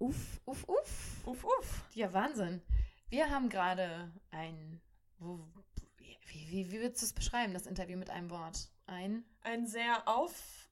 uff, 0.00 0.40
uff, 0.46 0.64
uff. 0.68 1.26
Uff, 1.26 1.44
uff. 1.44 1.84
Ja, 1.94 2.12
Wahnsinn. 2.12 2.62
Wir 3.08 3.30
haben 3.30 3.48
gerade 3.48 4.10
ein. 4.30 4.80
Wo, 5.18 5.38
wie, 5.98 6.18
wie, 6.26 6.50
wie 6.50 6.72
würdest 6.72 7.02
du 7.02 7.06
es 7.06 7.12
beschreiben, 7.12 7.52
das 7.52 7.66
Interview 7.66 7.96
mit 7.98 8.10
einem 8.10 8.30
Wort? 8.30 8.70
Ein 8.86 9.24
Ein 9.42 9.66
sehr 9.66 10.08
auf, 10.08 10.68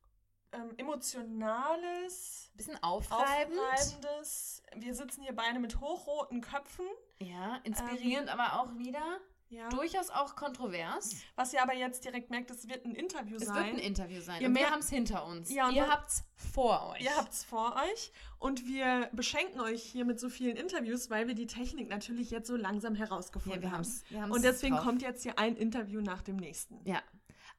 ähm, 0.53 0.73
emotionales, 0.79 2.51
bisschen 2.55 2.83
aufreibend. 2.83 3.59
aufreibendes. 3.59 4.63
Wir 4.75 4.95
sitzen 4.95 5.23
hier 5.23 5.37
beide 5.37 5.59
mit 5.59 5.81
hochroten 5.81 6.41
Köpfen. 6.41 6.87
Ja, 7.21 7.57
inspirierend, 7.65 8.31
aber 8.31 8.61
auch 8.61 8.77
wieder 8.79 9.21
Ja. 9.51 9.69
durchaus 9.71 10.11
auch 10.11 10.37
kontrovers. 10.37 11.17
Was 11.35 11.53
ihr 11.55 11.63
aber 11.63 11.75
jetzt 11.75 12.05
direkt 12.05 12.29
merkt, 12.31 12.51
es 12.51 12.69
wird 12.69 12.85
ein 12.85 12.95
Interview 12.95 13.37
Es 13.37 13.47
sein. 13.47 13.55
wird 13.57 13.67
ein 13.67 13.79
Interview 13.79 14.21
sein. 14.21 14.43
Ihr 14.43 14.49
und 14.49 14.55
wir 14.57 14.71
haben 14.71 14.81
es 14.81 14.91
hinter 14.91 15.25
uns. 15.27 15.51
Ja, 15.51 15.71
Ihr 15.71 15.89
habt 15.89 16.11
es 16.11 16.25
vor 16.53 16.91
euch. 16.91 17.01
Ihr 17.03 17.17
habt 17.17 17.33
es 17.33 17.45
vor 17.45 17.75
euch 17.91 18.13
und 18.39 18.67
wir 18.67 19.09
beschenken 19.15 19.61
euch 19.61 19.83
hier 19.83 20.05
mit 20.05 20.21
so 20.21 20.29
vielen 20.29 20.57
Interviews, 20.57 21.09
weil 21.09 21.29
wir 21.29 21.35
die 21.35 21.47
Technik 21.47 21.89
natürlich 21.89 22.31
jetzt 22.31 22.47
so 22.47 22.57
langsam 22.57 22.95
herausgefunden 22.95 23.61
Ja, 23.63 23.63
wir 23.63 23.71
haben. 23.73 23.85
haben's- 23.85 24.05
wir 24.11 24.21
haben's 24.23 24.37
und 24.37 24.43
deswegen 24.45 24.75
drauf. 24.77 24.85
kommt 24.85 25.01
jetzt 25.03 25.23
hier 25.23 25.39
ein 25.39 25.57
Interview 25.57 26.01
nach 26.03 26.21
dem 26.23 26.37
nächsten. 26.37 26.81
Ja. 26.87 27.03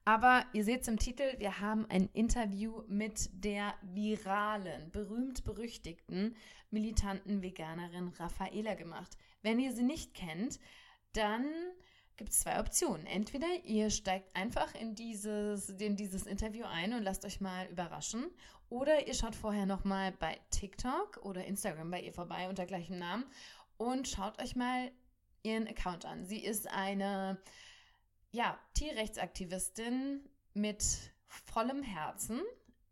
Aber 0.06 0.46
ihr 0.54 0.64
seht 0.64 0.82
es 0.84 0.88
im 0.88 0.98
Titel, 0.98 1.24
wir 1.40 1.60
haben 1.60 1.86
ein 1.90 2.08
Interview 2.14 2.84
mit 2.88 3.30
der 3.34 3.74
viralen, 3.82 4.92
berühmt-berüchtigten, 4.92 6.36
militanten 6.72 7.42
Veganerin 7.42 8.10
Raffaela 8.10 8.76
gemacht. 8.76 9.18
Wenn 9.42 9.60
ihr 9.60 9.72
sie 9.74 9.84
nicht 9.84 10.14
kennt, 10.14 10.60
dann 11.14 11.46
gibt 12.20 12.32
es 12.34 12.42
zwei 12.42 12.60
Optionen. 12.60 13.08
Entweder 13.08 13.48
ihr 13.64 13.90
steigt 13.90 14.36
einfach 14.36 14.76
in 14.76 14.94
dieses, 14.94 15.70
in 15.70 15.96
dieses 15.96 16.28
Interview 16.28 16.66
ein 16.66 16.94
und 16.94 17.02
lasst 17.04 17.24
euch 17.26 17.40
mal 17.40 17.66
überraschen. 17.68 18.30
Oder 18.68 19.08
ihr 19.08 19.14
schaut 19.14 19.36
vorher 19.36 19.66
nochmal 19.66 20.12
bei 20.12 20.38
TikTok 20.52 21.18
oder 21.24 21.46
Instagram 21.46 21.90
bei 21.90 22.02
ihr 22.02 22.12
vorbei 22.14 22.50
unter 22.50 22.66
gleichem 22.66 23.00
Namen 23.00 23.24
und 23.78 24.08
schaut 24.10 24.40
euch 24.42 24.58
mal 24.58 24.92
ihren 25.44 25.66
Account 25.68 26.06
an. 26.06 26.26
Sie 26.26 26.44
ist 26.44 26.70
eine 26.70 27.40
ja, 28.32 28.60
Tierrechtsaktivistin 28.74 30.30
mit 30.54 30.84
vollem 31.28 31.82
Herzen, 31.84 32.42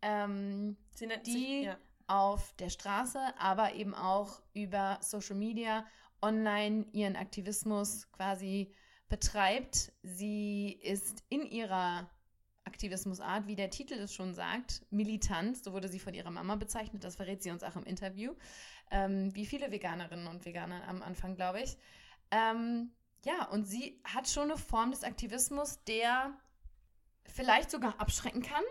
ähm, 0.02 0.78
Die- 1.00 1.32
sich, 1.32 1.64
ja. 1.66 1.78
auf 2.08 2.56
der 2.56 2.70
Straße, 2.70 3.20
aber 3.38 3.74
eben 3.74 3.94
auch 3.94 4.42
über 4.54 5.00
Social 5.02 5.36
Media, 5.36 5.86
online 6.22 6.86
ihren 6.94 7.18
Aktivismus 7.18 8.10
quasi 8.14 8.74
betreibt. 9.10 9.92
Sie 10.04 10.72
ist 10.82 11.24
in 11.30 11.44
ihrer 11.46 12.10
Aktivismusart, 12.66 13.48
wie 13.48 13.56
der 13.56 13.70
Titel 13.70 13.94
es 13.94 14.14
schon 14.14 14.34
sagt, 14.34 14.86
militant, 14.90 15.64
so 15.64 15.72
wurde 15.72 15.88
sie 15.88 16.00
von 16.00 16.14
ihrer 16.14 16.32
Mama 16.32 16.56
bezeichnet, 16.56 17.04
das 17.04 17.16
verrät 17.16 17.42
sie 17.42 17.52
uns 17.52 17.64
auch 17.64 17.76
im 17.78 17.84
Interview, 17.86 18.34
ähm, 18.92 19.34
wie 19.34 19.46
viele 19.46 19.72
Veganerinnen 19.72 20.28
und 20.28 20.46
Veganer 20.46 20.86
am 20.88 21.02
Anfang, 21.02 21.36
glaube 21.36 21.62
ich. 21.62 21.78
Ähm, 22.30 22.92
ja, 23.26 23.48
und 23.50 23.66
sie 23.66 24.02
hat 24.04 24.28
schon 24.28 24.52
eine 24.52 24.58
Form 24.58 24.92
des 24.92 25.04
Aktivismus, 25.04 25.82
der 25.86 26.38
vielleicht 27.26 27.72
sogar 27.72 28.00
abschrecken 28.02 28.42
kann, 28.42 28.64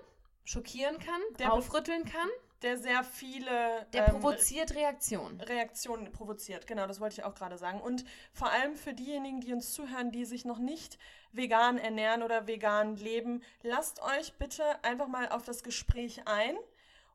schockieren 0.44 0.98
kann, 0.98 1.20
Der- 1.38 1.52
aufrütteln 1.52 2.04
kann, 2.04 2.28
Der 2.62 2.78
sehr 2.78 3.04
viele 3.04 3.86
der 3.92 4.08
ähm, 4.08 4.14
provoziert 4.14 4.74
Reaktionen. 4.74 5.40
Reaktionen 5.40 6.10
provoziert. 6.10 6.66
Genau, 6.66 6.86
das 6.86 7.00
wollte 7.00 7.20
ich 7.20 7.24
auch 7.24 7.34
gerade 7.34 7.58
sagen. 7.58 7.80
Und 7.80 8.04
vor 8.32 8.50
allem 8.50 8.76
für 8.76 8.94
diejenigen, 8.94 9.40
die 9.40 9.52
uns 9.52 9.72
zuhören, 9.72 10.10
die 10.10 10.24
sich 10.24 10.44
noch 10.44 10.58
nicht 10.58 10.98
vegan 11.32 11.76
ernähren 11.78 12.22
oder 12.22 12.46
vegan 12.46 12.96
leben, 12.96 13.42
lasst 13.62 14.00
euch 14.02 14.32
bitte 14.38 14.62
einfach 14.82 15.06
mal 15.08 15.28
auf 15.28 15.44
das 15.44 15.62
Gespräch 15.62 16.22
ein 16.26 16.56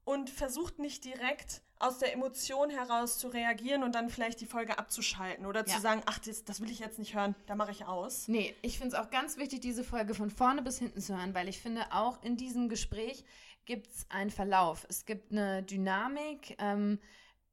und 0.05 0.29
versucht 0.29 0.79
nicht 0.79 1.03
direkt 1.05 1.61
aus 1.79 1.97
der 1.97 2.13
Emotion 2.13 2.69
heraus 2.69 3.17
zu 3.17 3.27
reagieren 3.27 3.81
und 3.83 3.95
dann 3.95 4.09
vielleicht 4.09 4.39
die 4.39 4.45
Folge 4.45 4.77
abzuschalten 4.77 5.47
oder 5.47 5.61
Ja. 5.61 5.73
zu 5.73 5.81
sagen, 5.81 6.03
ach, 6.05 6.19
das, 6.19 6.43
das 6.43 6.61
will 6.61 6.69
ich 6.69 6.77
jetzt 6.79 6.99
nicht 6.99 7.15
hören, 7.15 7.33
da 7.47 7.55
mache 7.55 7.71
ich 7.71 7.85
aus. 7.85 8.27
Nee, 8.27 8.55
ich 8.61 8.77
finde 8.77 8.95
es 8.95 9.01
auch 9.01 9.09
ganz 9.09 9.37
wichtig, 9.37 9.61
diese 9.61 9.83
Folge 9.83 10.13
von 10.13 10.29
vorne 10.29 10.61
bis 10.61 10.77
hinten 10.77 11.01
zu 11.01 11.17
hören, 11.17 11.33
weil 11.33 11.47
ich 11.47 11.59
finde, 11.59 11.85
auch 11.91 12.21
in 12.21 12.37
diesem 12.37 12.69
Gespräch 12.69 13.23
gibt 13.71 13.87
es 13.87 14.05
einen 14.09 14.31
Verlauf. 14.31 14.85
Es 14.89 15.05
gibt 15.05 15.31
eine 15.31 15.63
Dynamik. 15.63 16.57
Ähm, 16.59 16.99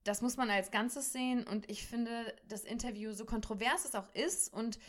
das 0.03 0.21
muss 0.21 0.37
man 0.37 0.51
als 0.51 0.73
Ganzes 0.73 1.12
sehen. 1.12 1.47
Und 1.47 1.71
ich 1.71 1.87
finde, 1.87 2.34
das 2.49 2.65
Interview, 2.65 3.12
so 3.12 3.25
kontrovers 3.25 3.84
es 3.84 3.95
auch 3.95 4.12
ist, 4.15 4.53
und 4.53 4.81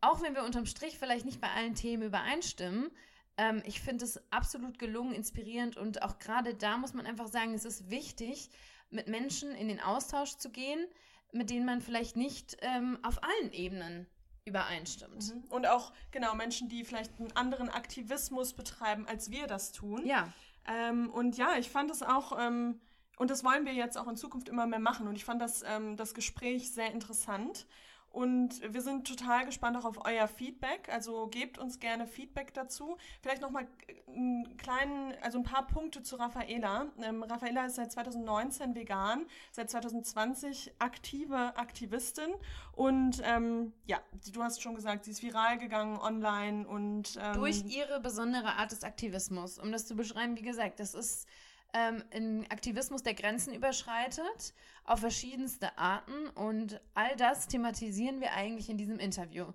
auch 0.00 0.22
wenn 0.22 0.34
wir 0.34 0.42
unterm 0.42 0.64
Strich 0.64 0.98
vielleicht 0.98 1.26
nicht 1.26 1.38
bei 1.38 1.50
allen 1.50 1.74
Themen 1.74 2.04
übereinstimmen, 2.04 2.90
ähm, 3.36 3.62
ich 3.66 3.82
finde 3.82 4.06
es 4.06 4.32
absolut 4.32 4.78
gelungen, 4.78 5.12
inspirierend. 5.12 5.76
Und 5.76 6.00
auch 6.00 6.18
gerade 6.18 6.54
da 6.54 6.78
muss 6.78 6.94
man 6.94 7.04
einfach 7.04 7.28
sagen, 7.28 7.52
es 7.52 7.66
ist 7.66 7.90
wichtig, 7.90 8.48
mit 8.88 9.06
Menschen 9.06 9.50
in 9.50 9.68
den 9.68 9.80
Austausch 9.80 10.38
zu 10.38 10.50
gehen, 10.50 10.86
mit 11.30 11.50
denen 11.50 11.66
man 11.66 11.82
vielleicht 11.82 12.16
nicht 12.16 12.56
ähm, 12.62 12.98
auf 13.02 13.22
allen 13.22 13.52
Ebenen 13.52 14.06
übereinstimmt. 14.46 15.34
Mhm. 15.34 15.44
Und 15.50 15.66
auch, 15.66 15.92
genau, 16.10 16.34
Menschen, 16.34 16.70
die 16.70 16.84
vielleicht 16.86 17.20
einen 17.20 17.36
anderen 17.36 17.68
Aktivismus 17.68 18.54
betreiben, 18.54 19.06
als 19.06 19.30
wir 19.30 19.46
das 19.46 19.72
tun. 19.72 20.06
Ja, 20.06 20.32
Ähm, 20.66 21.10
und 21.10 21.36
ja, 21.36 21.56
ich 21.58 21.70
fand 21.70 21.90
es 21.90 22.02
auch, 22.02 22.38
ähm, 22.38 22.80
und 23.18 23.30
das 23.30 23.44
wollen 23.44 23.66
wir 23.66 23.74
jetzt 23.74 23.98
auch 23.98 24.08
in 24.08 24.16
Zukunft 24.16 24.48
immer 24.48 24.66
mehr 24.66 24.78
machen. 24.78 25.06
Und 25.08 25.16
ich 25.16 25.24
fand 25.24 25.40
das, 25.40 25.62
ähm, 25.66 25.96
das 25.96 26.14
Gespräch 26.14 26.72
sehr 26.72 26.92
interessant. 26.92 27.66
Und 28.10 28.60
wir 28.74 28.82
sind 28.82 29.06
total 29.06 29.46
gespannt 29.46 29.76
auch 29.76 29.84
auf 29.84 30.04
euer 30.04 30.26
Feedback. 30.26 30.88
Also 30.92 31.28
gebt 31.28 31.58
uns 31.58 31.78
gerne 31.78 32.08
Feedback 32.08 32.52
dazu. 32.54 32.96
Vielleicht 33.22 33.40
nochmal 33.40 33.68
einen 34.08 34.56
kleinen, 34.56 35.14
also 35.22 35.38
ein 35.38 35.44
paar 35.44 35.66
Punkte 35.68 36.02
zu 36.02 36.16
Raffaela. 36.16 36.86
Ähm, 37.02 37.22
Raffaela 37.22 37.66
ist 37.66 37.76
seit 37.76 37.92
2019 37.92 38.74
vegan, 38.74 39.26
seit 39.52 39.70
2020 39.70 40.72
aktive 40.80 41.56
Aktivistin. 41.56 42.30
Und 42.72 43.22
ähm, 43.24 43.72
ja, 43.86 44.00
du 44.32 44.42
hast 44.42 44.60
schon 44.60 44.74
gesagt, 44.74 45.04
sie 45.04 45.12
ist 45.12 45.22
viral 45.22 45.58
gegangen 45.58 45.96
online 45.96 46.66
und 46.66 47.16
ähm, 47.20 47.34
durch 47.34 47.64
ihre 47.66 48.00
besondere 48.00 48.54
Art 48.56 48.72
des 48.72 48.82
Aktivismus. 48.82 49.58
Um 49.58 49.70
das 49.70 49.86
zu 49.86 49.94
beschreiben, 49.94 50.36
wie 50.36 50.42
gesagt, 50.42 50.80
das 50.80 50.94
ist 50.94 51.28
ähm, 51.74 52.04
ein 52.12 52.50
Aktivismus, 52.50 53.02
der 53.02 53.14
Grenzen 53.14 53.54
überschreitet, 53.54 54.54
auf 54.84 55.00
verschiedenste 55.00 55.76
Arten. 55.78 56.28
Und 56.30 56.80
all 56.94 57.16
das 57.16 57.46
thematisieren 57.46 58.20
wir 58.20 58.32
eigentlich 58.32 58.68
in 58.68 58.78
diesem 58.78 58.98
Interview. 58.98 59.46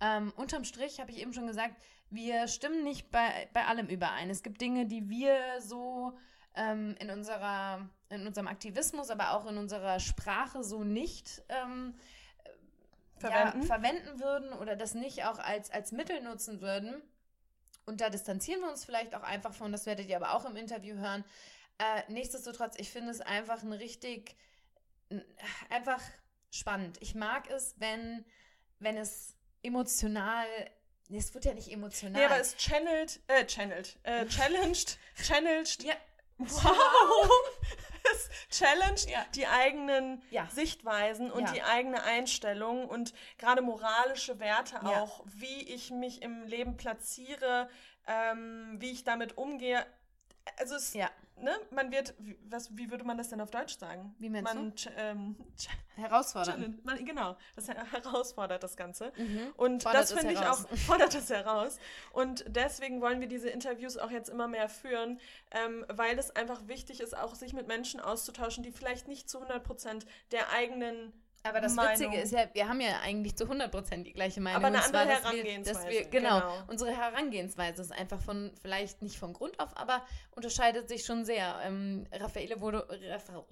Ähm, 0.00 0.32
unterm 0.36 0.64
Strich 0.64 1.00
habe 1.00 1.10
ich 1.10 1.18
eben 1.18 1.32
schon 1.32 1.46
gesagt, 1.46 1.76
wir 2.10 2.48
stimmen 2.48 2.82
nicht 2.82 3.10
bei, 3.10 3.48
bei 3.52 3.66
allem 3.66 3.86
überein. 3.86 4.30
Es 4.30 4.42
gibt 4.42 4.60
Dinge, 4.60 4.86
die 4.86 5.08
wir 5.08 5.60
so 5.60 6.18
ähm, 6.56 6.96
in, 6.98 7.10
unserer, 7.10 7.88
in 8.08 8.26
unserem 8.26 8.48
Aktivismus, 8.48 9.10
aber 9.10 9.32
auch 9.32 9.46
in 9.46 9.58
unserer 9.58 10.00
Sprache 10.00 10.64
so 10.64 10.82
nicht 10.82 11.42
ähm, 11.48 11.94
Verwenden. 13.20 13.60
Ja, 13.60 13.66
verwenden 13.66 14.20
würden 14.20 14.52
oder 14.54 14.76
das 14.76 14.94
nicht 14.94 15.24
auch 15.24 15.38
als, 15.38 15.70
als 15.70 15.92
Mittel 15.92 16.22
nutzen 16.22 16.62
würden. 16.62 17.02
Und 17.84 18.00
da 18.00 18.08
distanzieren 18.08 18.62
wir 18.62 18.70
uns 18.70 18.84
vielleicht 18.84 19.14
auch 19.14 19.22
einfach 19.22 19.52
von, 19.52 19.72
das 19.72 19.84
werdet 19.84 20.08
ihr 20.08 20.16
aber 20.16 20.34
auch 20.34 20.46
im 20.46 20.56
Interview 20.56 20.96
hören. 20.96 21.24
Äh, 21.80 22.02
nichtsdestotrotz, 22.12 22.74
ich 22.76 22.90
finde 22.90 23.10
es 23.10 23.22
einfach 23.22 23.62
ein 23.62 23.72
richtig, 23.72 24.36
einfach 25.70 26.02
spannend. 26.50 26.98
Ich 27.00 27.14
mag 27.14 27.48
es, 27.50 27.74
wenn, 27.78 28.24
wenn 28.80 28.98
es 28.98 29.34
emotional, 29.62 30.44
nee, 31.08 31.16
es 31.18 31.32
wird 31.32 31.46
ja 31.46 31.54
nicht 31.54 31.72
emotional. 31.72 32.20
Nee, 32.20 32.26
aber 32.26 32.38
es 32.38 32.54
channelt, 32.58 33.20
äh, 33.28 33.46
channelt, 33.46 33.98
äh, 34.02 34.26
challenged, 34.28 34.98
challenged, 35.24 35.82
ja, 35.82 35.94
wow, 36.36 37.30
es 38.12 38.28
challenged 38.58 39.08
Ja. 39.08 39.24
die 39.34 39.46
eigenen 39.46 40.22
Ja. 40.30 40.46
Sichtweisen 40.52 41.30
und 41.30 41.44
Ja. 41.46 41.52
die 41.52 41.62
eigene 41.62 42.02
Einstellung 42.02 42.86
und 42.88 43.14
gerade 43.38 43.62
moralische 43.62 44.38
Werte 44.38 44.84
auch, 44.84 45.22
wie 45.26 45.62
ich 45.72 45.90
mich 45.90 46.20
im 46.20 46.42
Leben 46.44 46.76
platziere, 46.76 47.70
ähm, 48.06 48.76
wie 48.80 48.90
ich 48.90 49.04
damit 49.04 49.38
umgehe. 49.38 49.86
Also 50.58 50.74
es, 50.76 50.94
ja, 50.94 51.10
ne, 51.36 51.52
man 51.70 51.90
wird, 51.90 52.14
wie, 52.18 52.38
was, 52.48 52.76
wie 52.76 52.90
würde 52.90 53.04
man 53.04 53.16
das 53.18 53.28
denn 53.28 53.40
auf 53.40 53.50
Deutsch 53.50 53.78
sagen? 53.78 54.14
Wie 54.18 54.28
meinst 54.30 54.54
man, 54.54 54.72
ch- 54.72 54.90
ähm, 54.96 55.36
challenge- 55.56 56.78
man, 56.84 57.04
genau, 57.04 57.36
das 57.56 57.68
herausfordert 57.68 58.62
das 58.62 58.76
Ganze. 58.76 59.12
Mhm. 59.16 59.52
Und 59.56 59.82
Fordert 59.82 60.02
das 60.02 60.12
finde 60.12 60.32
ich 60.34 60.38
auch, 60.40 60.68
fordert 60.86 61.14
es 61.14 61.30
heraus. 61.30 61.78
Und 62.12 62.44
deswegen 62.48 63.00
wollen 63.00 63.20
wir 63.20 63.28
diese 63.28 63.48
Interviews 63.50 63.96
auch 63.96 64.10
jetzt 64.10 64.28
immer 64.28 64.48
mehr 64.48 64.68
führen, 64.68 65.20
ähm, 65.52 65.84
weil 65.88 66.18
es 66.18 66.34
einfach 66.36 66.66
wichtig 66.68 67.00
ist, 67.00 67.16
auch 67.16 67.34
sich 67.34 67.52
mit 67.52 67.66
Menschen 67.68 68.00
auszutauschen, 68.00 68.62
die 68.62 68.72
vielleicht 68.72 69.08
nicht 69.08 69.28
zu 69.30 69.38
100% 69.42 70.04
der 70.32 70.50
eigenen 70.52 71.12
Aber 71.42 71.60
das 71.60 71.74
Meinung. 71.74 71.92
Witzige 72.12 72.20
ist 72.20 72.32
ja, 72.32 72.48
wir 72.52 72.68
haben 72.68 72.80
ja 72.80 73.00
eigentlich 73.00 73.34
zu 73.36 73.44
100% 73.44 74.02
die 74.02 74.12
gleiche 74.12 74.40
Meinung. 74.40 74.58
Aber 74.62 74.66
eine 74.66 74.80
zwar, 74.80 75.00
andere 75.02 75.16
wir- 75.16 75.22
Herangehensweise, 75.22 75.78
Dass 75.84 75.88
wir, 75.88 76.04
genau, 76.08 76.40
genau. 76.40 76.54
unsere 76.68 76.94
Herangehensweise 76.96 77.80
ist 77.82 77.92
einfach 77.92 78.20
von, 78.20 78.52
vielleicht 78.60 79.00
nicht 79.02 79.18
von 79.18 79.32
Grund 79.32 79.58
auf, 79.58 79.74
aber 79.76 80.04
unterscheidet 80.32 80.88
sich 80.88 81.04
schon 81.04 81.24
sehr. 81.24 81.58
Ähm, 81.64 82.06
Raffaele 82.12 82.60
wurde, 82.60 82.86
Raffa, 83.08 83.42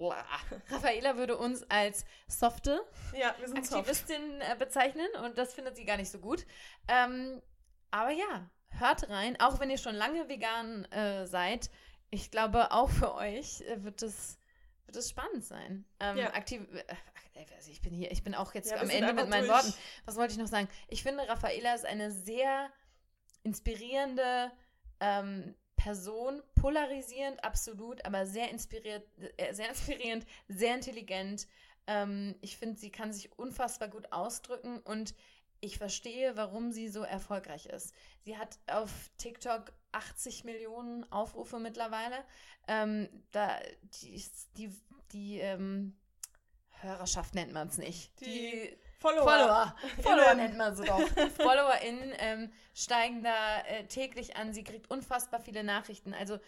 Raffaela 0.69 1.17
würde 1.17 1.37
uns 1.37 1.63
als 1.69 2.05
softe 2.27 2.81
Ja, 3.17 3.33
wir 3.39 3.47
sind 3.47 3.65
soft. 3.65 3.79
Aktivistin 3.79 4.41
äh, 4.41 4.55
bezeichnen 4.57 5.07
und 5.23 5.37
das 5.37 5.53
findet 5.53 5.75
sie 5.75 5.85
gar 5.85 5.97
nicht 5.97 6.11
so 6.11 6.19
gut. 6.19 6.45
Ähm, 6.87 7.41
aber 7.91 8.11
ja, 8.11 8.49
hört 8.77 9.09
rein, 9.09 9.35
auch 9.39 9.59
wenn 9.59 9.69
ihr 9.71 9.77
schon 9.79 9.95
lange 9.95 10.29
vegan 10.29 10.85
äh, 10.91 11.25
seid. 11.25 11.69
Ich 12.11 12.31
glaube, 12.31 12.71
auch 12.71 12.89
für 12.89 13.13
euch 13.15 13.61
äh, 13.61 13.83
wird 13.83 14.01
es 14.01 14.38
wird 14.89 15.03
es 15.03 15.09
spannend 15.11 15.45
sein. 15.45 15.85
Ähm, 15.99 16.17
Ja. 16.17 16.33
aktiv, 16.33 16.61
äh, 16.73 17.45
ich 17.69 17.81
bin 17.81 17.93
hier, 17.93 18.11
ich 18.11 18.23
bin 18.23 18.33
auch 18.33 18.53
jetzt 18.55 18.71
Ja, 18.71 18.77
am 18.77 18.89
Ende 18.89 19.13
mit 19.13 19.29
meinen 19.29 19.47
durch. 19.47 19.55
Worten. 19.55 19.73
Was 20.05 20.15
wollte 20.15 20.33
ich 20.33 20.39
noch 20.39 20.47
sagen? 20.47 20.67
Ich 20.87 21.03
finde, 21.03 21.27
Raffaella 21.27 21.75
ist 21.75 21.85
eine 21.85 22.11
sehr 22.11 22.71
inspirierende 23.43 24.51
ähm, 24.99 25.55
Person, 25.75 26.41
polarisierend, 26.55 27.43
absolut, 27.43 28.03
aber 28.03 28.25
sehr 28.25 28.49
inspiriert, 28.49 29.07
äh, 29.37 29.53
sehr 29.53 29.69
inspirierend, 29.69 30.25
sehr 30.47 30.73
intelligent. 30.75 31.47
Ähm, 31.87 32.35
ich 32.41 32.57
finde, 32.57 32.77
sie 32.79 32.91
kann 32.91 33.13
sich 33.13 33.37
unfassbar 33.37 33.87
gut 33.89 34.11
ausdrücken 34.11 34.79
und 34.79 35.13
ich 35.61 35.77
verstehe, 35.77 36.35
warum 36.35 36.71
sie 36.71 36.89
so 36.89 37.03
erfolgreich 37.03 37.67
ist. 37.67 37.93
Sie 38.21 38.37
hat 38.37 38.57
auf 38.67 38.91
TikTok 39.17 39.71
80 39.91 40.43
Millionen 40.43 41.09
Aufrufe 41.11 41.59
mittlerweile. 41.59 42.23
Ähm, 42.67 43.09
da 43.31 43.59
die, 44.01 44.23
die, 44.57 44.71
die 45.11 45.39
ähm, 45.39 45.97
Hörerschaft 46.81 47.35
nennt 47.35 47.53
man 47.53 47.67
es 47.67 47.77
nicht. 47.77 48.11
Die 48.21 48.77
Follower. 48.99 49.23
Follower. 49.23 49.75
Follower 50.01 50.31
Innen. 50.31 50.37
nennt 50.37 50.57
man 50.57 50.75
sie 50.75 50.85
doch. 50.85 50.99
Die 50.99 51.29
FollowerInnen 51.29 52.13
ähm, 52.17 52.51
steigen 52.73 53.23
da 53.23 53.61
äh, 53.61 53.85
täglich 53.87 54.35
an. 54.35 54.53
Sie 54.53 54.63
kriegt 54.63 54.89
unfassbar 54.89 55.39
viele 55.39 55.63
Nachrichten. 55.63 56.13
Also 56.13 56.39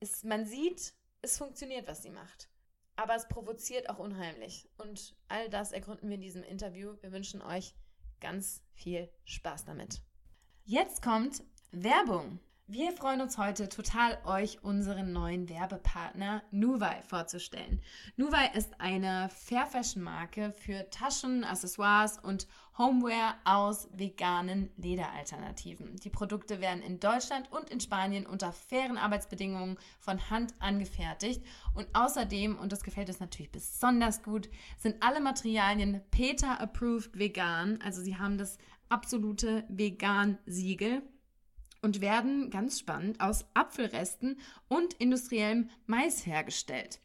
es, 0.00 0.22
man 0.24 0.46
sieht, 0.46 0.94
es 1.22 1.38
funktioniert, 1.38 1.86
was 1.88 2.02
sie 2.02 2.10
macht. 2.10 2.48
Aber 2.96 3.14
es 3.14 3.28
provoziert 3.28 3.90
auch 3.90 3.98
unheimlich. 3.98 4.68
Und 4.78 5.14
all 5.28 5.48
das 5.50 5.72
ergründen 5.72 6.08
wir 6.08 6.16
in 6.16 6.22
diesem 6.22 6.42
Interview. 6.42 6.96
Wir 7.00 7.12
wünschen 7.12 7.42
euch 7.42 7.74
ganz 8.20 8.62
viel 8.72 9.10
Spaß 9.24 9.64
damit. 9.64 10.02
Jetzt 10.64 11.02
kommt 11.02 11.42
Werbung. 11.70 12.40
Wir 12.68 12.90
freuen 12.90 13.20
uns 13.20 13.38
heute 13.38 13.68
total, 13.68 14.18
euch 14.24 14.64
unseren 14.64 15.12
neuen 15.12 15.48
Werbepartner 15.48 16.42
Nuvai 16.50 17.00
vorzustellen. 17.06 17.80
Nuvai 18.16 18.50
ist 18.54 18.80
eine 18.80 19.28
Fair 19.28 19.66
Fashion 19.66 20.02
Marke 20.02 20.50
für 20.50 20.90
Taschen, 20.90 21.44
Accessoires 21.44 22.18
und 22.18 22.48
Homeware 22.76 23.34
aus 23.44 23.88
veganen 23.92 24.68
Lederalternativen. 24.78 25.94
Die 25.94 26.10
Produkte 26.10 26.60
werden 26.60 26.82
in 26.82 26.98
Deutschland 26.98 27.52
und 27.52 27.70
in 27.70 27.78
Spanien 27.78 28.26
unter 28.26 28.50
fairen 28.50 28.98
Arbeitsbedingungen 28.98 29.78
von 30.00 30.28
Hand 30.28 30.52
angefertigt 30.58 31.46
und 31.74 31.86
außerdem, 31.92 32.58
und 32.58 32.72
das 32.72 32.82
gefällt 32.82 33.08
uns 33.08 33.20
natürlich 33.20 33.52
besonders 33.52 34.24
gut, 34.24 34.50
sind 34.76 35.04
alle 35.04 35.20
Materialien 35.20 36.00
PETA 36.10 36.54
approved 36.54 37.16
vegan, 37.16 37.78
also 37.84 38.02
sie 38.02 38.18
haben 38.18 38.38
das 38.38 38.58
absolute 38.88 39.62
Vegan-Siegel 39.68 41.02
und 41.86 42.00
werden, 42.00 42.50
ganz 42.50 42.80
spannend, 42.80 43.20
aus 43.20 43.46
Apfelresten 43.54 44.38
und 44.66 44.94
industriellem 44.94 45.70
Mais 45.86 46.26
hergestellt. 46.26 46.98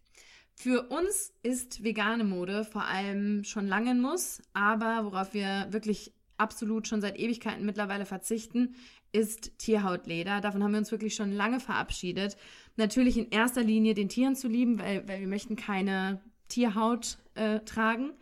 Für 0.56 0.90
uns 0.90 1.34
ist 1.44 1.84
vegane 1.84 2.24
Mode 2.24 2.66
vor 2.66 2.84
allem 2.86 3.44
schon 3.44 3.68
lange 3.68 3.92
ein 3.92 4.02
Muss, 4.02 4.42
aber 4.54 5.06
worauf 5.06 5.36
wir 5.36 5.68
wirklich 5.70 6.14
absolut 6.38 6.88
schon 6.88 7.00
seit 7.00 7.20
Ewigkeiten 7.20 7.64
mittlerweile 7.64 8.08
verzichten, 8.08 8.76
ist 9.12 9.60
Tierhautleder. 9.60 10.42
Davon 10.42 10.64
haben 10.64 10.72
wir 10.72 10.80
uns 10.80 10.92
wirklich 10.92 11.14
schon 11.14 11.32
lange 11.32 11.60
verabschiedet. 11.60 12.36
Natürlich 12.76 13.18
in 13.18 13.30
erster 13.30 13.62
Linie 13.64 13.94
den 13.94 14.10
Tieren 14.10 14.36
zu 14.36 14.48
lieben, 14.48 14.80
weil, 14.80 15.08
weil 15.08 15.20
wir 15.20 15.28
möchten 15.28 15.56
keine 15.56 16.22
Tierhaut 16.48 17.20
äh, 17.36 17.60
tragen 17.60 18.14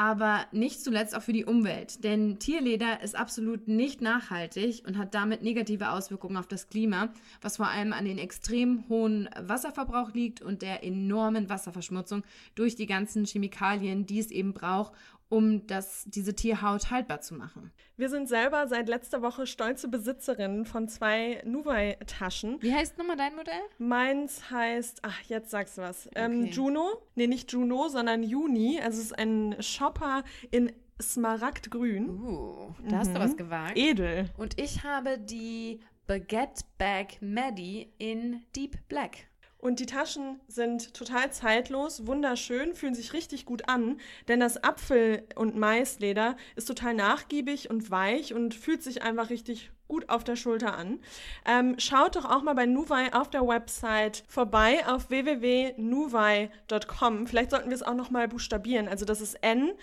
aber 0.00 0.46
nicht 0.50 0.82
zuletzt 0.82 1.14
auch 1.14 1.20
für 1.20 1.34
die 1.34 1.44
Umwelt. 1.44 2.04
Denn 2.04 2.38
Tierleder 2.38 3.02
ist 3.02 3.14
absolut 3.14 3.68
nicht 3.68 4.00
nachhaltig 4.00 4.82
und 4.86 4.96
hat 4.96 5.14
damit 5.14 5.42
negative 5.42 5.90
Auswirkungen 5.90 6.38
auf 6.38 6.46
das 6.46 6.70
Klima, 6.70 7.10
was 7.42 7.58
vor 7.58 7.68
allem 7.68 7.92
an 7.92 8.06
den 8.06 8.16
extrem 8.16 8.88
hohen 8.88 9.28
Wasserverbrauch 9.38 10.14
liegt 10.14 10.40
und 10.40 10.62
der 10.62 10.84
enormen 10.84 11.50
Wasserverschmutzung 11.50 12.22
durch 12.54 12.76
die 12.76 12.86
ganzen 12.86 13.26
Chemikalien, 13.26 14.06
die 14.06 14.20
es 14.20 14.30
eben 14.30 14.54
braucht, 14.54 14.94
um 15.30 15.66
das, 15.66 16.04
diese 16.06 16.34
Tierhaut 16.34 16.90
haltbar 16.90 17.22
zu 17.22 17.34
machen. 17.34 17.72
Wir 17.96 18.10
sind 18.10 18.28
selber 18.28 18.66
seit 18.66 18.88
letzter 18.88 19.22
Woche 19.22 19.46
stolze 19.46 19.88
Besitzerinnen 19.88 20.66
von 20.66 20.88
zwei 20.88 21.40
Nuvei-Taschen. 21.46 22.58
Wie 22.60 22.74
heißt 22.74 22.98
nochmal 22.98 23.16
dein 23.16 23.34
Modell? 23.36 23.60
Meins 23.78 24.50
heißt, 24.50 24.98
ach, 25.02 25.22
jetzt 25.22 25.50
sagst 25.50 25.78
du 25.78 25.82
was. 25.82 26.08
Ähm, 26.14 26.42
Okay. 26.42 26.50
Juno. 26.50 27.02
Nee, 27.14 27.26
nicht 27.28 27.50
Juno, 27.52 27.88
sondern 27.88 28.22
Juni. 28.22 28.80
Also 28.82 28.98
es 28.98 29.06
ist 29.06 29.18
ein 29.18 29.56
Shopper 29.60 30.24
in 30.50 30.72
Smaragdgrün. 31.00 32.10
Uh, 32.10 32.74
da 32.88 32.98
hast 32.98 33.14
du 33.14 33.20
was 33.20 33.36
gewagt. 33.36 33.76
Edel. 33.76 34.28
Und 34.36 34.60
ich 34.60 34.82
habe 34.84 35.18
die 35.18 35.80
Baguette 36.06 36.64
Bag 36.76 37.20
Maddie 37.20 37.92
in 37.98 38.42
Deep 38.56 38.76
Black. 38.88 39.28
Und 39.60 39.78
die 39.78 39.86
Taschen 39.86 40.40
sind 40.48 40.94
total 40.94 41.30
zeitlos, 41.32 42.06
wunderschön, 42.06 42.74
fühlen 42.74 42.94
sich 42.94 43.12
richtig 43.12 43.44
gut 43.44 43.68
an, 43.68 44.00
denn 44.26 44.40
das 44.40 44.64
Apfel- 44.64 45.22
und 45.34 45.54
Maisleder 45.54 46.38
ist 46.56 46.64
total 46.64 46.94
nachgiebig 46.94 47.68
und 47.68 47.90
weich 47.90 48.32
und 48.32 48.54
fühlt 48.54 48.82
sich 48.82 49.02
einfach 49.02 49.28
richtig 49.28 49.70
gut 49.86 50.08
auf 50.08 50.24
der 50.24 50.36
Schulter 50.36 50.78
an. 50.78 50.98
Ähm, 51.44 51.78
schaut 51.78 52.16
doch 52.16 52.24
auch 52.24 52.42
mal 52.42 52.54
bei 52.54 52.64
Nuvai 52.64 53.12
auf 53.12 53.28
der 53.28 53.46
Website 53.46 54.24
vorbei 54.28 54.86
auf 54.86 55.10
www.nuvai.com. 55.10 57.26
Vielleicht 57.26 57.50
sollten 57.50 57.68
wir 57.68 57.74
es 57.74 57.82
auch 57.82 57.92
noch 57.94 58.08
mal 58.10 58.28
buchstabieren. 58.28 58.88
Also 58.88 59.04
das 59.04 59.20
ist 59.20 59.34
N-U-U-W-A-I. 59.42 59.76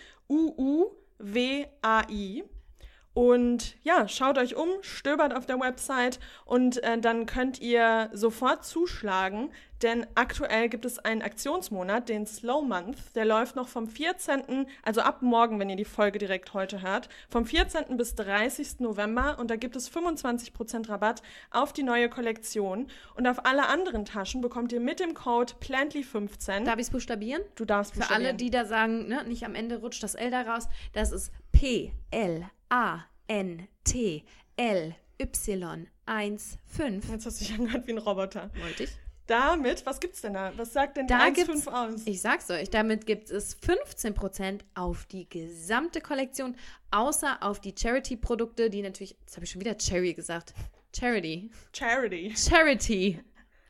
Und 3.18 3.76
ja, 3.82 4.08
schaut 4.08 4.38
euch 4.38 4.56
um, 4.56 4.70
stöbert 4.82 5.36
auf 5.36 5.48
der 5.48 5.60
Website 5.60 6.20
und 6.46 6.84
äh, 6.84 7.00
dann 7.00 7.26
könnt 7.26 7.60
ihr 7.60 8.12
sofort 8.14 8.64
zuschlagen, 8.64 9.50
denn 9.82 10.08
aktuell 10.16 10.70
gibt 10.70 10.86
es 10.86 11.00
einen 11.00 11.22
Aktionsmonat, 11.22 12.10
den 12.10 12.26
Slow 12.26 12.66
Month. 12.66 12.98
Der 13.16 13.26
läuft 13.26 13.56
noch 13.56 13.68
vom 13.68 13.88
14., 13.88 14.66
also 14.84 15.02
ab 15.02 15.22
morgen, 15.22 15.60
wenn 15.60 15.70
ihr 15.70 15.76
die 15.76 15.86
Folge 15.86 16.20
direkt 16.20 16.54
heute 16.54 16.82
hört, 16.82 17.10
vom 17.30 17.46
14. 17.46 17.98
bis 17.98 18.16
30. 18.16 18.80
November 18.80 19.38
und 19.40 19.52
da 19.52 19.56
gibt 19.56 19.76
es 19.76 19.92
25% 19.92 20.90
Rabatt 20.90 21.22
auf 21.52 21.74
die 21.74 21.84
neue 21.84 22.10
Kollektion. 22.10 22.88
Und 23.16 23.28
auf 23.28 23.46
alle 23.46 23.68
anderen 23.68 24.06
Taschen 24.06 24.42
bekommt 24.42 24.72
ihr 24.72 24.80
mit 24.80 25.00
dem 25.00 25.14
Code 25.14 25.54
PLANTLY15. 25.62 26.64
Darf 26.66 26.76
ich 26.76 26.82
es 26.88 26.90
buchstabieren? 26.90 27.42
du 27.56 27.66
darfst 27.66 27.94
Für 27.94 28.02
alle, 28.10 28.32
buchstabieren. 28.32 28.38
die 28.38 28.50
da 28.50 28.66
sagen, 28.66 29.08
ne, 29.08 29.24
nicht 29.26 29.46
am 29.46 29.56
Ende 29.56 29.78
rutscht 29.80 30.04
das 30.04 30.16
L 30.16 30.32
da 30.32 30.42
raus, 30.42 30.68
das 30.94 31.12
ist 31.12 31.32
P 31.52 31.92
L 32.12 32.50
A 32.70 33.02
N 33.28 33.68
T 33.84 34.24
L 34.56 34.96
Y 35.20 35.88
1 36.06 36.58
5. 36.66 37.10
Jetzt 37.10 37.26
hast 37.26 37.42
du 37.42 37.46
dich 37.46 37.54
angehört 37.54 37.88
wie 37.88 37.92
ein 37.92 37.98
Roboter. 37.98 38.50
Wollte 38.62 38.84
ich? 38.84 38.92
Damit, 39.28 39.86
was 39.86 40.00
gibt's 40.00 40.22
denn 40.22 40.34
da? 40.34 40.54
Was 40.58 40.72
sagt 40.74 40.98
denn 40.98 41.06
Da 41.08 41.18
der 41.26 41.32
gibt's- 41.32 41.68
1,5 41.68 41.94
aus? 41.94 42.02
Ich 42.08 42.22
sag's 42.22 42.50
euch, 42.50 42.70
damit 42.70 43.06
gibt 43.06 43.30
es 43.30 43.54
15% 43.56 44.64
auf 44.74 45.06
die 45.06 45.28
gesamte 45.30 46.00
Kollektion, 46.02 46.56
außer 46.92 47.44
auf 47.44 47.60
die 47.60 47.76
Charity-Produkte, 47.78 48.70
die 48.70 48.82
natürlich, 48.82 49.18
jetzt 49.20 49.36
habe 49.36 49.44
ich 49.46 49.52
schon 49.52 49.62
wieder 49.62 49.78
Cherry 49.78 50.14
gesagt. 50.14 50.54
Charity. 50.98 51.52
Charity. 51.74 52.34
Charity. 52.36 53.20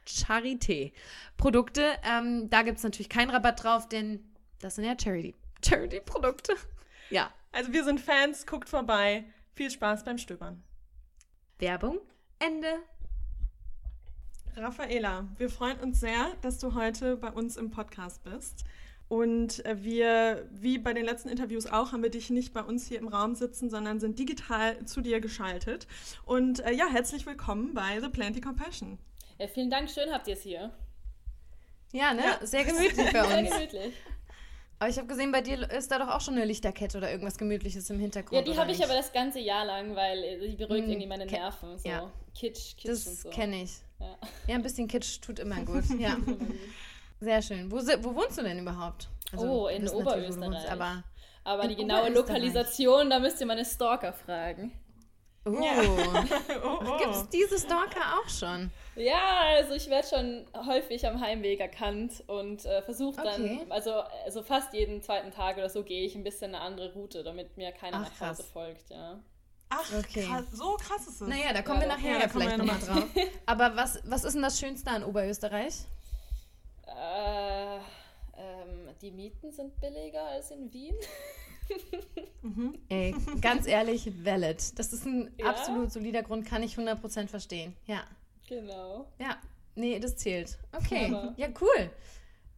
Charité. 0.07 0.93
Produkte, 1.37 1.97
ähm, 2.03 2.49
da 2.49 2.61
gibt 2.61 2.77
es 2.77 2.83
natürlich 2.83 3.09
keinen 3.09 3.29
Rabatt 3.31 3.63
drauf, 3.63 3.89
denn 3.89 4.23
das 4.59 4.75
sind 4.75 4.85
ja 4.85 4.95
Charity. 4.97 5.35
Charity-Produkte. 5.65 6.55
Ja. 7.09 7.33
Also 7.51 7.73
wir 7.73 7.83
sind 7.83 7.99
Fans, 7.99 8.45
guckt 8.45 8.69
vorbei. 8.69 9.25
Viel 9.55 9.71
Spaß 9.71 10.03
beim 10.05 10.17
Stöbern. 10.19 10.63
Werbung. 11.59 11.99
Ende. 12.39 12.67
Raffaela, 14.57 15.27
wir 15.37 15.49
freuen 15.49 15.79
uns 15.79 15.99
sehr, 15.99 16.31
dass 16.41 16.57
du 16.57 16.73
heute 16.73 17.15
bei 17.17 17.29
uns 17.29 17.57
im 17.57 17.69
Podcast 17.69 18.23
bist. 18.23 18.63
Und 19.07 19.63
äh, 19.65 19.83
wir, 19.83 20.47
wie 20.51 20.79
bei 20.79 20.93
den 20.93 21.05
letzten 21.05 21.29
Interviews 21.29 21.67
auch, 21.67 21.91
haben 21.91 22.03
wir 22.03 22.09
dich 22.09 22.29
nicht 22.29 22.53
bei 22.53 22.61
uns 22.61 22.87
hier 22.87 22.99
im 22.99 23.07
Raum 23.07 23.35
sitzen, 23.35 23.69
sondern 23.69 23.99
sind 23.99 24.19
digital 24.19 24.83
zu 24.85 25.01
dir 25.01 25.21
geschaltet. 25.21 25.87
Und 26.25 26.59
äh, 26.65 26.73
ja, 26.73 26.87
herzlich 26.89 27.25
willkommen 27.25 27.73
bei 27.73 28.01
The 28.01 28.09
Plenty 28.09 28.41
Compassion. 28.41 28.97
Ja, 29.37 29.47
vielen 29.47 29.69
Dank, 29.69 29.89
schön 29.89 30.11
habt 30.11 30.27
ihr 30.27 30.33
es 30.33 30.41
hier. 30.41 30.71
Ja, 31.93 32.13
ne? 32.13 32.23
Ja. 32.23 32.45
Sehr 32.45 32.63
gemütlich 32.65 33.13
bei 33.13 33.23
Sehr 33.23 33.39
uns. 33.39 33.49
gemütlich. 33.49 33.93
Aber 34.79 34.89
ich 34.89 34.97
habe 34.97 35.07
gesehen, 35.07 35.31
bei 35.31 35.41
dir 35.41 35.69
ist 35.71 35.89
da 35.91 35.97
doch 35.99 36.09
auch 36.09 36.21
schon 36.21 36.35
eine 36.35 36.45
Lichterkette 36.45 36.97
oder 36.97 37.09
irgendwas 37.09 37.37
Gemütliches 37.37 37.89
im 37.89 37.99
Hintergrund. 37.99 38.33
Ja, 38.45 38.53
die 38.53 38.59
habe 38.59 38.71
ich 38.71 38.77
nicht? 38.77 38.85
aber 38.87 38.95
das 38.95 39.11
ganze 39.11 39.39
Jahr 39.39 39.65
lang, 39.65 39.95
weil 39.95 40.23
äh, 40.23 40.47
die 40.49 40.55
beruhigt 40.55 40.83
Hm, 40.83 40.91
irgendwie 40.91 41.07
meine 41.07 41.25
Nerven. 41.25 41.77
So 41.77 41.87
ja. 41.87 42.11
Kitsch, 42.37 42.75
Kitsch 42.77 42.85
und 42.85 42.91
Das 42.91 43.21
so. 43.23 43.29
kenne 43.29 43.63
ich. 43.63 43.71
Ja. 43.99 44.17
Ja, 44.47 44.55
ein 44.55 44.61
bisschen 44.63 44.87
Kitsch 44.87 45.19
tut 45.21 45.39
immer 45.39 45.61
gut. 45.63 45.83
Ja, 45.99 46.17
sehr 47.19 47.41
schön. 47.41 47.71
Wo, 47.71 47.77
wo 47.77 48.15
wohnst 48.15 48.37
du 48.37 48.43
denn 48.43 48.59
überhaupt? 48.59 49.07
Oh, 49.35 49.65
wir 49.65 49.71
in 49.71 49.85
du 49.85 49.91
wohnst, 49.93 50.07
Oberösterreich. 50.07 50.71
aber 50.71 51.03
Aber 51.43 51.67
die 51.67 51.75
genaue 51.75 52.01
Oberösterreich. 52.09 52.27
Lokalisation, 52.43 53.09
da 53.09 53.19
müsst 53.19 53.39
ihr 53.41 53.47
meine 53.47 53.65
Stalker 53.65 54.13
fragen. 54.13 54.71
oh, 55.45 55.51
Oh, 56.63 56.79
oh. 56.85 56.97
gibt 56.97 57.15
es 57.15 57.29
diese 57.29 57.57
Stalker 57.57 58.01
auch 58.23 58.29
schon? 58.29 58.69
Ja, 58.95 59.41
also 59.55 59.73
ich 59.73 59.89
werde 59.89 60.07
schon 60.07 60.45
häufig 60.67 61.07
am 61.07 61.19
Heimweg 61.21 61.59
erkannt 61.59 62.23
und 62.27 62.65
äh, 62.65 62.81
versuche 62.83 63.21
dann, 63.23 63.43
Okay. 63.43 63.65
also, 63.69 63.93
also 64.25 64.43
fast 64.43 64.73
jeden 64.73 65.01
zweiten 65.01 65.31
Tag 65.31 65.57
oder 65.57 65.69
so 65.69 65.83
gehe 65.83 66.03
ich 66.05 66.15
ein 66.15 66.23
bisschen 66.23 66.53
eine 66.53 66.61
andere 66.63 66.93
Route, 66.93 67.23
damit 67.23 67.57
mir 67.57 67.71
keiner 67.71 68.05
Ach, 68.05 68.19
nach 68.21 68.29
Hause 68.29 68.43
folgt, 68.43 68.89
ja. 68.89 69.19
Ach, 69.69 69.93
Okay. 69.99 70.25
krass, 70.25 70.45
so 70.53 70.77
krass 70.77 71.07
ist 71.07 71.21
es. 71.21 71.27
Naja, 71.27 71.53
da 71.53 71.61
kommen 71.61 71.81
Ja, 71.81 71.87
wir 71.87 71.95
nachher 71.95 72.11
Ja, 72.13 72.19
ja, 72.21 72.27
vielleicht 72.29 72.57
nochmal 72.57 72.77
noch 72.79 72.87
drauf. 72.87 73.03
Aber 73.45 73.75
was, 73.75 73.99
was 74.05 74.23
ist 74.23 74.33
denn 74.33 74.41
das 74.41 74.59
Schönste 74.59 74.89
an 74.91 75.03
Oberösterreich? 75.03 75.75
Äh, 76.87 77.75
äh, 77.77 77.79
die 79.01 79.11
Mieten 79.11 79.51
sind 79.51 79.79
billiger 79.81 80.23
als 80.23 80.51
in 80.51 80.71
Wien. 80.71 80.95
mhm. 82.41 82.77
Ey, 82.89 83.13
ganz 83.41 83.67
ehrlich, 83.67 84.09
valid. 84.23 84.77
Das 84.79 84.93
ist 84.93 85.05
ein 85.05 85.29
ja? 85.37 85.47
absolut 85.47 85.91
solider 85.91 86.23
Grund, 86.23 86.45
kann 86.45 86.63
ich 86.63 86.77
100% 86.77 87.27
verstehen. 87.27 87.75
Ja. 87.87 88.03
Genau. 88.47 89.11
Ja, 89.19 89.35
nee, 89.75 89.99
das 89.99 90.15
zählt. 90.15 90.57
Okay, 90.71 91.07
Aber. 91.13 91.33
ja, 91.35 91.47
cool. 91.59 91.89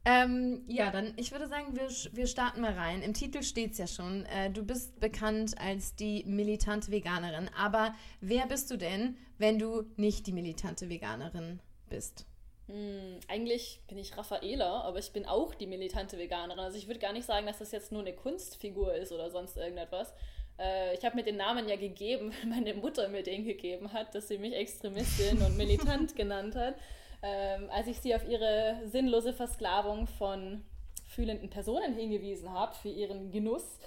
Ähm, 0.06 0.64
ja, 0.68 0.92
dann, 0.92 1.14
ich 1.18 1.32
würde 1.32 1.48
sagen, 1.48 1.76
wir, 1.76 1.90
wir 2.14 2.28
starten 2.28 2.62
mal 2.62 2.74
rein. 2.74 3.02
Im 3.02 3.14
Titel 3.14 3.44
steht 3.44 3.74
es 3.74 3.78
ja 3.78 3.88
schon. 3.88 4.26
Äh, 4.26 4.50
du 4.50 4.64
bist 4.64 5.00
bekannt 5.00 5.60
als 5.60 5.96
die 5.96 6.24
militante 6.26 6.92
Veganerin. 6.92 7.50
Aber 7.58 7.94
wer 8.22 8.48
bist 8.48 8.72
du 8.72 8.78
denn, 8.78 9.18
wenn 9.38 9.60
du 9.60 9.84
nicht 9.98 10.26
die 10.28 10.32
militante 10.32 10.90
Veganerin 10.90 11.60
bist? 11.90 12.26
Hm, 12.68 13.20
eigentlich 13.28 13.82
bin 13.88 13.98
ich 13.98 14.18
Raffaela, 14.18 14.82
aber 14.82 15.00
ich 15.00 15.12
bin 15.12 15.26
auch 15.26 15.54
die 15.54 15.68
militante 15.68 16.18
Veganerin. 16.18 16.60
Also 16.60 16.78
ich 16.78 16.88
würde 16.88 17.00
gar 17.00 17.14
nicht 17.14 17.26
sagen, 17.26 17.46
dass 17.46 17.60
das 17.60 17.72
jetzt 17.72 17.92
nur 17.92 18.02
eine 18.02 18.14
Kunstfigur 18.14 18.94
ist 18.94 19.12
oder 19.12 19.30
sonst 19.30 19.58
irgendetwas. 19.58 20.14
Äh, 20.58 20.96
ich 20.96 21.04
habe 21.04 21.18
mir 21.18 21.24
den 21.24 21.38
Namen 21.38 21.68
ja 21.68 21.76
gegeben, 21.76 22.32
weil 22.42 22.50
meine 22.50 22.74
Mutter 22.74 23.10
mir 23.10 23.24
den 23.24 23.44
gegeben 23.44 23.92
hat, 23.92 24.16
dass 24.16 24.30
sie 24.30 24.38
mich 24.38 24.54
Extremistin 24.54 25.40
und 25.40 25.58
militant 25.58 26.16
genannt 26.16 26.56
hat 26.56 26.76
ähm, 27.22 27.70
als 27.72 27.88
ich 27.88 28.00
sie 28.00 28.16
auf 28.16 28.28
ihre 28.28 28.82
sinnlose 28.86 29.34
Versklavung 29.34 30.08
von 30.08 30.64
fühlenden 31.08 31.50
Personen 31.50 31.94
hingewiesen 31.94 32.54
habe 32.54 32.76
für 32.76 32.90
ihren 32.90 33.32
Genuss. 33.32 33.80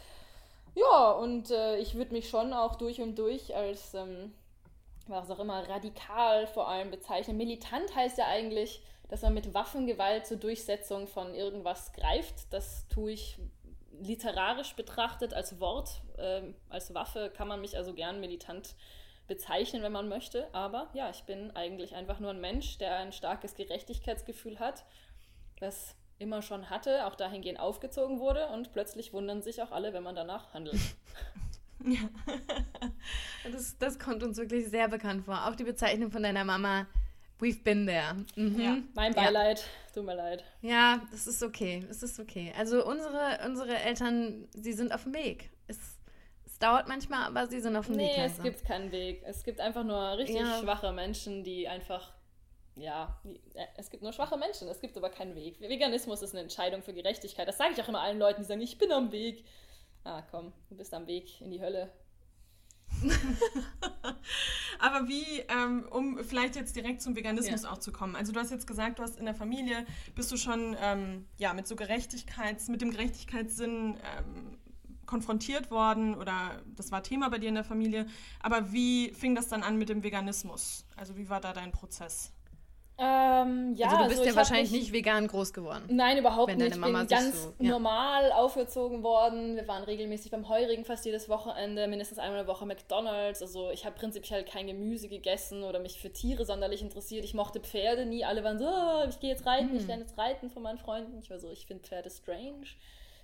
Ja, 0.75 1.13
und 1.13 1.51
äh, 1.51 1.79
ich 1.79 1.95
würde 1.95 2.13
mich 2.13 2.29
schon 2.29 2.53
auch 2.53 2.77
durch 2.77 3.01
und 3.01 3.19
durch 3.19 3.55
als, 3.55 3.95
ähm, 3.95 4.33
was 5.07 5.31
auch 5.31 5.39
immer, 5.39 5.69
radikal 5.69 6.47
vor 6.47 6.69
allem 6.69 6.91
bezeichnen. 6.91 7.37
Militant 7.37 7.95
heißt 7.95 8.19
ja 8.19 8.27
eigentlich, 8.27 8.83
dass 9.09 9.23
man 9.23 9.35
mit 9.35 9.53
Waffengewalt 9.53 10.27
zur 10.27 10.39
Durchsetzung 10.39 11.07
von 11.07 11.35
irgendwas 11.35 11.93
greift. 11.93 12.51
Das 12.51 12.89
tue 12.89 13.13
ich 13.13 13.39
literarisch 14.01 14.75
betrachtet 14.75 15.35
als 15.35 15.61
Wort. 15.61 16.01
Ähm, 16.19 16.55
als 16.71 16.95
Waffe 16.95 17.31
kann 17.37 17.49
man 17.49 17.61
mich 17.61 17.77
also 17.77 17.93
gern 17.93 18.21
militant 18.21 18.75
bezeichnen, 19.33 19.83
wenn 19.83 19.93
man 19.93 20.09
möchte. 20.09 20.47
Aber 20.53 20.91
ja, 20.93 21.09
ich 21.09 21.23
bin 21.23 21.51
eigentlich 21.53 21.95
einfach 21.95 22.21
nur 22.21 22.31
ein 22.31 22.41
Mensch, 22.41 22.77
der 22.77 22.97
ein 22.97 23.13
starkes 23.13 23.55
Gerechtigkeitsgefühl 23.55 24.59
hat, 24.61 24.85
das 25.59 25.95
immer 26.19 26.43
schon 26.43 26.69
hatte, 26.69 27.07
auch 27.07 27.15
dahingehend 27.15 27.59
aufgezogen 27.59 28.21
wurde 28.21 28.49
und 28.49 28.73
plötzlich 28.73 29.15
wundern 29.15 29.41
sich 29.41 29.63
auch 29.63 29.73
alle, 29.73 29.95
wenn 29.95 30.03
man 30.03 30.15
danach 30.15 30.53
handelt. 30.55 30.81
Ja. 31.85 31.99
das, 33.53 33.77
das 33.77 33.99
kommt 33.99 34.23
uns 34.23 34.37
wirklich 34.37 34.69
sehr 34.69 34.87
bekannt 34.87 35.25
vor. 35.25 35.49
Auch 35.49 35.57
die 35.57 35.65
Bezeichnung 35.65 36.13
von 36.13 36.23
deiner 36.23 36.45
Mama, 36.45 36.87
we've 37.41 37.61
been 37.65 37.89
there. 37.89 38.25
Mhm. 38.37 38.61
Ja, 38.61 38.77
mein 38.95 39.13
Beileid, 39.15 39.59
ja. 39.59 39.93
tut 39.93 40.05
mir 40.05 40.15
leid. 40.15 40.45
Ja, 40.61 41.03
das 41.11 41.27
ist 41.27 41.43
okay, 41.43 41.85
es 41.91 42.05
ist 42.05 42.21
okay. 42.21 42.53
Also 42.57 42.87
unsere, 42.87 43.41
unsere 43.45 43.77
Eltern, 43.77 44.47
sie 44.55 44.75
sind 44.75 44.95
auf 44.95 45.03
dem 45.03 45.15
Weg. 45.15 45.51
Es 45.67 45.77
dauert 46.63 46.89
manchmal, 46.89 47.25
aber 47.25 47.47
sie 47.49 47.61
sind 47.61 47.77
auf 47.77 47.87
dem 47.87 47.97
nee, 47.97 48.09
Weg. 48.09 48.17
Nee, 48.17 48.25
es 48.25 48.43
gibt 48.43 48.65
keinen 48.65 48.93
Weg. 48.93 49.23
Es 49.27 49.43
gibt 49.43 49.61
einfach 49.61 49.85
nur 49.85 50.17
richtig 50.17 50.37
ja. 50.37 50.61
schwache 50.61 50.93
Menschen, 50.93 51.43
die 51.43 51.69
einfach, 51.69 52.13
ja, 52.77 53.21
äh, 53.55 53.67
es 53.77 53.91
gibt 53.91 54.03
nur 54.03 54.13
schwache 54.13 54.37
Menschen, 54.37 54.69
es 54.69 54.81
gibt 54.81 54.97
aber 54.97 55.11
keinen 55.11 55.35
Weg. 55.35 55.61
Veganismus 55.61 56.23
ist 56.23 56.35
eine 56.35 56.43
Entscheidung 56.43 56.83
für 56.83 56.95
Gerechtigkeit. 56.95 57.49
Das 57.49 57.59
sage 57.59 57.73
ich 57.73 57.83
auch 57.83 57.89
immer 57.89 58.01
allen 58.01 58.19
Leuten, 58.19 58.43
die 58.43 58.47
sagen, 58.47 58.61
ich 58.61 58.79
bin 58.79 58.93
am 58.93 59.11
Weg. 59.11 59.45
Ah, 60.05 60.23
komm, 60.31 60.53
du 60.69 60.77
bist 60.77 60.95
am 60.95 61.07
Weg 61.07 61.41
in 61.41 61.51
die 61.51 61.61
Hölle. 61.61 61.93
Aber 64.79 65.09
wie, 65.09 65.41
ähm, 65.49 65.87
um 65.91 66.23
vielleicht 66.25 66.57
jetzt 66.57 66.77
direkt 66.77 67.03
zum 67.03 67.17
Veganismus 67.17 67.63
ja. 67.63 67.73
auch 67.73 67.79
zu 67.79 67.91
kommen. 67.93 68.17
Also 68.17 68.33
du 68.33 68.41
hast 68.41 68.51
jetzt 68.51 68.67
gesagt, 68.67 68.99
du 68.99 69.03
hast 69.03 69.19
in 69.19 69.25
der 69.25 69.35
Familie, 69.35 69.87
bist 70.15 70.31
du 70.31 70.37
schon 70.37 70.77
ähm, 70.81 71.27
ja, 71.39 71.55
mit 71.55 71.67
so 71.67 71.75
Gerechtigkeits, 71.77 72.69
mit 72.69 72.83
dem 72.83 72.91
Gerechtigkeitssinn 72.91 73.97
ähm, 73.97 74.59
konfrontiert 75.13 75.71
worden 75.71 76.15
oder 76.15 76.63
das 76.75 76.91
war 76.91 77.03
Thema 77.03 77.29
bei 77.29 77.37
dir 77.37 77.51
in 77.51 77.55
der 77.55 77.65
Familie. 77.65 78.07
Aber 78.41 78.73
wie 78.73 79.13
fing 79.13 79.35
das 79.35 79.49
dann 79.49 79.63
an 79.63 79.77
mit 79.77 79.91
dem 79.91 80.03
Veganismus? 80.03 80.87
Also 80.97 81.19
wie 81.19 81.29
war 81.29 81.39
da 81.39 81.53
dein 81.53 81.71
Prozess? 81.71 82.33
Ähm, 82.97 83.75
ja, 83.75 83.89
also 83.89 84.03
du 84.05 84.09
bist 84.09 84.21
also 84.21 84.31
ja 84.31 84.37
wahrscheinlich 84.37 84.71
mich, 84.71 84.81
nicht 84.81 84.93
vegan 84.93 85.27
groß 85.27 85.53
geworden. 85.53 85.85
Nein, 85.89 86.17
überhaupt 86.17 86.57
nicht. 86.57 86.77
Ich 86.77 86.81
bin 86.81 87.09
ganz 87.09 87.43
so, 87.43 87.55
ja. 87.59 87.71
normal 87.71 88.33
aufgezogen 88.33 89.03
worden. 89.03 89.57
Wir 89.57 89.69
waren 89.69 89.83
regelmäßig 89.85 90.31
beim 90.31 90.49
Heurigen 90.49 90.85
fast 90.85 91.05
jedes 91.05 91.29
Wochenende, 91.29 91.89
mindestens 91.89 92.19
einmal 92.19 92.41
in 92.41 92.47
der 92.47 92.55
Woche 92.55 92.65
McDonalds. 92.65 93.43
Also 93.43 93.71
ich 93.71 93.85
habe 93.85 93.97
prinzipiell 93.97 94.45
kein 94.45 94.67
Gemüse 94.67 95.09
gegessen 95.09 95.63
oder 95.63 95.79
mich 95.79 96.01
für 96.01 96.13
Tiere 96.13 96.47
sonderlich 96.47 96.81
interessiert. 96.81 97.25
Ich 97.25 97.35
mochte 97.35 97.61
Pferde 97.61 98.07
nie. 98.07 98.25
Alle 98.25 98.45
waren 98.45 98.59
so, 98.59 98.67
oh, 98.67 99.05
ich 99.09 99.21
gehe 99.21 99.31
jetzt 99.31 99.45
reiten, 99.45 99.71
hm. 99.71 99.77
ich 99.77 99.87
lerne 99.87 100.03
jetzt 100.03 100.17
reiten 100.17 100.49
von 100.49 100.63
meinen 100.63 100.79
Freunden. 100.79 101.19
Ich 101.19 101.29
war 101.29 101.39
so, 101.39 101.51
ich 101.51 101.67
finde 101.67 101.83
Pferde 101.83 102.09
strange. 102.09 102.67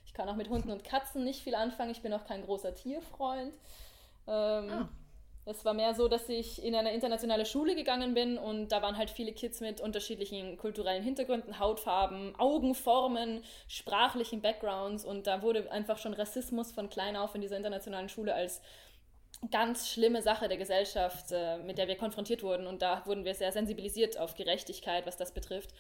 Ich 0.09 0.15
kann 0.15 0.27
auch 0.27 0.37
mit 0.37 0.49
Hunden 0.49 0.71
und 0.71 0.85
Katzen 0.85 1.23
nicht 1.23 1.43
viel 1.43 1.55
anfangen. 1.55 1.91
Ich 1.91 2.01
bin 2.01 2.15
auch 2.15 2.25
kein 2.25 2.43
großer 2.43 2.75
Tierfreund. 2.75 3.53
Ähm, 4.27 4.71
ah. 4.71 4.89
Es 5.45 5.67
war 5.67 5.75
mehr 5.75 5.95
so, 5.95 6.09
dass 6.09 6.31
ich 6.31 6.65
in 6.65 6.75
eine 6.75 6.95
internationale 6.95 7.45
Schule 7.45 7.75
gegangen 7.75 8.15
bin 8.15 8.39
und 8.39 8.73
da 8.73 8.81
waren 8.81 8.97
halt 8.97 9.11
viele 9.11 9.33
Kids 9.33 9.61
mit 9.61 9.83
unterschiedlichen 9.83 10.57
kulturellen 10.57 11.03
Hintergründen, 11.03 11.59
Hautfarben, 11.59 12.35
Augenformen, 12.39 13.43
sprachlichen 13.67 14.41
Backgrounds 14.41 15.05
und 15.05 15.27
da 15.27 15.43
wurde 15.43 15.71
einfach 15.71 15.99
schon 15.99 16.15
Rassismus 16.15 16.73
von 16.73 16.89
klein 16.89 17.17
auf 17.17 17.35
in 17.35 17.43
dieser 17.43 17.59
internationalen 17.59 18.09
Schule 18.09 18.35
als 18.35 18.63
ganz 19.51 19.89
schlimme 19.89 20.23
Sache 20.23 20.49
der 20.49 20.57
Gesellschaft, 20.57 21.33
äh, 21.33 21.59
mit 21.59 21.77
der 21.77 21.87
wir 21.87 21.97
konfrontiert 21.97 22.43
wurden 22.43 22.67
und 22.67 22.81
da 22.81 23.05
wurden 23.05 23.25
wir 23.25 23.35
sehr 23.35 23.53
sensibilisiert 23.53 24.19
auf 24.19 24.35
Gerechtigkeit, 24.35 25.07
was 25.07 25.19
das 25.19 25.33
betrifft. 25.33 25.75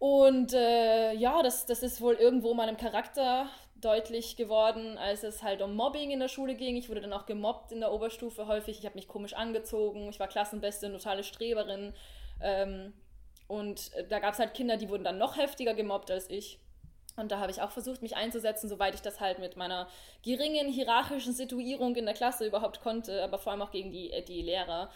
Und 0.00 0.54
äh, 0.54 1.12
ja, 1.12 1.42
das, 1.42 1.66
das 1.66 1.82
ist 1.82 2.00
wohl 2.00 2.14
irgendwo 2.14 2.54
meinem 2.54 2.78
Charakter 2.78 3.50
deutlich 3.76 4.34
geworden, 4.34 4.96
als 4.96 5.22
es 5.24 5.42
halt 5.42 5.60
um 5.60 5.76
Mobbing 5.76 6.10
in 6.10 6.20
der 6.20 6.28
Schule 6.28 6.54
ging. 6.54 6.76
Ich 6.76 6.88
wurde 6.88 7.02
dann 7.02 7.12
auch 7.12 7.26
gemobbt 7.26 7.70
in 7.70 7.80
der 7.80 7.92
Oberstufe 7.92 8.46
häufig. 8.46 8.78
Ich 8.78 8.86
habe 8.86 8.94
mich 8.94 9.08
komisch 9.08 9.34
angezogen. 9.34 10.08
Ich 10.08 10.18
war 10.18 10.26
Klassenbeste, 10.26 10.90
totale 10.90 11.22
Streberin. 11.22 11.92
Ähm, 12.40 12.94
und 13.46 13.90
da 14.08 14.20
gab 14.20 14.32
es 14.32 14.38
halt 14.38 14.54
Kinder, 14.54 14.78
die 14.78 14.88
wurden 14.88 15.04
dann 15.04 15.18
noch 15.18 15.36
heftiger 15.36 15.74
gemobbt 15.74 16.10
als 16.10 16.30
ich. 16.30 16.58
Und 17.16 17.30
da 17.30 17.38
habe 17.38 17.50
ich 17.50 17.60
auch 17.60 17.70
versucht, 17.70 18.00
mich 18.00 18.16
einzusetzen, 18.16 18.70
soweit 18.70 18.94
ich 18.94 19.02
das 19.02 19.20
halt 19.20 19.38
mit 19.38 19.58
meiner 19.58 19.86
geringen 20.22 20.68
hierarchischen 20.68 21.34
Situierung 21.34 21.94
in 21.96 22.06
der 22.06 22.14
Klasse 22.14 22.46
überhaupt 22.46 22.80
konnte, 22.80 23.22
aber 23.22 23.36
vor 23.36 23.52
allem 23.52 23.60
auch 23.60 23.70
gegen 23.70 23.90
die, 23.92 24.10
die 24.26 24.40
Lehrer 24.40 24.90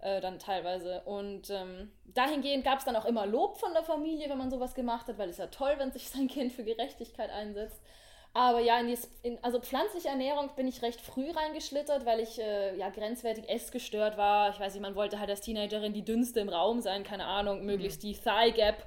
äh, 0.00 0.20
dann 0.20 0.38
teilweise. 0.38 1.02
Und 1.04 1.50
ähm, 1.50 1.90
dahingehend 2.04 2.64
gab 2.64 2.78
es 2.78 2.84
dann 2.84 2.96
auch 2.96 3.04
immer 3.04 3.26
Lob 3.26 3.58
von 3.58 3.72
der 3.72 3.82
Familie, 3.82 4.28
wenn 4.28 4.38
man 4.38 4.50
sowas 4.50 4.74
gemacht 4.74 5.08
hat, 5.08 5.18
weil 5.18 5.28
es 5.28 5.38
ja 5.38 5.46
toll, 5.46 5.74
wenn 5.78 5.92
sich 5.92 6.08
sein 6.08 6.28
Kind 6.28 6.52
für 6.52 6.64
Gerechtigkeit 6.64 7.30
einsetzt. 7.30 7.80
Aber 8.36 8.60
ja, 8.60 8.78
in 8.78 8.88
die, 8.88 8.98
in, 9.22 9.42
also 9.42 9.58
pflanzliche 9.60 10.08
Ernährung 10.08 10.50
bin 10.56 10.68
ich 10.68 10.82
recht 10.82 11.00
früh 11.00 11.30
reingeschlittert, 11.30 12.04
weil 12.04 12.20
ich 12.20 12.38
äh, 12.38 12.76
ja 12.76 12.90
grenzwertig 12.90 13.48
essgestört 13.48 14.18
war. 14.18 14.50
Ich 14.50 14.60
weiß 14.60 14.74
nicht, 14.74 14.82
man 14.82 14.94
wollte 14.94 15.18
halt 15.18 15.30
als 15.30 15.40
Teenagerin 15.40 15.94
die 15.94 16.04
dünnste 16.04 16.40
im 16.40 16.50
Raum 16.50 16.82
sein, 16.82 17.02
keine 17.02 17.24
Ahnung, 17.24 17.64
möglichst 17.64 18.02
mhm. 18.02 18.08
die 18.08 18.18
Thigh 18.18 18.54
Gap, 18.54 18.86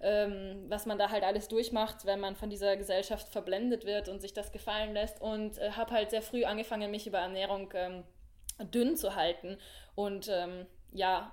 ähm, 0.00 0.66
was 0.68 0.86
man 0.86 0.96
da 0.96 1.10
halt 1.10 1.24
alles 1.24 1.48
durchmacht, 1.48 2.06
wenn 2.06 2.20
man 2.20 2.36
von 2.36 2.50
dieser 2.50 2.76
Gesellschaft 2.76 3.26
verblendet 3.26 3.84
wird 3.84 4.08
und 4.08 4.20
sich 4.20 4.32
das 4.32 4.52
gefallen 4.52 4.92
lässt. 4.92 5.20
Und 5.20 5.58
äh, 5.58 5.72
habe 5.72 5.90
halt 5.90 6.10
sehr 6.10 6.22
früh 6.22 6.44
angefangen, 6.44 6.92
mich 6.92 7.08
über 7.08 7.18
Ernährung 7.18 7.72
ähm, 7.74 8.04
dünn 8.72 8.96
zu 8.96 9.16
halten 9.16 9.58
und 9.94 10.28
ähm, 10.28 10.66
ja, 10.92 11.32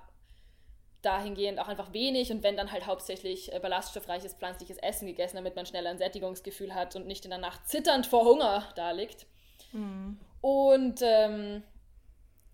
dahingehend 1.02 1.58
auch 1.58 1.68
einfach 1.68 1.92
wenig 1.92 2.30
und 2.30 2.42
wenn 2.42 2.56
dann 2.56 2.70
halt 2.70 2.86
hauptsächlich 2.86 3.52
äh, 3.52 3.58
ballaststoffreiches 3.58 4.34
pflanzliches 4.34 4.78
Essen 4.78 5.06
gegessen, 5.06 5.36
damit 5.36 5.56
man 5.56 5.66
schneller 5.66 5.90
ein 5.90 5.98
Sättigungsgefühl 5.98 6.74
hat 6.74 6.94
und 6.96 7.06
nicht 7.06 7.24
in 7.24 7.30
der 7.30 7.40
Nacht 7.40 7.68
zitternd 7.68 8.06
vor 8.06 8.24
Hunger 8.24 8.68
da 8.76 8.92
liegt. 8.92 9.26
Mhm. 9.72 10.18
Und 10.40 11.00
ähm, 11.02 11.62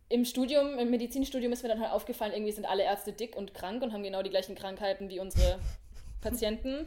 im 0.09 0.25
Studium, 0.25 0.79
im 0.79 0.91
Medizinstudium 0.91 1.53
ist 1.53 1.63
mir 1.63 1.69
dann 1.69 1.81
halt 1.81 1.93
aufgefallen, 1.93 2.33
irgendwie 2.33 2.53
sind 2.53 2.65
alle 2.65 2.85
Ärzte 2.85 3.13
dick 3.13 3.37
und 3.37 3.53
krank 3.53 3.83
und 3.83 3.93
haben 3.93 4.03
genau 4.03 4.23
die 4.23 4.31
gleichen 4.31 4.55
Krankheiten 4.55 5.11
wie 5.11 5.21
unsere 5.21 5.59
Patienten, 6.23 6.87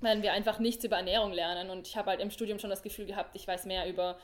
weil 0.00 0.22
wir 0.22 0.32
einfach 0.32 0.60
nichts 0.60 0.84
über 0.84 0.96
Ernährung 0.96 1.32
lernen. 1.32 1.70
Und 1.70 1.88
ich 1.88 1.96
habe 1.96 2.10
halt 2.10 2.20
im 2.20 2.30
Studium 2.30 2.60
schon 2.60 2.70
das 2.70 2.82
Gefühl 2.82 3.06
gehabt, 3.06 3.34
ich 3.34 3.46
weiß 3.46 3.66
mehr 3.66 3.88
über 3.88 4.16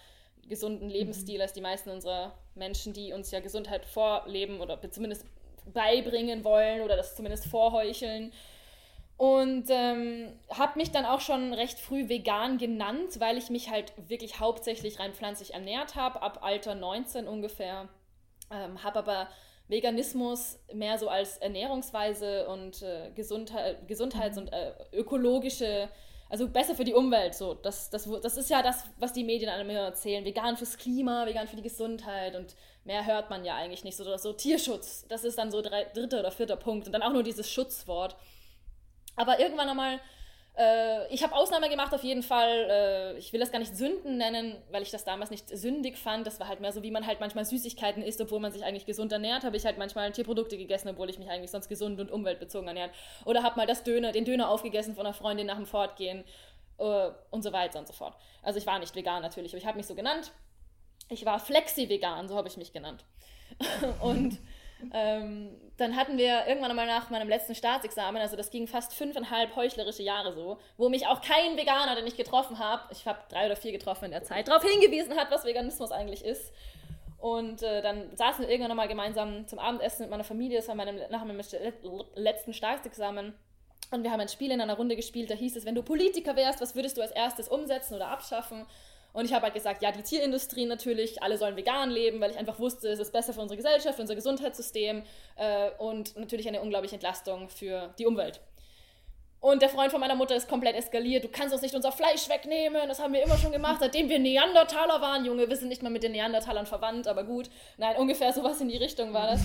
gesunden 0.49 0.89
Lebensstil 0.89 1.37
mhm. 1.37 1.43
als 1.43 1.53
die 1.53 1.61
meisten 1.61 1.91
unserer 1.91 2.35
Menschen, 2.55 2.93
die 2.93 3.13
uns 3.13 3.31
ja 3.31 3.41
Gesundheit 3.41 3.87
vorleben 3.87 4.61
oder 4.61 4.79
zumindest 4.91 5.25
beibringen 5.73 6.45
wollen 6.45 6.83
oder 6.83 6.97
das 6.97 7.15
zumindest 7.17 7.47
vorheucheln. 7.47 8.33
Und 9.17 9.65
ähm, 9.69 10.33
habe 10.49 10.79
mich 10.79 10.93
dann 10.93 11.05
auch 11.05 11.21
schon 11.21 11.53
recht 11.53 11.81
früh 11.81 12.09
vegan 12.09 12.57
genannt, 12.57 13.19
weil 13.19 13.37
ich 13.37 13.51
mich 13.51 13.69
halt 13.69 13.93
wirklich 14.09 14.39
hauptsächlich 14.39 15.01
rein 15.01 15.13
pflanzlich 15.13 15.55
ernährt 15.55 15.97
habe, 15.97 16.23
ab 16.23 16.39
Alter 16.43 16.77
19 16.77 17.27
ungefähr. 17.27 17.89
Ähm, 18.53 18.83
habe 18.85 19.01
aber 19.01 19.29
Veganismus 19.67 20.61
mehr 20.73 20.99
so 20.99 21.09
als 21.09 21.37
Ernährungsweise 21.39 22.49
und 22.49 22.83
äh, 22.83 23.11
Gesundheit, 23.15 23.89
Gesundheits- 23.89 24.37
mhm. 24.37 24.45
und 24.45 24.53
äh, 24.53 24.73
ökologische 24.93 25.89
also 26.29 26.49
besser 26.49 26.75
für 26.75 26.85
die 26.85 26.95
Umwelt. 26.95 27.35
So, 27.35 27.55
das, 27.55 27.91
das, 27.91 28.09
das 28.23 28.37
ist 28.37 28.51
ja 28.51 28.63
das, 28.63 28.85
was 28.99 29.13
die 29.13 29.25
Medien 29.25 29.51
einem 29.51 29.69
immer 29.71 29.81
erzählen. 29.81 30.25
Vegan 30.25 30.57
fürs 30.57 30.77
Klima, 30.77 31.27
vegan 31.27 31.49
für 31.49 31.57
die 31.57 31.63
Gesundheit 31.63 32.37
und 32.37 32.55
mehr 32.85 33.07
hört 33.07 33.31
man 33.31 33.45
ja 33.45 33.57
eigentlich 33.57 33.85
nicht. 33.85 33.97
So, 33.97 34.17
so 34.17 34.33
Tierschutz, 34.33 35.07
das 35.09 35.25
ist 35.25 35.39
dann 35.39 35.51
so 35.51 35.63
drei, 35.63 35.85
dritter 35.85 36.21
oder 36.21 36.31
vierter 36.31 36.57
Punkt 36.57 36.87
und 36.87 36.93
dann 36.93 37.03
auch 37.03 37.13
nur 37.13 37.23
dieses 37.23 37.51
Schutzwort. 37.51 38.17
Aber 39.17 39.41
irgendwann 39.41 39.69
einmal 39.69 40.01
Äh, 40.59 41.07
ich 41.15 41.23
habe 41.23 41.37
Ausnahme 41.37 41.69
gemacht 41.69 41.95
auf 41.95 42.03
jeden 42.03 42.23
Fall. 42.23 42.67
Äh, 42.69 43.19
ich 43.19 43.33
will 43.33 43.39
das 43.39 43.53
gar 43.53 43.61
nicht 43.61 43.77
Sünden 43.77 44.19
nennen, 44.19 44.57
weil 44.73 44.83
ich 44.83 44.91
das 44.91 45.05
damals 45.05 45.31
nicht 45.31 45.49
sündig 45.49 45.97
fand. 45.97 46.27
Das 46.27 46.41
war 46.41 46.49
halt 46.49 46.61
mehr 46.61 46.73
so, 46.73 46.83
wie 46.83 46.91
man 46.91 47.07
halt 47.07 47.21
manchmal 47.21 47.45
Süßigkeiten 47.45 48.03
isst, 48.03 48.21
obwohl 48.21 48.41
man 48.41 48.51
sich 48.51 48.65
eigentlich 48.65 48.85
gesund 48.85 49.13
ernährt. 49.13 49.45
Habe 49.45 49.57
ich 49.57 49.65
halt 49.65 49.79
manchmal 49.79 50.11
Tierprodukte 50.11 50.59
gegessen, 50.59 50.89
obwohl 50.89 51.09
ich 51.11 51.19
mich 51.19 51.31
eigentlich 51.31 51.53
sonst 51.53 51.69
gesund 51.69 52.01
und 52.01 52.11
umweltbezogen 52.11 52.67
ernährt. 52.67 52.91
Oder 53.25 53.45
habe 53.45 53.57
mal 53.57 53.67
das 53.67 53.85
Döner, 53.85 54.11
den 54.11 54.25
Döner 54.25 54.49
aufgegessen 54.51 54.97
von 54.97 55.07
einer 55.07 55.15
Freundin 55.15 55.47
nach 55.47 55.57
dem 55.57 55.67
Fortgehen 55.67 56.25
äh, 56.79 57.11
und 57.31 57.43
so 57.43 57.53
weiter 57.53 57.79
und 57.79 57.87
so 57.87 57.93
fort. 57.93 58.17
Also 58.43 58.59
ich 58.59 58.67
war 58.67 58.81
nicht 58.81 58.97
vegan 58.97 59.23
natürlich, 59.23 59.53
aber 59.53 59.59
ich 59.59 59.67
habe 59.67 59.77
mich 59.77 59.87
so 59.87 59.95
genannt. 59.95 60.33
Ich 61.09 61.25
war 61.25 61.39
flexi-vegan, 61.39 62.27
so 62.29 62.37
habe 62.37 62.49
ich 62.49 62.57
mich 62.57 62.73
genannt. 62.73 63.05
und 64.01 64.39
ähm, 64.93 65.51
dann 65.79 65.95
hatten 65.95 66.19
wir 66.19 66.47
irgendwann 66.49 66.71
einmal 66.71 66.87
nach 66.87 67.09
meinem 67.09 67.29
letzten 67.29 67.55
Staatsexamen, 67.55 68.21
also 68.21 68.37
das 68.37 68.51
ging 68.51 68.67
fast 68.67 68.93
fünfeinhalb 68.93 69.55
heuchlerische 69.55 70.03
Jahre 70.03 70.33
so, 70.33 70.59
wo 70.77 70.89
mich 70.89 71.07
auch 71.07 71.23
kein 71.23 71.57
Veganer, 71.57 71.95
den 71.95 72.07
ich 72.07 72.17
getroffen 72.17 72.59
habe, 72.59 72.83
ich 72.91 73.07
habe 73.07 73.21
drei 73.31 73.47
oder 73.47 73.55
vier 73.55 73.71
getroffen 73.71 74.07
in 74.07 74.11
der 74.11 74.25
Zeit, 74.25 74.49
darauf 74.49 74.65
hingewiesen 74.65 75.17
hat, 75.17 75.31
was 75.31 75.45
Veganismus 75.45 75.93
eigentlich 75.93 76.25
ist. 76.25 76.53
Und 77.19 77.63
äh, 77.63 77.81
dann 77.81 78.17
saßen 78.17 78.45
wir 78.45 78.51
irgendwann 78.51 78.71
nochmal 78.71 78.89
gemeinsam 78.89 79.47
zum 79.47 79.61
Abendessen 79.61 80.03
mit 80.03 80.11
meiner 80.11 80.25
Familie, 80.25 80.59
das 80.59 80.69
war 80.69 80.75
meinem, 80.75 80.99
nach 81.11 81.25
meinem 81.25 81.41
letzten 82.17 82.53
Staatsexamen. 82.53 83.35
Und 83.93 84.03
wir 84.03 84.11
haben 84.11 84.21
ein 84.21 84.29
Spiel 84.29 84.51
in 84.51 84.61
einer 84.61 84.77
Runde 84.77 84.97
gespielt, 84.97 85.31
da 85.31 85.35
hieß 85.35 85.57
es, 85.57 85.65
wenn 85.65 85.77
du 85.77 85.83
Politiker 85.83 86.35
wärst, 86.35 86.61
was 86.61 86.75
würdest 86.75 86.97
du 86.97 87.03
als 87.03 87.13
erstes 87.13 87.49
umsetzen 87.49 87.95
oder 87.95 88.09
abschaffen? 88.09 88.67
Und 89.19 89.25
ich 89.25 89.33
habe 89.33 89.47
halt 89.47 89.55
gesagt, 89.55 89.83
ja, 89.83 89.91
die 89.91 90.05
Tierindustrie 90.05 90.65
natürlich, 90.65 91.25
alle 91.25 91.39
sollen 91.39 91.57
vegan 91.57 91.91
leben, 91.91 92.21
weil 92.21 92.31
ich 92.31 92.39
einfach 92.39 92.61
wusste, 92.61 92.89
es 92.89 93.01
ist 93.01 93.13
besser 93.13 93.33
für 93.33 93.41
unsere 93.41 93.57
Gesellschaft, 93.57 93.97
für 93.97 94.03
unser 94.03 94.15
Gesundheitssystem 94.15 95.03
äh, 95.35 95.71
und 95.79 96.17
natürlich 96.17 96.47
eine 96.47 96.61
unglaubliche 96.61 96.95
Entlastung 96.95 97.49
für 97.49 97.93
die 97.99 98.07
Umwelt. 98.07 98.41
Und 99.41 99.61
der 99.61 99.71
Freund 99.71 99.91
von 99.91 99.99
meiner 99.99 100.15
Mutter 100.15 100.37
ist 100.37 100.49
komplett 100.49 100.77
eskaliert. 100.77 101.25
Du 101.25 101.29
kannst 101.29 101.53
uns 101.53 101.63
nicht 101.63 101.75
unser 101.75 101.91
Fleisch 101.91 102.29
wegnehmen. 102.29 102.87
Das 102.87 103.01
haben 103.01 103.13
wir 103.13 103.21
immer 103.25 103.37
schon 103.39 103.51
gemacht, 103.51 103.79
seitdem 103.81 104.09
wir 104.09 104.21
Neandertaler 104.21 105.01
waren. 105.01 105.25
Junge, 105.25 105.49
wir 105.49 105.57
sind 105.57 105.67
nicht 105.67 105.83
mal 105.83 105.91
mit 105.91 106.05
den 106.05 106.13
Neandertalern 106.13 106.67
verwandt, 106.67 107.09
aber 107.09 107.25
gut. 107.25 107.51
Nein, 107.77 107.97
ungefähr 107.97 108.33
sowas 108.33 108.61
in 108.61 108.69
die 108.69 108.77
Richtung 108.77 109.13
war 109.15 109.27
das. 109.27 109.41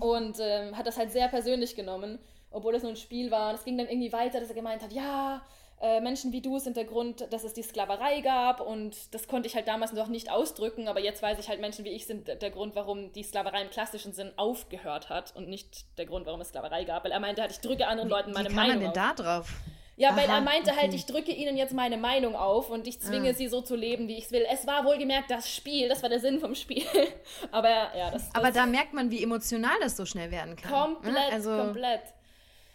Und 0.00 0.38
ähm, 0.40 0.76
hat 0.76 0.88
das 0.88 0.98
halt 0.98 1.12
sehr 1.12 1.28
persönlich 1.28 1.76
genommen, 1.76 2.18
obwohl 2.50 2.74
es 2.74 2.82
nur 2.82 2.90
ein 2.90 2.96
Spiel 2.96 3.30
war. 3.30 3.50
Und 3.50 3.54
es 3.54 3.64
ging 3.64 3.78
dann 3.78 3.86
irgendwie 3.86 4.12
weiter, 4.12 4.40
dass 4.40 4.48
er 4.48 4.56
gemeint 4.56 4.82
hat, 4.82 4.92
ja, 4.92 5.40
äh, 5.82 6.00
Menschen 6.00 6.32
wie 6.32 6.40
du 6.40 6.60
sind 6.60 6.76
der 6.76 6.84
Grund, 6.84 7.26
dass 7.32 7.42
es 7.42 7.54
die 7.54 7.62
Sklaverei 7.62 8.20
gab 8.20 8.60
und 8.60 9.12
das 9.12 9.26
konnte 9.26 9.48
ich 9.48 9.56
halt 9.56 9.66
damals 9.66 9.92
noch 9.92 10.06
nicht 10.06 10.30
ausdrücken, 10.30 10.86
aber 10.86 11.00
jetzt 11.00 11.22
weiß 11.22 11.40
ich 11.40 11.48
halt, 11.48 11.60
Menschen 11.60 11.84
wie 11.84 11.90
ich 11.90 12.06
sind 12.06 12.28
der 12.28 12.50
Grund, 12.50 12.76
warum 12.76 13.12
die 13.12 13.24
Sklaverei 13.24 13.62
im 13.62 13.70
klassischen 13.70 14.12
Sinn 14.12 14.30
aufgehört 14.36 15.10
hat 15.10 15.34
und 15.34 15.48
nicht 15.48 15.98
der 15.98 16.06
Grund, 16.06 16.24
warum 16.24 16.40
es 16.40 16.50
Sklaverei 16.50 16.84
gab, 16.84 17.04
weil 17.04 17.10
er 17.10 17.18
meinte 17.18 17.42
halt, 17.42 17.50
ich 17.50 17.58
drücke 17.60 17.88
anderen 17.88 18.08
Leuten 18.08 18.30
meine 18.30 18.48
wie, 18.48 18.52
wie 18.52 18.56
Meinung 18.56 18.74
man 18.74 18.80
denn 18.80 19.02
auf. 19.02 19.16
da 19.16 19.22
drauf? 19.22 19.52
Ja, 19.96 20.10
Aha, 20.10 20.16
weil 20.16 20.28
er 20.28 20.40
meinte 20.40 20.70
halt, 20.70 20.78
okay. 20.78 20.80
halt, 20.80 20.94
ich 20.94 21.06
drücke 21.06 21.32
ihnen 21.32 21.56
jetzt 21.56 21.74
meine 21.74 21.96
Meinung 21.96 22.34
auf 22.34 22.70
und 22.70 22.86
ich 22.86 23.00
zwinge 23.00 23.30
ah. 23.30 23.34
sie 23.34 23.48
so 23.48 23.60
zu 23.60 23.76
leben, 23.76 24.08
wie 24.08 24.16
ich 24.16 24.26
es 24.26 24.32
will. 24.32 24.46
Es 24.50 24.66
war 24.66 24.84
wohlgemerkt 24.84 25.30
das 25.30 25.50
Spiel, 25.50 25.88
das 25.88 26.02
war 26.02 26.08
der 26.08 26.20
Sinn 26.20 26.40
vom 26.40 26.54
Spiel. 26.54 26.84
Aber 27.50 27.68
ja, 27.68 28.10
das, 28.10 28.26
das 28.26 28.34
Aber 28.34 28.50
da 28.50 28.66
merkt 28.66 28.94
man, 28.94 29.10
wie 29.10 29.22
emotional 29.22 29.74
das 29.80 29.96
so 29.96 30.06
schnell 30.06 30.30
werden 30.30 30.56
kann. 30.56 30.70
Ne? 30.70 30.76
Komplett, 30.76 31.32
also, 31.32 31.56
komplett. 31.56 32.02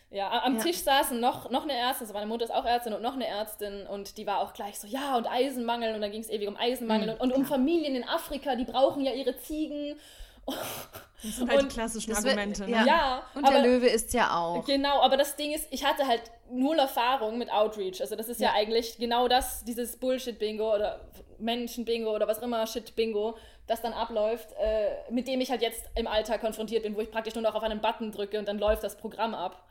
Ja, 0.10 0.44
am 0.44 0.58
ja. 0.58 0.64
Tisch 0.64 0.78
saßen 0.78 1.20
noch, 1.20 1.50
noch 1.50 1.64
eine 1.64 1.74
Ärztin, 1.74 2.06
also 2.06 2.14
meine 2.14 2.28
Mutter 2.28 2.46
ist 2.46 2.54
auch 2.54 2.66
Ärztin 2.66 2.94
und 2.94 3.02
noch 3.02 3.14
eine 3.14 3.28
Ärztin 3.28 3.86
und 3.88 4.18
die 4.18 4.26
war 4.26 4.40
auch 4.40 4.54
gleich 4.54 4.80
so, 4.80 4.88
ja, 4.88 5.18
und 5.18 5.28
Eisenmangel 5.28 5.96
und 5.96 6.02
dann 6.02 6.12
ging 6.12 6.22
es 6.22 6.30
ewig 6.30 6.48
um 6.48 6.56
Eisenmangel 6.56 7.08
mhm, 7.08 7.22
und, 7.22 7.32
und 7.32 7.34
um 7.34 7.46
Familien 7.46 7.94
in 7.94 8.08
Afrika, 8.08 8.56
die 8.56 8.64
brauchen 8.64 9.04
ja 9.04 9.12
ihre 9.14 9.38
Ziegen. 9.38 10.00
Das 11.24 11.38
sind 11.38 11.50
halt 11.50 11.64
und 11.64 11.72
die 11.72 11.76
klassischen 11.76 12.14
Argumente. 12.14 12.64
Ne? 12.66 12.72
Ja. 12.72 12.86
ja. 12.86 13.24
und 13.34 13.44
aber, 13.44 13.56
der 13.56 13.64
Löwe 13.64 13.88
ist 13.88 14.14
ja 14.14 14.38
auch. 14.38 14.64
Genau, 14.66 15.02
aber 15.02 15.18
das 15.18 15.36
Ding 15.36 15.52
ist, 15.52 15.68
ich 15.72 15.84
hatte 15.84 16.06
halt 16.06 16.22
null 16.52 16.78
Erfahrung 16.78 17.40
mit 17.40 17.52
Outreach. 17.52 18.02
Also 18.02 18.16
das 18.16 18.30
ist 18.30 18.40
ja, 18.40 18.50
ja 18.50 18.54
eigentlich 18.54 19.00
genau 19.00 19.28
das, 19.28 19.64
dieses 19.64 19.98
Bullshit-Bingo 19.98 20.76
oder 20.76 21.00
Menschen-Bingo 21.40 22.14
oder 22.14 22.28
was 22.28 22.38
immer, 22.38 22.68
Shit-Bingo, 22.68 23.36
das 23.66 23.82
dann 23.82 23.94
abläuft, 23.94 24.50
äh, 24.60 25.12
mit 25.12 25.28
dem 25.28 25.42
ich 25.42 25.50
halt 25.50 25.64
jetzt 25.64 25.86
im 25.96 26.06
Alltag 26.06 26.42
konfrontiert 26.42 26.84
bin, 26.84 26.96
wo 26.96 27.02
ich 27.02 27.10
praktisch 27.10 27.34
nur 27.34 27.42
noch 27.42 27.56
auf 27.56 27.64
einen 27.64 27.82
Button 27.82 28.12
drücke 28.12 28.38
und 28.38 28.48
dann 28.48 28.60
läuft 28.60 28.84
das 28.84 28.96
Programm 28.96 29.34
ab. 29.34 29.64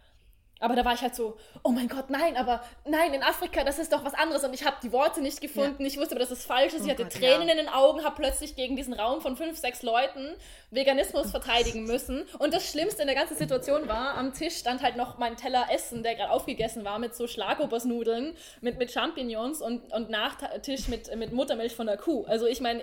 Aber 0.59 0.75
da 0.75 0.87
war 0.87 0.95
ich 0.95 1.03
halt 1.03 1.15
so, 1.15 1.37
oh 1.63 1.71
mein 1.71 1.87
Gott, 1.87 2.09
nein, 2.09 2.35
aber 2.37 2.63
nein, 2.87 3.13
in 3.13 3.23
Afrika, 3.23 3.63
das 3.63 3.79
ist 3.79 3.93
doch 3.93 4.05
was 4.05 4.15
anderes. 4.15 4.43
Und 4.43 4.55
ich 4.55 4.65
habe 4.65 4.77
die 4.83 4.91
Worte 4.91 5.21
nicht 5.21 5.43
gefunden. 5.43 5.83
Ja. 5.83 5.87
Ich 5.87 5.99
wusste 5.99 6.15
aber, 6.15 6.21
dass 6.21 6.31
es 6.31 6.47
falsch 6.47 6.73
ist. 6.73 6.81
Ich 6.81 6.87
oh 6.87 6.91
hatte 6.93 7.03
Gott, 7.03 7.13
Tränen 7.13 7.49
ja. 7.49 7.53
in 7.53 7.59
den 7.59 7.69
Augen, 7.69 8.03
habe 8.05 8.17
plötzlich 8.17 8.57
gegen 8.57 8.75
diesen 8.75 8.95
Raum 8.95 9.21
von 9.21 9.37
fünf, 9.37 9.59
sechs 9.59 9.83
Leuten 9.83 10.35
Veganismus 10.71 11.31
verteidigen 11.31 11.85
müssen. 11.85 12.27
Und 12.39 12.55
das 12.55 12.71
Schlimmste 12.71 13.03
in 13.03 13.07
der 13.07 13.17
ganzen 13.17 13.37
Situation 13.37 13.87
war, 13.87 14.17
am 14.17 14.33
Tisch 14.33 14.57
stand 14.57 14.83
halt 14.83 14.97
noch 14.97 15.19
mein 15.19 15.37
Teller 15.37 15.67
Essen, 15.71 16.03
der 16.03 16.15
gerade 16.15 16.31
aufgegessen 16.31 16.85
war, 16.85 16.99
mit 16.99 17.15
so 17.15 17.27
Schlagobers-Nudeln, 17.27 18.35
mit, 18.63 18.79
mit 18.79 18.91
Champignons 18.91 19.61
und, 19.61 19.93
und 19.93 20.09
Nachtisch 20.09 20.89
mit, 20.89 21.15
mit 21.17 21.33
Muttermilch 21.33 21.77
von 21.77 21.87
der 21.87 21.99
Kuh. 21.99 22.25
Also 22.25 22.47
ich 22.47 22.63
meine, 22.63 22.83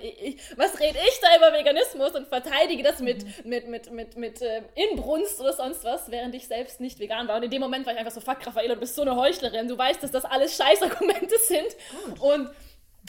was 0.58 0.80
rede 0.80 1.00
ich 1.08 1.20
da 1.22 1.36
über 1.38 1.58
Veganismus 1.58 2.12
und 2.12 2.28
verteidige 2.28 2.84
das 2.84 3.00
mit, 3.00 3.24
mhm. 3.24 3.50
mit, 3.50 3.68
mit, 3.68 3.92
mit, 3.92 4.16
mit, 4.16 4.18
mit 4.18 4.42
äh, 4.44 4.62
Inbrunst 4.76 5.40
oder 5.40 5.54
sonst 5.54 5.84
was, 5.84 6.12
während 6.12 6.36
ich 6.36 6.48
selbst 6.48 6.80
nicht 6.80 7.00
vegan 7.00 7.28
war. 7.28 7.38
Und 7.38 7.44
in 7.44 7.50
dem 7.52 7.62
Moment 7.63 7.86
war 7.86 7.93
ich 7.93 7.99
einfach 7.99 8.12
so, 8.12 8.21
fuck, 8.21 8.45
Raffaella, 8.45 8.76
du 8.76 8.80
bist 8.80 8.95
so 8.95 9.02
eine 9.02 9.15
Heuchlerin, 9.15 9.67
du 9.67 9.78
weißt, 9.78 10.02
dass 10.04 10.12
das 10.12 10.26
alles 10.26 10.56
Scheißargumente 10.56 11.36
sind. 11.47 11.76
Gut. 12.06 12.21
Und 12.21 12.49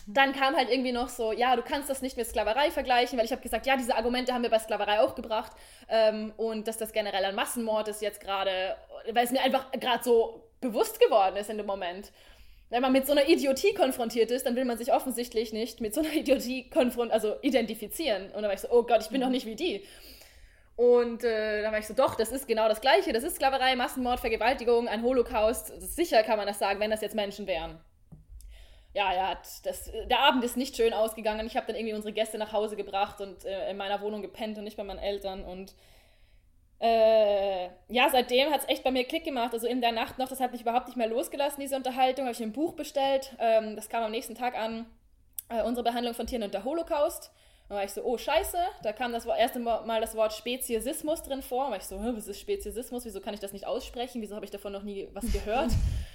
dann 0.06 0.32
kam 0.32 0.56
halt 0.56 0.70
irgendwie 0.70 0.92
noch 0.92 1.08
so, 1.08 1.32
ja, 1.32 1.56
du 1.56 1.62
kannst 1.62 1.88
das 1.88 2.02
nicht 2.02 2.16
mit 2.16 2.26
Sklaverei 2.26 2.70
vergleichen, 2.70 3.18
weil 3.18 3.24
ich 3.24 3.32
habe 3.32 3.42
gesagt, 3.42 3.66
ja, 3.66 3.76
diese 3.76 3.94
Argumente 3.94 4.34
haben 4.34 4.42
wir 4.42 4.50
bei 4.50 4.58
Sklaverei 4.58 5.00
auch 5.00 5.14
gebracht 5.14 5.52
ähm, 5.88 6.32
und 6.36 6.68
dass 6.68 6.76
das 6.76 6.92
generell 6.92 7.24
ein 7.24 7.34
Massenmord 7.34 7.88
ist 7.88 8.02
jetzt 8.02 8.20
gerade, 8.20 8.76
weil 9.12 9.24
es 9.24 9.30
mir 9.30 9.40
einfach 9.40 9.70
gerade 9.72 10.02
so 10.02 10.42
bewusst 10.60 11.00
geworden 11.00 11.36
ist 11.36 11.48
in 11.48 11.58
dem 11.58 11.66
Moment. 11.66 12.10
Wenn 12.70 12.82
man 12.82 12.92
mit 12.92 13.06
so 13.06 13.12
einer 13.12 13.28
Idiotie 13.28 13.72
konfrontiert 13.74 14.30
ist, 14.30 14.46
dann 14.46 14.56
will 14.56 14.64
man 14.64 14.78
sich 14.78 14.92
offensichtlich 14.92 15.52
nicht 15.52 15.80
mit 15.80 15.94
so 15.94 16.00
einer 16.00 16.12
Idiotie 16.12 16.68
konfront 16.70 17.12
also 17.12 17.36
identifizieren. 17.42 18.26
Und 18.26 18.34
dann 18.34 18.44
war 18.44 18.54
ich 18.54 18.60
so, 18.60 18.68
oh 18.70 18.82
Gott, 18.82 19.02
ich 19.02 19.08
bin 19.08 19.20
doch 19.20 19.28
nicht 19.28 19.46
wie 19.46 19.54
die. 19.54 19.84
Und 20.76 21.22
äh, 21.22 21.62
dann 21.62 21.72
war 21.72 21.78
ich 21.78 21.87
so, 21.87 21.94
doch, 21.94 22.16
das 22.16 22.32
ist 22.32 22.48
genau 22.48 22.68
das 22.68 22.80
Gleiche. 22.80 23.12
Das 23.12 23.22
ist 23.22 23.37
Sklaverei, 23.37 23.76
Massenmord, 23.76 24.18
Vergewaltigung, 24.18 24.88
ein 24.88 25.02
Holocaust. 25.02 25.72
Sicher 25.94 26.22
kann 26.24 26.37
man 26.37 26.46
das 26.46 26.58
sagen, 26.58 26.80
wenn 26.80 26.90
das 26.90 27.00
jetzt 27.00 27.14
Menschen 27.14 27.46
wären. 27.46 27.78
Ja, 28.92 29.12
ja, 29.12 29.38
das, 29.64 29.90
der 30.08 30.20
Abend 30.20 30.44
ist 30.44 30.56
nicht 30.56 30.76
schön 30.76 30.92
ausgegangen. 30.92 31.46
Ich 31.46 31.56
habe 31.56 31.66
dann 31.66 31.76
irgendwie 31.76 31.94
unsere 31.94 32.12
Gäste 32.12 32.38
nach 32.38 32.52
Hause 32.52 32.76
gebracht 32.76 33.20
und 33.20 33.44
äh, 33.44 33.70
in 33.70 33.76
meiner 33.76 34.00
Wohnung 34.00 34.22
gepennt 34.22 34.56
und 34.58 34.64
nicht 34.64 34.76
bei 34.76 34.84
meinen 34.84 35.00
Eltern. 35.00 35.44
Und 35.44 35.74
äh, 36.80 37.66
ja, 37.88 38.08
seitdem 38.10 38.52
hat 38.52 38.62
es 38.62 38.68
echt 38.68 38.84
bei 38.84 38.90
mir 38.90 39.04
Klick 39.04 39.24
gemacht. 39.24 39.52
Also 39.52 39.66
in 39.66 39.80
der 39.80 39.92
Nacht 39.92 40.18
noch, 40.18 40.28
das 40.28 40.40
hat 40.40 40.52
mich 40.52 40.62
überhaupt 40.62 40.87
nicht 40.87 40.96
mehr 40.96 41.08
losgelassen, 41.08 41.60
diese 41.60 41.76
Unterhaltung. 41.76 42.24
Habe 42.24 42.34
ich 42.34 42.42
ein 42.42 42.52
Buch 42.52 42.74
bestellt. 42.74 43.34
Ähm, 43.38 43.74
das 43.76 43.88
kam 43.88 44.02
am 44.02 44.12
nächsten 44.12 44.34
Tag 44.34 44.56
an. 44.56 44.87
Äh, 45.48 45.62
unsere 45.62 45.84
Behandlung 45.84 46.14
von 46.14 46.26
Tieren 46.26 46.42
und 46.42 46.54
der 46.54 46.64
Holocaust. 46.64 47.32
Dann 47.68 47.77
war 47.77 47.85
ich 47.85 47.92
so, 47.92 48.03
oh 48.05 48.18
Scheiße, 48.18 48.59
da 48.83 48.92
kam 48.92 49.12
das 49.12 49.24
erste 49.24 49.59
Mal 49.59 50.00
das 50.00 50.14
Wort 50.14 50.33
Speziesismus 50.33 51.22
drin 51.22 51.42
vor. 51.42 51.64
Da 51.64 51.70
war 51.70 51.77
ich 51.79 51.85
so, 51.85 51.98
was 51.98 52.27
ist 52.27 52.40
Speziesismus? 52.40 53.05
Wieso 53.05 53.20
kann 53.20 53.35
ich 53.35 53.40
das 53.40 53.53
nicht 53.53 53.66
aussprechen? 53.66 54.20
Wieso 54.20 54.35
habe 54.35 54.44
ich 54.44 54.50
davon 54.50 54.72
noch 54.72 54.83
nie 54.83 55.09
was 55.12 55.31
gehört? 55.33 55.70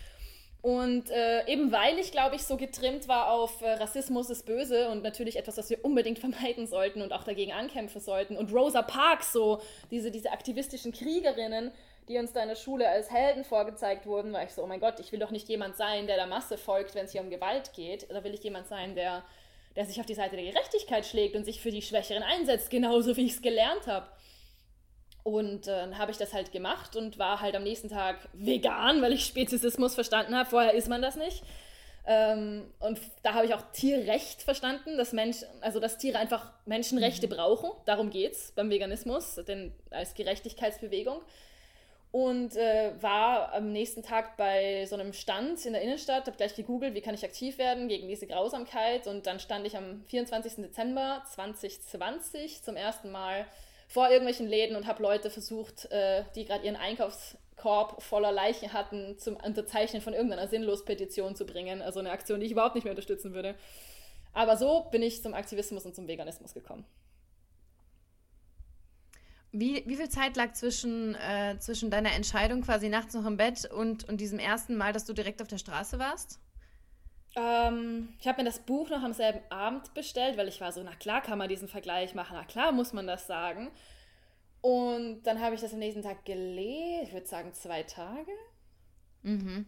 Und 0.61 1.09
äh, 1.09 1.47
eben 1.47 1.71
weil 1.71 1.97
ich, 1.99 2.11
glaube 2.11 2.35
ich, 2.35 2.43
so 2.43 2.57
getrimmt 2.57 3.07
war 3.07 3.31
auf 3.31 3.61
äh, 3.61 3.71
Rassismus 3.71 4.29
ist 4.29 4.45
böse 4.45 4.89
und 4.89 5.03
natürlich 5.03 5.37
etwas, 5.37 5.57
was 5.57 5.69
wir 5.69 5.85
unbedingt 5.85 6.19
vermeiden 6.19 6.67
sollten 6.67 7.01
und 7.01 7.13
auch 7.13 7.23
dagegen 7.23 7.53
ankämpfen 7.53 8.01
sollten. 8.01 8.35
Und 8.35 8.53
Rosa 8.53 8.81
Parks, 8.81 9.31
so 9.31 9.61
diese, 9.89 10.11
diese 10.11 10.31
aktivistischen 10.31 10.91
Kriegerinnen, 10.91 11.71
die 12.09 12.17
uns 12.17 12.33
da 12.33 12.41
in 12.41 12.49
der 12.49 12.55
Schule 12.55 12.89
als 12.89 13.09
Helden 13.09 13.45
vorgezeigt 13.45 14.05
wurden, 14.05 14.33
war 14.33 14.43
ich 14.43 14.51
so, 14.51 14.63
oh 14.63 14.67
mein 14.67 14.81
Gott, 14.81 14.99
ich 14.99 15.11
will 15.13 15.19
doch 15.19 15.31
nicht 15.31 15.47
jemand 15.47 15.77
sein, 15.77 16.07
der 16.07 16.17
der 16.17 16.27
Masse 16.27 16.57
folgt, 16.57 16.93
wenn 16.93 17.05
es 17.05 17.13
hier 17.13 17.21
um 17.21 17.29
Gewalt 17.29 17.71
geht. 17.73 18.09
Da 18.09 18.21
will 18.23 18.33
ich 18.33 18.43
jemand 18.43 18.67
sein, 18.67 18.95
der 18.95 19.23
der 19.75 19.85
sich 19.85 19.99
auf 19.99 20.05
die 20.05 20.13
Seite 20.13 20.35
der 20.35 20.45
Gerechtigkeit 20.45 21.05
schlägt 21.05 21.35
und 21.35 21.45
sich 21.45 21.61
für 21.61 21.71
die 21.71 21.81
Schwächeren 21.81 22.23
einsetzt, 22.23 22.69
genauso 22.69 23.15
wie 23.17 23.25
ich 23.25 23.33
es 23.33 23.41
gelernt 23.41 23.87
habe. 23.87 24.07
Und 25.23 25.67
äh, 25.67 25.71
dann 25.71 25.97
habe 25.97 26.11
ich 26.11 26.17
das 26.17 26.33
halt 26.33 26.51
gemacht 26.51 26.95
und 26.95 27.19
war 27.19 27.41
halt 27.41 27.55
am 27.55 27.63
nächsten 27.63 27.89
Tag 27.89 28.29
vegan, 28.33 29.01
weil 29.01 29.13
ich 29.13 29.25
Speziesismus 29.25 29.95
verstanden 29.95 30.35
habe. 30.35 30.49
Vorher 30.49 30.73
ist 30.73 30.87
man 30.87 31.01
das 31.01 31.15
nicht. 31.15 31.43
Ähm, 32.07 32.71
und 32.79 32.99
da 33.21 33.33
habe 33.33 33.45
ich 33.45 33.53
auch 33.53 33.61
Tierrecht 33.73 34.41
verstanden, 34.41 34.97
dass 34.97 35.13
Mensch, 35.13 35.37
also 35.61 35.79
dass 35.79 35.97
Tiere 35.97 36.17
einfach 36.17 36.51
Menschenrechte 36.65 37.27
mhm. 37.27 37.31
brauchen. 37.31 37.69
Darum 37.85 38.09
geht 38.09 38.33
es 38.33 38.51
beim 38.53 38.69
Veganismus, 38.69 39.35
denn 39.47 39.73
als 39.91 40.15
Gerechtigkeitsbewegung 40.15 41.21
und 42.11 42.55
äh, 42.55 42.91
war 43.01 43.53
am 43.53 43.71
nächsten 43.71 44.01
Tag 44.01 44.35
bei 44.35 44.85
so 44.87 44.95
einem 44.95 45.13
Stand 45.13 45.63
in 45.65 45.73
der 45.73 45.81
Innenstadt, 45.83 46.25
habe 46.25 46.37
gleich 46.37 46.55
gegoogelt, 46.55 46.95
wie 46.95 47.01
kann 47.01 47.13
ich 47.13 47.23
aktiv 47.23 47.57
werden 47.59 47.87
gegen 47.87 48.07
diese 48.07 48.25
Grausamkeit 48.25 49.05
und 49.05 49.27
dann 49.27 49.39
stand 49.39 49.67
ich 49.67 49.77
am 49.77 50.03
24. 50.07 50.55
Dezember 50.55 51.21
2020 51.31 52.63
zum 52.63 52.75
ersten 52.75 53.11
Mal 53.11 53.45
vor 53.87 54.09
irgendwelchen 54.09 54.47
Läden 54.47 54.75
und 54.75 54.87
habe 54.87 55.03
Leute 55.03 55.29
versucht, 55.29 55.85
äh, 55.91 56.23
die 56.35 56.45
gerade 56.45 56.65
ihren 56.65 56.75
Einkaufskorb 56.75 58.01
voller 58.01 58.31
Leichen 58.31 58.73
hatten, 58.73 59.17
zum 59.19 59.35
Unterzeichnen 59.35 60.01
von 60.01 60.13
irgendeiner 60.13 60.47
Sinnlos-Petition 60.47 61.35
zu 61.35 61.45
bringen. 61.45 61.81
Also 61.81 61.99
eine 61.99 62.11
Aktion, 62.11 62.39
die 62.39 62.47
ich 62.47 62.51
überhaupt 62.51 62.75
nicht 62.75 62.83
mehr 62.83 62.91
unterstützen 62.91 63.33
würde. 63.33 63.55
Aber 64.33 64.57
so 64.57 64.87
bin 64.91 65.01
ich 65.01 65.21
zum 65.21 65.33
Aktivismus 65.33 65.85
und 65.85 65.95
zum 65.95 66.07
Veganismus 66.07 66.53
gekommen. 66.53 66.85
Wie, 69.51 69.83
wie 69.87 69.95
viel 69.95 70.09
Zeit 70.09 70.35
lag 70.35 70.53
zwischen, 70.53 71.15
äh, 71.15 71.57
zwischen 71.59 71.89
deiner 71.89 72.13
Entscheidung 72.13 72.61
quasi 72.61 72.87
nachts 72.87 73.15
noch 73.15 73.25
im 73.25 73.37
Bett 73.37 73.65
und, 73.65 74.07
und 74.07 74.21
diesem 74.21 74.37
ersten 74.37 74.75
Mal, 74.77 74.93
dass 74.93 75.05
du 75.05 75.13
direkt 75.13 75.41
auf 75.41 75.47
der 75.47 75.57
Straße 75.57 75.97
warst? 75.97 76.39
Ähm, 77.35 78.09
ich 78.19 78.27
habe 78.27 78.41
mir 78.41 78.49
das 78.49 78.59
Buch 78.59 78.89
noch 78.89 79.03
am 79.03 79.13
selben 79.13 79.39
Abend 79.49 79.93
bestellt, 79.93 80.37
weil 80.37 80.47
ich 80.47 80.61
war 80.61 80.71
so, 80.71 80.83
na 80.83 80.95
klar 80.95 81.21
kann 81.21 81.37
man 81.37 81.49
diesen 81.49 81.67
Vergleich 81.67 82.13
machen, 82.13 82.35
na 82.35 82.43
klar 82.43 82.71
muss 82.71 82.93
man 82.93 83.07
das 83.07 83.27
sagen. 83.27 83.71
Und 84.61 85.23
dann 85.23 85.39
habe 85.39 85.55
ich 85.55 85.61
das 85.61 85.73
am 85.73 85.79
nächsten 85.79 86.03
Tag 86.03 86.25
gelesen, 86.25 87.03
ich 87.03 87.13
würde 87.13 87.27
sagen 87.27 87.53
zwei 87.53 87.83
Tage. 87.83 88.31
Mhm. 89.23 89.65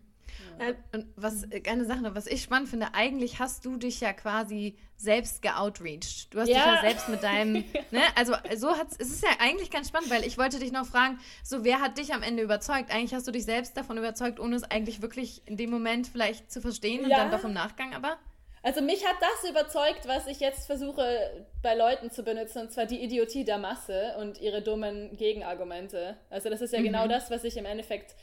Ja. 0.60 0.74
Und 0.94 1.08
was, 1.16 1.44
äh, 1.44 1.62
eine 1.70 1.86
Sache, 1.86 2.16
was 2.16 2.28
ich 2.28 2.44
spannend 2.44 2.70
finde, 2.70 2.94
eigentlich 2.94 3.40
hast 3.40 3.66
du 3.66 3.78
dich 3.78 4.02
ja 4.02 4.14
quasi 4.14 4.78
selbst 4.98 5.42
geoutreached. 5.42 6.34
Du 6.34 6.40
hast 6.40 6.48
ja. 6.48 6.56
dich 6.56 6.66
ja 6.66 6.82
selbst 6.82 7.10
mit 7.10 7.24
deinem, 7.24 7.54
ne, 7.92 8.02
also 8.16 8.34
so 8.56 8.78
hat 8.78 8.88
es 8.92 9.10
ist 9.10 9.24
ja 9.24 9.30
eigentlich 9.40 9.72
ganz 9.72 9.88
spannend, 9.88 10.12
weil 10.12 10.26
ich 10.26 10.38
wollte 10.38 10.60
dich 10.60 10.72
noch 10.72 10.86
fragen, 10.86 11.20
so 11.44 11.64
wer 11.64 11.80
hat 11.80 11.98
dich 11.98 12.14
am 12.14 12.22
Ende 12.22 12.44
überzeugt? 12.44 12.92
Eigentlich 12.92 13.14
hast 13.14 13.28
du 13.28 13.32
dich 13.32 13.46
selbst 13.46 13.76
davon 13.76 13.98
überzeugt, 13.98 14.40
ohne 14.40 14.56
es 14.56 14.64
eigentlich 14.64 15.02
wirklich 15.02 15.42
in 15.46 15.58
dem 15.58 15.70
Moment 15.72 16.08
vielleicht 16.08 16.52
zu 16.52 16.62
verstehen 16.62 17.04
und 17.04 17.10
ja. 17.10 17.18
dann 17.18 17.32
doch 17.32 17.44
im 17.44 17.54
Nachgang 17.54 17.94
aber? 17.96 18.18
Also 18.64 18.82
mich 18.82 19.04
hat 19.06 19.16
das 19.20 19.50
überzeugt, 19.50 20.08
was 20.08 20.28
ich 20.28 20.40
jetzt 20.40 20.68
versuche 20.68 21.48
bei 21.64 21.74
Leuten 21.74 22.12
zu 22.12 22.22
benutzen, 22.22 22.62
und 22.62 22.72
zwar 22.72 22.86
die 22.86 23.04
Idiotie 23.04 23.44
der 23.44 23.58
Masse 23.58 24.16
und 24.20 24.40
ihre 24.40 24.62
dummen 24.62 25.18
Gegenargumente. 25.18 26.16
Also 26.30 26.50
das 26.50 26.62
ist 26.62 26.72
ja 26.72 26.82
genau 26.82 27.00
mhm. 27.00 27.10
genau 27.10 27.20
das, 27.20 27.32
was 27.32 27.44
ich 27.44 27.58
im 27.58 27.66
Endeffekt 27.66 28.16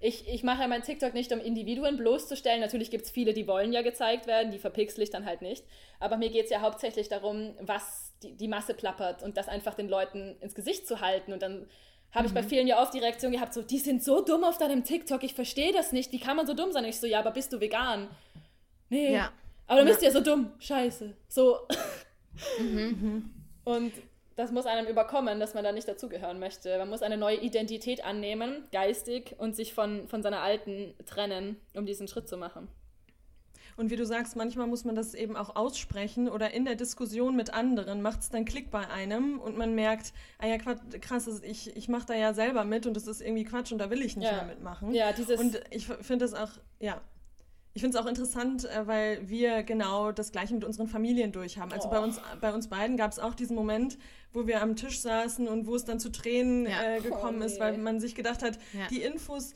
ich, 0.00 0.28
ich 0.28 0.44
mache 0.44 0.62
ja 0.62 0.68
mein 0.68 0.82
TikTok 0.82 1.12
nicht, 1.12 1.32
um 1.32 1.40
Individuen 1.40 1.96
bloßzustellen. 1.96 2.60
Natürlich 2.60 2.90
gibt 2.90 3.06
es 3.06 3.10
viele, 3.10 3.34
die 3.34 3.48
wollen 3.48 3.72
ja 3.72 3.82
gezeigt 3.82 4.26
werden, 4.28 4.52
die 4.52 4.58
verpixel 4.58 5.02
ich 5.02 5.10
dann 5.10 5.26
halt 5.26 5.42
nicht. 5.42 5.64
Aber 5.98 6.16
mir 6.16 6.30
geht 6.30 6.44
es 6.44 6.50
ja 6.50 6.60
hauptsächlich 6.60 7.08
darum, 7.08 7.54
was 7.60 8.14
die, 8.22 8.36
die 8.36 8.46
Masse 8.46 8.74
plappert 8.74 9.24
und 9.24 9.36
das 9.36 9.48
einfach 9.48 9.74
den 9.74 9.88
Leuten 9.88 10.36
ins 10.40 10.54
Gesicht 10.54 10.86
zu 10.86 11.00
halten. 11.00 11.32
Und 11.32 11.42
dann 11.42 11.66
habe 12.12 12.22
mhm. 12.22 12.26
ich 12.26 12.34
bei 12.34 12.42
mhm. 12.42 12.48
vielen 12.48 12.66
ja 12.68 12.80
oft 12.80 12.94
die 12.94 13.00
Reaktion 13.00 13.32
gehabt, 13.32 13.52
so, 13.52 13.62
die 13.62 13.78
sind 13.78 14.04
so 14.04 14.20
dumm 14.24 14.44
auf 14.44 14.56
deinem 14.58 14.84
TikTok, 14.84 15.24
ich 15.24 15.34
verstehe 15.34 15.72
das 15.72 15.90
nicht, 15.90 16.12
wie 16.12 16.20
kann 16.20 16.36
man 16.36 16.46
so 16.46 16.54
dumm 16.54 16.70
sein? 16.70 16.84
Und 16.84 16.90
ich 16.90 17.00
so, 17.00 17.06
ja, 17.06 17.18
aber 17.18 17.32
bist 17.32 17.52
du 17.52 17.60
vegan? 17.60 18.08
Nee. 18.88 19.14
Ja. 19.14 19.32
Aber 19.66 19.78
dann 19.78 19.88
ja. 19.88 19.92
bist 19.92 20.02
du 20.02 20.06
ja 20.06 20.12
so 20.12 20.20
dumm. 20.20 20.52
Scheiße. 20.60 21.14
So. 21.28 21.58
Mhm. 22.60 23.34
Und 23.64 23.92
das 24.38 24.52
muss 24.52 24.66
einem 24.66 24.86
überkommen, 24.86 25.40
dass 25.40 25.54
man 25.54 25.64
da 25.64 25.72
nicht 25.72 25.88
dazugehören 25.88 26.38
möchte. 26.38 26.78
Man 26.78 26.88
muss 26.88 27.02
eine 27.02 27.16
neue 27.16 27.38
Identität 27.38 28.04
annehmen, 28.04 28.62
geistig, 28.70 29.34
und 29.36 29.56
sich 29.56 29.74
von, 29.74 30.06
von 30.06 30.22
seiner 30.22 30.42
alten 30.42 30.94
trennen, 31.06 31.56
um 31.74 31.86
diesen 31.86 32.06
Schritt 32.06 32.28
zu 32.28 32.36
machen. 32.36 32.68
Und 33.76 33.90
wie 33.90 33.96
du 33.96 34.06
sagst, 34.06 34.36
manchmal 34.36 34.68
muss 34.68 34.84
man 34.84 34.94
das 34.94 35.14
eben 35.14 35.36
auch 35.36 35.56
aussprechen 35.56 36.28
oder 36.28 36.52
in 36.54 36.64
der 36.64 36.76
Diskussion 36.76 37.34
mit 37.34 37.52
anderen 37.52 38.00
macht 38.00 38.20
es 38.20 38.30
dann 38.30 38.44
Klick 38.44 38.70
bei 38.70 38.88
einem 38.88 39.40
und 39.40 39.58
man 39.58 39.74
merkt, 39.74 40.12
ah 40.38 40.46
ja, 40.46 40.56
krass, 40.56 41.40
ich, 41.42 41.76
ich 41.76 41.88
mache 41.88 42.06
da 42.06 42.14
ja 42.14 42.32
selber 42.32 42.62
mit 42.62 42.86
und 42.86 42.94
das 42.94 43.08
ist 43.08 43.20
irgendwie 43.20 43.44
Quatsch 43.44 43.72
und 43.72 43.78
da 43.78 43.90
will 43.90 44.02
ich 44.02 44.16
nicht 44.16 44.30
ja. 44.30 44.36
mehr 44.36 44.46
mitmachen. 44.46 44.94
Ja, 44.94 45.12
dieses 45.12 45.40
und 45.40 45.60
ich 45.70 45.86
finde 45.86 46.24
das 46.24 46.34
auch, 46.34 46.50
ja, 46.78 47.00
ich 47.78 47.82
finde 47.82 47.96
es 47.96 48.04
auch 48.04 48.08
interessant, 48.08 48.64
äh, 48.64 48.86
weil 48.88 49.28
wir 49.28 49.62
genau 49.62 50.10
das 50.10 50.32
Gleiche 50.32 50.52
mit 50.52 50.64
unseren 50.64 50.88
Familien 50.88 51.30
durchhaben. 51.30 51.72
Also 51.72 51.86
oh. 51.86 51.90
bei, 51.92 52.00
uns, 52.00 52.20
bei 52.40 52.52
uns 52.52 52.66
beiden 52.66 52.96
gab 52.96 53.12
es 53.12 53.20
auch 53.20 53.34
diesen 53.34 53.54
Moment, 53.54 53.98
wo 54.32 54.46
wir 54.46 54.62
am 54.62 54.76
Tisch 54.76 55.00
saßen 55.00 55.48
und 55.48 55.66
wo 55.66 55.74
es 55.74 55.84
dann 55.84 56.00
zu 56.00 56.10
Tränen 56.10 56.66
ja. 56.66 56.96
äh, 56.96 57.00
gekommen 57.00 57.42
oh, 57.42 57.44
ist, 57.44 57.60
weil 57.60 57.78
man 57.78 58.00
sich 58.00 58.14
gedacht 58.14 58.42
hat, 58.42 58.58
ja. 58.72 58.86
die 58.88 59.02
Infos, 59.02 59.54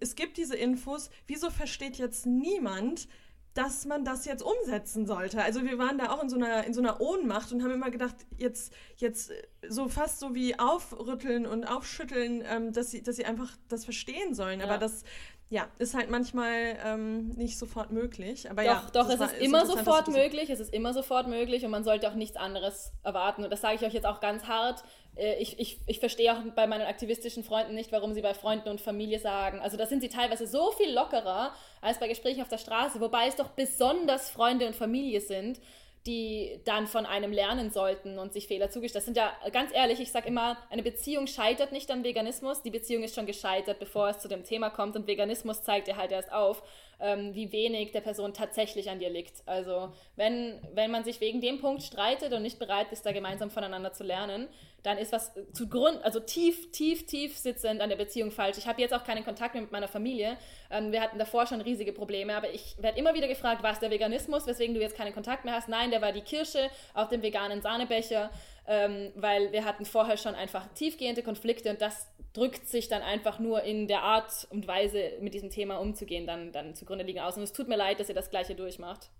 es 0.00 0.14
gibt 0.14 0.36
diese 0.36 0.56
Infos, 0.56 1.10
wieso 1.26 1.50
versteht 1.50 1.96
jetzt 1.96 2.26
niemand, 2.26 3.08
dass 3.54 3.86
man 3.86 4.04
das 4.04 4.24
jetzt 4.24 4.42
umsetzen 4.42 5.04
sollte. 5.06 5.42
Also 5.42 5.64
wir 5.64 5.78
waren 5.78 5.98
da 5.98 6.12
auch 6.12 6.22
in 6.22 6.28
so 6.28 6.36
einer, 6.36 6.64
in 6.64 6.72
so 6.72 6.80
einer 6.80 7.00
Ohnmacht 7.00 7.50
und 7.50 7.62
haben 7.62 7.72
immer 7.72 7.90
gedacht, 7.90 8.14
jetzt, 8.36 8.72
jetzt 8.98 9.32
so 9.68 9.88
fast 9.88 10.20
so 10.20 10.34
wie 10.34 10.56
aufrütteln 10.58 11.44
und 11.44 11.64
aufschütteln, 11.64 12.44
ähm, 12.46 12.72
dass, 12.72 12.92
sie, 12.92 13.02
dass 13.02 13.16
sie 13.16 13.24
einfach 13.24 13.56
das 13.68 13.84
verstehen 13.84 14.32
sollen. 14.32 14.60
Ja. 14.60 14.66
Aber 14.66 14.78
das, 14.78 15.02
ja, 15.50 15.66
ist 15.78 15.94
halt 15.94 16.10
manchmal 16.10 16.76
ähm, 16.84 17.30
nicht 17.30 17.58
sofort 17.58 17.90
möglich. 17.90 18.50
Aber 18.50 18.62
doch, 18.62 18.70
ja, 18.70 18.86
doch, 18.92 19.08
es 19.08 19.18
ist, 19.18 19.32
ist 19.32 19.40
immer 19.40 19.64
sofort 19.64 20.08
möglich. 20.08 20.50
Es 20.50 20.60
ist 20.60 20.74
immer 20.74 20.92
sofort 20.92 21.26
möglich 21.26 21.64
und 21.64 21.70
man 21.70 21.84
sollte 21.84 22.10
auch 22.10 22.14
nichts 22.14 22.36
anderes 22.36 22.92
erwarten. 23.02 23.44
Und 23.44 23.50
das 23.50 23.62
sage 23.62 23.76
ich 23.76 23.82
euch 23.82 23.94
jetzt 23.94 24.04
auch 24.04 24.20
ganz 24.20 24.44
hart. 24.44 24.84
Äh, 25.16 25.40
ich, 25.40 25.58
ich, 25.58 25.80
ich 25.86 26.00
verstehe 26.00 26.34
auch 26.34 26.42
bei 26.54 26.66
meinen 26.66 26.86
aktivistischen 26.86 27.44
Freunden 27.44 27.74
nicht, 27.74 27.92
warum 27.92 28.12
sie 28.12 28.20
bei 28.20 28.34
Freunden 28.34 28.68
und 28.68 28.82
Familie 28.82 29.20
sagen. 29.20 29.60
Also 29.60 29.78
da 29.78 29.86
sind 29.86 30.02
sie 30.02 30.10
teilweise 30.10 30.46
so 30.46 30.70
viel 30.72 30.92
lockerer 30.92 31.54
als 31.80 31.98
bei 31.98 32.08
Gesprächen 32.08 32.42
auf 32.42 32.48
der 32.48 32.58
Straße, 32.58 33.00
wobei 33.00 33.28
es 33.28 33.36
doch 33.36 33.48
besonders 33.48 34.28
Freunde 34.28 34.66
und 34.66 34.76
Familie 34.76 35.22
sind 35.22 35.60
die 36.08 36.60
dann 36.64 36.86
von 36.86 37.04
einem 37.04 37.32
lernen 37.32 37.70
sollten 37.70 38.18
und 38.18 38.32
sich 38.32 38.48
Fehler 38.48 38.70
zugestehen. 38.70 38.98
Das 38.98 39.04
sind 39.04 39.16
ja, 39.16 39.30
ganz 39.52 39.74
ehrlich, 39.74 40.00
ich 40.00 40.10
sage 40.10 40.26
immer, 40.26 40.56
eine 40.70 40.82
Beziehung 40.82 41.26
scheitert 41.26 41.70
nicht 41.70 41.90
an 41.90 42.02
Veganismus. 42.02 42.62
Die 42.62 42.70
Beziehung 42.70 43.02
ist 43.02 43.14
schon 43.14 43.26
gescheitert, 43.26 43.78
bevor 43.78 44.08
es 44.08 44.18
zu 44.18 44.26
dem 44.26 44.42
Thema 44.42 44.70
kommt. 44.70 44.96
Und 44.96 45.06
Veganismus 45.06 45.62
zeigt 45.62 45.86
ja 45.86 45.96
halt 45.96 46.10
erst 46.10 46.32
auf, 46.32 46.62
ähm, 46.98 47.34
wie 47.34 47.52
wenig 47.52 47.92
der 47.92 48.00
Person 48.00 48.32
tatsächlich 48.32 48.88
an 48.88 48.98
dir 48.98 49.10
liegt. 49.10 49.46
Also 49.46 49.92
wenn, 50.16 50.60
wenn 50.72 50.90
man 50.90 51.04
sich 51.04 51.20
wegen 51.20 51.42
dem 51.42 51.60
Punkt 51.60 51.82
streitet 51.82 52.32
und 52.32 52.42
nicht 52.42 52.58
bereit 52.58 52.90
ist, 52.90 53.04
da 53.04 53.12
gemeinsam 53.12 53.50
voneinander 53.50 53.92
zu 53.92 54.02
lernen, 54.02 54.48
dann 54.82 54.96
ist 54.98 55.12
was 55.12 55.32
zu 55.52 55.68
Grund, 55.68 56.02
also 56.04 56.20
tief, 56.20 56.70
tief, 56.70 57.06
tief 57.06 57.36
sitzend 57.36 57.80
an 57.80 57.88
der 57.88 57.96
Beziehung 57.96 58.30
falsch. 58.30 58.58
Ich 58.58 58.66
habe 58.66 58.80
jetzt 58.80 58.94
auch 58.94 59.04
keinen 59.04 59.24
Kontakt 59.24 59.54
mehr 59.54 59.62
mit 59.62 59.72
meiner 59.72 59.88
Familie. 59.88 60.36
Ähm, 60.70 60.92
wir 60.92 61.00
hatten 61.00 61.18
davor 61.18 61.46
schon 61.46 61.60
riesige 61.60 61.92
Probleme, 61.92 62.36
aber 62.36 62.52
ich 62.52 62.76
werde 62.78 62.98
immer 62.98 63.14
wieder 63.14 63.28
gefragt, 63.28 63.62
was 63.62 63.80
der 63.80 63.90
Veganismus, 63.90 64.46
weswegen 64.46 64.74
du 64.74 64.80
jetzt 64.80 64.96
keinen 64.96 65.12
Kontakt 65.12 65.44
mehr 65.44 65.54
hast. 65.54 65.68
Nein, 65.68 65.90
der 65.90 66.00
war 66.00 66.12
die 66.12 66.20
Kirsche 66.20 66.70
auf 66.94 67.08
dem 67.08 67.22
veganen 67.22 67.60
Sahnebecher, 67.60 68.30
ähm, 68.66 69.12
weil 69.16 69.52
wir 69.52 69.64
hatten 69.64 69.84
vorher 69.84 70.16
schon 70.16 70.34
einfach 70.34 70.66
tiefgehende 70.74 71.22
Konflikte 71.22 71.70
und 71.70 71.80
das 71.80 72.06
drückt 72.32 72.68
sich 72.68 72.88
dann 72.88 73.02
einfach 73.02 73.38
nur 73.38 73.62
in 73.62 73.88
der 73.88 74.02
Art 74.02 74.46
und 74.50 74.68
Weise, 74.68 75.12
mit 75.20 75.34
diesem 75.34 75.50
Thema 75.50 75.78
umzugehen, 75.78 76.26
dann, 76.26 76.52
dann 76.52 76.74
zugrunde 76.74 77.04
liegen 77.04 77.20
aus. 77.20 77.36
Und 77.36 77.42
es 77.42 77.52
tut 77.52 77.68
mir 77.68 77.76
leid, 77.76 77.98
dass 77.98 78.08
ihr 78.08 78.14
das 78.14 78.30
Gleiche 78.30 78.54
durchmacht. 78.54 79.10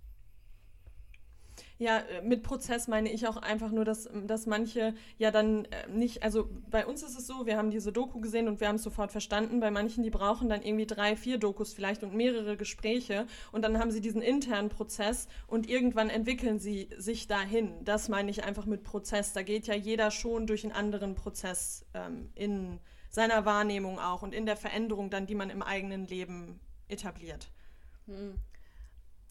Ja, 1.79 1.99
äh, 1.99 2.23
mit 2.23 2.43
Prozess 2.43 2.89
meine 2.89 3.11
ich 3.11 3.29
auch 3.29 3.37
einfach 3.37 3.71
nur, 3.71 3.85
dass, 3.85 4.09
dass 4.27 4.47
manche 4.47 4.95
ja 5.17 5.31
dann 5.31 5.65
äh, 5.67 5.89
nicht, 5.89 6.25
also 6.25 6.51
bei 6.69 6.85
uns 6.85 7.05
ist 7.05 7.17
es 7.17 7.27
so, 7.27 7.47
wir 7.47 7.57
haben 7.57 7.71
diese 7.71 7.93
Doku 7.93 8.21
gesehen 8.21 8.49
und 8.49 8.61
wir 8.61 8.67
haben 8.67 8.77
es 8.77 8.83
sofort 8.83 9.13
verstanden. 9.13 9.61
Bei 9.61 9.71
manchen, 9.71 10.03
die 10.03 10.11
brauchen 10.11 10.49
dann 10.49 10.63
irgendwie 10.63 10.87
drei, 10.87 11.15
vier 11.15 11.39
Dokus 11.39 11.73
vielleicht 11.73 12.03
und 12.03 12.15
mehrere 12.15 12.57
Gespräche 12.57 13.27
und 13.53 13.63
dann 13.63 13.79
haben 13.79 13.93
sie 13.93 14.01
diesen 14.01 14.23
internen 14.23 14.71
Prozess 14.71 15.29
und 15.47 15.69
irgendwann 15.69 16.11
entwickeln 16.11 16.59
sie 16.59 16.89
sich 16.99 17.29
dahin. 17.29 17.85
Das 17.85 18.09
meine 18.09 18.31
ich 18.31 18.43
einfach 18.43 18.67
mit 18.67 18.83
Prozess. 18.83 19.33
Da 19.33 19.43
geht 19.43 19.69
ja 19.69 19.75
jeder 19.75 20.11
schon 20.11 20.49
durch 20.49 20.65
einen 20.65 20.73
anderen 20.73 21.15
Prozess 21.15 21.87
ähm, 21.95 22.31
in 22.35 22.81
seiner 23.09 23.45
Wahrnehmung 23.45 24.01
auch 24.01 24.23
und 24.23 24.35
in 24.35 24.47
der 24.47 24.57
Veränderung 24.57 25.11
dann, 25.11 25.27
die 25.27 25.37
man 25.37 25.49
im 25.49 25.63
eigenen 25.63 26.09
Leben 26.09 26.59
etabliert. 26.89 27.51
Hm. 28.07 28.35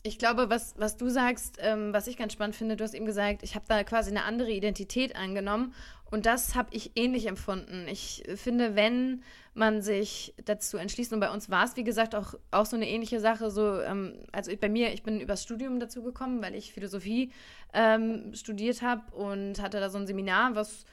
Ich 0.07 0.17
glaube, 0.17 0.49
was, 0.49 0.73
was 0.77 0.95
du 0.95 1.09
sagst, 1.09 1.57
ähm, 1.59 1.93
was 1.93 2.07
ich 2.07 2.15
ganz 2.17 2.33
spannend 2.33 2.55
finde, 2.55 2.77
du 2.77 2.83
hast 2.83 2.93
eben 2.93 3.05
gesagt, 3.05 3.43
ich 3.43 3.55
habe 3.55 3.65
da 3.67 3.83
quasi 3.83 4.09
eine 4.09 4.23
andere 4.23 4.51
Identität 4.51 5.15
angenommen 5.15 5.73
und 6.09 6.25
das 6.25 6.55
habe 6.55 6.69
ich 6.71 6.91
ähnlich 6.95 7.27
empfunden. 7.27 7.87
Ich 7.89 8.23
finde, 8.35 8.75
wenn 8.75 9.23
man 9.53 9.81
sich 9.81 10.33
dazu 10.45 10.77
entschließt, 10.77 11.11
und 11.11 11.19
bei 11.19 11.29
uns 11.29 11.49
war 11.49 11.65
es, 11.65 11.75
wie 11.75 11.83
gesagt, 11.83 12.15
auch, 12.15 12.35
auch 12.51 12.65
so 12.65 12.77
eine 12.77 12.87
ähnliche 12.87 13.19
Sache, 13.19 13.51
so, 13.51 13.81
ähm, 13.81 14.13
also 14.31 14.55
bei 14.55 14.69
mir, 14.69 14.93
ich 14.93 15.03
bin 15.03 15.19
übers 15.19 15.43
Studium 15.43 15.79
dazu 15.79 16.01
gekommen, 16.03 16.41
weil 16.41 16.55
ich 16.55 16.71
Philosophie 16.71 17.31
ähm, 17.73 18.33
studiert 18.33 18.81
habe 18.81 19.13
und 19.13 19.61
hatte 19.61 19.79
da 19.79 19.89
so 19.89 19.97
ein 19.97 20.07
Seminar, 20.07 20.55
was 20.55 20.85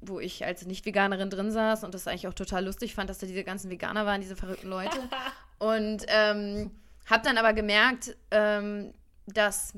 wo 0.00 0.20
ich 0.20 0.44
als 0.44 0.66
Nicht-Veganerin 0.66 1.30
drin 1.30 1.50
saß 1.50 1.82
und 1.82 1.94
das 1.94 2.06
eigentlich 2.06 2.28
auch 2.28 2.34
total 2.34 2.64
lustig 2.64 2.94
fand, 2.94 3.10
dass 3.10 3.18
da 3.18 3.26
diese 3.26 3.42
ganzen 3.42 3.70
Veganer 3.70 4.06
waren, 4.06 4.20
diese 4.20 4.36
verrückten 4.36 4.68
Leute. 4.68 4.96
und 5.58 6.04
ähm, 6.06 6.70
hab 7.06 7.22
dann 7.22 7.38
aber 7.38 7.52
gemerkt, 7.52 8.16
ähm, 8.30 8.92
dass 9.26 9.74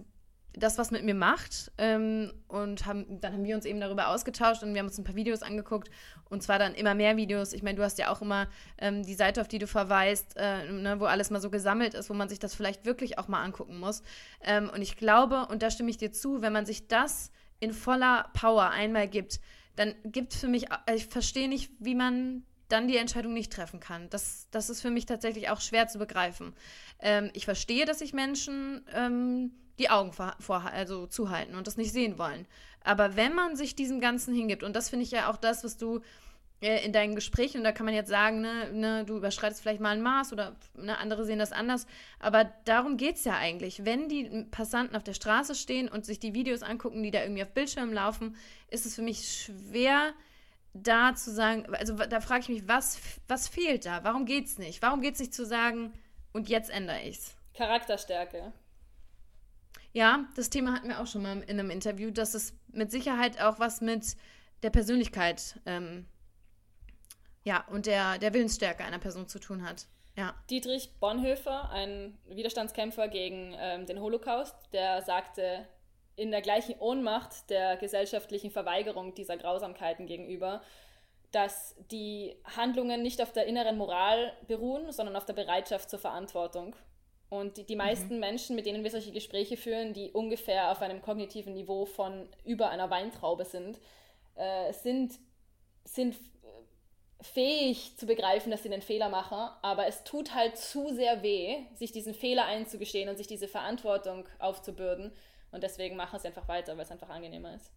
das 0.57 0.79
was 0.79 0.91
mit 0.91 1.05
mir 1.05 1.15
macht. 1.15 1.71
Ähm, 1.79 2.33
und 2.49 2.87
haben, 2.87 3.21
dann 3.21 3.35
haben 3.35 3.45
wir 3.45 3.55
uns 3.55 3.65
eben 3.65 3.81
darüber 3.81 4.09
ausgetauscht 4.09 4.63
und 4.63 4.73
wir 4.73 4.81
haben 4.81 4.87
uns 4.87 4.99
ein 4.99 5.05
paar 5.05 5.15
Videos 5.15 5.43
angeguckt. 5.43 5.91
Und 6.29 6.43
zwar 6.43 6.59
dann 6.59 6.75
immer 6.75 6.95
mehr 6.95 7.17
Videos. 7.17 7.53
Ich 7.53 7.63
meine, 7.63 7.77
du 7.77 7.83
hast 7.83 7.99
ja 7.99 8.11
auch 8.11 8.23
immer 8.23 8.49
ähm, 8.79 9.03
die 9.03 9.15
Seite, 9.15 9.41
auf 9.41 9.49
die 9.49 9.59
du 9.59 9.67
verweist, 9.67 10.37
äh, 10.37 10.73
ne, 10.73 10.99
wo 10.99 11.05
alles 11.05 11.31
mal 11.31 11.41
so 11.41 11.51
gesammelt 11.51 11.95
ist, 11.95 12.11
wo 12.11 12.15
man 12.15 12.29
sich 12.29 12.39
das 12.39 12.55
vielleicht 12.55 12.87
wirklich 12.87 13.19
auch 13.19 13.29
mal 13.29 13.43
angucken 13.43 13.79
muss. 13.79 14.03
Ähm, 14.43 14.71
und 14.71 14.83
ich 14.83 14.97
glaube, 14.97 15.47
und 15.47 15.63
da 15.63 15.71
stimme 15.71 15.91
ich 15.91 15.99
dir 15.99 16.11
zu, 16.11 16.43
wenn 16.43 16.53
man 16.53 16.67
sich 16.67 16.89
das 16.89 17.31
in 17.61 17.73
voller 17.73 18.31
Power 18.33 18.71
einmal 18.71 19.09
gibt, 19.09 19.41
dann 19.77 19.95
gibt 20.05 20.33
es 20.33 20.41
für 20.41 20.49
mich, 20.49 20.71
äh, 20.71 20.95
ich 20.95 21.07
verstehe 21.07 21.49
nicht, 21.49 21.71
wie 21.79 21.95
man 21.95 22.45
dann 22.69 22.89
die 22.89 22.97
Entscheidung 22.97 23.33
nicht 23.33 23.53
treffen 23.53 23.81
kann. 23.81 24.11
Das, 24.11 24.49
das 24.51 24.71
ist 24.71 24.83
für 24.83 24.91
mich 24.91 25.07
tatsächlich 25.07 25.51
auch 25.51 25.61
schwer 25.61 25.89
zu 25.89 25.99
begreifen. 25.99 26.55
Ähm, 27.01 27.31
ich 27.33 27.45
verstehe, 27.45 27.85
dass 27.85 28.01
sich 28.01 28.13
Menschen 28.13 28.85
ähm, 28.95 29.53
die 29.79 29.91
Augen 29.91 30.13
vor, 30.13 30.65
also 30.73 31.07
zuhalten 31.07 31.55
und 31.55 31.67
das 31.67 31.77
nicht 31.77 31.93
sehen 31.93 32.19
wollen. 32.19 32.47
Aber 32.83 33.17
wenn 33.17 33.35
man 33.35 33.57
sich 33.57 33.75
diesem 33.75 34.01
Ganzen 34.01 34.35
hingibt, 34.35 34.63
und 34.63 34.75
das 34.75 34.89
finde 34.89 35.05
ich 35.05 35.11
ja 35.11 35.31
auch 35.31 35.37
das, 35.37 35.65
was 35.65 35.77
du 35.77 36.01
äh, 36.63 36.85
in 36.85 36.93
deinen 36.93 37.15
Gesprächen, 37.15 37.59
und 37.59 37.65
da 37.65 37.73
kann 37.73 37.85
man 37.85 37.95
jetzt 37.95 38.09
sagen, 38.09 38.41
ne, 38.41 38.73
ne, 38.73 39.05
du 39.05 39.17
überschreitest 39.17 39.61
vielleicht 39.61 39.81
mal 39.81 39.91
ein 39.91 40.03
Maß 40.03 40.33
oder 40.33 40.57
ne, 40.75 40.97
andere 40.99 41.25
sehen 41.25 41.39
das 41.39 41.53
anders, 41.53 41.87
aber 42.19 42.45
darum 42.65 42.97
geht 42.97 43.17
es 43.17 43.25
ja 43.25 43.37
eigentlich. 43.37 43.85
Wenn 43.85 44.09
die 44.09 44.47
Passanten 44.51 44.97
auf 44.97 45.05
der 45.05 45.15
Straße 45.15 45.55
stehen 45.55 45.89
und 45.89 46.07
sich 46.07 46.19
die 46.19 46.33
Videos 46.33 46.63
angucken, 46.63 47.03
die 47.03 47.11
da 47.11 47.23
irgendwie 47.23 47.43
auf 47.43 47.53
Bildschirmen 47.53 47.93
laufen, 47.93 48.37
ist 48.71 48.87
es 48.87 48.95
für 48.95 49.03
mich 49.03 49.45
schwer, 49.45 50.15
da 50.83 51.15
zu 51.15 51.33
sagen, 51.33 51.67
also 51.75 51.95
da 51.95 52.21
frage 52.21 52.41
ich 52.41 52.49
mich, 52.49 52.69
was, 52.69 52.99
was 53.29 53.49
fehlt 53.49 53.87
da? 53.87 54.05
Warum 54.05 54.27
geht's 54.27 54.59
nicht? 54.59 54.83
Warum 54.83 55.01
geht's 55.01 55.21
nicht 55.21 55.35
zu 55.35 55.45
sagen, 55.45 55.93
und 56.37 56.51
jetzt 56.51 56.69
ändere 56.71 57.01
ich's? 57.03 57.35
Charakterstärke. 57.55 58.53
Ja, 59.95 60.27
das 60.37 60.51
Thema 60.51 60.75
hatten 60.75 60.89
wir 60.89 61.01
auch 61.01 61.07
schon 61.07 61.23
mal 61.23 61.41
in 61.41 61.59
einem 61.59 61.71
Interview, 61.71 62.11
dass 62.11 62.35
es 62.35 62.53
mit 62.69 62.91
Sicherheit 62.91 63.41
auch 63.41 63.59
was 63.59 63.81
mit 63.81 64.17
der 64.63 64.69
Persönlichkeit 64.69 65.59
ähm, 65.65 66.07
ja, 67.45 67.65
und 67.69 67.87
der, 67.87 68.19
der 68.19 68.35
Willensstärke 68.35 68.85
einer 68.85 68.99
Person 68.99 69.29
zu 69.29 69.39
tun 69.39 69.67
hat. 69.67 69.87
Ja. 70.17 70.35
Dietrich 70.51 70.91
Bonhoeffer, 71.01 71.71
ein 71.71 72.19
Widerstandskämpfer 72.27 73.09
gegen 73.09 73.55
ähm, 73.59 73.87
den 73.87 74.01
Holocaust, 74.01 74.55
der 74.75 75.01
sagte, 75.01 75.67
in 76.17 76.31
der 76.31 76.43
gleichen 76.43 76.79
Ohnmacht 76.79 77.51
der 77.51 77.77
gesellschaftlichen 77.77 78.51
Verweigerung 78.51 79.15
dieser 79.15 79.37
Grausamkeiten 79.37 80.07
gegenüber, 80.07 80.63
dass 81.31 81.77
die 81.91 82.35
Handlungen 82.57 83.03
nicht 83.03 83.21
auf 83.21 83.33
der 83.33 83.47
inneren 83.47 83.77
Moral 83.77 84.33
beruhen, 84.49 84.91
sondern 84.93 85.17
auf 85.17 85.27
der 85.27 85.35
Bereitschaft 85.35 85.91
zur 85.91 85.99
Verantwortung. 85.99 86.75
Und 87.29 87.57
die, 87.57 87.65
die 87.65 87.77
meisten 87.77 88.15
mhm. 88.15 88.21
Menschen, 88.21 88.57
mit 88.57 88.67
denen 88.67 88.85
wir 88.85 88.91
solche 88.91 89.13
Gespräche 89.13 89.57
führen, 89.57 89.93
die 89.93 90.11
ungefähr 90.13 90.71
auf 90.71 90.81
einem 90.81 91.03
kognitiven 91.03 91.53
Niveau 91.55 91.85
von 91.85 92.29
über 92.45 92.71
einer 92.71 92.89
Weintraube 92.89 93.45
sind, 93.45 93.79
äh, 94.37 94.73
sind, 94.73 95.19
sind 95.85 96.17
fähig 97.21 97.97
zu 97.97 98.07
begreifen, 98.07 98.51
dass 98.51 98.63
sie 98.63 98.73
einen 98.73 98.83
Fehler 98.83 99.09
machen, 99.09 99.51
aber 99.63 99.87
es 99.87 100.05
tut 100.05 100.35
halt 100.35 100.57
zu 100.57 100.95
sehr 100.95 101.23
weh, 101.23 101.65
sich 101.75 101.91
diesen 101.91 102.15
Fehler 102.15 102.45
einzugestehen 102.45 103.09
und 103.09 103.17
sich 103.17 103.27
diese 103.27 103.49
Verantwortung 103.49 104.29
aufzubürden. 104.39 105.13
Und 105.57 105.63
deswegen 105.63 105.97
machen 105.97 106.19
sie 106.21 106.27
einfach 106.27 106.47
weiter, 106.49 106.77
weil 106.77 106.85
es 106.85 106.91
einfach 106.91 107.09
angenehmer 107.09 107.55
ist. 107.55 107.73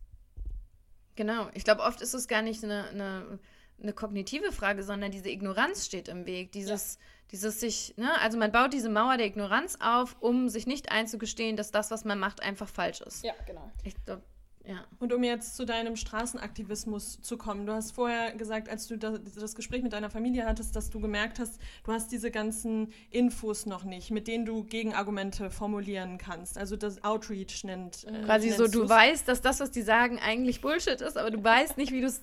Genau. 1.15 1.47
Ich 1.53 1.63
glaube, 1.63 1.81
oft 1.83 2.01
ist 2.01 2.13
es 2.13 2.27
gar 2.27 2.41
nicht 2.41 2.61
eine, 2.61 2.89
eine, 2.89 3.39
eine, 3.81 3.93
kognitive 3.93 4.51
Frage, 4.51 4.83
sondern 4.83 5.11
diese 5.11 5.29
Ignoranz 5.29 5.85
steht 5.85 6.09
im 6.09 6.25
Weg. 6.25 6.51
Dieses, 6.51 6.95
ja. 6.95 7.01
dieses 7.31 7.61
sich, 7.61 7.93
ne? 7.95 8.19
also 8.19 8.37
man 8.37 8.51
baut 8.51 8.73
diese 8.73 8.89
Mauer 8.89 9.15
der 9.15 9.27
Ignoranz 9.27 9.77
auf, 9.79 10.17
um 10.19 10.49
sich 10.49 10.67
nicht 10.67 10.91
einzugestehen, 10.91 11.55
dass 11.55 11.71
das, 11.71 11.89
was 11.89 12.03
man 12.03 12.19
macht, 12.19 12.43
einfach 12.43 12.67
falsch 12.67 12.99
ist. 12.99 13.23
Ja, 13.23 13.31
genau. 13.45 13.71
Ich 13.85 13.95
glaube, 14.03 14.23
ja. 14.69 14.85
Und 14.99 15.11
um 15.13 15.23
jetzt 15.23 15.55
zu 15.55 15.65
deinem 15.65 15.95
Straßenaktivismus 15.95 17.19
zu 17.23 17.37
kommen, 17.37 17.65
du 17.65 17.73
hast 17.73 17.89
vorher 17.89 18.33
gesagt, 18.35 18.69
als 18.69 18.85
du 18.85 18.97
das 18.97 19.55
Gespräch 19.55 19.81
mit 19.81 19.93
deiner 19.93 20.11
Familie 20.11 20.45
hattest, 20.45 20.75
dass 20.75 20.91
du 20.91 20.99
gemerkt 20.99 21.39
hast, 21.39 21.59
du 21.83 21.91
hast 21.91 22.11
diese 22.11 22.29
ganzen 22.29 22.93
Infos 23.09 23.65
noch 23.65 23.83
nicht, 23.83 24.11
mit 24.11 24.27
denen 24.27 24.45
du 24.45 24.63
Gegenargumente 24.63 25.49
formulieren 25.49 26.19
kannst. 26.19 26.55
Also 26.55 26.75
das 26.75 27.03
Outreach 27.03 27.63
nennt. 27.63 28.03
Äh, 28.03 28.25
Quasi 28.25 28.51
so, 28.51 28.67
du 28.67 28.87
weißt, 28.87 29.27
dass 29.27 29.41
das, 29.41 29.59
was 29.59 29.71
die 29.71 29.81
sagen, 29.81 30.19
eigentlich 30.19 30.61
Bullshit 30.61 31.01
ist, 31.01 31.17
aber 31.17 31.31
du 31.31 31.43
weißt 31.43 31.75
nicht, 31.75 31.91
wie, 31.91 32.01
genau, 32.01 32.13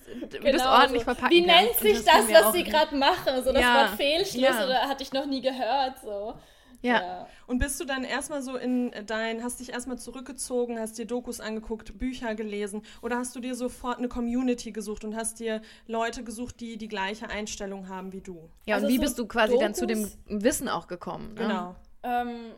wie 0.45 0.53
du 0.53 0.57
es 0.57 0.65
ordentlich 0.65 1.01
so. 1.01 1.05
verpacken 1.07 1.35
Wie 1.35 1.41
nennt 1.41 1.75
sich 1.81 2.05
das, 2.05 2.29
das 2.29 2.45
was 2.45 2.53
sie 2.53 2.63
gerade 2.63 2.95
machen? 2.95 3.43
So 3.45 3.53
das 3.53 3.61
ja. 3.61 3.75
Wort 3.75 3.97
Fehlschluss 3.97 4.43
ja. 4.43 4.65
oder 4.65 4.83
hatte 4.83 5.03
ich 5.03 5.13
noch 5.13 5.27
nie 5.27 5.41
gehört. 5.41 5.99
So. 6.01 6.35
Ja. 6.83 7.01
ja. 7.01 7.29
Und 7.47 7.59
bist 7.59 7.81
du 7.81 7.85
dann 7.85 8.05
erstmal 8.05 8.43
so 8.43 8.57
in 8.57 8.93
dein, 9.07 9.43
hast 9.43 9.61
dich 9.61 9.73
erstmal 9.73 9.99
zurückgezogen, 9.99 10.79
hast 10.79 10.99
dir 10.99 11.07
Dokus 11.07 11.41
angeguckt, 11.41 11.99
Bücher 11.99 12.35
gelesen 12.35 12.83
oder 13.03 13.17
hast 13.19 13.35
du 13.37 13.41
dir 13.41 13.55
sofort 13.55 13.99
eine 13.99 14.09
Community 14.09 14.73
gesucht 14.73 15.05
und 15.05 15.17
hast 15.17 15.41
dir 15.41 15.63
Leute 15.87 16.25
gesucht, 16.25 16.61
die 16.61 16.77
die 16.77 16.89
gleiche 16.89 17.29
Einstellung 17.29 17.89
haben 17.89 18.13
wie 18.13 18.21
du? 18.21 18.49
Ja, 18.67 18.77
also 18.77 18.87
und 18.87 18.93
wie 18.93 18.97
so 18.97 19.03
bist 19.03 19.19
du 19.19 19.27
quasi 19.27 19.53
Dokus, 19.53 19.63
dann 19.63 19.75
zu 19.75 19.87
dem 19.87 20.11
Wissen 20.27 20.69
auch 20.69 20.87
gekommen? 20.87 21.35
Ne? 21.35 21.41
Genau. 21.41 21.77
Ähm, 22.03 22.53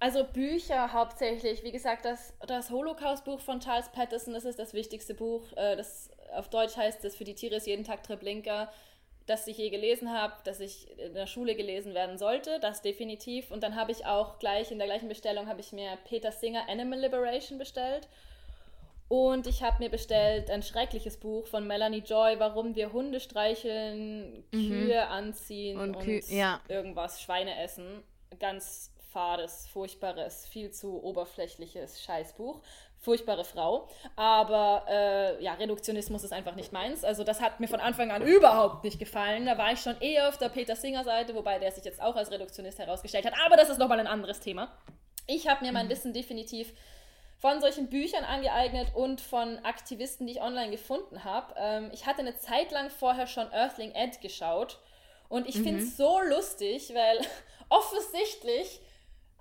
also 0.00 0.24
Bücher 0.24 0.92
hauptsächlich. 0.92 1.64
Wie 1.64 1.72
gesagt, 1.72 2.04
das, 2.04 2.34
das 2.46 2.70
Holocaust-Buch 2.70 3.40
von 3.40 3.60
Charles 3.60 3.90
Patterson, 3.90 4.32
das 4.32 4.44
ist 4.44 4.58
das 4.58 4.72
wichtigste 4.72 5.14
Buch. 5.14 5.52
Äh, 5.56 5.76
das 5.76 6.10
auf 6.34 6.48
Deutsch 6.50 6.76
heißt 6.76 7.02
das 7.04 7.16
Für 7.16 7.24
die 7.24 7.34
Tiere 7.34 7.56
ist 7.56 7.66
jeden 7.66 7.84
Tag 7.84 8.02
Treblinka 8.02 8.70
das 9.28 9.46
ich 9.46 9.58
je 9.58 9.68
gelesen 9.68 10.12
habe, 10.12 10.34
dass 10.44 10.58
ich 10.60 10.98
in 10.98 11.14
der 11.14 11.26
Schule 11.26 11.54
gelesen 11.54 11.94
werden 11.94 12.16
sollte, 12.16 12.58
das 12.60 12.80
definitiv. 12.80 13.50
Und 13.50 13.62
dann 13.62 13.76
habe 13.76 13.92
ich 13.92 14.06
auch 14.06 14.38
gleich 14.38 14.72
in 14.72 14.78
der 14.78 14.86
gleichen 14.86 15.08
Bestellung 15.08 15.48
habe 15.48 15.60
ich 15.60 15.72
mir 15.72 15.98
Peter 16.08 16.32
Singer 16.32 16.68
Animal 16.68 17.00
Liberation 17.00 17.58
bestellt. 17.58 18.08
Und 19.08 19.46
ich 19.46 19.62
habe 19.62 19.82
mir 19.82 19.90
bestellt 19.90 20.50
ein 20.50 20.62
schreckliches 20.62 21.18
Buch 21.18 21.46
von 21.46 21.66
Melanie 21.66 22.02
Joy, 22.04 22.38
warum 22.38 22.74
wir 22.74 22.92
Hunde 22.92 23.20
streicheln, 23.20 24.44
mhm. 24.50 24.68
Kühe 24.68 25.06
anziehen 25.06 25.78
und, 25.78 25.96
und 25.96 26.04
Kü 26.04 26.20
ja. 26.28 26.60
irgendwas, 26.68 27.20
Schweine 27.22 27.58
essen. 27.62 28.02
Ganz 28.38 28.92
fades, 29.12 29.66
furchtbares, 29.68 30.46
viel 30.46 30.70
zu 30.70 31.02
oberflächliches 31.02 32.02
Scheißbuch 32.02 32.60
furchtbare 33.00 33.44
Frau. 33.44 33.88
Aber 34.16 34.84
äh, 34.88 35.42
ja, 35.42 35.54
Reduktionismus 35.54 36.24
ist 36.24 36.32
einfach 36.32 36.54
nicht 36.54 36.72
meins. 36.72 37.04
Also 37.04 37.24
das 37.24 37.40
hat 37.40 37.60
mir 37.60 37.68
von 37.68 37.80
Anfang 37.80 38.10
an 38.10 38.22
überhaupt 38.22 38.84
nicht 38.84 38.98
gefallen. 38.98 39.46
Da 39.46 39.56
war 39.56 39.72
ich 39.72 39.80
schon 39.80 40.00
eher 40.00 40.28
auf 40.28 40.38
der 40.38 40.48
Peter 40.48 40.76
Singer 40.76 41.04
Seite, 41.04 41.34
wobei 41.34 41.58
der 41.58 41.72
sich 41.72 41.84
jetzt 41.84 42.02
auch 42.02 42.16
als 42.16 42.30
Reduktionist 42.30 42.78
herausgestellt 42.78 43.26
hat. 43.26 43.34
Aber 43.44 43.56
das 43.56 43.68
ist 43.68 43.78
nochmal 43.78 44.00
ein 44.00 44.06
anderes 44.06 44.40
Thema. 44.40 44.76
Ich 45.26 45.48
habe 45.48 45.64
mir 45.64 45.72
mein 45.72 45.86
mhm. 45.86 45.90
Wissen 45.90 46.12
definitiv 46.12 46.72
von 47.38 47.60
solchen 47.60 47.88
Büchern 47.88 48.24
angeeignet 48.24 48.88
und 48.94 49.20
von 49.20 49.64
Aktivisten, 49.64 50.26
die 50.26 50.32
ich 50.34 50.42
online 50.42 50.70
gefunden 50.70 51.22
habe. 51.22 51.54
Ähm, 51.56 51.90
ich 51.92 52.06
hatte 52.06 52.20
eine 52.20 52.36
Zeit 52.38 52.72
lang 52.72 52.90
vorher 52.90 53.26
schon 53.26 53.50
Earthling 53.52 53.92
Ed 53.92 54.20
geschaut 54.20 54.80
und 55.28 55.48
ich 55.48 55.56
mhm. 55.58 55.64
finde 55.64 55.82
es 55.84 55.96
so 55.96 56.20
lustig, 56.20 56.92
weil 56.94 57.20
offensichtlich 57.68 58.80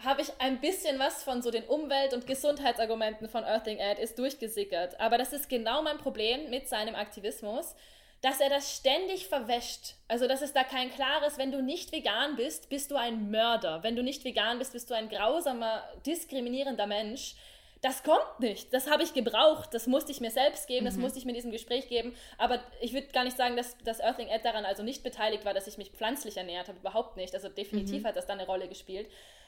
habe 0.03 0.21
ich 0.21 0.29
ein 0.39 0.59
bisschen 0.61 0.99
was 0.99 1.23
von 1.23 1.41
so 1.41 1.49
den 1.49 1.63
Umwelt- 1.63 2.13
und 2.13 2.27
Gesundheitsargumenten 2.27 3.27
von 3.29 3.43
Earthling 3.43 3.81
Ad 3.81 4.01
ist 4.01 4.19
durchgesickert. 4.19 4.99
Aber 4.99 5.17
das 5.17 5.33
ist 5.33 5.49
genau 5.49 5.81
mein 5.81 5.97
Problem 5.97 6.49
mit 6.49 6.67
seinem 6.67 6.95
Aktivismus, 6.95 7.75
dass 8.21 8.39
er 8.39 8.49
das 8.49 8.75
ständig 8.75 9.27
verwäscht. 9.27 9.95
Also, 10.07 10.27
dass 10.27 10.41
es 10.41 10.53
da 10.53 10.63
kein 10.63 10.91
klares, 10.91 11.37
wenn 11.37 11.51
du 11.51 11.61
nicht 11.61 11.91
vegan 11.91 12.35
bist, 12.35 12.69
bist 12.69 12.91
du 12.91 12.95
ein 12.95 13.31
Mörder. 13.31 13.83
Wenn 13.83 13.95
du 13.95 14.03
nicht 14.03 14.23
vegan 14.23 14.59
bist, 14.59 14.73
bist 14.73 14.89
du 14.89 14.95
ein 14.95 15.09
grausamer, 15.09 15.83
diskriminierender 16.05 16.87
Mensch. 16.87 17.35
Das 17.81 18.03
kommt 18.03 18.39
nicht. 18.39 18.73
Das 18.73 18.89
habe 18.89 19.03
ich 19.03 19.13
gebraucht. 19.13 19.71
Das 19.71 19.85
musste 19.85 20.11
ich 20.11 20.19
mir 20.19 20.31
selbst 20.31 20.67
geben. 20.67 20.85
Das 20.85 20.95
mhm. 20.95 21.01
musste 21.01 21.19
ich 21.19 21.25
mir 21.25 21.31
in 21.31 21.35
diesem 21.35 21.51
Gespräch 21.51 21.89
geben. 21.89 22.15
Aber 22.39 22.59
ich 22.81 22.93
würde 22.93 23.07
gar 23.07 23.23
nicht 23.23 23.37
sagen, 23.37 23.55
dass, 23.55 23.77
dass 23.79 23.99
Earthling 23.99 24.29
Ad 24.29 24.43
daran 24.43 24.65
also 24.65 24.81
nicht 24.81 25.03
beteiligt 25.03 25.45
war, 25.45 25.53
dass 25.53 25.67
ich 25.67 25.77
mich 25.77 25.91
pflanzlich 25.91 26.37
ernährt 26.37 26.69
habe. 26.69 26.79
Überhaupt 26.79 27.17
nicht. 27.17 27.35
Also 27.35 27.49
definitiv 27.49 28.01
mhm. 28.01 28.07
hat 28.07 28.15
das 28.15 28.25
da 28.25 28.33
eine 28.33 28.47
Rolle 28.47 28.67
gespielt. 28.67 29.07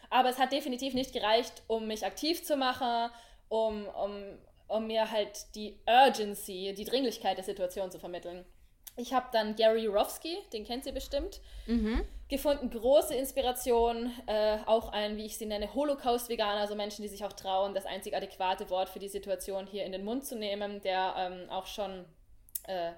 Aber 0.10 0.30
es 0.30 0.40
hat 0.40 0.52
definitiv 0.52 0.94
nicht 0.94 1.14
gereicht, 1.14 1.62
um 1.68 1.88
mich 1.88 2.06
aktiv 2.06 2.44
zu 2.44 2.58
machen, 2.58 3.12
um, 3.48 3.88
um, 3.88 4.24
um 4.68 4.88
mir 4.88 5.12
halt 5.12 5.56
die 5.56 5.78
Urgency, 5.88 6.74
die 6.76 6.86
Dringlichkeit 6.86 7.38
der 7.38 7.44
Situation 7.44 7.92
zu 7.92 8.00
vermitteln. 8.00 8.46
Ich 9.00 9.14
habe 9.14 9.28
dann 9.32 9.56
Gary 9.56 9.88
Rofsky, 9.88 10.38
den 10.52 10.66
kennt 10.66 10.86
ihr 10.86 10.92
bestimmt, 10.92 11.40
mhm. 11.68 12.04
gefunden. 12.28 12.70
Große 12.70 13.16
Inspiration, 13.16 14.12
äh, 14.28 14.58
auch 14.66 14.92
ein, 14.92 15.16
wie 15.16 15.26
ich 15.26 15.38
sie 15.38 15.46
nenne, 15.46 15.74
Holocaust-Veganer, 15.74 16.60
also 16.60 16.76
Menschen, 16.76 17.04
die 17.04 17.08
sich 17.08 17.24
auch 17.24 17.32
trauen, 17.32 17.74
das 17.74 17.86
einzig 17.86 18.16
adäquate 18.16 18.70
Wort 18.70 18.90
für 18.90 19.00
die 19.00 19.08
Situation 19.08 19.68
hier 19.68 19.86
in 19.86 19.94
den 19.94 20.04
Mund 20.04 20.26
zu 20.26 20.36
nehmen, 20.36 20.82
der 20.82 21.14
ähm, 21.18 21.50
auch 21.50 21.66
schon 21.66 22.06
äh, 22.68 22.92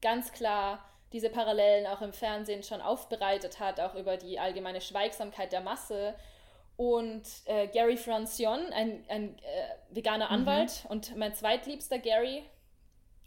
ganz 0.00 0.32
klar 0.32 0.84
diese 1.12 1.30
Parallelen 1.30 1.86
auch 1.86 2.02
im 2.02 2.12
Fernsehen 2.12 2.62
schon 2.62 2.80
aufbereitet 2.80 3.58
hat, 3.58 3.80
auch 3.80 3.94
über 3.94 4.16
die 4.16 4.38
allgemeine 4.38 4.80
Schweigsamkeit 4.80 5.52
der 5.52 5.62
Masse 5.62 6.14
und 6.78 7.22
äh, 7.46 7.66
Gary 7.66 7.96
Francione, 7.96 8.72
ein, 8.72 9.04
ein 9.08 9.36
äh, 9.38 9.40
veganer 9.90 10.26
mhm. 10.26 10.32
Anwalt 10.32 10.84
mhm. 10.84 10.90
und 10.90 11.16
mein 11.16 11.34
zweitliebster 11.34 11.98
Gary 11.98 12.44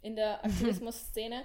in 0.00 0.16
der 0.16 0.42
Aktivismus-Szene, 0.44 1.44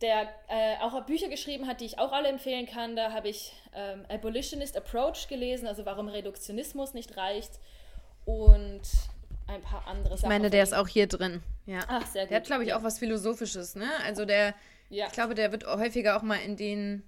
der 0.00 0.22
äh, 0.48 0.78
auch 0.80 0.98
Bücher 1.04 1.28
geschrieben 1.28 1.66
hat, 1.66 1.82
die 1.82 1.84
ich 1.84 1.98
auch 1.98 2.12
alle 2.12 2.28
empfehlen 2.28 2.64
kann. 2.64 2.96
Da 2.96 3.12
habe 3.12 3.28
ich 3.28 3.52
ähm, 3.74 4.06
Abolitionist 4.08 4.74
Approach 4.74 5.28
gelesen, 5.28 5.68
also 5.68 5.84
warum 5.84 6.08
Reduktionismus 6.08 6.94
nicht 6.94 7.18
reicht 7.18 7.60
und 8.24 8.80
ein 9.46 9.60
paar 9.60 9.86
andere 9.86 10.16
Sachen. 10.16 10.32
Ich 10.32 10.38
meine, 10.38 10.48
der 10.48 10.62
ist 10.62 10.74
auch 10.74 10.88
hier 10.88 11.08
drin. 11.08 11.42
Ja. 11.66 11.80
Ach, 11.88 12.06
sehr 12.06 12.22
gut. 12.22 12.30
Der 12.30 12.36
hat, 12.38 12.46
glaube 12.46 12.62
ich, 12.62 12.70
ja. 12.70 12.78
auch 12.78 12.82
was 12.82 12.98
Philosophisches, 12.98 13.74
ne? 13.74 13.90
Also 14.06 14.24
der, 14.24 14.54
ja. 14.88 15.06
ich 15.08 15.12
glaube, 15.12 15.34
der 15.34 15.52
wird 15.52 15.66
häufiger 15.66 16.16
auch 16.16 16.22
mal 16.22 16.36
in 16.36 16.56
den 16.56 17.02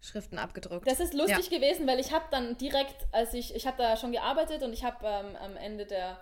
Schriften 0.00 0.38
abgedruckt. 0.38 0.86
Das 0.86 1.00
ist 1.00 1.14
lustig 1.14 1.50
ja. 1.50 1.58
gewesen, 1.58 1.86
weil 1.86 1.98
ich 1.98 2.12
habe 2.12 2.24
dann 2.30 2.56
direkt, 2.56 3.06
als 3.12 3.34
ich, 3.34 3.54
ich 3.54 3.66
habe 3.66 3.76
da 3.78 3.96
schon 3.96 4.12
gearbeitet 4.12 4.62
und 4.62 4.72
ich 4.72 4.84
habe 4.84 5.04
ähm, 5.04 5.36
am 5.36 5.56
Ende 5.56 5.86
der 5.86 6.20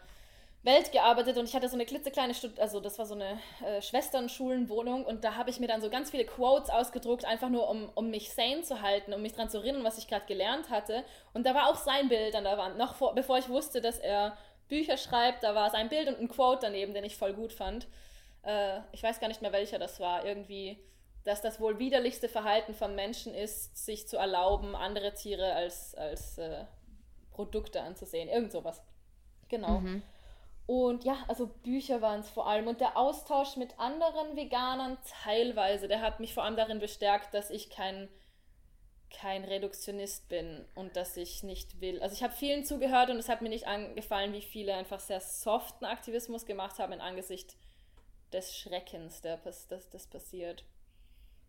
Welt 0.63 0.91
gearbeitet 0.93 1.37
und 1.39 1.49
ich 1.49 1.55
hatte 1.55 1.69
so 1.69 1.77
eine 1.77 1.87
klitzekleine, 1.87 2.35
Stud 2.35 2.59
also 2.59 2.81
das 2.81 2.99
war 2.99 3.07
so 3.07 3.15
eine 3.15 3.39
äh, 3.65 3.81
Schwesternschulenwohnung 3.81 5.05
und 5.05 5.23
da 5.23 5.37
habe 5.37 5.51
ich 5.51 5.61
mir 5.61 5.69
dann 5.69 5.81
so 5.81 5.91
ganz 5.91 6.11
viele 6.11 6.25
Quotes 6.25 6.71
ausgedruckt, 6.71 7.25
einfach 7.25 7.49
nur 7.49 7.71
um, 7.71 7.89
um 7.95 8.11
mich 8.11 8.33
sane 8.33 8.63
zu 8.63 8.83
halten, 8.83 9.13
um 9.13 9.23
mich 9.23 9.33
daran 9.33 9.49
zu 9.49 9.59
erinnern, 9.59 9.85
was 9.85 9.99
ich 9.99 10.09
gerade 10.09 10.27
gelernt 10.27 10.69
hatte. 10.69 11.05
Und 11.33 11.47
da 11.47 11.55
war 11.55 11.69
auch 11.69 11.77
sein 11.77 12.09
Bild 12.09 12.35
an 12.35 12.45
der 12.45 12.59
Wand, 12.59 12.79
noch 12.79 12.97
vor, 12.97 13.15
bevor 13.15 13.39
ich 13.39 13.49
wusste, 13.49 13.81
dass 13.81 13.99
er 13.99 14.37
Bücher 14.69 14.97
schreibt, 14.97 15.45
da 15.45 15.55
war 15.55 15.71
sein 15.71 15.89
Bild 15.89 16.09
und 16.09 16.19
ein 16.19 16.29
Quote 16.29 16.63
daneben, 16.63 16.95
den 16.95 17.05
ich 17.05 17.17
voll 17.17 17.33
gut 17.33 17.53
fand. 17.53 17.87
Äh, 18.43 18.81
ich 18.93 19.03
weiß 19.03 19.21
gar 19.21 19.29
nicht 19.29 19.43
mehr, 19.43 19.53
welcher 19.53 19.79
das 19.79 20.01
war. 20.01 20.25
Irgendwie 20.25 20.79
dass 21.27 21.43
das 21.43 21.61
wohl 21.61 21.81
widerlichste 21.81 22.29
Verhalten 22.29 22.73
von 22.73 22.95
Menschen 22.95 23.35
ist, 23.35 23.77
sich 23.85 24.07
zu 24.07 24.17
erlauben, 24.17 24.77
andere 24.77 25.13
Tiere 25.13 25.55
als, 25.55 25.93
als 25.97 26.39
äh, 26.39 26.65
Produkte 27.33 27.83
anzusehen. 27.83 28.29
Irgend 28.29 28.53
sowas. 28.53 28.81
Genau. 29.49 29.81
Mhm. 29.81 30.03
Und 30.67 31.03
ja, 31.05 31.17
also 31.27 31.49
Bücher 31.49 32.01
waren 32.01 32.21
es 32.21 32.31
vor 32.31 32.47
allem. 32.47 32.69
Und 32.69 32.81
der 32.81 32.97
Austausch 32.97 33.57
mit 33.57 33.79
anderen 33.81 34.37
Veganern 34.37 34.99
teilweise, 35.25 35.89
der 35.89 36.01
hat 36.01 36.21
mich 36.21 36.33
vor 36.33 36.45
allem 36.45 36.57
darin 36.57 36.79
bestärkt, 36.79 37.35
dass 37.35 37.51
ich 37.51 37.71
kein, 37.71 38.09
kein 39.11 39.43
Reduktionist 39.43 40.29
bin 40.29 40.65
und 40.77 40.95
dass 40.95 41.17
ich 41.17 41.43
nicht 41.43 41.81
will. 41.81 42.01
Also 42.03 42.15
ich 42.15 42.23
habe 42.23 42.35
vielen 42.35 42.65
zugehört 42.65 43.11
und 43.11 43.19
es 43.19 43.29
hat 43.29 43.43
mir 43.43 43.49
nicht 43.49 43.67
angefallen, 43.67 44.33
wie 44.33 44.43
viele 44.43 44.75
einfach 44.75 45.01
sehr 45.01 45.21
soften 45.21 45.87
Aktivismus 45.87 46.47
gemacht 46.47 46.79
haben 46.79 46.93
in 46.93 47.01
Angesicht 47.01 47.57
des 48.33 48.57
Schreckens, 48.57 49.23
der 49.23 49.39
das, 49.39 49.67
das 49.69 50.07
passiert. 50.07 50.65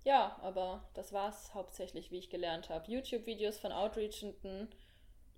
Ja, 0.08 0.38
aber 0.42 0.86
das 0.94 1.12
war 1.12 1.28
es 1.28 1.54
hauptsächlich, 1.54 2.12
wie 2.12 2.20
ich 2.20 2.30
gelernt 2.30 2.70
habe. 2.70 2.90
YouTube-Videos 2.90 3.60
von 3.60 3.74
Outreachenden, 3.74 4.70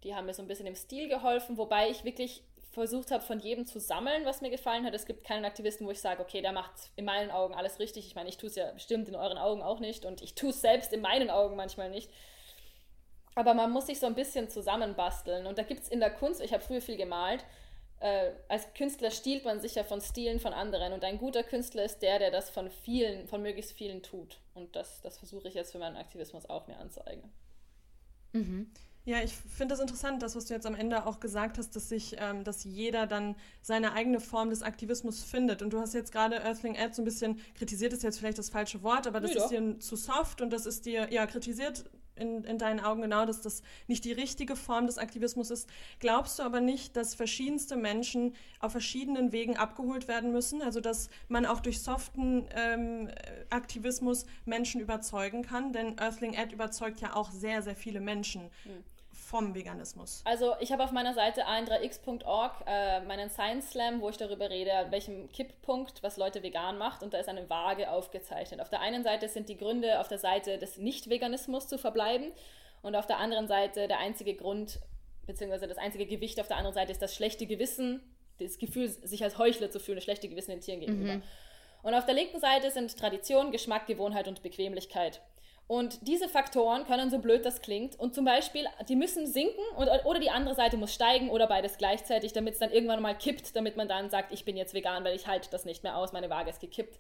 die 0.04 0.14
haben 0.14 0.28
mir 0.28 0.36
so 0.36 0.44
ein 0.44 0.48
bisschen 0.48 0.68
im 0.68 0.76
Stil 0.76 1.10
geholfen, 1.10 1.58
wobei 1.58 1.90
ich 1.90 2.04
wirklich 2.04 2.44
versucht 2.70 3.10
habe, 3.10 3.24
von 3.24 3.40
jedem 3.40 3.66
zu 3.66 3.80
sammeln, 3.80 4.26
was 4.26 4.42
mir 4.42 4.52
gefallen 4.52 4.86
hat. 4.86 4.94
Es 4.94 5.08
gibt 5.08 5.24
keinen 5.24 5.44
Aktivisten, 5.44 5.88
wo 5.88 5.92
ich 5.92 6.00
sage, 6.00 6.22
okay, 6.22 6.44
der 6.44 6.52
macht 6.52 6.92
in 6.98 7.06
meinen 7.06 7.32
Augen 7.32 7.56
alles 7.56 7.80
richtig. 7.80 8.06
Ich 8.06 8.14
meine, 8.14 8.30
ich 8.30 8.38
tue 8.38 8.48
es 8.48 8.58
ja 8.58 8.72
bestimmt 8.72 9.10
in 9.10 9.16
euren 9.16 9.40
Augen 9.40 9.64
auch 9.64 9.80
nicht 9.80 10.06
und 10.06 10.22
ich 10.22 10.36
tue 10.36 10.52
es 10.52 10.62
selbst 10.62 10.94
in 10.94 11.02
meinen 11.02 11.32
Augen 11.32 11.56
manchmal 11.56 11.90
nicht. 11.90 12.12
Aber 13.34 13.56
man 13.56 13.72
muss 13.72 13.88
sich 13.88 14.00
so 14.00 14.06
ein 14.06 14.14
bisschen 14.14 14.50
zusammenbasteln. 14.50 15.48
Und 15.48 15.58
da 15.58 15.64
gibt 15.64 15.82
es 15.82 15.90
in 15.90 16.00
der 16.00 16.12
Kunst, 16.12 16.42
ich 16.42 16.54
habe 16.54 16.62
früher 16.62 16.82
viel 16.82 16.98
gemalt, 16.98 17.44
äh, 18.00 18.32
als 18.48 18.74
Künstler 18.74 19.12
stiehlt 19.12 19.44
man 19.46 19.60
sich 19.60 19.76
ja 19.76 19.84
von 19.84 20.02
Stilen 20.02 20.40
von 20.40 20.54
anderen. 20.54 20.94
Und 20.94 21.04
ein 21.04 21.18
guter 21.18 21.44
Künstler 21.44 21.84
ist 21.84 22.00
der, 22.00 22.20
der 22.20 22.32
das 22.32 22.50
von 22.50 22.70
vielen, 22.70 23.28
von 23.28 23.42
möglichst 23.42 23.74
vielen 23.74 24.02
tut. 24.02 24.40
Und 24.54 24.76
das, 24.76 25.02
das 25.02 25.18
versuche 25.18 25.48
ich 25.48 25.54
jetzt 25.54 25.72
für 25.72 25.80
meinen 25.80 25.98
Aktivismus 25.98 26.50
auch 26.50 26.68
mir 26.68 26.78
anzueignen. 26.78 27.32
Mhm. 28.34 28.72
Ja, 29.06 29.24
ich 29.24 29.34
finde 29.34 29.74
das 29.74 29.80
interessant, 29.80 30.22
das, 30.22 30.36
was 30.36 30.46
du 30.46 30.54
jetzt 30.54 30.66
am 30.66 30.76
Ende 30.76 31.06
auch 31.06 31.20
gesagt 31.20 31.58
hast, 31.58 31.76
dass 31.76 31.90
sich, 31.90 32.16
ähm, 32.20 32.44
dass 32.44 32.64
jeder 32.64 33.08
dann 33.08 33.36
seine 33.62 33.94
eigene 33.94 34.20
Form 34.20 34.50
des 34.50 34.62
Aktivismus 34.62 35.24
findet. 35.24 35.62
Und 35.62 35.72
du 35.72 35.80
hast 35.80 35.94
jetzt 35.94 36.12
gerade 36.12 36.44
Earthling 36.44 36.78
Ad 36.78 36.94
so 36.94 37.02
ein 37.02 37.06
bisschen 37.06 37.40
kritisiert, 37.56 37.92
ist 37.92 38.04
jetzt 38.04 38.20
vielleicht 38.20 38.38
das 38.38 38.50
falsche 38.50 38.84
Wort, 38.84 39.08
aber 39.08 39.20
das 39.20 39.34
ja. 39.34 39.44
ist 39.44 39.50
dir 39.50 39.80
zu 39.80 39.96
soft 39.96 40.42
und 40.42 40.52
das 40.52 40.66
ist 40.66 40.86
dir, 40.86 41.12
ja, 41.12 41.26
kritisiert 41.26 41.86
in, 42.20 42.44
in 42.44 42.58
deinen 42.58 42.80
Augen 42.80 43.02
genau, 43.02 43.26
dass 43.26 43.42
das 43.42 43.62
nicht 43.88 44.06
die 44.06 44.12
richtige 44.12 44.56
Form 44.56 44.86
des 44.86 44.98
Aktivismus 44.98 45.50
ist. 45.52 45.70
Glaubst 46.00 46.40
du 46.40 46.44
aber 46.44 46.62
nicht, 46.62 46.96
dass 46.96 47.16
verschiedenste 47.16 47.76
Menschen 47.76 48.36
auf 48.60 48.72
verschiedenen 48.72 49.32
Wegen 49.32 49.58
abgeholt 49.58 50.08
werden 50.08 50.32
müssen? 50.32 50.62
Also 50.62 50.82
dass 50.82 51.10
man 51.28 51.46
auch 51.46 51.60
durch 51.60 51.82
soften 51.82 52.48
ähm, 52.56 53.10
Aktivismus 53.50 54.26
Menschen 54.46 54.82
überzeugen 54.82 55.44
kann? 55.44 55.74
Denn 55.74 55.98
Earthling 56.00 56.38
Ad 56.38 56.54
überzeugt 56.54 57.02
ja 57.02 57.16
auch 57.16 57.32
sehr, 57.32 57.62
sehr 57.62 57.76
viele 57.76 58.02
Menschen. 58.02 58.44
Mhm 58.66 58.84
vom 59.30 59.54
Veganismus? 59.54 60.22
Also 60.26 60.56
ich 60.60 60.72
habe 60.72 60.84
auf 60.84 60.92
meiner 60.92 61.14
Seite 61.14 61.48
a3x.org 61.48 62.64
äh, 62.66 63.02
meinen 63.02 63.30
Science 63.30 63.70
Slam, 63.70 64.02
wo 64.02 64.10
ich 64.10 64.18
darüber 64.18 64.50
rede, 64.50 64.74
an 64.74 64.92
welchem 64.92 65.30
Kipppunkt 65.32 66.02
was 66.02 66.18
Leute 66.18 66.42
vegan 66.42 66.78
macht 66.78 67.04
und 67.04 67.14
da 67.14 67.20
ist 67.20 67.30
eine 67.30 67.50
Waage 67.50 67.92
aufgezeichnet. 67.92 68.60
Auf 68.60 68.70
der 68.70 68.82
einen 68.82 69.04
Seite 69.04 69.30
sind 69.30 69.48
die 69.48 69.58
Gründe 69.58 70.00
auf 70.00 70.08
der 70.08 70.18
Seite 70.18 70.58
des 70.58 70.78
Nicht-Veganismus 70.78 71.68
zu 71.68 71.78
verbleiben 71.78 72.32
und 72.82 72.96
auf 72.96 73.06
der 73.06 73.18
anderen 73.18 73.48
Seite 73.48 73.88
der 73.88 74.00
einzige 74.00 74.36
Grund, 74.36 74.80
beziehungsweise 75.28 75.68
das 75.68 75.78
einzige 75.78 76.08
Gewicht 76.08 76.40
auf 76.40 76.48
der 76.48 76.58
anderen 76.58 76.74
Seite 76.74 76.92
ist 76.92 77.02
das 77.02 77.16
schlechte 77.16 77.46
Gewissen, 77.46 78.02
das 78.40 78.58
Gefühl, 78.58 78.90
sich 78.90 79.24
als 79.24 79.38
Heuchler 79.38 79.70
zu 79.70 79.80
fühlen, 79.80 79.98
das 79.98 80.06
schlechte 80.06 80.28
Gewissen 80.28 80.52
den 80.52 80.62
Tieren 80.62 80.80
gegenüber. 80.80 81.16
Mhm. 81.16 81.24
Und 81.84 81.94
auf 81.94 82.06
der 82.06 82.16
linken 82.16 82.40
Seite 82.40 82.72
sind 82.72 82.98
Tradition, 82.98 83.52
Geschmack, 83.52 83.86
Gewohnheit 83.86 84.28
und 84.28 84.42
Bequemlichkeit. 84.42 85.22
Und 85.70 86.08
diese 86.08 86.28
Faktoren 86.28 86.84
können, 86.86 87.12
so 87.12 87.20
blöd 87.20 87.46
das 87.46 87.62
klingt, 87.62 87.96
und 88.00 88.16
zum 88.16 88.26
Beispiel, 88.26 88.66
die 88.88 88.96
müssen 88.96 89.28
sinken 89.28 89.62
und, 89.78 89.88
oder 90.04 90.20
die 90.20 90.32
andere 90.32 90.56
Seite 90.56 90.78
muss 90.78 90.92
steigen 90.92 91.30
oder 91.30 91.46
beides 91.46 91.78
gleichzeitig, 91.78 92.34
damit 92.34 92.56
es 92.56 92.60
dann 92.60 92.72
irgendwann 92.72 93.04
mal 93.04 93.16
kippt, 93.16 93.56
damit 93.56 93.78
man 93.78 93.88
dann 93.88 94.10
sagt, 94.10 94.32
ich 94.32 94.46
bin 94.46 94.58
jetzt 94.58 94.74
vegan, 94.74 95.04
weil 95.04 95.16
ich 95.16 95.28
halte 95.28 95.48
das 95.52 95.66
nicht 95.66 95.84
mehr 95.84 95.96
aus, 95.96 96.12
meine 96.12 96.32
Waage 96.32 96.50
ist 96.50 96.60
gekippt. 96.60 96.98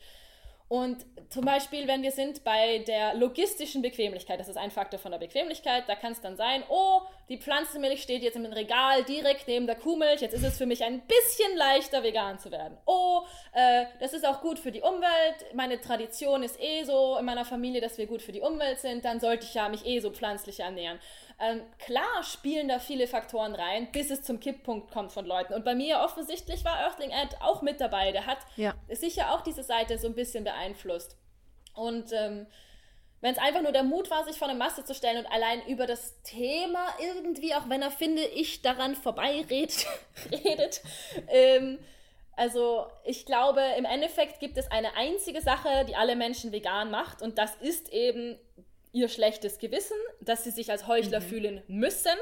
Und 0.69 1.03
zum 1.29 1.45
Beispiel, 1.45 1.87
wenn 1.87 2.03
wir 2.03 2.11
sind 2.11 2.43
bei 2.43 2.79
der 2.87 3.15
logistischen 3.15 3.81
Bequemlichkeit, 3.81 4.39
das 4.39 4.47
ist 4.47 4.57
ein 4.57 4.69
Faktor 4.69 4.99
von 4.99 5.11
der 5.11 5.17
Bequemlichkeit, 5.17 5.83
da 5.87 5.95
kann 5.95 6.11
es 6.11 6.21
dann 6.21 6.37
sein, 6.37 6.63
oh, 6.69 7.01
die 7.27 7.37
Pflanzenmilch 7.37 8.03
steht 8.03 8.21
jetzt 8.21 8.35
im 8.35 8.45
Regal 8.45 9.03
direkt 9.03 9.47
neben 9.47 9.65
der 9.65 9.75
Kuhmilch, 9.75 10.21
jetzt 10.21 10.33
ist 10.33 10.43
es 10.43 10.59
für 10.59 10.67
mich 10.67 10.83
ein 10.83 11.01
bisschen 11.01 11.57
leichter, 11.57 12.03
vegan 12.03 12.37
zu 12.37 12.51
werden. 12.51 12.77
Oh, 12.85 13.21
äh, 13.53 13.85
das 13.99 14.13
ist 14.13 14.27
auch 14.27 14.41
gut 14.41 14.59
für 14.59 14.71
die 14.71 14.81
Umwelt, 14.81 15.53
meine 15.55 15.81
Tradition 15.81 16.43
ist 16.43 16.59
eh 16.61 16.83
so 16.83 17.17
in 17.17 17.25
meiner 17.25 17.45
Familie, 17.45 17.81
dass 17.81 17.97
wir 17.97 18.05
gut 18.05 18.21
für 18.21 18.31
die 18.31 18.41
Umwelt 18.41 18.79
sind, 18.79 19.05
dann 19.05 19.19
sollte 19.19 19.45
ich 19.45 19.55
ja 19.55 19.69
mich 19.69 19.85
eh 19.87 19.99
so 19.99 20.11
pflanzlich 20.11 20.59
ernähren. 20.59 20.99
Ähm, 21.41 21.61
klar 21.77 22.23
spielen 22.23 22.67
da 22.67 22.79
viele 22.79 23.07
Faktoren 23.07 23.55
rein, 23.55 23.91
bis 23.91 24.09
es 24.11 24.23
zum 24.23 24.39
Kipppunkt 24.39 24.91
kommt 24.91 25.11
von 25.11 25.25
Leuten. 25.25 25.53
Und 25.53 25.63
bei 25.63 25.73
mir 25.73 25.99
offensichtlich 25.99 26.65
war 26.65 26.79
Earthling 26.79 27.11
Ed 27.11 27.37
auch 27.41 27.61
mit 27.61 27.79
dabei. 27.79 28.11
Der 28.11 28.25
hat 28.25 28.39
ja. 28.57 28.73
sicher 28.89 29.33
auch 29.33 29.41
diese 29.41 29.63
Seite 29.63 29.97
so 29.97 30.07
ein 30.07 30.15
bisschen 30.15 30.43
beeinflusst. 30.43 31.15
Und 31.73 32.11
ähm, 32.11 32.45
wenn 33.21 33.33
es 33.33 33.39
einfach 33.39 33.61
nur 33.61 33.71
der 33.71 33.83
Mut 33.83 34.09
war, 34.09 34.25
sich 34.25 34.37
vor 34.37 34.49
eine 34.49 34.57
Masse 34.57 34.83
zu 34.83 34.93
stellen 34.93 35.25
und 35.25 35.31
allein 35.31 35.65
über 35.67 35.85
das 35.85 36.21
Thema 36.23 36.87
irgendwie, 36.99 37.53
auch 37.53 37.69
wenn 37.69 37.81
er, 37.81 37.91
finde 37.91 38.23
ich, 38.23 38.61
daran 38.61 38.95
vorbeiredet, 38.95 39.85
redet, 40.31 40.81
ähm, 41.27 41.79
also 42.39 42.87
ich 43.03 43.25
glaube, 43.25 43.61
im 43.77 43.83
Endeffekt 43.83 44.39
gibt 44.39 44.57
es 44.57 44.71
eine 44.71 44.95
einzige 44.95 45.41
Sache, 45.41 45.83
die 45.85 45.97
alle 45.97 46.15
Menschen 46.15 46.53
vegan 46.53 46.89
macht 46.89 47.21
und 47.21 47.37
das 47.37 47.53
ist 47.55 47.89
eben 47.89 48.39
ihr 48.91 49.07
schlechtes 49.07 49.59
Gewissen, 49.59 49.97
dass 50.21 50.43
sie 50.43 50.51
sich 50.51 50.71
als 50.71 50.87
Heuchler 50.87 51.19
mhm. 51.19 51.25
fühlen 51.25 51.63
müssen. 51.67 52.17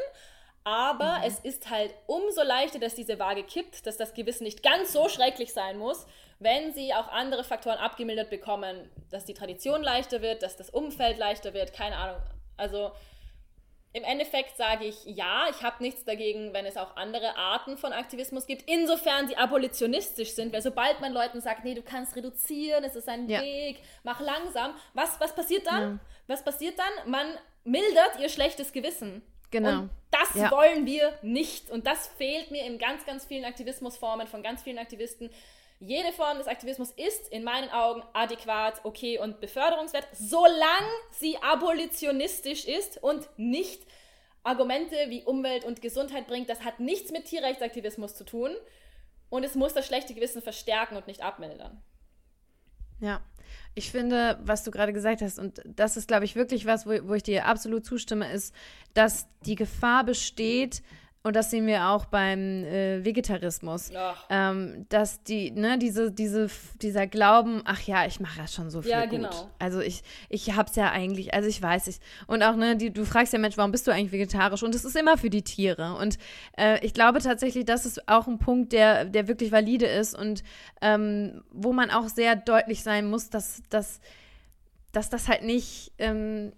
Aber 0.63 1.19
mhm. 1.19 1.23
es 1.25 1.39
ist 1.39 1.69
halt 1.69 1.93
umso 2.07 2.43
leichter, 2.43 2.79
dass 2.79 2.95
diese 2.95 3.19
Waage 3.19 3.43
kippt, 3.43 3.87
dass 3.87 3.97
das 3.97 4.13
Gewissen 4.13 4.43
nicht 4.43 4.63
ganz 4.63 4.91
so 4.91 5.07
schrecklich 5.07 5.53
sein 5.53 5.77
muss, 5.77 6.05
wenn 6.39 6.73
sie 6.73 6.93
auch 6.93 7.07
andere 7.07 7.43
Faktoren 7.43 7.77
abgemildert 7.77 8.29
bekommen, 8.29 8.89
dass 9.09 9.25
die 9.25 9.33
Tradition 9.33 9.81
leichter 9.81 10.21
wird, 10.21 10.43
dass 10.43 10.57
das 10.57 10.69
Umfeld 10.69 11.17
leichter 11.17 11.53
wird, 11.53 11.73
keine 11.73 11.95
Ahnung. 11.95 12.21
Also 12.57 12.91
im 13.93 14.03
Endeffekt 14.03 14.57
sage 14.57 14.85
ich 14.85 15.05
ja, 15.05 15.47
ich 15.49 15.63
habe 15.63 15.81
nichts 15.81 16.03
dagegen, 16.03 16.53
wenn 16.53 16.65
es 16.65 16.77
auch 16.77 16.95
andere 16.97 17.35
Arten 17.35 17.77
von 17.77 17.93
Aktivismus 17.93 18.45
gibt, 18.45 18.69
insofern 18.69 19.27
sie 19.27 19.37
abolitionistisch 19.37 20.35
sind, 20.35 20.53
weil 20.53 20.61
sobald 20.61 21.01
man 21.01 21.13
Leuten 21.13 21.41
sagt, 21.41 21.63
nee, 21.63 21.73
du 21.73 21.81
kannst 21.81 22.15
reduzieren, 22.15 22.83
es 22.83 22.95
ist 22.95 23.09
ein 23.09 23.27
ja. 23.27 23.41
Weg, 23.41 23.81
mach 24.03 24.19
langsam, 24.19 24.75
was, 24.93 25.19
was 25.19 25.33
passiert 25.33 25.65
dann? 25.65 25.81
Ja. 25.81 25.99
Was 26.27 26.43
passiert 26.43 26.77
dann? 26.77 27.11
Man 27.11 27.27
mildert 27.63 28.19
ihr 28.19 28.29
schlechtes 28.29 28.71
Gewissen. 28.71 29.21
Genau. 29.51 29.81
Und 29.81 29.89
das 30.11 30.35
ja. 30.35 30.51
wollen 30.51 30.85
wir 30.85 31.17
nicht. 31.21 31.69
Und 31.69 31.87
das 31.87 32.07
fehlt 32.07 32.51
mir 32.51 32.65
in 32.65 32.77
ganz, 32.79 33.05
ganz 33.05 33.25
vielen 33.25 33.45
Aktivismusformen 33.45 34.27
von 34.27 34.43
ganz 34.43 34.63
vielen 34.63 34.77
Aktivisten. 34.77 35.29
Jede 35.79 36.11
Form 36.11 36.37
des 36.37 36.47
Aktivismus 36.47 36.91
ist 36.91 37.29
in 37.29 37.43
meinen 37.43 37.69
Augen 37.69 38.01
adäquat, 38.13 38.81
okay 38.83 39.19
und 39.19 39.39
beförderungswert, 39.39 40.07
solange 40.11 40.89
sie 41.11 41.37
abolitionistisch 41.37 42.65
ist 42.65 43.01
und 43.03 43.27
nicht 43.37 43.83
Argumente 44.43 44.95
wie 45.09 45.23
Umwelt 45.23 45.65
und 45.65 45.81
Gesundheit 45.81 46.25
bringt. 46.25 46.49
Das 46.49 46.63
hat 46.63 46.79
nichts 46.79 47.11
mit 47.11 47.25
Tierrechtsaktivismus 47.25 48.15
zu 48.15 48.23
tun 48.23 48.55
und 49.29 49.43
es 49.43 49.53
muss 49.53 49.73
das 49.75 49.85
schlechte 49.85 50.15
Gewissen 50.15 50.41
verstärken 50.41 50.95
und 50.95 51.05
nicht 51.05 51.21
abmildern. 51.21 51.83
Ja, 52.99 53.21
ich 53.77 53.91
finde, 53.91 54.39
was 54.43 54.63
du 54.63 54.71
gerade 54.71 54.91
gesagt 54.91 55.21
hast, 55.21 55.37
und 55.37 55.61
das 55.67 55.97
ist, 55.97 56.07
glaube 56.07 56.25
ich, 56.25 56.35
wirklich 56.35 56.65
was, 56.65 56.87
wo, 56.87 56.91
wo 57.03 57.13
ich 57.13 57.21
dir 57.21 57.45
absolut 57.45 57.85
zustimme, 57.85 58.31
ist, 58.31 58.53
dass 58.95 59.27
die 59.45 59.53
Gefahr 59.53 60.03
besteht, 60.03 60.81
und 61.27 61.35
das 61.35 61.51
sehen 61.51 61.67
wir 61.67 61.89
auch 61.89 62.05
beim 62.05 62.63
äh, 62.63 63.03
Vegetarismus. 63.03 63.91
Ähm, 64.29 64.85
dass 64.89 65.21
die, 65.23 65.51
ne, 65.51 65.77
diese, 65.77 66.11
diese, 66.11 66.49
dieser 66.81 67.05
Glauben, 67.05 67.61
ach 67.65 67.81
ja, 67.81 68.05
ich 68.05 68.19
mache 68.19 68.39
ja 68.39 68.47
schon 68.47 68.69
so 68.69 68.81
viel 68.81 68.91
ja, 68.91 69.01
gut. 69.01 69.11
Genau. 69.11 69.49
Also 69.59 69.81
ich, 69.81 70.01
ich 70.29 70.55
hab's 70.55 70.75
ja 70.75 70.91
eigentlich, 70.91 71.33
also 71.33 71.47
ich 71.47 71.61
weiß 71.61 71.87
ich. 71.87 71.99
Und 72.25 72.43
auch, 72.43 72.55
ne, 72.55 72.77
die, 72.77 72.91
du 72.91 73.05
fragst 73.05 73.33
ja 73.33 73.39
Mensch, 73.39 73.57
warum 73.57 73.71
bist 73.71 73.85
du 73.87 73.91
eigentlich 73.91 74.11
vegetarisch? 74.11 74.63
Und 74.63 74.73
es 74.73 74.85
ist 74.85 74.95
immer 74.95 75.17
für 75.17 75.29
die 75.29 75.43
Tiere. 75.43 75.95
Und 75.95 76.17
äh, 76.57 76.83
ich 76.85 76.93
glaube 76.93 77.19
tatsächlich, 77.19 77.65
das 77.65 77.85
ist 77.85 78.07
auch 78.07 78.27
ein 78.27 78.39
Punkt, 78.39 78.71
der, 78.71 79.05
der 79.05 79.27
wirklich 79.27 79.51
valide 79.51 79.85
ist 79.85 80.17
und 80.17 80.43
ähm, 80.81 81.43
wo 81.51 81.73
man 81.73 81.91
auch 81.91 82.07
sehr 82.07 82.35
deutlich 82.35 82.83
sein 82.83 83.09
muss, 83.09 83.29
dass, 83.29 83.61
dass, 83.69 83.99
dass 84.93 85.09
das 85.09 85.27
halt 85.27 85.43
nicht. 85.43 85.91
Ähm, 85.97 86.53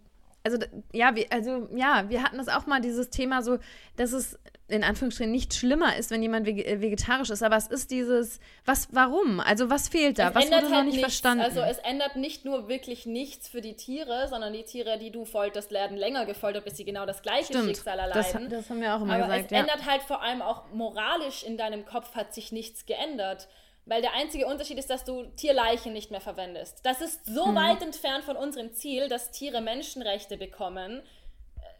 also 0.51 0.65
ja, 0.91 1.15
wir, 1.15 1.25
also 1.31 1.67
ja, 1.75 2.05
wir 2.09 2.23
hatten 2.23 2.37
das 2.37 2.47
auch 2.47 2.65
mal 2.65 2.81
dieses 2.81 3.09
Thema 3.09 3.41
so, 3.41 3.59
dass 3.95 4.13
es 4.13 4.37
in 4.69 4.83
Anführungsstrichen 4.83 5.31
nicht 5.31 5.53
schlimmer 5.53 5.97
ist, 5.97 6.11
wenn 6.11 6.21
jemand 6.21 6.47
äh, 6.47 6.81
vegetarisch 6.81 7.29
ist, 7.29 7.41
aber 7.41 7.57
es 7.57 7.67
ist 7.67 7.91
dieses, 7.91 8.39
was, 8.65 8.87
warum? 8.91 9.39
Also 9.39 9.69
was 9.69 9.89
fehlt 9.89 10.19
da? 10.19 10.29
Es 10.29 10.35
was 10.35 10.45
wurde 10.45 10.55
halt 10.55 10.69
noch 10.69 10.83
nicht 10.83 10.85
nichts. 10.85 11.01
verstanden? 11.01 11.43
Also 11.43 11.61
es 11.61 11.79
ändert 11.79 12.15
nicht 12.15 12.45
nur 12.45 12.69
wirklich 12.69 13.05
nichts 13.05 13.49
für 13.49 13.61
die 13.61 13.75
Tiere, 13.75 14.27
sondern 14.29 14.53
die 14.53 14.63
Tiere, 14.63 14.99
die 14.99 15.11
du 15.11 15.25
folterst, 15.25 15.71
werden 15.71 15.97
länger 15.97 16.25
gefoltert, 16.25 16.65
bis 16.65 16.77
sie 16.77 16.85
genau 16.85 17.05
das 17.05 17.21
gleiche 17.21 17.45
Stimmt. 17.45 17.65
Schicksal 17.65 17.99
erleiden. 17.99 18.49
Das, 18.49 18.59
das 18.61 18.69
haben 18.69 18.81
wir 18.81 18.95
auch 18.95 19.01
immer 19.01 19.15
aber 19.15 19.23
gesagt. 19.25 19.45
Es 19.45 19.51
ja. 19.51 19.59
ändert 19.59 19.85
halt 19.85 20.03
vor 20.03 20.21
allem 20.21 20.41
auch 20.41 20.71
moralisch 20.71 21.43
in 21.43 21.57
deinem 21.57 21.85
Kopf 21.85 22.15
hat 22.15 22.33
sich 22.33 22.51
nichts 22.51 22.85
geändert. 22.85 23.47
Weil 23.85 24.01
der 24.01 24.13
einzige 24.13 24.45
Unterschied 24.45 24.77
ist, 24.77 24.89
dass 24.89 25.03
du 25.03 25.23
Tierleichen 25.35 25.93
nicht 25.93 26.11
mehr 26.11 26.21
verwendest. 26.21 26.85
Das 26.85 27.01
ist 27.01 27.25
so 27.25 27.47
mhm. 27.47 27.55
weit 27.55 27.81
entfernt 27.81 28.23
von 28.23 28.35
unserem 28.35 28.73
Ziel, 28.73 29.07
dass 29.07 29.31
Tiere 29.31 29.61
Menschenrechte 29.61 30.37
bekommen, 30.37 31.01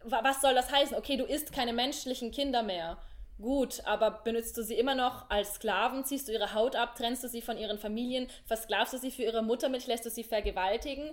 was 0.02 0.40
soll 0.40 0.54
das 0.54 0.72
heißen? 0.72 0.96
Okay, 0.96 1.16
du 1.16 1.24
isst 1.24 1.52
keine 1.52 1.72
menschlichen 1.72 2.30
Kinder 2.30 2.62
mehr. 2.62 2.98
Gut, 3.40 3.82
aber 3.84 4.10
benutzt 4.10 4.56
du 4.56 4.62
sie 4.62 4.74
immer 4.74 4.94
noch 4.94 5.30
als 5.30 5.54
Sklaven? 5.54 6.04
Ziehst 6.04 6.28
du 6.28 6.32
ihre 6.32 6.54
Haut 6.54 6.76
ab? 6.76 6.94
Trennst 6.94 7.24
du 7.24 7.28
sie 7.28 7.40
von 7.40 7.56
ihren 7.56 7.78
Familien? 7.78 8.28
Versklavst 8.46 8.92
du 8.92 8.98
sie 8.98 9.10
für 9.10 9.22
ihre 9.22 9.42
Muttermilch? 9.42 9.86
Lässt 9.86 10.04
du 10.04 10.10
sie 10.10 10.24
vergewaltigen? 10.24 11.12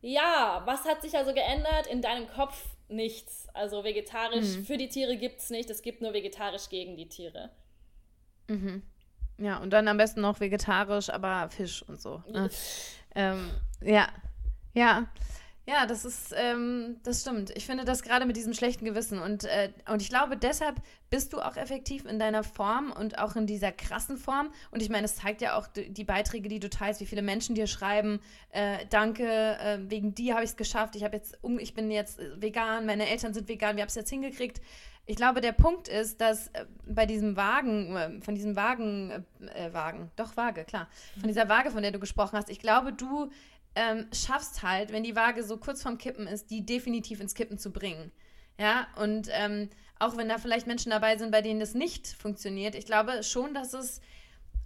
Ja, 0.00 0.62
was 0.64 0.84
hat 0.84 1.02
sich 1.02 1.16
also 1.16 1.34
geändert? 1.34 1.86
In 1.86 2.00
deinem 2.00 2.28
Kopf 2.28 2.64
nichts. 2.88 3.48
Also 3.52 3.84
vegetarisch 3.84 4.56
mhm. 4.56 4.64
für 4.64 4.76
die 4.78 4.88
Tiere 4.88 5.16
gibt 5.16 5.40
es 5.40 5.50
nicht. 5.50 5.68
Es 5.68 5.82
gibt 5.82 6.00
nur 6.00 6.14
vegetarisch 6.14 6.68
gegen 6.70 6.96
die 6.96 7.08
Tiere. 7.08 7.50
Mhm. 8.48 8.82
Ja, 9.38 9.58
und 9.58 9.70
dann 9.70 9.86
am 9.88 9.96
besten 9.96 10.22
noch 10.22 10.40
vegetarisch, 10.40 11.10
aber 11.10 11.48
Fisch 11.50 11.82
und 11.82 12.00
so. 12.00 12.22
Ne? 12.30 12.50
ähm, 13.14 13.50
ja, 13.82 14.08
ja. 14.72 15.06
Ja, 15.68 15.84
das 15.84 16.04
ist, 16.04 16.32
ähm, 16.36 16.98
das 17.02 17.22
stimmt. 17.22 17.50
Ich 17.56 17.66
finde 17.66 17.84
das 17.84 18.04
gerade 18.04 18.24
mit 18.24 18.36
diesem 18.36 18.54
schlechten 18.54 18.84
Gewissen 18.84 19.18
und, 19.18 19.42
äh, 19.44 19.72
und 19.90 20.00
ich 20.00 20.08
glaube, 20.10 20.36
deshalb 20.36 20.76
bist 21.10 21.32
du 21.32 21.40
auch 21.40 21.56
effektiv 21.56 22.04
in 22.04 22.20
deiner 22.20 22.44
Form 22.44 22.92
und 22.92 23.18
auch 23.18 23.34
in 23.34 23.48
dieser 23.48 23.72
krassen 23.72 24.16
Form. 24.16 24.52
Und 24.70 24.80
ich 24.80 24.90
meine, 24.90 25.06
es 25.06 25.16
zeigt 25.16 25.40
ja 25.40 25.58
auch 25.58 25.66
die 25.66 26.04
Beiträge, 26.04 26.48
die 26.48 26.60
du 26.60 26.70
teilst, 26.70 27.00
wie 27.00 27.06
viele 27.06 27.22
Menschen 27.22 27.56
dir 27.56 27.66
schreiben, 27.66 28.20
äh, 28.50 28.86
danke, 28.90 29.24
äh, 29.24 29.78
wegen 29.88 30.14
dir 30.14 30.34
habe 30.34 30.44
ich 30.44 30.50
es 30.50 30.56
geschafft, 30.56 30.94
ich 30.94 31.02
habe 31.02 31.16
jetzt, 31.16 31.36
um, 31.42 31.58
ich 31.58 31.74
bin 31.74 31.90
jetzt 31.90 32.20
vegan, 32.36 32.86
meine 32.86 33.08
Eltern 33.08 33.34
sind 33.34 33.48
vegan, 33.48 33.74
wir 33.74 33.82
haben 33.82 33.88
es 33.88 33.96
jetzt 33.96 34.10
hingekriegt. 34.10 34.60
Ich 35.08 35.16
glaube, 35.16 35.40
der 35.40 35.52
Punkt 35.52 35.86
ist, 35.86 36.20
dass 36.20 36.48
äh, 36.48 36.66
bei 36.84 37.06
diesem 37.06 37.36
Wagen, 37.36 37.96
äh, 37.96 38.20
von 38.20 38.34
diesem 38.34 38.56
Wagen, 38.56 39.24
äh, 39.54 39.72
Wagen, 39.72 40.10
doch 40.16 40.36
Waage, 40.36 40.64
klar, 40.64 40.88
von 41.18 41.28
dieser 41.28 41.48
Waage, 41.48 41.70
von 41.70 41.82
der 41.82 41.92
du 41.92 42.00
gesprochen 42.00 42.36
hast, 42.36 42.50
ich 42.50 42.58
glaube, 42.58 42.92
du 42.92 43.30
ähm, 43.76 44.08
schaffst 44.12 44.62
halt, 44.62 44.90
wenn 44.90 45.04
die 45.04 45.14
Waage 45.14 45.44
so 45.44 45.58
kurz 45.58 45.82
vorm 45.82 45.98
Kippen 45.98 46.26
ist, 46.26 46.50
die 46.50 46.66
definitiv 46.66 47.20
ins 47.20 47.34
Kippen 47.34 47.58
zu 47.58 47.72
bringen. 47.72 48.10
Ja, 48.58 48.88
und 48.96 49.28
ähm, 49.32 49.68
auch 49.98 50.16
wenn 50.16 50.28
da 50.28 50.38
vielleicht 50.38 50.66
Menschen 50.66 50.90
dabei 50.90 51.16
sind, 51.16 51.30
bei 51.30 51.42
denen 51.42 51.60
das 51.60 51.74
nicht 51.74 52.08
funktioniert, 52.08 52.74
ich 52.74 52.86
glaube 52.86 53.22
schon, 53.22 53.54
dass 53.54 53.74
es, 53.74 54.00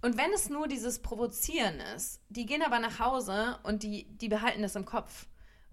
und 0.01 0.17
wenn 0.17 0.31
es 0.33 0.49
nur 0.49 0.67
dieses 0.67 0.99
Provozieren 0.99 1.79
ist, 1.95 2.21
die 2.29 2.45
gehen 2.45 2.63
aber 2.63 2.79
nach 2.79 2.99
Hause 2.99 3.59
und 3.63 3.83
die, 3.83 4.05
die 4.17 4.29
behalten 4.29 4.61
das 4.61 4.75
im 4.75 4.85
Kopf. 4.85 5.27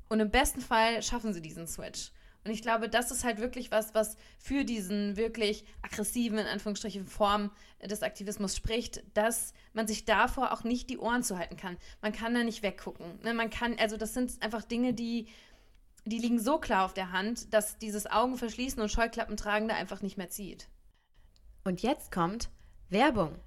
Und 0.09 0.21
im 0.21 0.31
besten 0.31 0.61
Fall 0.61 1.03
schaffen 1.03 1.33
sie 1.33 1.43
diesen 1.43 1.67
Switch. 1.67 2.11
Und 2.45 2.53
ich 2.53 2.63
glaube, 2.63 2.89
das 2.89 3.11
ist 3.11 3.25
halt 3.25 3.41
wirklich 3.41 3.71
was, 3.71 3.95
was 3.95 4.17
für 4.39 4.65
diesen 4.65 5.17
wirklich 5.17 5.65
aggressiven, 5.83 6.39
in 6.39 6.47
Anführungsstrichen, 6.47 7.07
Form 7.07 7.51
des 7.83 8.03
Aktivismus 8.03 8.57
spricht, 8.57 9.03
dass 9.15 9.53
man 9.73 9.87
sich 9.87 10.05
davor 10.05 10.53
auch 10.53 10.65
nicht 10.65 10.89
die 10.89 10.99
Ohren 10.99 11.23
zuhalten 11.23 11.57
kann. 11.57 11.77
Man 12.01 12.13
kann 12.13 12.35
da 12.35 12.43
nicht 12.45 12.63
weggucken. 12.63 13.19
Ne? 13.23 13.35
Man 13.35 13.51
kann, 13.51 13.77
also 13.79 13.97
das 13.97 14.15
sind 14.15 14.43
einfach 14.43 14.63
Dinge, 14.63 14.95
die, 14.95 15.29
die 16.05 16.19
liegen 16.19 16.39
so 16.39 16.59
klar 16.59 16.85
auf 16.85 16.95
der 16.95 17.13
Hand, 17.13 17.53
dass 17.53 17.79
dieses 17.79 18.07
Augenverschließen 18.07 18.81
und 18.81 18.91
Scheuklappen 18.91 19.37
tragen 19.37 19.69
da 19.69 19.75
einfach 19.75 20.01
nicht 20.01 20.17
mehr 20.17 20.31
zieht. 20.31 20.69
Und 21.65 21.83
jetzt 21.83 22.11
kommt 22.11 22.49
Werbung. 22.89 23.39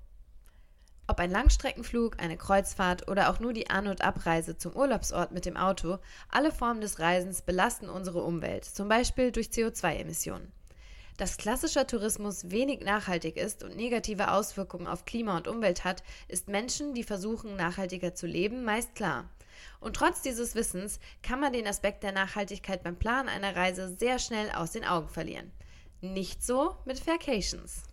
Ob 1.12 1.20
ein 1.20 1.30
Langstreckenflug, 1.30 2.22
eine 2.22 2.38
Kreuzfahrt 2.38 3.09
oder 3.09 3.30
auch 3.30 3.41
nur 3.41 3.51
die 3.51 3.70
An- 3.70 3.89
und 3.89 4.01
Abreise 4.01 4.57
zum 4.57 4.74
Urlaubsort 4.74 5.34
mit 5.34 5.45
dem 5.45 5.57
Auto, 5.57 5.97
alle 6.30 6.53
Formen 6.53 6.80
des 6.80 6.99
Reisens 6.99 7.41
belasten 7.41 7.89
unsere 7.89 8.24
Umwelt, 8.24 8.64
zum 8.64 8.88
Beispiel 8.88 9.34
durch 9.34 9.47
CO2-Emissionen. 9.47 10.53
Dass 11.18 11.36
klassischer 11.36 11.86
Tourismus 11.86 12.49
wenig 12.49 12.80
nachhaltig 12.80 13.36
ist 13.36 13.62
und 13.62 13.76
negative 13.76 14.32
Auswirkungen 14.32 14.88
auf 14.88 15.03
Klima 15.03 15.36
und 15.36 15.49
Umwelt 15.49 15.84
hat, 15.84 16.01
ist 16.30 16.47
Menschen, 16.47 16.93
die 16.93 17.03
versuchen, 17.03 17.57
nachhaltiger 17.57 18.16
zu 18.16 18.26
leben, 18.26 18.64
meist 18.64 18.95
klar. 18.95 19.30
Und 19.82 19.97
trotz 19.97 20.22
dieses 20.22 20.55
Wissens 20.55 21.01
kann 21.24 21.41
man 21.41 21.51
den 21.51 21.68
Aspekt 21.68 22.03
der 22.03 22.14
Nachhaltigkeit 22.14 22.84
beim 22.84 22.95
Planen 22.95 23.28
einer 23.28 23.53
Reise 23.53 23.93
sehr 23.99 24.18
schnell 24.18 24.49
aus 24.51 24.72
den 24.72 24.86
Augen 24.86 25.09
verlieren. 25.09 25.51
Nicht 25.99 26.41
so 26.41 26.78
mit 26.86 27.05
Vacations. 27.05 27.84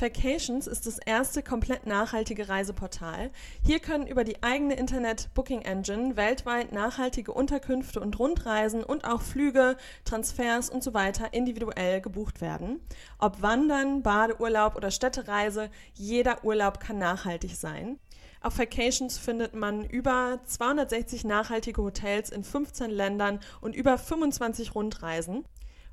Vacations 0.00 0.66
ist 0.66 0.86
das 0.86 0.98
erste 0.98 1.42
komplett 1.42 1.86
nachhaltige 1.86 2.48
Reiseportal. 2.48 3.30
Hier 3.66 3.80
können 3.80 4.06
über 4.06 4.24
die 4.24 4.42
eigene 4.42 4.74
Internet-Booking-Engine 4.74 6.16
weltweit 6.16 6.72
nachhaltige 6.72 7.32
Unterkünfte 7.32 8.00
und 8.00 8.18
Rundreisen 8.18 8.82
und 8.82 9.04
auch 9.04 9.20
Flüge, 9.20 9.76
Transfers 10.04 10.70
und 10.70 10.82
so 10.82 10.94
weiter 10.94 11.34
individuell 11.34 12.00
gebucht 12.00 12.40
werden. 12.40 12.80
Ob 13.18 13.42
Wandern, 13.42 14.02
Badeurlaub 14.02 14.74
oder 14.74 14.90
Städtereise, 14.90 15.70
jeder 15.92 16.44
Urlaub 16.44 16.80
kann 16.80 16.98
nachhaltig 16.98 17.54
sein. 17.54 17.98
Auf 18.40 18.58
Vacations 18.58 19.18
findet 19.18 19.54
man 19.54 19.84
über 19.84 20.40
260 20.46 21.24
nachhaltige 21.24 21.82
Hotels 21.82 22.30
in 22.30 22.42
15 22.42 22.90
Ländern 22.90 23.38
und 23.60 23.76
über 23.76 23.98
25 23.98 24.74
Rundreisen. 24.74 25.44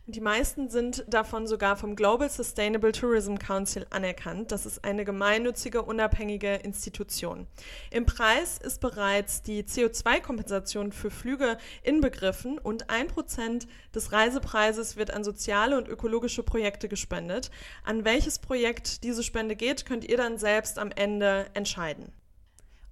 Die 0.10 0.22
meisten 0.22 0.70
sind 0.70 1.04
davon 1.10 1.48
sogar 1.48 1.76
vom 1.76 1.98
Global 1.98 2.30
Sustainable 2.30 2.94
Tourism 2.94 3.36
Council 3.36 3.86
anerkannt. 3.90 4.54
Das 4.54 4.66
ist 4.66 4.86
eine 4.86 5.04
gemeinnützige, 5.04 5.82
unabhängige 5.82 6.56
Institution. 6.56 7.46
Im 7.92 8.06
Preis 8.06 8.58
ist 8.58 8.80
bereits 8.80 9.42
die 9.44 9.64
CO2-Kompensation 9.64 10.94
für 10.94 11.12
Flüge 11.12 11.58
inbegriffen 11.84 12.58
und 12.58 12.90
ein 12.90 13.08
Prozent 13.08 13.68
des 13.94 14.14
Reisepreises 14.14 14.96
wird 14.96 15.12
an 15.12 15.26
soziale 15.26 15.78
und 15.78 15.90
ökologische 15.90 16.42
Projekte 16.42 16.88
gespendet. 16.88 17.52
An 17.84 18.06
welches 18.06 18.40
Projekt 18.40 19.04
diese 19.04 19.24
Spende 19.24 19.58
geht, 19.58 19.86
könnt 19.86 20.06
ihr 20.06 20.16
dann 20.16 20.38
selbst 20.38 20.80
am 20.80 20.92
Ende 20.92 21.48
entscheiden. 21.54 22.14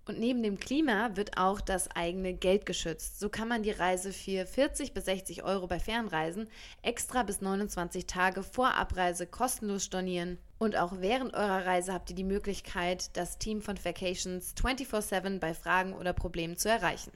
Und 0.07 0.19
neben 0.19 0.43
dem 0.43 0.59
Klima 0.59 1.15
wird 1.15 1.37
auch 1.37 1.59
das 1.59 1.89
eigene 1.89 2.35
Geld 2.35 2.67
geschützt. 2.67 3.19
So 3.19 3.29
kann 3.29 3.47
man 3.47 3.63
die 3.63 3.71
Reise 3.71 4.13
für 4.13 4.45
40 4.45 4.93
bis 4.93 5.05
60 5.05 5.43
Euro 5.43 5.65
bei 5.65 5.79
Fernreisen 5.79 6.47
extra 6.83 7.23
bis 7.23 7.41
29 7.41 8.05
Tage 8.05 8.43
vor 8.43 8.75
Abreise 8.75 9.25
kostenlos 9.25 9.85
stornieren. 9.85 10.37
Und 10.59 10.77
auch 10.77 10.93
während 10.99 11.33
eurer 11.33 11.65
Reise 11.65 11.91
habt 11.91 12.11
ihr 12.11 12.15
die 12.15 12.23
Möglichkeit, 12.23 13.17
das 13.17 13.39
Team 13.39 13.63
von 13.63 13.83
Vacations 13.83 14.53
24-7 14.55 15.39
bei 15.39 15.55
Fragen 15.55 15.93
oder 15.93 16.13
Problemen 16.13 16.55
zu 16.55 16.69
erreichen. 16.69 17.11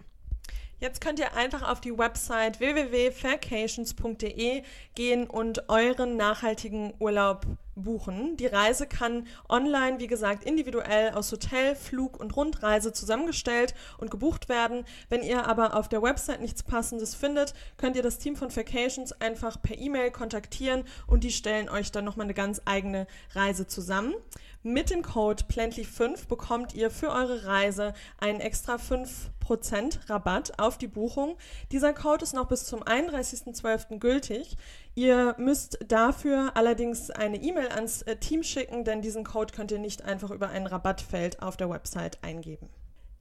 Jetzt 0.79 1.01
könnt 1.01 1.19
ihr 1.19 1.35
einfach 1.35 1.69
auf 1.69 1.81
die 1.81 1.95
Website 1.95 2.59
www.faircations.de 2.59 4.63
gehen 4.95 5.27
und 5.27 5.69
euren 5.69 6.15
nachhaltigen 6.15 6.95
Urlaub 6.99 7.45
buchen. 7.79 8.37
Die 8.37 8.45
Reise 8.45 8.87
kann 8.87 9.27
online, 9.47 9.99
wie 9.99 10.07
gesagt, 10.07 10.43
individuell 10.43 11.11
aus 11.11 11.31
Hotel, 11.31 11.75
Flug 11.75 12.19
und 12.19 12.35
Rundreise 12.35 12.93
zusammengestellt 12.93 13.73
und 13.97 14.11
gebucht 14.11 14.49
werden. 14.49 14.85
Wenn 15.09 15.23
ihr 15.23 15.47
aber 15.47 15.75
auf 15.75 15.89
der 15.89 16.01
Website 16.01 16.41
nichts 16.41 16.63
Passendes 16.63 17.15
findet, 17.15 17.53
könnt 17.77 17.95
ihr 17.95 18.03
das 18.03 18.17
Team 18.17 18.35
von 18.35 18.55
Vacations 18.55 19.11
einfach 19.13 19.61
per 19.61 19.77
E-Mail 19.77 20.11
kontaktieren 20.11 20.83
und 21.07 21.23
die 21.23 21.31
stellen 21.31 21.69
euch 21.69 21.91
dann 21.91 22.05
nochmal 22.05 22.25
eine 22.25 22.33
ganz 22.33 22.61
eigene 22.65 23.07
Reise 23.33 23.67
zusammen. 23.67 24.13
Mit 24.61 24.89
dem 24.89 25.03
Code 25.03 25.45
Plantly5 25.45 26.27
bekommt 26.27 26.73
ihr 26.73 26.91
für 26.91 27.11
eure 27.11 27.45
Reise 27.45 27.93
einen 28.17 28.41
extra 28.41 28.75
5% 28.75 30.09
Rabatt 30.09 30.59
auf 30.59 30.77
die 30.77 30.87
Buchung. 30.87 31.37
Dieser 31.71 31.93
Code 31.93 32.23
ist 32.23 32.33
noch 32.33 32.49
bis 32.49 32.65
zum 32.65 32.83
31.12. 32.83 33.99
gültig. 33.99 34.57
Ihr 34.95 35.35
müsst 35.37 35.79
dafür 35.87 36.51
allerdings 36.55 37.09
eine 37.09 37.41
E-Mail 37.41 37.69
ans 37.69 38.01
äh, 38.01 38.17
Team 38.17 38.43
schicken, 38.43 38.83
denn 38.83 39.01
diesen 39.01 39.23
Code 39.23 39.53
könnt 39.53 39.71
ihr 39.71 39.79
nicht 39.79 40.03
einfach 40.03 40.31
über 40.31 40.49
ein 40.49 40.67
Rabattfeld 40.67 41.41
auf 41.41 41.55
der 41.57 41.69
Website 41.69 42.23
eingeben. 42.23 42.69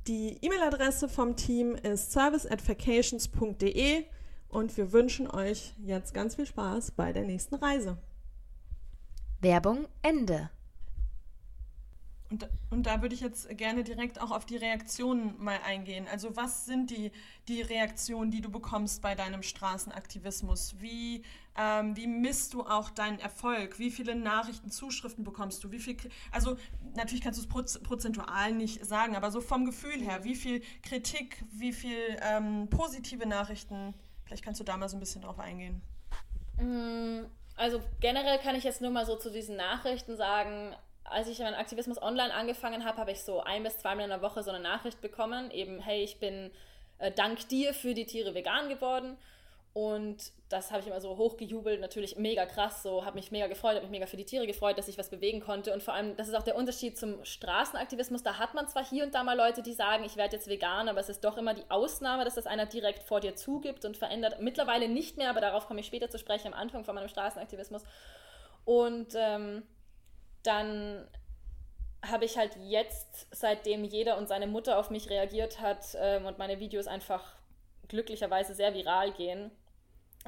Die 0.07 0.39
E-Mail-Adresse 0.41 1.09
vom 1.09 1.37
Team 1.37 1.75
ist 1.75 2.13
service@vacations.de 2.13 4.05
und 4.49 4.77
wir 4.77 4.93
wünschen 4.93 5.31
euch 5.31 5.75
jetzt 5.85 6.15
ganz 6.15 6.37
viel 6.37 6.47
Spaß 6.47 6.93
bei 6.93 7.13
der 7.13 7.25
nächsten 7.25 7.57
Reise. 7.57 7.99
Werbung 9.41 9.87
Ende. 10.03 10.51
Und, 12.31 12.49
und 12.71 12.87
da 12.87 13.01
würde 13.01 13.15
ich 13.15 13.23
jetzt 13.23 13.49
gerne 13.57 13.85
direkt 13.85 14.21
auch 14.21 14.31
auf 14.31 14.45
die 14.45 14.57
Reaktionen 14.57 15.35
mal 15.43 15.59
eingehen. 15.65 16.07
Also 16.11 16.37
was 16.37 16.67
sind 16.67 16.91
die, 16.91 17.11
die 17.47 17.63
Reaktionen, 17.63 18.31
die 18.31 18.43
du 18.43 18.51
bekommst 18.51 19.01
bei 19.01 19.15
deinem 19.15 19.43
Straßenaktivismus? 19.43 20.77
Wie, 20.79 21.23
ähm, 21.59 21.97
wie 21.97 22.07
misst 22.07 22.55
du 22.55 22.63
auch 22.63 22.91
deinen 22.91 23.19
Erfolg? 23.19 23.79
Wie 23.79 23.91
viele 23.91 24.15
Nachrichten, 24.15 24.71
Zuschriften 24.71 25.25
bekommst 25.25 25.65
du? 25.65 25.73
Wie 25.73 25.81
viel, 25.81 25.97
also 26.31 26.57
natürlich 26.95 27.23
kannst 27.23 27.39
du 27.41 27.61
es 27.61 27.83
prozentual 27.83 28.53
nicht 28.53 28.85
sagen, 28.85 29.17
aber 29.17 29.31
so 29.31 29.41
vom 29.41 29.65
Gefühl 29.65 30.01
her, 30.01 30.23
wie 30.23 30.37
viel 30.37 30.63
Kritik, 30.83 31.43
wie 31.51 31.73
viel 31.73 32.17
ähm, 32.23 32.69
positive 32.71 33.27
Nachrichten? 33.27 33.95
Vielleicht 34.25 34.45
kannst 34.45 34.61
du 34.61 34.65
da 34.65 34.77
mal 34.77 34.89
so 34.89 34.97
ein 34.97 35.01
bisschen 35.01 35.23
drauf 35.23 35.41
eingehen. 35.41 35.83
Mm, 36.59 37.27
also 37.57 37.81
generell 38.01 38.39
kann 38.39 38.55
ich 38.55 38.63
jetzt 38.63 38.81
nur 38.81 38.91
mal 38.91 39.05
so 39.05 39.17
zu 39.17 39.31
diesen 39.31 39.57
Nachrichten 39.57 40.17
sagen, 40.17 40.77
als 41.03 41.27
ich 41.27 41.41
meinen 41.41 41.55
Aktivismus 41.55 42.01
online 42.01 42.33
angefangen 42.33 42.85
habe, 42.85 42.99
habe 42.99 43.11
ich 43.11 43.23
so 43.23 43.41
ein 43.41 43.65
bis 43.65 43.79
zweimal 43.79 44.05
in 44.05 44.11
der 44.11 44.23
Woche 44.23 44.43
so 44.43 44.51
eine 44.51 44.61
Nachricht 44.61 45.01
bekommen, 45.01 45.51
eben, 45.51 45.81
hey, 45.81 46.05
ich 46.05 46.21
bin 46.21 46.53
äh, 46.99 47.11
dank 47.11 47.49
dir 47.49 47.75
für 47.75 47.95
die 47.95 48.07
Tiere 48.07 48.35
vegan 48.35 48.69
geworden. 48.69 49.17
Und 49.79 50.33
das 50.49 50.73
habe 50.73 50.81
ich 50.81 50.89
immer 50.89 51.01
so 51.01 51.17
hochgejubelt, 51.17 51.81
natürlich 51.81 52.17
mega 52.17 52.47
krass, 52.47 52.83
so 52.83 53.05
habe 53.05 53.15
mich 53.15 53.31
mega 53.31 53.47
gefreut, 53.47 53.77
habe 53.77 53.83
mich 53.83 53.93
mega 53.93 54.07
für 54.07 54.17
die 54.17 54.25
Tiere 54.25 54.45
gefreut, 54.45 54.77
dass 54.77 54.89
ich 54.89 54.99
was 54.99 55.09
bewegen 55.09 55.39
konnte. 55.39 55.73
Und 55.73 55.85
vor 55.85 55.95
allem, 55.95 56.17
das 56.17 56.27
ist 56.27 56.35
auch 56.35 56.43
der 56.43 56.57
Unterschied 56.57 56.99
zum 56.99 57.25
Straßenaktivismus. 57.25 58.25
Da 58.25 58.41
hat 58.41 58.55
man 58.55 58.67
zwar 58.67 58.85
hier 58.85 59.05
und 59.05 59.15
da 59.15 59.23
mal 59.23 59.37
Leute, 59.37 59.63
die 59.63 59.73
sagen, 59.73 60.03
ich 60.03 60.17
werde 60.17 60.35
jetzt 60.35 60.49
vegan, 60.49 60.89
aber 60.89 60.99
es 60.99 61.09
ist 61.09 61.23
doch 61.23 61.37
immer 61.37 61.55
die 61.55 61.63
Ausnahme, 61.69 62.25
dass 62.25 62.35
das 62.35 62.49
einer 62.49 62.67
direkt 62.67 63.05
vor 63.05 63.21
dir 63.21 63.37
zugibt 63.37 63.85
und 63.85 63.97
verändert. 63.97 64.41
Mittlerweile 64.41 64.89
nicht 64.89 65.17
mehr, 65.17 65.31
aber 65.31 65.41
darauf 65.41 65.69
komme 65.69 65.79
ich 65.79 65.87
später 65.87 66.11
zu 66.11 66.19
sprechen, 66.19 66.49
am 66.49 66.55
Anfang 66.55 66.83
von 66.83 66.97
meinem 66.97 67.09
Straßenaktivismus. 67.09 67.85
Und 68.65 69.15
ähm, 69.15 69.63
dann 70.43 71.07
habe 72.05 72.25
ich 72.25 72.37
halt 72.37 72.57
jetzt, 72.65 73.29
seitdem 73.31 73.85
jeder 73.85 74.19
und 74.19 74.27
seine 74.27 74.49
Mutter 74.49 74.77
auf 74.77 74.91
mich 74.91 75.09
reagiert 75.09 75.61
hat 75.61 75.97
ähm, 76.01 76.27
und 76.27 76.37
meine 76.37 76.59
Videos 76.59 76.89
einfach 76.89 77.37
glücklicherweise 77.87 78.55
sehr 78.55 78.75
viral 78.75 79.13
gehen, 79.13 79.53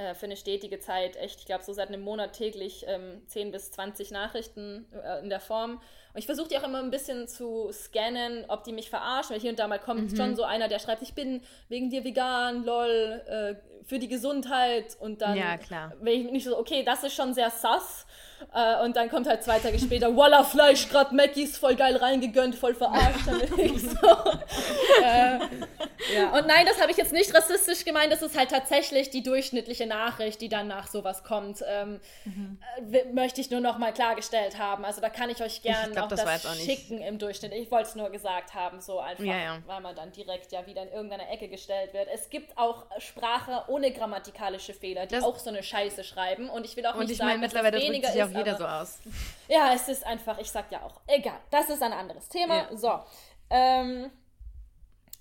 äh, 0.01 0.15
für 0.15 0.27
eine 0.27 0.37
stetige 0.37 0.79
Zeit, 0.79 1.17
echt, 1.17 1.41
ich 1.41 1.47
glaube, 1.47 1.63
so 1.63 1.73
seit 1.73 1.89
einem 1.89 2.01
Monat 2.01 2.33
täglich 2.33 2.85
ähm, 2.89 3.23
10 3.27 3.51
bis 3.51 3.71
20 3.73 4.11
Nachrichten 4.11 4.87
äh, 4.93 5.21
in 5.21 5.29
der 5.29 5.41
Form. 5.41 5.81
Und 6.13 6.19
ich 6.19 6.27
versuche 6.27 6.49
die 6.49 6.59
auch 6.59 6.65
immer 6.65 6.81
ein 6.81 6.91
bisschen 6.91 7.29
zu 7.29 7.71
scannen, 7.73 8.45
ob 8.49 8.65
die 8.65 8.73
mich 8.73 8.91
verarschen, 8.91 9.35
weil 9.35 9.41
hier 9.41 9.51
und 9.51 9.59
da 9.59 9.69
mal 9.69 9.79
kommt 9.79 10.13
mhm. 10.13 10.17
schon 10.17 10.37
so 10.37 10.43
einer, 10.43 10.69
der 10.69 10.79
schreibt, 10.79 11.03
ich 11.03 11.15
bin 11.15 11.43
wegen 11.69 11.91
dir 11.91 12.05
vegan, 12.05 12.65
lol, 12.65 13.23
äh, 13.27 13.55
für 13.87 13.99
die 13.99 14.09
Gesundheit 14.09 14.97
und 15.01 15.21
dann 15.23 15.37
ja, 15.37 15.57
klar. 15.57 15.93
bin 16.01 16.27
ich 16.27 16.31
nicht 16.31 16.45
so, 16.45 16.59
okay, 16.59 16.85
das 16.85 17.03
ist 17.05 17.15
schon 17.15 17.35
sehr 17.35 17.51
sass. 17.51 18.07
Äh, 18.55 18.83
und 18.85 18.97
dann 18.97 19.11
kommt 19.11 19.29
halt 19.29 19.43
zwei 19.43 19.59
Tage 19.59 19.79
später, 19.79 20.17
Walla 20.17 20.45
Fleisch, 20.45 20.89
grad 20.89 21.13
Mackies, 21.13 21.59
voll 21.59 21.77
geil 21.77 21.97
reingegönnt, 21.97 22.55
voll 22.55 22.75
verarscht. 22.75 23.25
so. 23.27 24.09
äh, 25.05 25.39
ja. 26.15 26.31
Und 26.33 26.47
nein, 26.47 26.67
das 26.67 26.81
habe 26.81 26.91
ich 26.91 26.97
jetzt 26.97 27.13
nicht 27.13 27.35
rassistisch 27.35 27.85
gemeint, 27.85 28.13
das 28.13 28.23
ist 28.23 28.39
halt 28.39 28.51
tatsächlich 28.51 29.11
die 29.11 29.23
durchschnittliche 29.23 29.87
Nachricht, 29.87 30.41
die 30.41 30.49
dann 30.49 30.69
nach 30.69 30.87
sowas 30.87 31.23
kommt. 31.25 31.63
Ähm, 31.67 32.01
mhm. 32.25 32.59
äh, 32.93 33.05
möchte 33.13 33.41
ich 33.41 33.51
nur 33.51 33.61
noch 33.61 33.79
mal 33.79 33.93
klargestellt 33.93 34.59
haben. 34.59 34.85
Also 34.85 35.01
da 35.01 35.11
kann 35.11 35.31
ich 35.31 35.43
euch 35.43 35.63
gerne 35.63 36.00
auch 36.05 36.09
das, 36.09 36.25
das 36.25 36.47
auch 36.47 36.55
schicken 36.55 36.99
im 36.99 37.19
Durchschnitt. 37.19 37.53
Ich 37.53 37.71
wollte 37.71 37.89
es 37.89 37.95
nur 37.95 38.11
gesagt 38.11 38.55
haben, 38.55 38.81
so 38.81 38.99
einfach, 39.01 39.25
ja, 39.25 39.39
ja. 39.39 39.59
weil 39.67 39.81
man 39.81 39.95
dann 39.95 40.13
direkt 40.13 40.53
ja 40.53 40.67
wieder 40.67 40.83
in 40.83 40.89
irgendeine 40.89 41.29
Ecke 41.29 41.49
gestellt 41.49 41.93
wird. 41.93 42.09
Es 42.13 42.31
gibt 42.31 42.57
auch 42.57 42.87
Sprache 42.99 43.65
ohne 43.69 43.93
grammatikalische 43.93 44.75
Fehler, 44.75 45.07
die 45.07 45.15
das 45.15 45.25
auch 45.25 45.39
so 45.39 45.51
eine 45.51 45.63
Scheiße 45.63 46.05
schreiben. 46.05 46.49
Und 46.51 46.65
ich 46.65 46.77
will 46.77 46.87
auch 46.87 46.97
nicht 46.97 47.17
sagen, 47.17 47.43
dass 47.43 47.53
es 47.53 47.73
weniger 47.73 48.09
ist 48.09 48.23
auch 48.23 48.37
jeder 48.37 48.57
so 48.57 48.67
aus. 48.67 48.99
Ja, 49.49 49.75
es 49.75 49.89
ist 49.89 50.07
einfach, 50.07 50.39
ich 50.39 50.51
sag 50.51 50.71
ja 50.71 50.83
auch, 50.83 51.01
egal. 51.09 51.39
Das 51.51 51.69
ist 51.69 51.83
ein 51.83 51.93
anderes 51.93 52.29
Thema. 52.29 52.69
Ja. 52.71 52.77
So. 52.77 53.01
Ähm, 53.51 54.11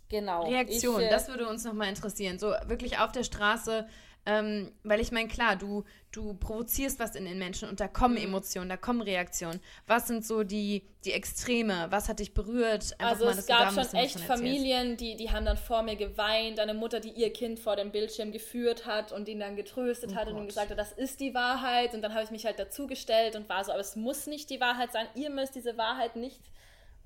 genau. 0.07 0.43
Reaktion, 0.43 1.01
ich, 1.01 1.07
äh, 1.07 1.09
das 1.09 1.27
würde 1.27 1.47
uns 1.47 1.63
nochmal 1.63 1.89
interessieren. 1.89 2.38
So 2.38 2.53
wirklich 2.65 2.99
auf 2.99 3.11
der 3.11 3.23
Straße. 3.23 3.88
Ähm, 4.26 4.72
weil 4.84 4.99
ich 4.99 5.11
meine, 5.11 5.28
klar, 5.28 5.55
du, 5.55 5.86
du 6.11 6.34
provozierst 6.34 6.99
was 6.99 7.15
in 7.15 7.26
den 7.26 7.39
Menschen 7.39 7.70
und 7.70 7.80
da 7.80 7.88
kommen 7.88 8.15
mhm. 8.15 8.26
Emotionen, 8.26 8.70
da 8.70 8.78
kommen 8.78 9.01
Reaktionen. 9.01 9.59
Was 9.88 10.07
sind 10.07 10.26
so 10.26 10.43
die, 10.43 10.84
die 11.05 11.13
Extreme? 11.13 11.88
Was 11.89 12.09
hat 12.09 12.20
dich 12.20 12.34
berührt? 12.34 12.93
Einfach 12.99 13.11
also 13.11 13.26
mal, 13.26 13.38
es 13.38 13.47
gab 13.47 13.74
schon 13.74 13.99
echt 13.99 14.20
Familien, 14.20 14.97
die, 14.97 15.15
die 15.15 15.32
haben 15.32 15.45
dann 15.45 15.57
vor 15.57 15.84
mir 15.84 15.95
geweint. 15.95 16.59
Eine 16.59 16.74
Mutter, 16.74 16.99
die 16.99 17.11
ihr 17.11 17.32
Kind 17.32 17.59
vor 17.59 17.76
den 17.76 17.91
Bildschirm 17.91 18.32
geführt 18.32 18.86
hat 18.86 19.11
und 19.11 19.28
ihn 19.28 19.39
dann 19.39 19.55
getröstet 19.55 20.11
oh 20.13 20.15
hat 20.15 20.28
Gott. 20.28 20.36
und 20.36 20.47
gesagt 20.47 20.70
hat, 20.70 20.78
das 20.78 20.91
ist 20.91 21.20
die 21.20 21.34
Wahrheit. 21.34 21.93
Und 21.93 22.01
dann 22.01 22.13
habe 22.13 22.24
ich 22.24 22.32
mich 22.32 22.45
halt 22.45 22.59
dazugestellt 22.59 23.36
und 23.36 23.47
war 23.49 23.63
so, 23.63 23.72
aber 23.72 23.82
es 23.82 23.95
muss 23.95 24.28
nicht 24.28 24.49
die 24.49 24.59
Wahrheit 24.59 24.91
sein. 24.91 25.07
Ihr 25.15 25.30
müsst 25.30 25.55
diese 25.55 25.78
Wahrheit 25.78 26.15
nicht 26.15 26.41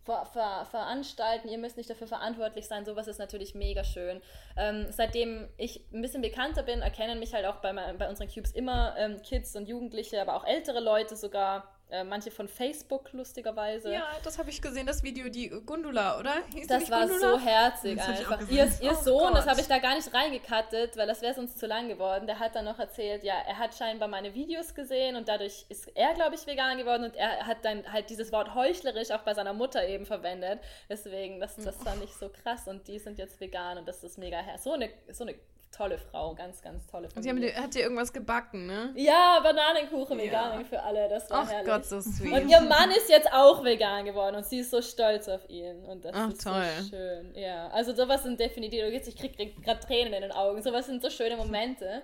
ver 0.04 0.26
ver 0.26 0.66
veranstalten, 0.70 1.48
ihr 1.48 1.58
müsst 1.58 1.78
nicht 1.78 1.90
dafür 1.90 2.08
verantwortlich 2.08 2.68
sein, 2.68 2.86
sowas 2.86 3.08
ist 3.08 3.20
natürlich 3.20 3.56
mega 3.56 3.84
schön. 3.84 4.22
Ähm, 4.58 4.88
seitdem 4.90 5.48
ich 5.58 5.86
ein 5.94 6.02
bisschen 6.02 6.22
bekannter 6.22 6.64
bin, 6.64 6.82
erkennen 6.82 7.20
mich 7.20 7.34
halt 7.34 7.46
auch 7.46 7.58
bei, 7.58 7.74
bei 7.74 8.10
unseren 8.10 8.28
Cubes 8.28 8.52
immer 8.52 8.96
ähm, 8.98 9.22
Kids 9.22 9.56
und 9.56 9.68
Jugendliche, 9.68 10.22
aber 10.22 10.36
auch 10.36 10.46
ältere 10.46 10.80
Leute 10.80 11.16
sogar 11.16 11.73
äh, 11.94 12.04
manche 12.04 12.32
von 12.32 12.48
Facebook, 12.48 13.14
lustigerweise. 13.14 13.94
Ja, 13.94 14.08
das 14.24 14.40
habe 14.40 14.50
ich 14.50 14.60
gesehen, 14.60 14.88
das 14.88 15.04
Video, 15.04 15.30
die 15.30 15.50
Gundula, 15.50 16.20
oder? 16.20 16.34
Hieß 16.52 16.66
das 16.66 16.90
war 16.90 17.08
Gundula? 17.08 17.38
so 17.38 17.40
herzig 17.40 17.98
das 17.98 18.08
einfach. 18.08 18.50
Ihr, 18.50 18.68
ihr 18.82 18.92
oh 18.92 19.04
Sohn, 19.04 19.28
Gott. 19.28 19.36
das 19.38 19.48
habe 19.48 19.62
ich 19.62 19.68
da 19.68 19.78
gar 19.78 19.96
nicht 19.96 20.12
reingekattet, 20.12 20.98
weil 20.98 21.06
das 21.06 21.22
wäre 21.22 21.36
sonst 21.36 21.60
zu 21.60 21.68
lang 21.68 21.88
geworden. 21.90 22.26
Der 22.26 22.40
hat 22.40 22.56
dann 22.56 22.66
noch 22.66 22.80
erzählt, 22.80 23.24
ja, 23.24 23.36
er 23.48 23.60
hat 23.60 23.76
scheinbar 23.76 24.08
meine 24.08 24.34
Videos 24.34 24.74
gesehen 24.74 25.16
und 25.16 25.28
dadurch 25.30 25.68
ist 25.70 25.88
er, 25.96 26.16
glaube 26.16 26.34
ich, 26.34 26.48
vegan 26.48 26.80
geworden 26.80 27.04
und 27.04 27.16
er 27.16 27.46
hat 27.46 27.64
dann 27.64 27.84
halt 27.94 28.10
dieses 28.10 28.32
Wort 28.32 28.56
heuchlerisch 28.56 29.12
auch 29.12 29.22
bei 29.22 29.36
seiner 29.36 29.54
Mutter 29.54 29.88
eben 29.88 30.08
verwendet. 30.08 30.62
Deswegen, 30.90 31.40
das, 31.40 31.56
das 31.58 31.76
fand 31.78 32.04
ich 32.04 32.16
so 32.16 32.30
krass 32.30 32.68
und 32.68 32.88
die 32.88 32.98
sind 32.98 33.20
jetzt 33.20 33.40
vegan 33.40 33.78
und 33.78 33.88
das 33.88 34.04
ist 34.04 34.18
mega 34.18 34.40
her. 34.40 34.58
So 34.58 34.74
eine, 34.74 34.90
so 35.12 35.26
eine 35.26 35.36
tolle 35.76 35.98
Frau, 35.98 36.34
ganz, 36.36 36.62
ganz 36.62 36.88
tolle 36.88 37.10
Frau. 37.10 37.22
Sie 37.22 37.30
haben, 37.30 37.42
hat 37.42 37.74
dir 37.74 37.82
irgendwas 37.82 38.14
gebacken, 38.14 38.68
ne? 38.68 38.94
Ja, 38.96 39.40
Bananenkuchen 39.42 40.20
ja. 40.20 40.26
vegan 40.26 40.66
für 40.66 40.82
alle, 40.82 41.10
das 41.10 41.30
war 41.30 41.44
Ach 41.44 41.52
herrlich. 41.52 41.68
Gott, 41.68 41.86
so 41.86 42.00
sweet. 42.02 42.32
Und 42.32 42.50
ihr 42.50 42.62
Mann 42.62 42.92
ist 42.92 43.10
jetzt 43.10 43.32
auch 43.34 43.64
vegan 43.64 44.06
geworden 44.06 44.36
und 44.36 44.46
sie 44.46 44.60
ist 44.60 44.72
so 44.72 44.82
stolz 44.82 45.28
auf 45.28 45.50
ihn 45.50 45.84
und 45.86 46.06
das 46.06 46.14
Ach, 46.16 46.30
ist 46.30 46.44
toll. 46.44 46.64
so 46.80 46.90
schön. 46.90 47.36
Ja, 47.36 47.68
also 47.70 47.94
sowas 47.94 48.24
sind 48.24 48.40
definitiv, 48.40 48.84
ich 48.84 49.16
krieg 49.16 49.64
gerade 49.64 49.80
Tränen 49.80 50.14
in 50.14 50.22
den 50.22 50.32
Augen, 50.32 50.62
sowas 50.62 50.86
sind 50.86 51.02
so 51.02 51.10
schöne 51.10 51.36
Momente. 51.36 52.04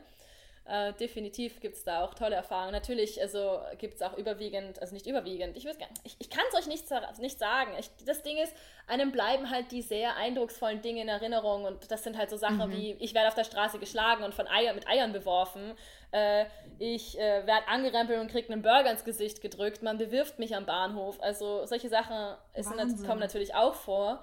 Äh, 0.70 0.94
definitiv 0.94 1.62
gibt 1.62 1.78
es 1.78 1.84
da 1.84 2.04
auch 2.04 2.14
tolle 2.14 2.36
Erfahrungen. 2.36 2.74
Natürlich 2.74 3.20
also 3.20 3.60
gibt 3.80 3.96
es 3.96 4.04
auch 4.04 4.16
überwiegend, 4.16 4.80
also 4.80 4.94
nicht 4.94 5.08
überwiegend, 5.08 5.58
ich, 5.58 5.66
ich, 6.04 6.16
ich 6.20 6.30
kann 6.30 6.44
es 6.52 6.60
euch 6.60 6.68
nicht, 6.68 6.86
nicht 7.20 7.40
sagen. 7.40 7.72
Ich, 7.80 7.90
das 8.06 8.22
Ding 8.22 8.38
ist, 8.38 8.54
einem 8.86 9.12
bleiben 9.12 9.50
halt 9.50 9.72
die 9.72 9.82
sehr 9.82 10.16
eindrucksvollen 10.16 10.84
Dinge 10.84 11.02
in 11.02 11.08
Erinnerung 11.08 11.66
und 11.66 11.90
das 11.90 12.04
sind 12.04 12.20
halt 12.20 12.30
so 12.30 12.38
Sachen 12.38 12.70
mhm. 12.70 12.72
wie, 12.72 12.92
ich 13.00 13.16
werde 13.16 13.30
auf 13.30 13.34
der 13.34 13.46
Straße 13.46 13.80
geschlagen 13.80 14.24
und 14.24 14.36
von 14.36 14.48
Eier, 14.48 14.76
mit 14.76 14.88
Eiern 14.88 15.12
beworfen, 15.12 15.74
äh, 16.12 16.46
ich 16.78 17.18
äh, 17.18 17.48
werde 17.48 17.68
angerempelt 17.68 18.20
und 18.20 18.30
kriege 18.30 18.54
einen 18.54 18.62
Burger 18.62 18.92
ins 18.92 19.04
Gesicht 19.04 19.42
gedrückt, 19.42 19.82
man 19.82 19.98
bewirft 19.98 20.38
mich 20.38 20.56
am 20.56 20.68
Bahnhof. 20.68 21.18
Also 21.20 21.66
solche 21.66 21.90
Sachen 21.90 22.36
ist, 22.54 22.70
kommen 23.08 23.20
natürlich 23.20 23.56
auch 23.56 23.74
vor. 23.74 24.22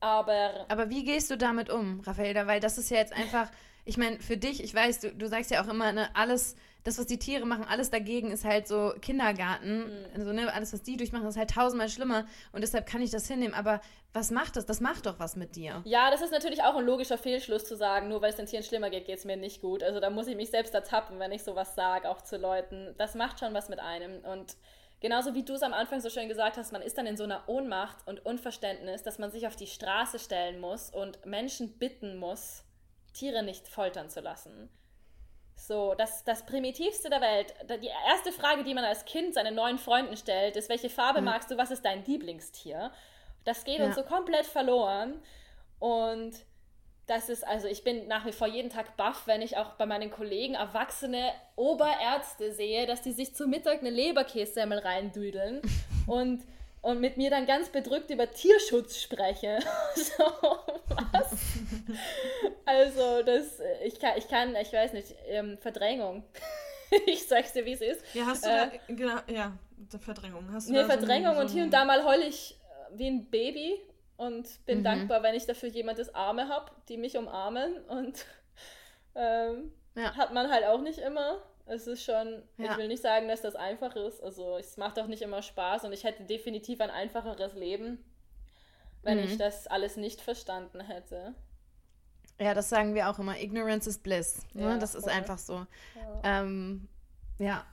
Aber, 0.00 0.66
Aber 0.68 0.90
wie 0.90 1.04
gehst 1.04 1.30
du 1.30 1.36
damit 1.36 1.70
um, 1.70 2.00
Raffaella? 2.00 2.46
Weil 2.46 2.60
das 2.60 2.76
ist 2.76 2.90
ja 2.90 2.98
jetzt 2.98 3.14
einfach 3.14 3.50
ich 3.88 3.96
meine, 3.96 4.20
für 4.20 4.36
dich, 4.36 4.62
ich 4.62 4.74
weiß, 4.74 5.00
du, 5.00 5.14
du 5.14 5.28
sagst 5.28 5.50
ja 5.50 5.64
auch 5.64 5.68
immer, 5.68 5.92
ne, 5.92 6.10
alles, 6.14 6.56
das, 6.84 6.98
was 6.98 7.06
die 7.06 7.18
Tiere 7.18 7.46
machen, 7.46 7.64
alles 7.66 7.88
dagegen 7.88 8.30
ist 8.30 8.44
halt 8.44 8.68
so 8.68 8.92
Kindergarten. 9.00 9.78
Mhm. 9.78 10.06
Also, 10.14 10.32
ne, 10.34 10.52
alles, 10.52 10.74
was 10.74 10.82
die 10.82 10.98
durchmachen, 10.98 11.26
ist 11.26 11.38
halt 11.38 11.50
tausendmal 11.50 11.88
schlimmer. 11.88 12.26
Und 12.52 12.60
deshalb 12.60 12.86
kann 12.86 13.00
ich 13.00 13.10
das 13.10 13.26
hinnehmen. 13.28 13.54
Aber 13.54 13.80
was 14.12 14.30
macht 14.30 14.56
das? 14.56 14.66
Das 14.66 14.80
macht 14.80 15.06
doch 15.06 15.18
was 15.18 15.36
mit 15.36 15.56
dir. 15.56 15.80
Ja, 15.86 16.10
das 16.10 16.20
ist 16.20 16.32
natürlich 16.32 16.62
auch 16.62 16.76
ein 16.76 16.84
logischer 16.84 17.16
Fehlschluss 17.16 17.64
zu 17.64 17.76
sagen, 17.76 18.08
nur 18.08 18.20
weil 18.20 18.28
es 18.28 18.36
den 18.36 18.44
Tieren 18.44 18.62
schlimmer 18.62 18.90
geht, 18.90 19.06
geht 19.06 19.18
es 19.18 19.24
mir 19.24 19.38
nicht 19.38 19.62
gut. 19.62 19.82
Also 19.82 20.00
da 20.00 20.10
muss 20.10 20.26
ich 20.26 20.36
mich 20.36 20.50
selbst 20.50 20.74
ertappen, 20.74 21.18
wenn 21.18 21.32
ich 21.32 21.42
sowas 21.42 21.74
sage, 21.74 22.10
auch 22.10 22.20
zu 22.20 22.36
Leuten. 22.36 22.94
Das 22.98 23.14
macht 23.14 23.40
schon 23.40 23.54
was 23.54 23.70
mit 23.70 23.80
einem. 23.80 24.22
Und 24.24 24.56
genauso 25.00 25.34
wie 25.34 25.44
du 25.44 25.54
es 25.54 25.62
am 25.62 25.72
Anfang 25.72 26.02
so 26.02 26.10
schön 26.10 26.28
gesagt 26.28 26.58
hast, 26.58 26.72
man 26.72 26.82
ist 26.82 26.98
dann 26.98 27.06
in 27.06 27.16
so 27.16 27.24
einer 27.24 27.48
Ohnmacht 27.48 28.06
und 28.06 28.24
Unverständnis, 28.26 29.02
dass 29.02 29.18
man 29.18 29.30
sich 29.30 29.46
auf 29.46 29.56
die 29.56 29.66
Straße 29.66 30.18
stellen 30.18 30.60
muss 30.60 30.90
und 30.90 31.24
Menschen 31.24 31.78
bitten 31.78 32.18
muss, 32.18 32.64
Tiere 33.18 33.42
nicht 33.42 33.68
foltern 33.68 34.08
zu 34.08 34.20
lassen. 34.20 34.70
So, 35.56 35.94
das, 35.94 36.24
das 36.24 36.46
Primitivste 36.46 37.10
der 37.10 37.20
Welt. 37.20 37.52
Die 37.82 37.90
erste 38.08 38.32
Frage, 38.32 38.62
die 38.62 38.74
man 38.74 38.84
als 38.84 39.04
Kind 39.04 39.34
seinen 39.34 39.54
neuen 39.54 39.78
Freunden 39.78 40.16
stellt, 40.16 40.56
ist, 40.56 40.68
welche 40.68 40.88
Farbe 40.88 41.20
mhm. 41.20 41.26
magst 41.26 41.50
du, 41.50 41.56
was 41.56 41.70
ist 41.70 41.84
dein 41.84 42.04
Lieblingstier? 42.04 42.92
Das 43.44 43.64
geht 43.64 43.80
ja. 43.80 43.86
uns 43.86 43.96
so 43.96 44.02
komplett 44.02 44.46
verloren. 44.46 45.20
Und 45.80 46.34
das 47.06 47.28
ist, 47.28 47.46
also 47.46 47.66
ich 47.66 47.82
bin 47.82 48.06
nach 48.06 48.24
wie 48.24 48.32
vor 48.32 48.46
jeden 48.46 48.70
Tag 48.70 48.96
baff, 48.96 49.26
wenn 49.26 49.42
ich 49.42 49.56
auch 49.56 49.72
bei 49.74 49.86
meinen 49.86 50.10
Kollegen 50.10 50.54
erwachsene 50.54 51.32
Oberärzte 51.56 52.52
sehe, 52.52 52.86
dass 52.86 53.02
die 53.02 53.12
sich 53.12 53.34
zu 53.34 53.48
Mittag 53.48 53.80
eine 53.80 53.90
Leberkässemmel 53.90 54.78
reindüdeln 54.78 55.62
und 56.06 56.44
und 56.80 57.00
mit 57.00 57.16
mir 57.16 57.30
dann 57.30 57.46
ganz 57.46 57.68
bedrückt 57.68 58.10
über 58.10 58.30
Tierschutz 58.30 59.00
spreche. 59.00 59.58
so, 59.94 60.24
was? 60.88 61.32
also, 62.64 63.22
das, 63.22 63.60
ich 63.84 63.98
kann, 63.98 64.12
ich 64.16 64.28
kann, 64.28 64.54
ich 64.56 64.72
weiß 64.72 64.92
nicht, 64.92 65.14
ähm, 65.28 65.58
Verdrängung. 65.58 66.24
ich 67.06 67.26
sag's 67.26 67.52
dir, 67.52 67.64
wie 67.64 67.72
es 67.72 67.80
ist. 67.80 68.02
Ja, 68.14 68.26
hast 68.26 68.44
du 68.44 68.48
äh, 68.48 68.52
da, 68.52 68.94
genau, 68.94 69.18
ja, 69.26 69.52
Verdrängung. 70.00 70.50
Hast 70.52 70.68
du 70.68 70.72
nee, 70.72 70.84
Verdrängung 70.84 71.34
so 71.34 71.40
so 71.40 71.40
und 71.40 71.50
hier 71.50 71.64
und 71.64 71.70
da 71.72 71.84
mal 71.84 72.04
heul 72.04 72.22
ich 72.22 72.52
äh, 72.52 72.98
wie 72.98 73.08
ein 73.08 73.30
Baby 73.30 73.80
und 74.16 74.64
bin 74.66 74.80
mhm. 74.80 74.84
dankbar, 74.84 75.22
wenn 75.22 75.34
ich 75.34 75.46
dafür 75.46 75.68
jemandes 75.68 76.14
Arme 76.14 76.48
habe, 76.48 76.70
die 76.88 76.96
mich 76.96 77.16
umarmen 77.16 77.78
und 77.84 78.24
ähm, 79.14 79.72
ja. 79.94 80.16
hat 80.16 80.32
man 80.32 80.50
halt 80.50 80.64
auch 80.64 80.80
nicht 80.80 80.98
immer. 80.98 81.42
Es 81.68 81.86
ist 81.86 82.02
schon, 82.02 82.42
ja. 82.56 82.72
ich 82.72 82.78
will 82.78 82.88
nicht 82.88 83.02
sagen, 83.02 83.28
dass 83.28 83.42
das 83.42 83.54
einfach 83.54 83.94
ist. 83.94 84.22
Also 84.22 84.56
es 84.56 84.76
macht 84.76 84.98
auch 84.98 85.06
nicht 85.06 85.22
immer 85.22 85.42
Spaß 85.42 85.84
und 85.84 85.92
ich 85.92 86.04
hätte 86.04 86.24
definitiv 86.24 86.80
ein 86.80 86.90
einfacheres 86.90 87.54
Leben, 87.54 87.98
wenn 89.02 89.18
mhm. 89.18 89.24
ich 89.24 89.36
das 89.36 89.66
alles 89.66 89.96
nicht 89.96 90.20
verstanden 90.20 90.80
hätte. 90.80 91.34
Ja, 92.40 92.54
das 92.54 92.68
sagen 92.68 92.94
wir 92.94 93.10
auch 93.10 93.18
immer. 93.18 93.38
Ignorance 93.38 93.88
is 93.88 93.98
bliss. 93.98 94.42
Ne? 94.54 94.62
Ja, 94.62 94.78
das 94.78 94.92
voll. 94.92 95.00
ist 95.00 95.08
einfach 95.08 95.38
so. 95.38 95.66
Ja. 96.24 96.42
Ähm, 96.42 96.88
ja. 97.38 97.66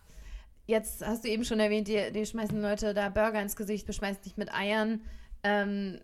Jetzt 0.68 1.06
hast 1.06 1.24
du 1.24 1.30
eben 1.30 1.46
schon 1.46 1.60
erwähnt, 1.60 1.88
die, 1.88 2.12
die 2.12 2.26
schmeißen 2.26 2.60
Leute 2.60 2.94
da 2.96 3.10
Burger 3.10 3.42
ins 3.42 3.56
Gesicht, 3.56 3.86
beschmeißen 3.86 4.24
dich 4.24 4.36
mit 4.36 4.52
Eiern. 4.52 5.06
Ähm, 5.44 6.02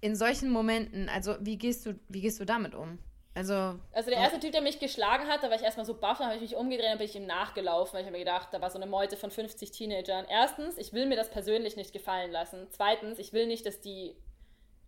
in 0.00 0.14
solchen 0.16 0.50
Momenten, 0.50 1.08
also 1.08 1.36
wie 1.40 1.58
gehst 1.58 1.84
du, 1.86 1.98
wie 2.08 2.20
gehst 2.20 2.40
du 2.40 2.44
damit 2.44 2.74
um? 2.74 2.98
Also, 3.34 3.78
also 3.92 4.10
der 4.10 4.18
erste 4.18 4.40
Typ, 4.40 4.52
der 4.52 4.60
mich 4.60 4.78
geschlagen 4.78 5.26
hat, 5.26 5.42
da 5.42 5.48
war 5.48 5.56
ich 5.56 5.62
erstmal 5.62 5.86
so 5.86 5.94
baff, 5.94 6.18
dann 6.18 6.26
habe 6.26 6.36
ich 6.36 6.42
mich 6.42 6.56
umgedreht 6.56 6.92
und 6.92 6.98
bin 6.98 7.06
ich 7.06 7.16
ihm 7.16 7.26
nachgelaufen, 7.26 7.94
weil 7.94 8.00
ich 8.00 8.06
habe 8.06 8.18
mir 8.18 8.24
gedacht, 8.24 8.48
da 8.52 8.60
war 8.60 8.70
so 8.70 8.76
eine 8.76 8.86
Meute 8.86 9.16
von 9.16 9.30
50 9.30 9.70
Teenagern. 9.70 10.26
Erstens, 10.28 10.76
ich 10.76 10.92
will 10.92 11.06
mir 11.06 11.16
das 11.16 11.30
persönlich 11.30 11.76
nicht 11.76 11.94
gefallen 11.94 12.30
lassen. 12.30 12.66
Zweitens, 12.70 13.18
ich 13.18 13.32
will 13.32 13.46
nicht, 13.46 13.64
dass 13.64 13.80
die 13.80 14.14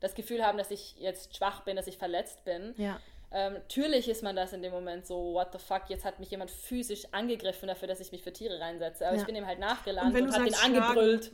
das 0.01 0.15
Gefühl 0.15 0.45
haben, 0.45 0.59
dass 0.59 0.71
ich 0.71 0.97
jetzt 0.99 1.35
schwach 1.37 1.63
bin, 1.63 1.77
dass 1.77 1.87
ich 1.87 1.97
verletzt 1.97 2.45
bin. 2.45 2.75
Ja. 2.77 3.01
Ähm, 3.33 3.55
natürlich 3.55 4.09
ist 4.09 4.23
man 4.23 4.37
das 4.37 4.53
in 4.53 4.61
dem 4.61 4.73
Moment 4.73 5.07
so, 5.07 5.33
what 5.33 5.49
the 5.53 5.59
fuck, 5.59 5.85
jetzt 5.89 6.05
hat 6.05 6.21
mich 6.21 6.31
jemand 6.31 6.51
physisch 6.51 7.07
angegriffen 7.13 7.67
dafür, 7.67 7.89
dass 7.89 8.01
ich 8.01 8.13
mich 8.13 8.23
für 8.23 8.33
Tiere 8.33 8.61
reinsetze. 8.61 9.07
Aber 9.07 9.17
ja. 9.17 9.23
ich 9.23 9.27
bin 9.27 9.35
ihm 9.35 9.47
halt 9.47 9.59
nachgelangt 9.59 10.15
und, 10.15 10.23
und 10.23 10.35
hat 10.35 10.47
ihn 10.47 10.55
angebrüllt. 10.55 11.33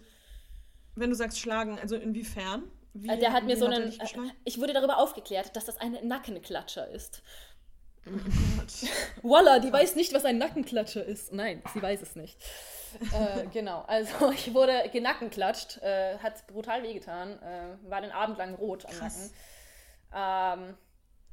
Wenn 0.94 1.10
du 1.10 1.16
sagst 1.16 1.40
schlagen, 1.40 1.78
also 1.78 1.96
inwiefern? 1.96 2.70
Wie, 2.92 3.08
äh, 3.08 3.18
der 3.18 3.32
hat 3.32 3.44
mir 3.44 3.56
so 3.56 3.66
einen. 3.66 3.92
Äh, 3.92 4.32
ich 4.44 4.60
wurde 4.60 4.72
darüber 4.72 4.98
aufgeklärt, 4.98 5.54
dass 5.56 5.64
das 5.64 5.78
ein 5.78 5.96
Nackenklatscher 6.06 6.88
ist. 6.88 7.22
Oh 8.06 8.10
Voila, 9.22 9.58
die 9.58 9.72
weiß 9.72 9.94
nicht, 9.96 10.12
was 10.12 10.24
ein 10.24 10.38
Nackenklatscher 10.38 11.04
ist. 11.04 11.32
Nein, 11.32 11.62
sie 11.72 11.82
weiß 11.82 12.02
es 12.02 12.16
nicht. 12.16 12.38
äh, 13.12 13.46
genau, 13.52 13.82
also 13.86 14.30
ich 14.32 14.52
wurde 14.54 14.88
genackenklatscht, 14.92 15.78
äh, 15.82 16.18
hat 16.18 16.46
brutal 16.46 16.82
wehgetan, 16.82 17.40
äh, 17.42 17.90
war 17.90 18.00
den 18.00 18.12
Abend 18.12 18.38
lang 18.38 18.54
rot 18.54 18.86
am 18.86 18.92
Krass. 18.92 19.32
Nacken. 20.10 20.68
Ähm, 20.68 20.76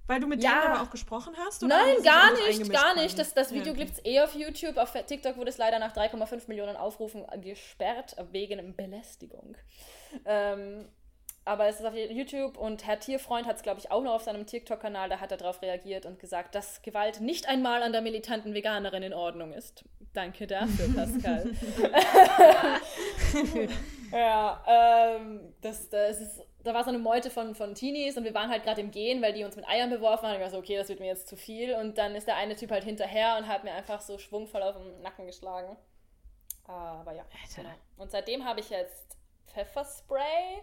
weil 0.08 0.22
du 0.22 0.28
mit 0.28 0.41
ja. 0.41 0.51
denen 0.51 0.72
aber 0.72 0.84
auch 0.84 0.89
gesprochen 0.89 1.34
hast? 1.38 1.62
Nein, 1.64 2.01
gar 2.01 2.32
nicht, 2.32 2.72
gar 2.72 2.95
nicht. 2.95 3.20
Das, 3.20 3.34
das 3.34 3.51
Video 3.51 3.74
ja, 3.74 3.80
gibt 3.80 3.91
es 3.91 4.05
eh 4.05 4.22
auf 4.22 4.36
YouTube. 4.36 4.78
Auf 4.78 4.93
TikTok 4.93 5.36
wurde 5.36 5.49
es 5.49 5.58
leider 5.58 5.80
nach 5.80 5.93
3,5 5.93 6.43
Millionen 6.47 6.78
Aufrufen 6.78 7.26
gesperrt, 7.41 8.16
wegen 8.32 8.74
Belästigung. 8.74 9.58
Ähm, 10.24 10.88
aber 11.48 11.68
es 11.68 11.80
ist 11.80 11.86
auf 11.86 11.95
YouTube 11.95 12.58
und 12.58 12.86
Herr 12.86 13.00
Tierfreund 13.00 13.48
hat 13.48 13.56
es, 13.56 13.64
glaube 13.64 13.80
ich, 13.80 13.89
auch 13.89 14.04
noch 14.04 14.14
auf 14.14 14.24
seinem 14.24 14.45
TikTok-Kanal, 14.45 15.10
da 15.10 15.20
hat 15.20 15.32
er 15.32 15.38
darauf 15.38 15.62
reagiert 15.62 16.06
und 16.06 16.20
gesagt, 16.20 16.56
dass 16.56 16.82
Gewalt 16.82 17.22
nicht 17.22 17.48
einmal 17.48 17.84
an 17.84 17.93
der 17.93 18.02
militanten 18.02 18.54
Veganerin 18.54 19.04
in 19.04 19.14
Ordnung 19.14 19.54
ist. 19.54 19.86
Danke 20.14 20.48
dafür, 20.48 20.93
Pascal. 20.93 21.52
ja, 24.12 24.64
ähm, 24.68 25.54
das, 25.62 25.89
das 25.89 26.22
ist, 26.22 26.41
da 26.64 26.74
war 26.74 26.84
so 26.84 26.89
eine 26.89 27.00
Meute 27.00 27.30
von, 27.30 27.56
von 27.56 27.76
Teenies 27.76 28.18
und 28.18 28.24
wir 28.24 28.34
waren 28.34 28.50
halt 28.50 28.64
gerade 28.64 28.82
im 28.82 28.91
Gehen, 28.91 29.22
weil 29.22 29.34
die 29.34 29.43
uns 29.43 29.56
mit 29.56 29.68
Eiern 29.68 29.89
beworfen 29.89 30.28
haben. 30.28 30.36
Ich 30.36 30.41
war 30.41 30.50
so, 30.50 30.58
okay, 30.58 30.76
das 30.76 30.89
wird 30.89 31.00
mir 31.00 31.08
jetzt 31.08 31.28
zu 31.28 31.38
viel. 31.38 31.76
Und 31.76 31.98
dann 31.98 32.16
ist 32.16 32.28
der 32.28 32.36
eine 32.36 32.56
Typ 32.56 32.72
halt 32.72 32.84
hinterher 32.84 33.38
und 33.38 33.48
hat 33.48 33.64
mir 33.64 33.74
einfach 33.74 34.02
so 34.02 34.18
schwungvoll 34.18 34.64
auf 34.64 34.76
den 34.76 35.02
Nacken 35.02 35.28
geschlagen. 35.28 35.78
Aber 36.66 37.14
ja, 37.14 37.24
genau. 37.56 37.70
Und 37.98 38.12
seitdem 38.12 38.43
habe 38.43 38.60
ich 38.60 38.70
jetzt 38.70 39.18
Pfefferspray 39.54 40.62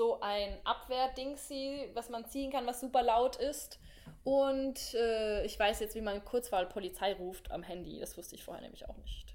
so 0.00 0.18
ein 0.22 0.56
Abwehr-Dingsy, 0.64 1.90
was 1.92 2.08
man 2.08 2.24
ziehen 2.24 2.50
kann, 2.50 2.66
was 2.66 2.80
super 2.80 3.02
laut 3.02 3.36
ist. 3.36 3.78
Und 4.24 4.94
äh, 4.94 5.44
ich 5.44 5.58
weiß 5.58 5.80
jetzt, 5.80 5.94
wie 5.94 6.00
man 6.00 6.24
Kurzwahl 6.24 6.64
Polizei 6.64 7.12
ruft 7.12 7.50
am 7.50 7.62
Handy. 7.62 8.00
Das 8.00 8.16
wusste 8.16 8.34
ich 8.34 8.42
vorher 8.42 8.62
nämlich 8.62 8.88
auch 8.88 8.96
nicht. 8.96 9.34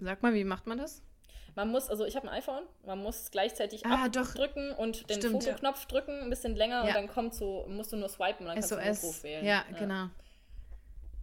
Sag 0.00 0.22
mal, 0.22 0.32
wie 0.32 0.44
macht 0.44 0.66
man 0.66 0.78
das? 0.78 1.02
Man 1.54 1.70
muss, 1.70 1.90
also 1.90 2.06
ich 2.06 2.16
habe 2.16 2.26
ein 2.30 2.38
iPhone, 2.38 2.62
man 2.86 3.00
muss 3.00 3.30
gleichzeitig 3.30 3.84
ah, 3.84 4.06
abdrücken 4.06 4.70
doch. 4.70 4.78
und 4.78 5.10
den 5.10 5.18
Stimmt, 5.18 5.44
Fotoknopf 5.44 5.82
ja. 5.82 5.88
drücken, 5.88 6.22
ein 6.22 6.30
bisschen 6.30 6.56
länger 6.56 6.76
ja. 6.76 6.88
und 6.88 6.94
dann 6.94 7.08
kommt 7.08 7.34
so, 7.34 7.66
musst 7.68 7.92
du 7.92 7.96
nur 7.96 8.08
swipen 8.08 8.46
und 8.46 8.54
dann 8.54 8.62
SOS. 8.62 8.78
kannst 8.78 9.02
du 9.02 9.06
Ruf 9.08 9.22
wählen. 9.24 9.44
Ja, 9.44 9.62
ja. 9.70 9.78
genau. 9.78 10.08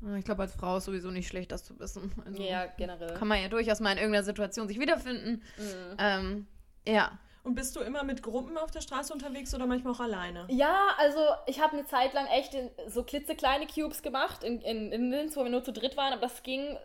Ah, 0.05 0.15
ich 0.20 0.26
glaube, 0.26 0.43
als 0.43 0.53
Frau 0.53 0.78
ist 0.78 0.86
sowieso 0.86 1.09
nicht 1.09 1.28
schlecht, 1.28 1.51
das 1.51 1.63
zu 1.63 1.80
wissen. 1.80 2.13
Also 2.24 2.43
ja, 2.43 2.67
generell. 2.67 3.15
Kann 3.15 3.28
man 3.28 3.41
ja 3.41 3.47
durchaus 3.47 3.80
mal 3.80 3.93
in 3.93 3.97
irgendeiner 3.97 4.24
Situation 4.24 4.67
sich 4.67 4.80
wiederfinden. 4.80 5.41
Mhm. 5.57 5.95
Ähm, 5.97 6.47
ja. 6.88 7.17
Und 7.50 7.56
bist 7.56 7.76
du 7.76 7.80
immer 7.80 8.04
mit 8.04 8.22
Gruppen 8.22 8.60
auf 8.60 8.70
der 8.70 8.82
Straße 8.82 9.12
unterwegs 9.12 9.56
oder 9.56 9.66
manchmal 9.66 9.93
auch 9.93 10.00
alleine? 10.02 10.45
Ja, 10.50 10.89
also 11.00 11.20
ich 11.47 11.60
habe 11.60 11.74
eine 11.74 11.88
Zeit 11.88 12.14
lang 12.14 12.28
echt 12.28 12.54
in, 12.54 12.70
so 12.86 13.02
klitzekleine 13.02 13.66
Cubes 13.66 14.04
gemacht, 14.04 14.43
in, 14.43 14.62
in, 14.62 14.91
in 14.91 15.10
Linz, 15.10 15.36
wo 15.36 15.43
wir 15.43 15.50
nur 15.50 15.64
zu 15.64 15.74
dritt 15.74 15.97
waren, 15.97 16.14
aber 16.14 16.22
das 16.22 16.43
ging, 16.43 16.78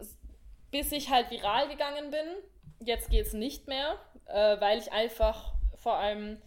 bis 0.71 0.91
ich 0.93 1.11
halt 1.11 1.31
viral 1.31 1.69
gegangen 1.69 2.11
bin. 2.11 2.27
Jetzt 2.81 3.11
geht 3.11 3.27
es 3.27 3.35
nicht 3.35 3.69
mehr, 3.69 3.99
äh, 4.25 4.59
weil 4.59 4.79
ich 4.79 4.91
einfach 4.91 5.53
vor 5.77 5.97
allem 5.97 6.41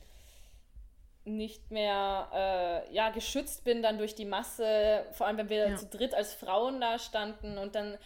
nicht 1.24 1.70
mehr 1.70 2.32
äh, 2.34 2.96
ja, 2.96 3.12
geschützt 3.12 3.66
bin 3.66 3.84
dann 3.84 4.00
durch 4.00 4.16
die 4.16 4.26
Masse, 4.26 5.06
vor 5.12 5.28
allem 5.28 5.38
wenn 5.38 5.50
wir 5.50 5.70
ja. 5.70 5.76
zu 5.76 5.86
dritt 5.86 6.16
als 6.16 6.34
Frauen 6.34 6.82
da 6.82 6.98
standen 6.98 7.60
und 7.60 7.76
dann 7.76 8.00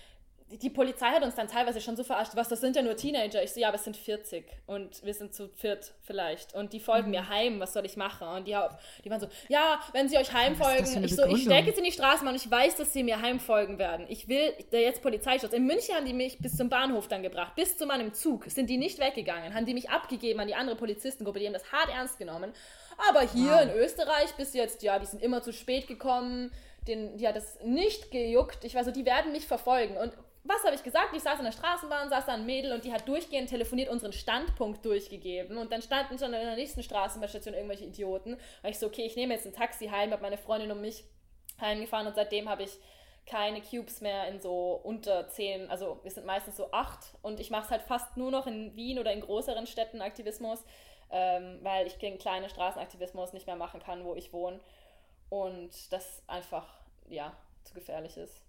die 0.57 0.69
Polizei 0.69 1.07
hat 1.07 1.23
uns 1.23 1.35
dann 1.35 1.47
teilweise 1.47 1.81
schon 1.81 1.95
so 1.95 2.03
verarscht, 2.03 2.35
was, 2.35 2.49
das 2.49 2.61
sind 2.61 2.75
ja 2.75 2.81
nur 2.81 2.95
Teenager. 2.95 3.41
Ich 3.43 3.53
so, 3.53 3.59
ja, 3.59 3.67
aber 3.67 3.77
es 3.77 3.83
sind 3.83 3.97
40 3.97 4.45
und 4.67 5.03
wir 5.03 5.13
sind 5.13 5.33
zu 5.33 5.49
viert 5.49 5.93
vielleicht 6.01 6.53
und 6.53 6.73
die 6.73 6.79
folgen 6.79 7.07
mhm. 7.07 7.11
mir 7.11 7.29
heim, 7.29 7.59
was 7.59 7.73
soll 7.73 7.85
ich 7.85 7.97
machen? 7.97 8.27
Und 8.27 8.47
die, 8.47 8.57
die 9.03 9.09
waren 9.09 9.19
so, 9.19 9.27
ja, 9.49 9.79
wenn 9.93 10.09
sie 10.09 10.17
euch 10.17 10.33
heimfolgen, 10.33 11.03
ich 11.03 11.15
so, 11.15 11.25
ich 11.25 11.43
stecke 11.43 11.67
jetzt 11.67 11.77
in 11.77 11.83
die 11.83 11.91
Straßenbahn 11.91 12.33
und 12.33 12.41
ich 12.43 12.49
weiß, 12.49 12.75
dass 12.75 12.93
sie 12.93 13.03
mir 13.03 13.21
heimfolgen 13.21 13.79
werden. 13.79 14.05
Ich 14.09 14.27
will 14.27 14.53
jetzt 14.71 15.01
Polizeischutz. 15.01 15.53
In 15.53 15.65
München 15.65 15.95
haben 15.95 16.05
die 16.05 16.13
mich 16.13 16.39
bis 16.39 16.57
zum 16.57 16.69
Bahnhof 16.69 17.07
dann 17.07 17.23
gebracht, 17.23 17.55
bis 17.55 17.77
zu 17.77 17.85
meinem 17.85 18.13
Zug 18.13 18.45
sind 18.45 18.69
die 18.69 18.77
nicht 18.77 18.99
weggegangen, 18.99 19.53
haben 19.53 19.65
die 19.65 19.73
mich 19.73 19.89
abgegeben 19.89 20.39
an 20.39 20.47
die 20.47 20.55
andere 20.55 20.75
Polizistengruppe, 20.75 21.39
die 21.39 21.45
haben 21.45 21.53
das 21.53 21.71
hart 21.71 21.89
ernst 21.89 22.17
genommen. 22.17 22.53
Aber 23.09 23.21
hier 23.21 23.51
wow. 23.51 23.61
in 23.63 23.69
Österreich 23.71 24.33
bis 24.37 24.53
jetzt, 24.53 24.83
ja, 24.83 24.99
die 24.99 25.05
sind 25.05 25.21
immer 25.21 25.41
zu 25.41 25.53
spät 25.53 25.87
gekommen, 25.87 26.51
den, 26.87 27.17
die 27.17 27.27
hat 27.27 27.35
es 27.35 27.59
nicht 27.63 28.11
gejuckt. 28.11 28.63
Ich 28.63 28.75
war 28.75 28.83
so, 28.83 28.91
die 28.91 29.05
werden 29.05 29.31
mich 29.31 29.47
verfolgen. 29.47 29.97
Und 29.97 30.13
was 30.43 30.63
habe 30.63 30.75
ich 30.75 30.83
gesagt? 30.83 31.15
Ich 31.15 31.21
saß 31.21 31.39
in 31.39 31.45
der 31.45 31.51
Straßenbahn, 31.51 32.09
saß 32.09 32.25
da 32.25 32.33
ein 32.33 32.45
Mädel 32.45 32.73
und 32.73 32.83
die 32.83 32.91
hat 32.91 33.07
durchgehend 33.07 33.49
telefoniert, 33.49 33.89
unseren 33.89 34.13
Standpunkt 34.13 34.83
durchgegeben. 34.83 35.57
Und 35.57 35.71
dann 35.71 35.81
standen 35.81 36.17
schon 36.17 36.33
in 36.33 36.45
der 36.45 36.55
nächsten 36.55 36.81
Straßenbahnstation 36.81 37.53
irgendwelche 37.53 37.85
Idioten. 37.85 38.37
Da 38.63 38.69
ich 38.69 38.79
so, 38.79 38.87
okay, 38.87 39.05
ich 39.05 39.15
nehme 39.15 39.33
jetzt 39.33 39.45
ein 39.45 39.53
Taxi 39.53 39.87
heim, 39.87 40.11
habe 40.11 40.23
meine 40.23 40.37
Freundin 40.37 40.71
und 40.71 40.81
mich 40.81 41.03
heimgefahren 41.59 42.07
und 42.07 42.15
seitdem 42.15 42.49
habe 42.49 42.63
ich 42.63 42.71
keine 43.25 43.61
Cubes 43.61 44.01
mehr 44.01 44.27
in 44.27 44.39
so 44.39 44.73
unter 44.83 45.27
zehn, 45.29 45.69
also 45.69 45.99
wir 46.01 46.11
sind 46.11 46.25
meistens 46.25 46.57
so 46.57 46.71
acht 46.71 47.15
und 47.21 47.39
ich 47.39 47.51
mache 47.51 47.65
es 47.65 47.71
halt 47.71 47.83
fast 47.83 48.17
nur 48.17 48.31
noch 48.31 48.47
in 48.47 48.75
Wien 48.75 48.97
oder 48.97 49.13
in 49.13 49.21
größeren 49.21 49.67
Städten 49.67 50.01
Aktivismus, 50.01 50.65
ähm, 51.11 51.59
weil 51.61 51.85
ich 51.85 51.97
den 51.97 52.17
kleinen 52.17 52.49
Straßenaktivismus 52.49 53.33
nicht 53.33 53.45
mehr 53.45 53.55
machen 53.55 53.79
kann, 53.79 54.03
wo 54.03 54.15
ich 54.15 54.33
wohne 54.33 54.59
und 55.29 55.93
das 55.93 56.23
einfach, 56.27 56.67
ja, 57.09 57.33
zu 57.63 57.75
gefährlich 57.75 58.17
ist. 58.17 58.41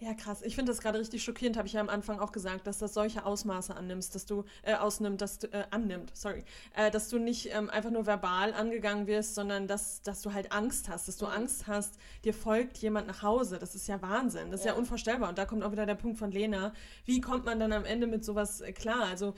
Ja, 0.00 0.14
krass. 0.14 0.42
Ich 0.42 0.54
finde 0.54 0.70
das 0.70 0.80
gerade 0.80 1.00
richtig 1.00 1.24
schockierend, 1.24 1.56
habe 1.56 1.66
ich 1.66 1.74
ja 1.74 1.80
am 1.80 1.88
Anfang 1.88 2.20
auch 2.20 2.30
gesagt, 2.30 2.68
dass 2.68 2.78
das 2.78 2.94
solche 2.94 3.26
Ausmaße 3.26 3.74
annimmst, 3.74 4.14
dass 4.14 4.26
du 4.26 4.44
äh, 4.62 4.74
ausnimmt, 4.76 5.20
dass 5.20 5.40
du 5.40 5.48
äh, 5.48 5.64
annimmt, 5.70 6.16
sorry, 6.16 6.44
äh, 6.76 6.92
dass 6.92 7.08
du 7.08 7.18
nicht 7.18 7.52
ähm, 7.52 7.68
einfach 7.68 7.90
nur 7.90 8.06
verbal 8.06 8.54
angegangen 8.54 9.08
wirst, 9.08 9.34
sondern 9.34 9.66
dass, 9.66 10.00
dass 10.02 10.22
du 10.22 10.32
halt 10.32 10.52
Angst 10.52 10.88
hast, 10.88 11.08
dass 11.08 11.16
du 11.16 11.26
mhm. 11.26 11.32
Angst 11.32 11.66
hast, 11.66 11.98
dir 12.24 12.32
folgt 12.32 12.78
jemand 12.78 13.08
nach 13.08 13.22
Hause. 13.22 13.58
Das 13.58 13.74
ist 13.74 13.88
ja 13.88 14.00
Wahnsinn, 14.00 14.52
das 14.52 14.60
ist 14.60 14.66
ja. 14.66 14.72
ja 14.72 14.78
unvorstellbar. 14.78 15.30
Und 15.30 15.38
da 15.38 15.46
kommt 15.46 15.64
auch 15.64 15.72
wieder 15.72 15.84
der 15.84 15.96
Punkt 15.96 16.16
von 16.16 16.30
Lena. 16.30 16.72
Wie 17.04 17.20
kommt 17.20 17.44
man 17.44 17.58
dann 17.58 17.72
am 17.72 17.84
Ende 17.84 18.06
mit 18.06 18.24
sowas 18.24 18.60
äh, 18.60 18.72
klar? 18.72 19.02
Also 19.02 19.34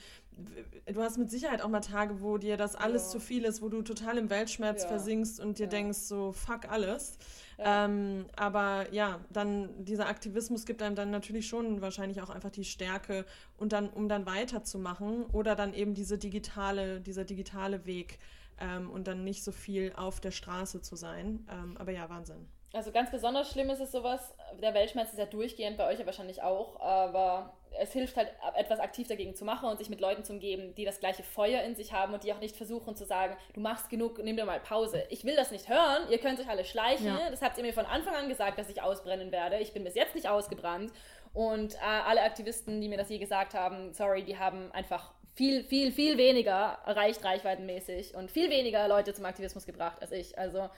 du 0.87 1.03
hast 1.03 1.19
mit 1.19 1.31
Sicherheit 1.31 1.63
auch 1.63 1.69
mal 1.69 1.81
Tage, 1.81 2.21
wo 2.21 2.39
dir 2.39 2.57
das 2.57 2.75
alles 2.75 3.05
ja. 3.05 3.09
zu 3.11 3.21
viel 3.21 3.45
ist, 3.45 3.63
wo 3.63 3.69
du 3.69 3.83
total 3.83 4.19
im 4.19 4.31
Weltschmerz 4.31 4.83
ja. 4.83 4.89
versinkst 4.89 5.41
und 5.41 5.59
dir 5.59 5.67
denkst 5.67 5.99
so 5.99 6.33
fuck 6.33 6.71
alles. 6.71 7.19
Ähm, 7.59 8.25
aber 8.37 8.93
ja, 8.93 9.21
dann 9.31 9.85
dieser 9.85 10.07
Aktivismus 10.07 10.65
gibt 10.65 10.83
einem 10.83 10.95
dann 10.95 11.11
natürlich 11.11 11.47
schon 11.47 11.83
wahrscheinlich 11.83 12.23
auch 12.23 12.31
einfach 12.31 12.51
die 12.51 12.65
Stärke 12.65 13.27
und 13.59 13.73
dann, 13.73 13.91
um 13.91 14.09
dann 14.09 14.25
weiterzumachen 14.25 15.27
oder 15.27 15.55
dann 15.55 15.75
eben 15.75 15.95
diese 15.95 16.17
digitale, 16.17 17.01
dieser 17.01 17.25
digitale 17.25 17.85
Weg 17.85 18.19
ähm, 18.59 18.91
und 18.91 19.07
dann 19.07 19.25
nicht 19.25 19.45
so 19.45 19.53
viel 19.53 19.93
auf 19.95 20.21
der 20.21 20.31
Straße 20.31 20.81
zu 20.81 20.97
sein. 20.97 21.47
Ähm, 21.51 21.77
aber 21.77 21.93
ja, 21.93 22.09
Wahnsinn. 22.09 22.47
Also 22.73 22.93
ganz 22.93 23.11
besonders 23.11 23.51
schlimm 23.51 23.69
ist 23.71 23.81
es 23.81 23.91
sowas, 23.91 24.35
der 24.63 24.75
Weltschmerz 24.75 25.11
ist 25.11 25.19
ja 25.19 25.27
durchgehend, 25.27 25.77
bei 25.77 25.89
euch 25.89 25.99
ja 25.99 26.07
wahrscheinlich 26.07 26.43
auch, 26.43 26.79
aber 26.81 27.53
es 27.79 27.93
hilft 27.93 28.17
halt, 28.17 28.29
etwas 28.57 28.79
aktiv 28.79 29.09
dagegen 29.09 29.35
zu 29.35 29.45
machen 29.45 29.69
und 29.69 29.79
sich 29.79 29.91
mit 29.91 30.01
Leuten 30.01 30.23
zu 30.23 30.33
umgeben, 30.33 30.75
die 30.77 30.85
das 30.85 31.01
gleiche 31.01 31.23
Feuer 31.23 31.63
in 31.63 31.75
sich 31.75 31.93
haben 31.93 32.15
und 32.15 32.23
die 32.23 32.33
auch 32.33 32.39
nicht 32.39 32.57
versuchen 32.57 32.95
zu 32.95 33.05
sagen, 33.05 33.37
du 33.55 33.61
machst 33.61 33.91
genug, 33.91 34.23
nimm 34.23 34.37
dir 34.37 34.45
mal 34.45 34.61
Pause. 34.61 35.05
Ich 35.09 35.25
will 35.25 35.35
das 35.35 35.51
nicht 35.51 35.69
hören, 35.69 36.09
ihr 36.11 36.19
könnt 36.19 36.39
euch 36.39 36.49
alle 36.49 36.65
schleichen. 36.65 37.07
Ja. 37.07 37.31
Das 37.31 37.43
habt 37.43 37.59
ihr 37.59 37.65
mir 37.65 37.73
von 37.73 37.87
Anfang 37.87 38.15
an 38.15 38.29
gesagt, 38.29 38.59
dass 38.59 38.69
ich 38.69 38.83
ausbrennen 38.83 39.33
werde. 39.33 39.59
Ich 39.59 39.73
bin 39.73 39.83
bis 39.83 39.95
jetzt 39.95 40.15
nicht 40.15 40.29
ausgebrannt. 40.29 40.93
Und 41.33 41.75
äh, 41.75 41.79
alle 42.07 42.23
Aktivisten, 42.23 42.81
die 42.81 42.89
mir 42.89 42.99
das 42.99 43.09
je 43.09 43.19
gesagt 43.19 43.55
haben, 43.55 43.93
sorry, 43.93 44.25
die 44.25 44.39
haben 44.39 44.71
einfach 44.73 45.13
viel, 45.35 45.65
viel, 45.65 45.93
viel 45.93 46.19
weniger 46.19 46.79
erreicht, 46.85 47.25
reichweitenmäßig 47.25 48.15
und 48.15 48.31
viel 48.31 48.51
weniger 48.51 48.89
Leute 48.89 49.15
zum 49.15 49.25
Aktivismus 49.25 49.65
gebracht 49.65 50.03
als 50.03 50.13
ich. 50.13 50.39
Also 50.39 50.69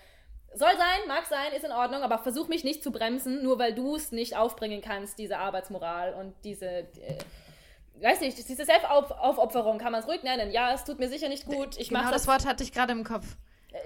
soll 0.54 0.70
sein, 0.76 1.08
mag 1.08 1.26
sein, 1.26 1.52
ist 1.56 1.64
in 1.64 1.72
Ordnung, 1.72 2.02
aber 2.02 2.18
versuch 2.18 2.48
mich 2.48 2.64
nicht 2.64 2.82
zu 2.82 2.90
bremsen, 2.90 3.42
nur 3.42 3.58
weil 3.58 3.74
du 3.74 3.96
es 3.96 4.12
nicht 4.12 4.36
aufbringen 4.36 4.80
kannst, 4.80 5.18
diese 5.18 5.38
Arbeitsmoral 5.38 6.14
und 6.14 6.34
diese. 6.44 6.66
Äh, 6.66 7.18
weiß 8.00 8.20
nicht, 8.20 8.36
diese 8.36 8.64
Selbstaufopferung 8.64 9.78
kann 9.78 9.92
man 9.92 10.00
es 10.02 10.08
ruhig 10.08 10.22
nennen. 10.22 10.50
Ja, 10.50 10.72
es 10.72 10.84
tut 10.84 10.98
mir 10.98 11.08
sicher 11.08 11.28
nicht 11.28 11.46
gut. 11.46 11.78
Ich 11.78 11.88
genau 11.88 12.02
das, 12.02 12.10
das 12.10 12.26
Wort 12.26 12.46
hatte 12.46 12.64
ich 12.64 12.72
gerade 12.72 12.92
im 12.92 13.04
Kopf. 13.04 13.36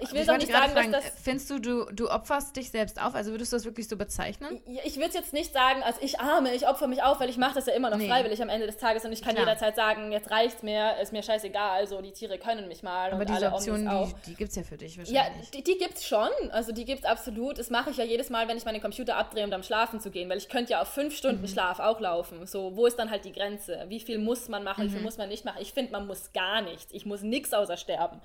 Ich 0.01 0.13
will 0.13 0.25
doch 0.25 0.37
nicht 0.37 0.51
sagen, 0.51 0.71
fragen, 0.71 0.91
dass 0.91 1.03
das. 1.05 1.13
Findest 1.21 1.49
du, 1.49 1.59
du, 1.59 1.85
du 1.91 2.09
opferst 2.09 2.55
dich 2.55 2.69
selbst 2.71 3.01
auf? 3.01 3.15
Also 3.15 3.31
würdest 3.31 3.51
du 3.51 3.57
das 3.57 3.65
wirklich 3.65 3.87
so 3.87 3.97
bezeichnen? 3.97 4.61
Ich 4.83 4.97
würde 4.97 5.13
jetzt 5.13 5.33
nicht 5.33 5.53
sagen, 5.53 5.83
also 5.83 5.99
ich 6.01 6.19
arme, 6.19 6.53
ich 6.53 6.67
opfer 6.67 6.87
mich 6.87 7.03
auf, 7.03 7.19
weil 7.19 7.29
ich 7.29 7.37
mache 7.37 7.55
das 7.55 7.65
ja 7.67 7.73
immer 7.73 7.89
noch 7.89 7.97
nee. 7.97 8.07
freiwillig 8.07 8.41
am 8.41 8.49
Ende 8.49 8.67
des 8.67 8.77
Tages 8.77 9.05
und 9.05 9.11
ich 9.11 9.21
kann 9.21 9.35
Klar. 9.35 9.47
jederzeit 9.47 9.75
sagen, 9.75 10.11
jetzt 10.11 10.29
reicht's 10.29 10.63
mir, 10.63 10.97
ist 11.01 11.13
mir 11.13 11.23
scheißegal, 11.23 11.79
also 11.79 12.01
die 12.01 12.11
Tiere 12.11 12.37
können 12.37 12.67
mich 12.67 12.83
mal. 12.83 13.11
Aber 13.11 13.25
diese 13.25 13.51
Option, 13.51 13.87
die, 13.87 14.31
die 14.31 14.35
gibt 14.35 14.49
es 14.49 14.55
ja 14.55 14.63
für 14.63 14.77
dich 14.77 14.97
wahrscheinlich. 14.97 15.45
Ja, 15.45 15.51
die, 15.53 15.63
die 15.63 15.77
gibt 15.77 15.95
es 15.95 16.05
schon. 16.05 16.29
Also 16.51 16.71
die 16.71 16.85
gibt 16.85 16.99
es 16.99 17.05
absolut. 17.05 17.57
Das 17.57 17.69
mache 17.69 17.89
ich 17.89 17.97
ja 17.97 18.03
jedes 18.03 18.29
Mal, 18.29 18.47
wenn 18.47 18.57
ich 18.57 18.65
meinen 18.65 18.81
Computer 18.81 19.17
abdrehe, 19.17 19.43
um 19.43 19.51
dann 19.51 19.63
schlafen 19.63 19.99
zu 19.99 20.11
gehen, 20.11 20.29
weil 20.29 20.37
ich 20.37 20.49
könnte 20.49 20.73
ja 20.73 20.81
auf 20.81 20.89
fünf 20.89 21.15
Stunden 21.15 21.41
mhm. 21.41 21.47
Schlaf 21.47 21.79
auch 21.79 21.99
laufen. 21.99 22.45
So, 22.45 22.75
wo 22.75 22.85
ist 22.85 22.97
dann 22.97 23.09
halt 23.09 23.25
die 23.25 23.31
Grenze? 23.31 23.85
Wie 23.87 23.99
viel 23.99 24.17
muss 24.17 24.49
man 24.49 24.63
machen, 24.63 24.83
mhm. 24.83 24.87
wie 24.87 24.91
viel 24.91 24.99
mhm. 24.99 25.05
muss 25.05 25.17
man 25.17 25.29
nicht 25.29 25.45
machen? 25.45 25.59
Ich 25.61 25.73
finde, 25.73 25.91
man 25.91 26.07
muss 26.07 26.33
gar 26.33 26.61
nichts. 26.61 26.87
Ich 26.91 27.05
muss 27.05 27.21
nichts 27.21 27.53
außer 27.53 27.77
sterben. 27.77 28.21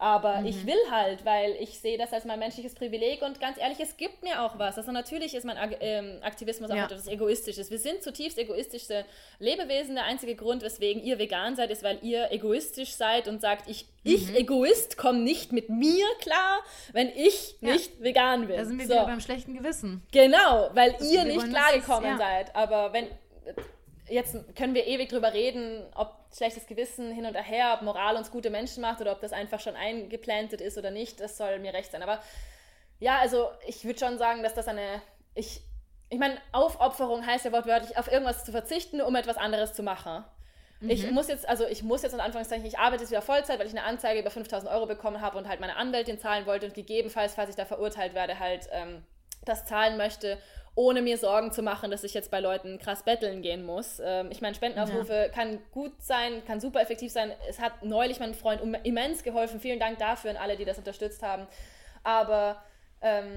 Aber 0.00 0.40
mhm. 0.40 0.46
ich 0.46 0.66
will 0.66 0.80
halt, 0.90 1.26
weil 1.26 1.54
ich 1.60 1.78
sehe 1.78 1.98
das 1.98 2.14
als 2.14 2.24
mein 2.24 2.38
menschliches 2.38 2.74
Privileg 2.74 3.20
und 3.20 3.38
ganz 3.38 3.58
ehrlich, 3.58 3.78
es 3.80 3.98
gibt 3.98 4.22
mir 4.22 4.42
auch 4.42 4.58
was. 4.58 4.78
Also 4.78 4.92
natürlich 4.92 5.34
ist 5.34 5.44
mein 5.44 5.58
ähm, 5.80 6.20
Aktivismus 6.22 6.70
auch 6.70 6.74
ja. 6.74 6.86
etwas 6.86 7.06
Egoistisches. 7.06 7.70
Wir 7.70 7.78
sind 7.78 8.02
zutiefst 8.02 8.38
egoistische 8.38 9.04
Lebewesen. 9.40 9.96
Der 9.96 10.04
einzige 10.04 10.36
Grund, 10.36 10.62
weswegen 10.62 11.02
ihr 11.02 11.18
vegan 11.18 11.54
seid, 11.54 11.70
ist, 11.70 11.82
weil 11.82 11.98
ihr 12.00 12.32
egoistisch 12.32 12.94
seid 12.94 13.28
und 13.28 13.42
sagt, 13.42 13.68
ich, 13.68 13.84
mhm. 14.02 14.14
ich 14.14 14.34
Egoist, 14.34 14.96
komme 14.96 15.18
nicht 15.18 15.52
mit 15.52 15.68
mir 15.68 16.06
klar, 16.22 16.60
wenn 16.94 17.08
ich 17.08 17.56
ja. 17.60 17.74
nicht 17.74 18.02
vegan 18.02 18.46
bin. 18.46 18.56
Da 18.56 18.64
sind 18.64 18.78
wir 18.78 18.86
so. 18.86 18.94
wieder 18.94 19.04
beim 19.04 19.20
schlechten 19.20 19.52
Gewissen. 19.52 20.02
Genau, 20.12 20.70
weil 20.72 20.92
das 20.92 21.12
ihr 21.12 21.24
nicht 21.24 21.46
klargekommen 21.46 22.12
ja. 22.12 22.16
seid. 22.16 22.56
Aber 22.56 22.94
wenn 22.94 23.06
jetzt 24.10 24.56
können 24.56 24.74
wir 24.74 24.86
ewig 24.86 25.08
drüber 25.08 25.32
reden, 25.32 25.86
ob 25.94 26.14
schlechtes 26.34 26.66
Gewissen 26.66 27.12
hin 27.12 27.26
und 27.26 27.34
her, 27.34 27.74
ob 27.74 27.82
Moral 27.82 28.16
uns 28.16 28.30
gute 28.30 28.50
Menschen 28.50 28.82
macht 28.82 29.00
oder 29.00 29.12
ob 29.12 29.20
das 29.20 29.32
einfach 29.32 29.60
schon 29.60 29.76
eingeplantet 29.76 30.60
ist 30.60 30.78
oder 30.78 30.90
nicht, 30.90 31.20
das 31.20 31.36
soll 31.36 31.58
mir 31.58 31.72
recht 31.72 31.92
sein. 31.92 32.02
Aber 32.02 32.20
ja, 32.98 33.18
also 33.18 33.48
ich 33.66 33.84
würde 33.84 33.98
schon 33.98 34.18
sagen, 34.18 34.42
dass 34.42 34.54
das 34.54 34.68
eine, 34.68 35.02
ich, 35.34 35.62
ich 36.08 36.18
meine, 36.18 36.36
Aufopferung 36.52 37.26
heißt 37.26 37.44
ja 37.44 37.52
wortwörtlich, 37.52 37.96
auf 37.96 38.10
irgendwas 38.10 38.44
zu 38.44 38.52
verzichten, 38.52 39.00
um 39.00 39.14
etwas 39.16 39.36
anderes 39.36 39.72
zu 39.72 39.82
machen. 39.82 40.24
Mhm. 40.80 40.90
Ich 40.90 41.10
muss 41.10 41.28
jetzt, 41.28 41.48
also 41.48 41.66
ich 41.66 41.82
muss 41.82 42.02
jetzt 42.02 42.12
in 42.12 42.20
Anführungszeichen, 42.20 42.64
ich 42.64 42.78
arbeite 42.78 43.02
jetzt 43.02 43.10
wieder 43.10 43.22
Vollzeit, 43.22 43.58
weil 43.58 43.66
ich 43.66 43.72
eine 43.72 43.84
Anzeige 43.84 44.20
über 44.20 44.30
5000 44.30 44.70
Euro 44.70 44.86
bekommen 44.86 45.20
habe 45.20 45.38
und 45.38 45.48
halt 45.48 45.60
meine 45.60 45.76
Anwältin 45.76 46.18
zahlen 46.18 46.46
wollte 46.46 46.66
und 46.66 46.74
gegebenenfalls, 46.74 47.34
falls 47.34 47.50
ich 47.50 47.56
da 47.56 47.64
verurteilt 47.64 48.14
werde, 48.14 48.38
halt 48.38 48.68
ähm, 48.72 49.04
das 49.44 49.64
zahlen 49.64 49.96
möchte 49.96 50.38
ohne 50.80 51.02
mir 51.02 51.18
Sorgen 51.18 51.52
zu 51.52 51.60
machen, 51.60 51.90
dass 51.90 52.04
ich 52.04 52.14
jetzt 52.14 52.30
bei 52.30 52.40
Leuten 52.40 52.78
krass 52.78 53.02
betteln 53.02 53.42
gehen 53.42 53.66
muss. 53.66 54.00
Ähm, 54.02 54.30
ich 54.30 54.40
meine, 54.40 54.54
Spendenaufrufe 54.54 55.12
ja. 55.12 55.28
kann 55.28 55.58
gut 55.72 55.92
sein, 56.00 56.42
kann 56.46 56.58
super 56.58 56.80
effektiv 56.80 57.12
sein. 57.12 57.32
Es 57.50 57.60
hat 57.60 57.82
neulich 57.82 58.18
meinem 58.18 58.32
Freund 58.32 58.62
immens 58.84 59.22
geholfen. 59.22 59.60
Vielen 59.60 59.78
Dank 59.78 59.98
dafür 59.98 60.30
an 60.30 60.38
alle, 60.38 60.56
die 60.56 60.64
das 60.64 60.78
unterstützt 60.78 61.22
haben. 61.22 61.46
Aber 62.02 62.62
ähm, 63.02 63.28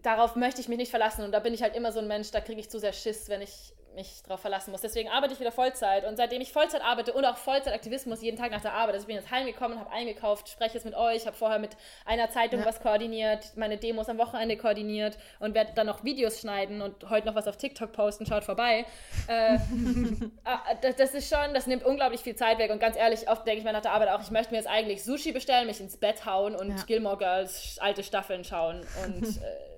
darauf 0.00 0.36
möchte 0.36 0.62
ich 0.62 0.68
mich 0.68 0.78
nicht 0.78 0.88
verlassen. 0.88 1.22
Und 1.22 1.32
da 1.32 1.40
bin 1.40 1.52
ich 1.52 1.62
halt 1.62 1.76
immer 1.76 1.92
so 1.92 1.98
ein 1.98 2.08
Mensch, 2.08 2.30
da 2.30 2.40
kriege 2.40 2.60
ich 2.60 2.70
zu 2.70 2.78
sehr 2.78 2.94
Schiss, 2.94 3.28
wenn 3.28 3.42
ich 3.42 3.74
mich 3.98 4.22
darauf 4.22 4.40
verlassen 4.40 4.70
muss. 4.70 4.80
Deswegen 4.80 5.08
arbeite 5.08 5.34
ich 5.34 5.40
wieder 5.40 5.52
Vollzeit. 5.52 6.04
Und 6.04 6.16
seitdem 6.16 6.40
ich 6.40 6.52
Vollzeit 6.52 6.82
arbeite 6.82 7.12
und 7.12 7.24
auch 7.24 7.36
Vollzeitaktivismus 7.36 8.22
jeden 8.22 8.36
Tag 8.36 8.52
nach 8.52 8.62
der 8.62 8.72
Arbeit, 8.72 8.94
also 8.94 9.04
ich 9.04 9.06
bin 9.08 9.16
jetzt 9.16 9.30
heimgekommen, 9.30 9.78
habe 9.78 9.90
eingekauft, 9.90 10.48
spreche 10.48 10.74
jetzt 10.74 10.84
mit 10.84 10.94
euch, 10.94 11.26
habe 11.26 11.36
vorher 11.36 11.58
mit 11.58 11.76
einer 12.06 12.30
Zeitung 12.30 12.60
ja. 12.60 12.66
was 12.66 12.80
koordiniert, 12.80 13.56
meine 13.56 13.76
Demos 13.76 14.08
am 14.08 14.18
Wochenende 14.18 14.56
koordiniert 14.56 15.18
und 15.40 15.54
werde 15.54 15.72
dann 15.74 15.86
noch 15.86 16.04
Videos 16.04 16.40
schneiden 16.40 16.80
und 16.80 17.10
heute 17.10 17.26
noch 17.26 17.34
was 17.34 17.48
auf 17.48 17.56
TikTok 17.56 17.92
posten, 17.92 18.24
schaut 18.24 18.44
vorbei. 18.44 18.86
Äh, 19.26 19.58
ah, 20.44 20.60
das 20.80 21.14
ist 21.14 21.28
schon, 21.28 21.52
das 21.52 21.66
nimmt 21.66 21.84
unglaublich 21.84 22.20
viel 22.20 22.36
Zeit 22.36 22.58
weg. 22.58 22.70
Und 22.70 22.78
ganz 22.78 22.96
ehrlich, 22.96 23.28
oft 23.28 23.46
denke 23.46 23.58
ich 23.58 23.64
mir 23.64 23.72
nach 23.72 23.82
der 23.82 23.92
Arbeit 23.92 24.10
auch, 24.10 24.22
ich 24.22 24.30
möchte 24.30 24.52
mir 24.52 24.58
jetzt 24.58 24.68
eigentlich 24.68 25.04
Sushi 25.04 25.32
bestellen, 25.32 25.66
mich 25.66 25.80
ins 25.80 25.96
Bett 25.96 26.24
hauen 26.24 26.54
und 26.54 26.70
ja. 26.70 26.84
Gilmore 26.86 27.18
Girls 27.18 27.78
alte 27.80 28.04
Staffeln 28.04 28.44
schauen. 28.44 28.86
Und 29.04 29.26
äh, 29.26 29.77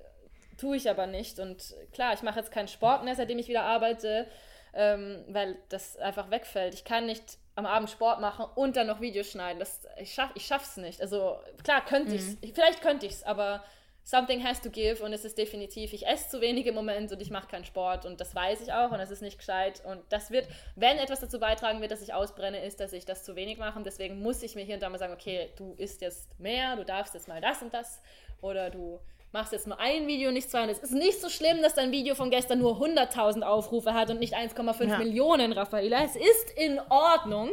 Tue 0.61 0.77
ich 0.77 0.87
aber 0.87 1.07
nicht. 1.07 1.39
Und 1.39 1.73
klar, 1.91 2.13
ich 2.13 2.21
mache 2.21 2.37
jetzt 2.37 2.51
keinen 2.51 2.67
Sport 2.67 3.03
mehr, 3.03 3.15
seitdem 3.15 3.39
ich 3.39 3.47
wieder 3.47 3.63
arbeite, 3.63 4.27
ähm, 4.75 5.25
weil 5.27 5.57
das 5.69 5.97
einfach 5.97 6.29
wegfällt. 6.29 6.75
Ich 6.75 6.83
kann 6.83 7.07
nicht 7.07 7.39
am 7.55 7.65
Abend 7.65 7.89
Sport 7.89 8.21
machen 8.21 8.45
und 8.53 8.75
dann 8.75 8.85
noch 8.85 9.01
Videos 9.01 9.31
schneiden. 9.31 9.57
Das, 9.57 9.81
ich 9.97 10.13
schaffe 10.13 10.33
ich 10.35 10.45
schaff's 10.45 10.77
nicht. 10.77 11.01
Also 11.01 11.39
klar, 11.63 11.83
könnte 11.83 12.11
mhm. 12.11 12.15
ich's. 12.15 12.37
Vielleicht 12.53 12.81
könnte 12.83 13.07
ich's, 13.07 13.23
aber 13.23 13.63
something 14.03 14.43
has 14.43 14.61
to 14.61 14.69
give 14.69 15.03
und 15.03 15.13
es 15.13 15.25
ist 15.25 15.37
definitiv, 15.37 15.93
ich 15.93 16.05
esse 16.05 16.29
zu 16.29 16.41
wenig 16.41 16.67
im 16.67 16.75
Moment 16.75 17.11
und 17.11 17.21
ich 17.21 17.31
mache 17.31 17.47
keinen 17.47 17.65
Sport 17.65 18.05
und 18.05 18.21
das 18.21 18.35
weiß 18.35 18.61
ich 18.61 18.71
auch 18.73 18.91
und 18.91 18.99
es 18.99 19.11
ist 19.11 19.21
nicht 19.21 19.37
gescheit 19.37 19.81
und 19.85 20.01
das 20.09 20.31
wird, 20.31 20.47
wenn 20.75 20.97
etwas 20.97 21.21
dazu 21.21 21.39
beitragen 21.39 21.81
wird, 21.81 21.91
dass 21.91 22.01
ich 22.01 22.13
ausbrenne, 22.13 22.63
ist, 22.63 22.79
dass 22.79 22.93
ich 22.93 23.05
das 23.05 23.23
zu 23.23 23.35
wenig 23.35 23.57
mache 23.57 23.77
und 23.77 23.85
deswegen 23.85 24.21
muss 24.21 24.43
ich 24.43 24.55
mir 24.55 24.63
hier 24.63 24.75
und 24.75 24.83
da 24.83 24.89
mal 24.89 24.99
sagen, 24.99 25.13
okay, 25.13 25.49
du 25.55 25.73
isst 25.77 26.01
jetzt 26.01 26.39
mehr, 26.39 26.75
du 26.75 26.85
darfst 26.85 27.13
jetzt 27.13 27.27
mal 27.27 27.41
das 27.41 27.61
und 27.61 27.73
das 27.73 28.01
oder 28.41 28.69
du 28.69 28.99
machst 29.31 29.53
jetzt 29.53 29.67
nur 29.67 29.79
ein 29.79 30.07
Video, 30.07 30.31
nicht 30.31 30.49
zwei. 30.49 30.63
Und 30.63 30.69
es 30.69 30.79
ist 30.79 30.93
nicht 30.93 31.21
so 31.21 31.29
schlimm, 31.29 31.61
dass 31.61 31.75
dein 31.75 31.91
Video 31.91 32.15
von 32.15 32.29
gestern 32.29 32.59
nur 32.59 32.81
100.000 32.81 33.41
Aufrufe 33.41 33.93
hat 33.93 34.09
und 34.09 34.19
nicht 34.19 34.35
1,5 34.35 34.87
ja. 34.87 34.97
Millionen, 34.97 35.53
Raffaella. 35.53 36.03
Es 36.03 36.15
ist 36.15 36.51
in 36.55 36.79
Ordnung. 36.89 37.51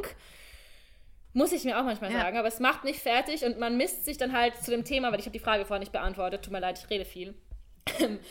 Muss 1.35 1.53
ich 1.53 1.64
mir 1.64 1.79
auch 1.79 1.85
manchmal 1.85 2.12
ja. 2.12 2.20
sagen. 2.20 2.39
Aber 2.39 2.49
es 2.49 2.59
macht 2.59 2.85
nicht 2.85 3.01
fertig 3.01 3.45
und 3.45 3.59
man 3.59 3.76
misst 3.76 4.05
sich 4.05 4.16
dann 4.16 4.33
halt 4.33 4.57
zu 4.57 4.70
dem 4.70 4.85
Thema, 4.85 5.12
weil 5.12 5.20
ich 5.20 5.26
habe 5.26 5.39
die 5.39 5.45
Frage 5.45 5.64
vorher 5.64 5.81
nicht 5.81 5.93
beantwortet. 5.93 6.45
Tut 6.45 6.53
mir 6.53 6.61
leid, 6.61 6.81
ich 6.83 6.91
rede 6.91 7.05
viel. 7.05 7.35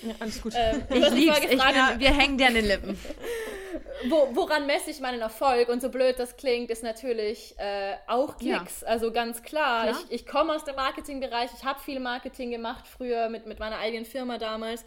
Ja, 0.01 0.15
alles 0.19 0.41
gut. 0.41 0.53
Ähm, 0.55 0.83
ich 0.89 1.09
lieb's. 1.11 1.39
Ich, 1.49 1.57
ja, 1.57 1.95
wir 1.97 2.13
hängen 2.13 2.37
dir 2.37 2.47
an 2.47 2.53
den 2.53 2.65
Lippen. 2.65 2.99
Wo, 4.09 4.29
woran 4.33 4.67
messe 4.67 4.91
ich 4.91 4.99
meinen 4.99 5.21
Erfolg? 5.21 5.69
Und 5.69 5.81
so 5.81 5.89
blöd 5.89 6.19
das 6.19 6.37
klingt, 6.37 6.69
ist 6.69 6.83
natürlich 6.83 7.55
äh, 7.57 7.95
auch 8.07 8.37
Klicks. 8.37 8.81
Ja. 8.81 8.87
Also 8.87 9.11
ganz 9.11 9.41
klar. 9.41 9.87
klar. 9.87 10.01
Ich, 10.09 10.21
ich 10.21 10.25
komme 10.27 10.53
aus 10.53 10.63
dem 10.63 10.75
Marketingbereich. 10.75 11.49
Ich 11.57 11.65
habe 11.65 11.79
viel 11.79 11.99
Marketing 11.99 12.51
gemacht 12.51 12.85
früher 12.87 13.29
mit, 13.29 13.47
mit 13.47 13.59
meiner 13.59 13.79
eigenen 13.79 14.05
Firma 14.05 14.37
damals. 14.37 14.85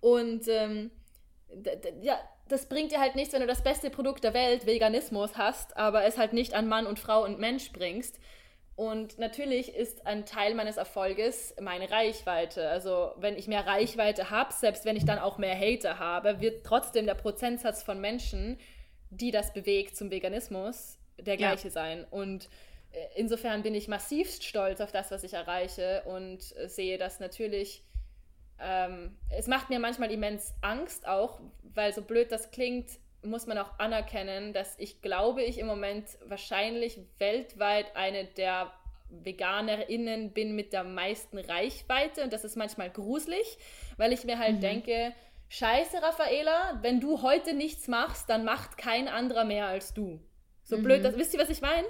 Und 0.00 0.46
ähm, 0.48 0.90
ja, 2.02 2.18
das 2.48 2.66
bringt 2.68 2.92
dir 2.92 3.00
halt 3.00 3.14
nichts, 3.14 3.32
wenn 3.32 3.40
du 3.40 3.46
das 3.46 3.62
beste 3.62 3.90
Produkt 3.90 4.24
der 4.24 4.34
Welt, 4.34 4.66
Veganismus, 4.66 5.36
hast, 5.36 5.76
aber 5.76 6.04
es 6.04 6.18
halt 6.18 6.32
nicht 6.32 6.54
an 6.54 6.68
Mann 6.68 6.86
und 6.86 6.98
Frau 6.98 7.24
und 7.24 7.38
Mensch 7.38 7.72
bringst. 7.72 8.18
Und 8.80 9.18
natürlich 9.18 9.74
ist 9.74 10.06
ein 10.06 10.24
Teil 10.24 10.54
meines 10.54 10.78
Erfolges 10.78 11.54
meine 11.60 11.90
Reichweite. 11.90 12.66
Also 12.70 13.12
wenn 13.18 13.36
ich 13.36 13.46
mehr 13.46 13.66
Reichweite 13.66 14.30
habe, 14.30 14.54
selbst 14.54 14.86
wenn 14.86 14.96
ich 14.96 15.04
dann 15.04 15.18
auch 15.18 15.36
mehr 15.36 15.54
Hater 15.54 15.98
habe, 15.98 16.40
wird 16.40 16.64
trotzdem 16.64 17.04
der 17.04 17.14
Prozentsatz 17.14 17.82
von 17.82 18.00
Menschen, 18.00 18.58
die 19.10 19.32
das 19.32 19.52
bewegt 19.52 19.98
zum 19.98 20.10
Veganismus, 20.10 20.96
der 21.18 21.36
gleiche 21.36 21.68
ja. 21.68 21.72
sein. 21.72 22.06
Und 22.10 22.48
äh, 22.92 23.04
insofern 23.16 23.62
bin 23.62 23.74
ich 23.74 23.86
massivst 23.86 24.44
stolz 24.44 24.80
auf 24.80 24.92
das, 24.92 25.10
was 25.10 25.24
ich 25.24 25.34
erreiche 25.34 26.02
und 26.06 26.40
sehe 26.40 26.96
das 26.96 27.20
natürlich. 27.20 27.84
Ähm, 28.58 29.14
es 29.28 29.46
macht 29.46 29.68
mir 29.68 29.78
manchmal 29.78 30.10
immens 30.10 30.54
Angst 30.62 31.06
auch, 31.06 31.38
weil 31.74 31.92
so 31.92 32.00
blöd 32.00 32.32
das 32.32 32.50
klingt, 32.50 32.92
muss 33.22 33.46
man 33.46 33.58
auch 33.58 33.78
anerkennen, 33.78 34.52
dass 34.52 34.78
ich 34.78 35.02
glaube, 35.02 35.42
ich 35.42 35.58
im 35.58 35.66
Moment 35.66 36.06
wahrscheinlich 36.24 36.98
weltweit 37.18 37.94
eine 37.96 38.24
der 38.24 38.72
VeganerInnen 39.10 40.32
bin 40.32 40.54
mit 40.54 40.72
der 40.72 40.84
meisten 40.84 41.38
Reichweite 41.38 42.22
und 42.22 42.32
das 42.32 42.44
ist 42.44 42.56
manchmal 42.56 42.90
gruselig, 42.90 43.58
weil 43.96 44.12
ich 44.12 44.24
mir 44.24 44.38
halt 44.38 44.56
mhm. 44.56 44.60
denke, 44.60 45.12
scheiße 45.48 46.00
Raffaela, 46.00 46.78
wenn 46.82 47.00
du 47.00 47.22
heute 47.22 47.54
nichts 47.54 47.88
machst, 47.88 48.30
dann 48.30 48.44
macht 48.44 48.78
kein 48.78 49.08
anderer 49.08 49.44
mehr 49.44 49.66
als 49.66 49.92
du. 49.92 50.20
So 50.62 50.78
mhm. 50.78 50.82
blöd, 50.84 51.04
das, 51.04 51.16
wisst 51.16 51.34
ihr, 51.34 51.40
was 51.40 51.50
ich 51.50 51.60
meine? 51.60 51.86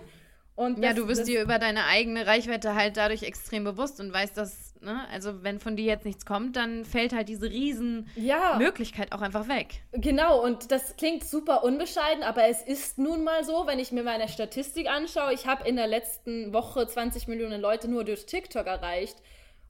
Und 0.56 0.82
ja, 0.82 0.92
du 0.92 1.06
bist 1.06 1.26
dir 1.28 1.42
über 1.42 1.58
deine 1.58 1.86
eigene 1.86 2.26
Reichweite 2.26 2.74
halt 2.74 2.96
dadurch 2.96 3.22
extrem 3.22 3.64
bewusst 3.64 4.00
und 4.00 4.12
weißt, 4.12 4.36
dass, 4.36 4.69
ne, 4.80 5.06
also 5.12 5.42
wenn 5.42 5.60
von 5.60 5.76
dir 5.76 5.84
jetzt 5.84 6.04
nichts 6.04 6.24
kommt, 6.26 6.56
dann 6.56 6.84
fällt 6.84 7.12
halt 7.12 7.28
diese 7.28 7.50
riesen 7.50 8.08
ja. 8.16 8.56
Möglichkeit 8.58 9.12
auch 9.12 9.20
einfach 9.20 9.48
weg. 9.48 9.82
Genau, 9.92 10.42
und 10.42 10.70
das 10.70 10.96
klingt 10.96 11.24
super 11.24 11.64
unbescheiden, 11.64 12.22
aber 12.22 12.48
es 12.48 12.62
ist 12.62 12.98
nun 12.98 13.24
mal 13.24 13.44
so, 13.44 13.66
wenn 13.66 13.78
ich 13.78 13.92
mir 13.92 14.02
meine 14.02 14.28
Statistik 14.28 14.88
anschaue, 14.88 15.32
ich 15.32 15.46
habe 15.46 15.68
in 15.68 15.76
der 15.76 15.86
letzten 15.86 16.52
Woche 16.52 16.86
20 16.86 17.28
Millionen 17.28 17.60
Leute 17.60 17.88
nur 17.88 18.04
durch 18.04 18.26
TikTok 18.26 18.66
erreicht. 18.66 19.16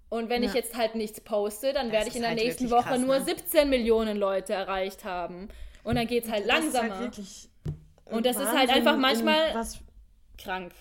Und 0.09 0.29
wenn 0.29 0.43
ja. 0.43 0.49
ich 0.49 0.55
jetzt 0.55 0.77
halt 0.77 0.97
nichts 0.97 1.21
poste, 1.21 1.73
dann 1.73 1.93
werde 1.93 2.09
ich 2.09 2.17
in 2.17 2.23
der 2.23 2.31
halt 2.31 2.41
nächsten 2.41 2.69
Woche 2.71 2.89
krass, 2.89 3.01
nur 3.01 3.19
ne? 3.19 3.25
17 3.25 3.71
Millionen 3.71 4.17
Leute 4.17 4.53
erreicht 4.53 5.05
haben. 5.05 5.49
Und 5.85 5.95
dann 5.95 6.09
geht 6.09 6.25
es 6.25 6.31
halt 6.31 6.47
langsamer. 6.47 6.87
Ist 6.87 6.93
halt 6.93 7.01
wirklich 7.01 7.49
und 8.07 8.27
das 8.27 8.37
Wahnsinn, 8.37 8.53
ist 8.53 8.59
halt 8.59 8.71
einfach 8.71 8.97
manchmal. 8.97 9.55
Was 9.55 9.79
krank. 10.37 10.73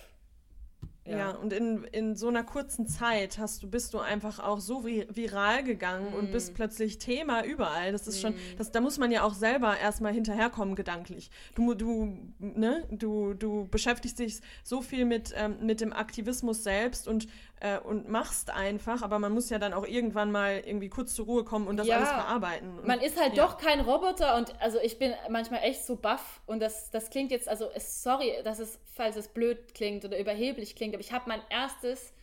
Ja. 1.10 1.18
ja, 1.18 1.30
und 1.30 1.52
in, 1.52 1.84
in 1.84 2.14
so 2.14 2.28
einer 2.28 2.44
kurzen 2.44 2.86
Zeit 2.86 3.38
hast 3.38 3.62
du, 3.62 3.68
bist 3.68 3.94
du 3.94 3.98
einfach 3.98 4.38
auch 4.38 4.60
so 4.60 4.84
viral 4.84 5.64
gegangen 5.64 6.12
mm. 6.12 6.14
und 6.14 6.30
bist 6.30 6.52
mm. 6.52 6.54
plötzlich 6.54 6.98
Thema 6.98 7.44
überall. 7.44 7.90
Das 7.90 8.06
ist 8.06 8.18
mm. 8.18 8.20
schon, 8.20 8.34
das, 8.58 8.70
da 8.70 8.80
muss 8.80 8.96
man 8.98 9.10
ja 9.10 9.24
auch 9.24 9.34
selber 9.34 9.76
erstmal 9.76 10.12
hinterherkommen, 10.12 10.76
gedanklich. 10.76 11.30
Du, 11.56 11.74
du, 11.74 12.16
ne, 12.38 12.86
du, 12.90 13.34
du 13.34 13.66
beschäftigst 13.68 14.20
dich 14.20 14.40
so 14.62 14.82
viel 14.82 15.04
mit, 15.04 15.34
ähm, 15.36 15.56
mit 15.62 15.80
dem 15.80 15.92
Aktivismus 15.92 16.62
selbst 16.62 17.08
und 17.08 17.26
äh, 17.60 17.78
und 17.78 18.08
machst 18.08 18.50
einfach, 18.50 19.02
aber 19.02 19.18
man 19.18 19.32
muss 19.32 19.50
ja 19.50 19.58
dann 19.58 19.72
auch 19.72 19.86
irgendwann 19.86 20.32
mal 20.32 20.62
irgendwie 20.64 20.88
kurz 20.88 21.14
zur 21.14 21.26
Ruhe 21.26 21.44
kommen 21.44 21.68
und 21.68 21.76
das 21.76 21.86
ja, 21.86 21.96
alles 21.96 22.08
verarbeiten. 22.08 22.78
Und, 22.78 22.86
man 22.86 23.00
ist 23.00 23.20
halt 23.20 23.36
ja. 23.36 23.46
doch 23.46 23.58
kein 23.58 23.80
Roboter 23.80 24.36
und 24.36 24.60
also 24.60 24.78
ich 24.80 24.98
bin 24.98 25.14
manchmal 25.28 25.62
echt 25.62 25.84
so 25.84 25.96
baff 25.96 26.40
und 26.46 26.60
das, 26.60 26.90
das 26.90 27.10
klingt 27.10 27.30
jetzt, 27.30 27.48
also 27.48 27.68
sorry, 27.76 28.32
dass 28.44 28.58
es, 28.58 28.80
falls 28.94 29.16
es 29.16 29.28
blöd 29.28 29.74
klingt 29.74 30.04
oder 30.04 30.18
überheblich 30.18 30.74
klingt, 30.74 30.94
aber 30.94 31.02
ich 31.02 31.12
habe 31.12 31.28
mein 31.28 31.42
erstes 31.50 32.14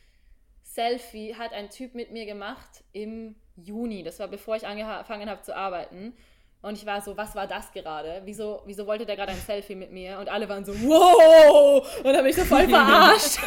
Selfie, 0.63 1.35
hat 1.35 1.53
ein 1.53 1.69
Typ 1.69 1.93
mit 1.93 2.11
mir 2.11 2.25
gemacht 2.25 2.83
im 2.91 3.35
Juni, 3.55 4.03
das 4.03 4.19
war 4.19 4.27
bevor 4.27 4.55
ich 4.55 4.65
angefangen 4.67 5.29
habe 5.29 5.41
zu 5.41 5.55
arbeiten. 5.55 6.13
Und 6.61 6.75
ich 6.75 6.85
war 6.85 7.01
so, 7.01 7.15
was 7.15 7.35
war 7.35 7.45
das 7.45 7.71
gerade? 7.71 8.21
Wieso, 8.25 8.61
wieso 8.65 8.87
wollte 8.87 9.05
der 9.05 9.15
gerade 9.15 9.31
ein 9.31 9.39
Selfie 9.39 9.75
mit 9.75 9.91
mir? 9.91 10.17
Und 10.17 10.27
alle 10.27 10.49
waren 10.49 10.65
so, 10.65 10.73
wow! 10.73 11.87
Und 11.99 12.05
dann 12.05 12.17
bin 12.17 12.27
ich 12.27 12.35
so 12.35 12.45
voll 12.45 12.67
verarscht. 12.67 13.37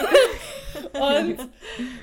und 0.92 1.50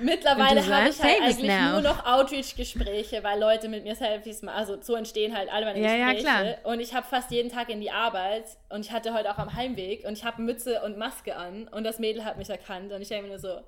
mittlerweile 0.01 0.65
habe 0.65 0.89
ich 0.89 1.01
halt 1.01 1.21
eigentlich 1.21 1.47
now. 1.47 1.71
nur 1.71 1.81
noch 1.81 2.05
Outreach-Gespräche, 2.05 3.23
weil 3.23 3.39
Leute 3.39 3.69
mit 3.69 3.85
mir 3.85 3.95
Selfies 3.95 4.41
machen. 4.41 4.57
Also 4.57 4.77
so 4.81 4.95
entstehen 4.95 5.35
halt 5.35 5.49
alle 5.51 5.65
meine 5.65 5.79
ja, 5.79 6.11
Gespräche. 6.11 6.27
Ja, 6.27 6.43
klar. 6.43 6.73
Und 6.73 6.81
ich 6.81 6.93
habe 6.93 7.07
fast 7.07 7.31
jeden 7.31 7.49
Tag 7.49 7.69
in 7.69 7.79
die 7.79 7.91
Arbeit 7.91 8.45
und 8.69 8.81
ich 8.81 8.91
hatte 8.91 9.13
heute 9.13 9.31
auch 9.31 9.37
am 9.37 9.53
Heimweg 9.53 10.03
und 10.05 10.13
ich 10.13 10.25
habe 10.25 10.41
Mütze 10.41 10.81
und 10.83 10.97
Maske 10.97 11.37
an 11.37 11.69
und 11.69 11.85
das 11.85 11.99
Mädel 11.99 12.25
hat 12.25 12.37
mich 12.37 12.49
erkannt 12.49 12.91
und 12.91 13.01
ich 13.01 13.07
denke 13.07 13.23
mir 13.23 13.29
nur 13.29 13.39
so, 13.39 13.61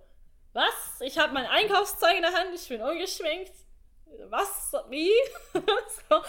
was? 0.53 0.99
Ich 1.01 1.17
habe 1.17 1.33
mein 1.33 1.45
Einkaufszeug 1.45 2.15
in 2.15 2.21
der 2.21 2.33
Hand, 2.33 2.49
ich 2.53 2.67
bin 2.67 2.81
ungeschminkt. 2.81 3.53
Was? 4.29 4.73
Wie? 4.89 5.11
so. 5.53 6.21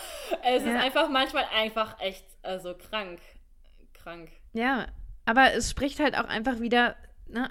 Es 0.42 0.64
ja. 0.64 0.70
ist 0.70 0.84
einfach 0.84 1.08
manchmal 1.08 1.44
einfach 1.54 2.00
echt, 2.00 2.24
also 2.42 2.74
krank. 2.74 3.20
Krank. 3.94 4.30
Ja, 4.52 4.86
aber 5.24 5.52
es 5.52 5.70
spricht 5.70 6.00
halt 6.00 6.16
auch 6.16 6.24
einfach 6.24 6.60
wieder 6.60 6.96
ne, 7.28 7.50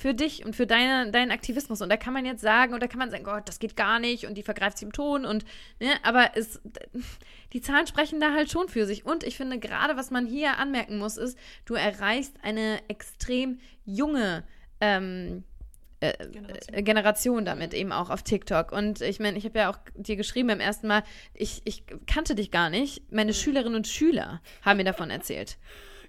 für 0.00 0.14
dich 0.14 0.44
und 0.44 0.56
für 0.56 0.66
deine, 0.66 1.10
deinen 1.10 1.30
Aktivismus. 1.30 1.82
Und 1.82 1.90
da 1.90 1.96
kann 1.96 2.14
man 2.14 2.24
jetzt 2.24 2.40
sagen, 2.40 2.74
oder 2.74 2.88
kann 2.88 2.98
man 2.98 3.10
sagen, 3.10 3.24
Gott, 3.24 3.48
das 3.48 3.58
geht 3.58 3.76
gar 3.76 3.98
nicht 3.98 4.26
und 4.26 4.34
die 4.34 4.42
vergreift 4.42 4.78
sich 4.78 4.86
im 4.86 4.92
Ton 4.92 5.24
und, 5.24 5.44
ne, 5.78 5.88
aber 6.02 6.30
es, 6.34 6.60
die 7.52 7.60
Zahlen 7.60 7.86
sprechen 7.86 8.20
da 8.20 8.32
halt 8.32 8.50
schon 8.50 8.68
für 8.68 8.86
sich. 8.86 9.04
Und 9.04 9.24
ich 9.24 9.36
finde 9.36 9.58
gerade, 9.58 9.96
was 9.96 10.10
man 10.10 10.26
hier 10.26 10.58
anmerken 10.58 10.98
muss, 10.98 11.16
ist, 11.16 11.38
du 11.64 11.74
erreichst 11.74 12.34
eine 12.42 12.80
extrem 12.88 13.60
junge 13.84 14.44
ähm, 14.80 15.44
äh, 16.00 16.12
Generation. 16.28 16.74
Äh, 16.74 16.82
Generation. 16.82 17.44
damit, 17.44 17.74
eben 17.74 17.92
auch 17.92 18.10
auf 18.10 18.22
TikTok. 18.22 18.72
Und 18.72 19.00
ich 19.00 19.20
meine, 19.20 19.38
ich 19.38 19.44
habe 19.44 19.58
ja 19.58 19.70
auch 19.70 19.78
dir 19.94 20.16
geschrieben 20.16 20.48
beim 20.48 20.60
ersten 20.60 20.86
Mal, 20.86 21.02
ich, 21.34 21.62
ich 21.64 21.84
kannte 22.06 22.34
dich 22.34 22.50
gar 22.50 22.70
nicht. 22.70 23.12
Meine 23.12 23.32
mhm. 23.32 23.36
Schülerinnen 23.36 23.74
und 23.74 23.86
Schüler 23.86 24.40
haben 24.62 24.78
mir 24.78 24.84
davon 24.84 25.10
erzählt. 25.10 25.58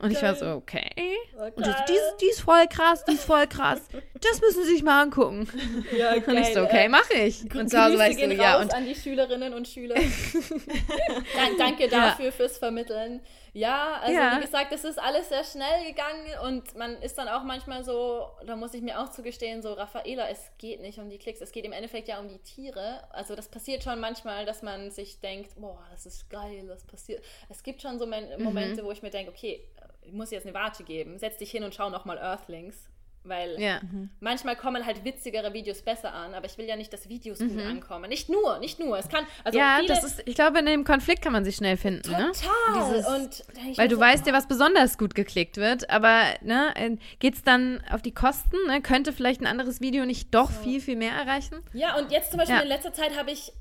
Und 0.01 0.09
ich 0.09 0.21
war 0.23 0.33
so, 0.33 0.47
okay. 0.47 0.89
okay. 0.95 1.51
Und 1.55 1.63
die, 1.63 1.95
die, 2.21 2.25
ist 2.25 2.41
voll 2.41 2.65
krass, 2.67 3.05
die 3.05 3.13
ist 3.13 3.23
voll 3.23 3.45
krass. 3.45 3.81
Das 4.19 4.41
müssen 4.41 4.63
Sie 4.63 4.73
sich 4.73 4.81
mal 4.81 5.03
angucken. 5.03 5.47
Ja, 5.95 6.15
okay. 6.15 6.23
Und 6.27 6.37
ich 6.37 6.53
so, 6.55 6.63
okay, 6.63 6.89
mache 6.89 7.13
ich. 7.13 7.43
Und 7.53 7.69
zu 7.69 7.79
Hause 7.79 7.99
war 7.99 8.09
ich 8.09 8.17
so, 8.17 8.25
ja. 8.25 8.59
Und 8.59 8.73
an 8.73 8.85
die 8.85 8.95
Schülerinnen 8.95 9.53
und 9.53 9.67
Schüler. 9.67 9.95
Danke 11.59 11.87
dafür 11.87 12.25
ja. 12.25 12.31
fürs 12.31 12.57
Vermitteln. 12.57 13.21
Ja, 13.53 13.99
also 14.01 14.13
ja. 14.13 14.37
wie 14.37 14.41
gesagt, 14.41 14.71
es 14.71 14.85
ist 14.85 14.97
alles 14.97 15.27
sehr 15.27 15.43
schnell 15.43 15.85
gegangen 15.85 16.25
und 16.45 16.75
man 16.75 17.01
ist 17.01 17.17
dann 17.17 17.27
auch 17.27 17.43
manchmal 17.43 17.83
so, 17.83 18.29
da 18.45 18.55
muss 18.55 18.73
ich 18.73 18.81
mir 18.81 19.01
auch 19.01 19.09
zugestehen, 19.09 19.61
so 19.61 19.73
Raffaela, 19.73 20.29
es 20.29 20.51
geht 20.57 20.79
nicht 20.81 20.99
um 20.99 21.09
die 21.09 21.17
Klicks, 21.17 21.41
es 21.41 21.51
geht 21.51 21.65
im 21.65 21.73
Endeffekt 21.73 22.07
ja 22.07 22.19
um 22.19 22.29
die 22.29 22.39
Tiere. 22.39 23.03
Also 23.11 23.35
das 23.35 23.49
passiert 23.49 23.83
schon 23.83 23.99
manchmal, 23.99 24.45
dass 24.45 24.61
man 24.61 24.89
sich 24.89 25.19
denkt, 25.19 25.59
boah, 25.59 25.85
das 25.91 26.05
ist 26.05 26.29
geil, 26.29 26.65
das 26.67 26.85
passiert. 26.85 27.23
Es 27.49 27.61
gibt 27.61 27.81
schon 27.81 27.99
so 27.99 28.05
mhm. 28.05 28.41
Momente, 28.41 28.83
mhm. 28.83 28.87
wo 28.87 28.91
ich 28.91 29.01
mir 29.01 29.09
denke, 29.09 29.31
okay, 29.31 29.67
ich 30.01 30.13
muss 30.13 30.31
jetzt 30.31 30.45
eine 30.45 30.53
Warte 30.53 30.83
geben, 30.83 31.19
setz 31.19 31.37
dich 31.37 31.51
hin 31.51 31.63
und 31.63 31.75
schau 31.75 31.89
nochmal 31.89 32.17
Earthlings. 32.17 32.89
Weil 33.23 33.61
ja. 33.61 33.79
mhm. 33.83 34.09
manchmal 34.19 34.55
kommen 34.55 34.83
halt 34.83 35.05
witzigere 35.05 35.53
Videos 35.53 35.83
besser 35.83 36.11
an, 36.11 36.33
aber 36.33 36.47
ich 36.47 36.57
will 36.57 36.65
ja 36.65 36.75
nicht, 36.75 36.91
dass 36.91 37.07
Videos 37.07 37.39
mhm. 37.39 37.49
gut 37.49 37.65
ankommen. 37.65 38.09
Nicht 38.09 38.29
nur, 38.29 38.57
nicht 38.57 38.79
nur. 38.79 38.97
Es 38.97 39.09
kann, 39.09 39.25
also 39.43 39.59
ja, 39.59 39.79
das 39.85 40.03
ist, 40.03 40.23
ich 40.25 40.33
glaube, 40.33 40.59
in 40.59 40.65
dem 40.65 40.83
Konflikt 40.83 41.21
kann 41.21 41.31
man 41.31 41.45
sich 41.45 41.55
schnell 41.55 41.77
finden. 41.77 42.09
Ne? 42.09 42.31
Total. 42.31 42.89
Ne? 42.89 42.95
Dieses, 42.95 43.07
und 43.07 43.77
weil 43.77 43.87
du 43.87 43.95
so, 43.95 44.01
weißt 44.01 44.25
ja, 44.25 44.33
was 44.33 44.47
besonders 44.47 44.97
gut 44.97 45.13
geklickt 45.13 45.57
wird, 45.57 45.87
aber 45.91 46.23
ne, 46.41 46.73
äh, 46.75 46.97
geht 47.19 47.35
es 47.35 47.43
dann 47.43 47.83
auf 47.91 48.01
die 48.01 48.13
Kosten? 48.13 48.57
Ne? 48.67 48.81
Könnte 48.81 49.13
vielleicht 49.13 49.39
ein 49.41 49.47
anderes 49.47 49.81
Video 49.81 50.05
nicht 50.05 50.33
doch 50.33 50.49
so. 50.49 50.63
viel, 50.63 50.81
viel 50.81 50.95
mehr 50.95 51.13
erreichen? 51.13 51.61
Ja, 51.73 51.97
und 51.99 52.11
jetzt 52.11 52.31
zum 52.31 52.39
Beispiel 52.39 52.57
ja. 52.57 52.63
in 52.63 52.69
letzter 52.69 52.93
Zeit 52.93 53.15
habe 53.17 53.29
ich 53.29 53.53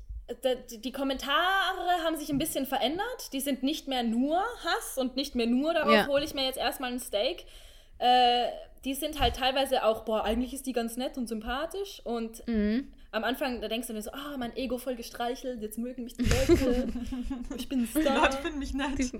die 0.83 0.91
Kommentare 0.93 1.35
haben 2.05 2.15
sich 2.15 2.29
ein 2.29 2.37
bisschen 2.37 2.65
verändert. 2.65 3.33
Die 3.33 3.41
sind 3.41 3.63
nicht 3.63 3.89
mehr 3.89 4.03
nur 4.03 4.41
Hass 4.63 4.97
und 4.97 5.17
nicht 5.17 5.35
mehr 5.35 5.45
nur 5.45 5.73
darauf 5.73 5.91
ja. 5.91 6.07
hole 6.07 6.23
ich 6.23 6.33
mir 6.33 6.45
jetzt 6.45 6.57
erstmal 6.57 6.91
ein 6.91 7.01
Steak. 7.01 7.45
Äh, 7.97 8.45
die 8.83 8.95
sind 8.95 9.19
halt 9.19 9.35
teilweise 9.35 9.83
auch, 9.85 10.05
boah, 10.05 10.23
eigentlich 10.23 10.53
ist 10.53 10.65
die 10.65 10.73
ganz 10.73 10.97
nett 10.97 11.17
und 11.17 11.27
sympathisch. 11.27 12.01
Und 12.03 12.45
mhm. 12.47 12.91
am 13.11 13.23
Anfang, 13.23 13.61
da 13.61 13.67
denkst 13.67 13.87
du 13.87 13.93
dir 13.93 14.01
so, 14.01 14.11
ah, 14.11 14.31
oh, 14.33 14.37
mein 14.37 14.55
Ego 14.55 14.79
voll 14.79 14.95
gestreichelt, 14.95 15.61
jetzt 15.61 15.77
mögen 15.77 16.03
mich 16.03 16.15
die 16.15 16.23
Leute. 16.23 16.87
ich 17.55 17.69
bin 17.69 17.85
Star. 17.85 18.01
Die 18.01 18.09
Leute 18.09 18.37
finden 18.37 18.59
mich 18.59 18.73
nett. 18.73 19.11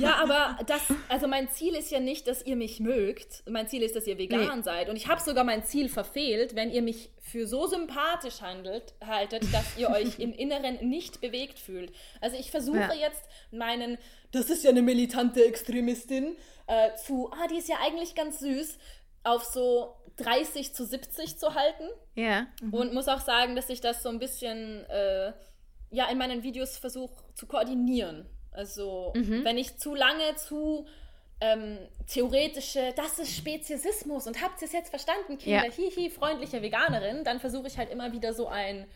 Ja, 0.00 0.16
aber 0.16 0.58
das, 0.66 0.82
also 1.08 1.28
mein 1.28 1.48
Ziel 1.48 1.76
ist 1.76 1.92
ja 1.92 2.00
nicht, 2.00 2.26
dass 2.26 2.44
ihr 2.44 2.56
mich 2.56 2.80
mögt. 2.80 3.44
Mein 3.48 3.68
Ziel 3.68 3.82
ist, 3.82 3.94
dass 3.94 4.06
ihr 4.08 4.18
vegan 4.18 4.58
nee. 4.58 4.64
seid. 4.64 4.88
Und 4.88 4.96
ich 4.96 5.06
habe 5.06 5.20
sogar 5.20 5.44
mein 5.44 5.64
Ziel 5.64 5.88
verfehlt, 5.88 6.56
wenn 6.56 6.72
ihr 6.72 6.82
mich 6.82 7.10
für 7.20 7.46
so 7.46 7.66
sympathisch 7.68 8.42
handelt, 8.42 8.94
haltet, 9.04 9.44
dass 9.54 9.78
ihr 9.78 9.90
euch 9.90 10.18
im 10.18 10.32
Inneren 10.32 10.88
nicht 10.88 11.20
bewegt 11.20 11.60
fühlt. 11.60 11.92
Also 12.20 12.36
ich 12.36 12.50
versuche 12.50 12.78
ja. 12.78 12.94
jetzt 12.94 13.22
meinen, 13.52 13.96
das 14.32 14.50
ist 14.50 14.64
ja 14.64 14.70
eine 14.70 14.82
militante 14.82 15.44
Extremistin, 15.44 16.36
äh, 16.66 16.94
zu, 16.96 17.30
ah, 17.30 17.46
die 17.48 17.58
ist 17.58 17.68
ja 17.68 17.76
eigentlich 17.84 18.14
ganz 18.14 18.40
süß, 18.40 18.78
auf 19.24 19.44
so 19.44 19.96
30 20.16 20.74
zu 20.74 20.84
70 20.84 21.38
zu 21.38 21.54
halten. 21.54 21.88
Ja. 22.14 22.46
Mhm. 22.62 22.74
Und 22.74 22.94
muss 22.94 23.08
auch 23.08 23.20
sagen, 23.20 23.56
dass 23.56 23.68
ich 23.68 23.80
das 23.80 24.02
so 24.02 24.08
ein 24.08 24.18
bisschen 24.18 24.84
äh, 24.88 25.32
ja 25.90 26.08
in 26.10 26.18
meinen 26.18 26.42
Videos 26.42 26.76
versuche 26.76 27.14
zu 27.34 27.46
koordinieren. 27.46 28.26
Also 28.52 29.12
mhm. 29.16 29.44
wenn 29.44 29.58
ich 29.58 29.78
zu 29.78 29.94
lange 29.94 30.36
zu 30.36 30.86
ähm, 31.40 31.78
theoretische, 32.06 32.92
das 32.96 33.18
ist 33.18 33.36
Speziesismus 33.36 34.26
und 34.26 34.40
habt 34.40 34.62
ihr 34.62 34.66
es 34.66 34.72
jetzt 34.72 34.90
verstanden, 34.90 35.38
Kinder, 35.38 35.66
ja. 35.66 35.72
hihi, 35.72 36.10
freundliche 36.10 36.62
Veganerin, 36.62 37.24
dann 37.24 37.40
versuche 37.40 37.66
ich 37.66 37.76
halt 37.76 37.90
immer 37.90 38.12
wieder 38.12 38.32
so 38.32 38.46
ein 38.46 38.86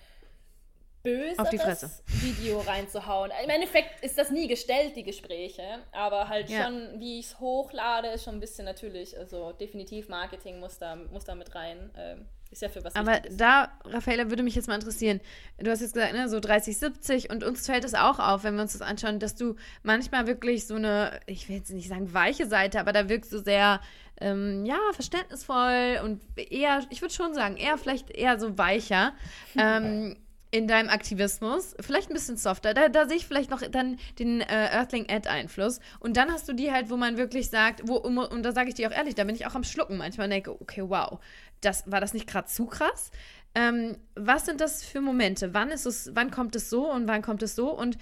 böseres 1.08 2.02
Video 2.06 2.60
reinzuhauen. 2.60 3.30
Im 3.42 3.50
Endeffekt 3.50 4.04
ist 4.04 4.18
das 4.18 4.30
nie 4.30 4.48
gestellt, 4.48 4.96
die 4.96 5.04
Gespräche, 5.04 5.62
aber 5.92 6.28
halt 6.28 6.50
ja. 6.50 6.64
schon, 6.64 7.00
wie 7.00 7.20
ich 7.20 7.26
es 7.26 7.40
hochlade, 7.40 8.08
ist 8.08 8.24
schon 8.24 8.34
ein 8.34 8.40
bisschen 8.40 8.64
natürlich, 8.64 9.16
also 9.18 9.52
definitiv 9.52 10.08
Marketing 10.08 10.60
muss 10.60 10.78
da, 10.78 10.96
muss 10.96 11.24
da 11.24 11.34
mit 11.34 11.54
rein. 11.54 11.90
Ähm, 11.96 12.26
ist 12.50 12.62
ja 12.62 12.70
für 12.70 12.82
was 12.82 12.96
Aber 12.96 13.20
da, 13.30 13.70
Raffaella, 13.84 14.30
würde 14.30 14.42
mich 14.42 14.54
jetzt 14.54 14.68
mal 14.68 14.76
interessieren. 14.76 15.20
Du 15.58 15.70
hast 15.70 15.82
jetzt 15.82 15.92
gesagt, 15.92 16.14
ne, 16.14 16.30
so 16.30 16.40
30, 16.40 16.78
70 16.78 17.30
und 17.30 17.44
uns 17.44 17.66
fällt 17.66 17.84
es 17.84 17.92
auch 17.92 18.18
auf, 18.18 18.42
wenn 18.42 18.54
wir 18.54 18.62
uns 18.62 18.72
das 18.72 18.80
anschauen, 18.80 19.18
dass 19.18 19.34
du 19.34 19.56
manchmal 19.82 20.26
wirklich 20.26 20.66
so 20.66 20.76
eine, 20.76 21.20
ich 21.26 21.48
will 21.48 21.56
jetzt 21.56 21.70
nicht 21.70 21.88
sagen 21.88 22.14
weiche 22.14 22.46
Seite, 22.46 22.80
aber 22.80 22.92
da 22.92 23.10
wirkst 23.10 23.32
du 23.32 23.38
sehr, 23.38 23.80
ähm, 24.20 24.64
ja, 24.64 24.78
verständnisvoll 24.92 26.00
und 26.02 26.22
eher, 26.36 26.80
ich 26.88 27.02
würde 27.02 27.14
schon 27.14 27.34
sagen, 27.34 27.56
eher 27.56 27.76
vielleicht 27.76 28.10
eher 28.10 28.38
so 28.38 28.56
weicher. 28.56 29.12
ähm, 29.58 30.16
in 30.50 30.66
deinem 30.66 30.88
Aktivismus, 30.88 31.74
vielleicht 31.80 32.10
ein 32.10 32.14
bisschen 32.14 32.36
softer. 32.36 32.72
Da, 32.72 32.88
da 32.88 33.06
sehe 33.06 33.18
ich 33.18 33.26
vielleicht 33.26 33.50
noch 33.50 33.62
dann 33.62 33.98
den 34.18 34.40
äh, 34.40 34.68
Earthling-Ad-Einfluss. 34.72 35.80
Und 36.00 36.16
dann 36.16 36.32
hast 36.32 36.48
du 36.48 36.54
die 36.54 36.72
halt, 36.72 36.88
wo 36.90 36.96
man 36.96 37.18
wirklich 37.18 37.50
sagt, 37.50 37.86
wo, 37.86 37.96
und 37.96 38.42
da 38.42 38.52
sage 38.52 38.70
ich 38.70 38.74
dir 38.74 38.88
auch 38.88 38.94
ehrlich, 38.94 39.14
da 39.14 39.24
bin 39.24 39.34
ich 39.34 39.46
auch 39.46 39.54
am 39.54 39.64
Schlucken 39.64 39.98
manchmal 39.98 40.26
und 40.26 40.30
denke, 40.30 40.58
okay, 40.60 40.82
wow, 40.86 41.18
das, 41.60 41.90
war 41.90 42.00
das 42.00 42.14
nicht 42.14 42.26
gerade 42.26 42.48
zu 42.48 42.66
krass? 42.66 43.10
Ähm, 43.54 43.98
was 44.14 44.46
sind 44.46 44.60
das 44.60 44.84
für 44.84 45.00
Momente? 45.00 45.52
Wann 45.52 45.70
ist 45.70 45.84
es, 45.84 46.10
wann 46.14 46.30
kommt 46.30 46.56
es 46.56 46.70
so 46.70 46.90
und 46.90 47.08
wann 47.08 47.22
kommt 47.22 47.42
es 47.42 47.54
so? 47.54 47.70
Und 47.70 47.98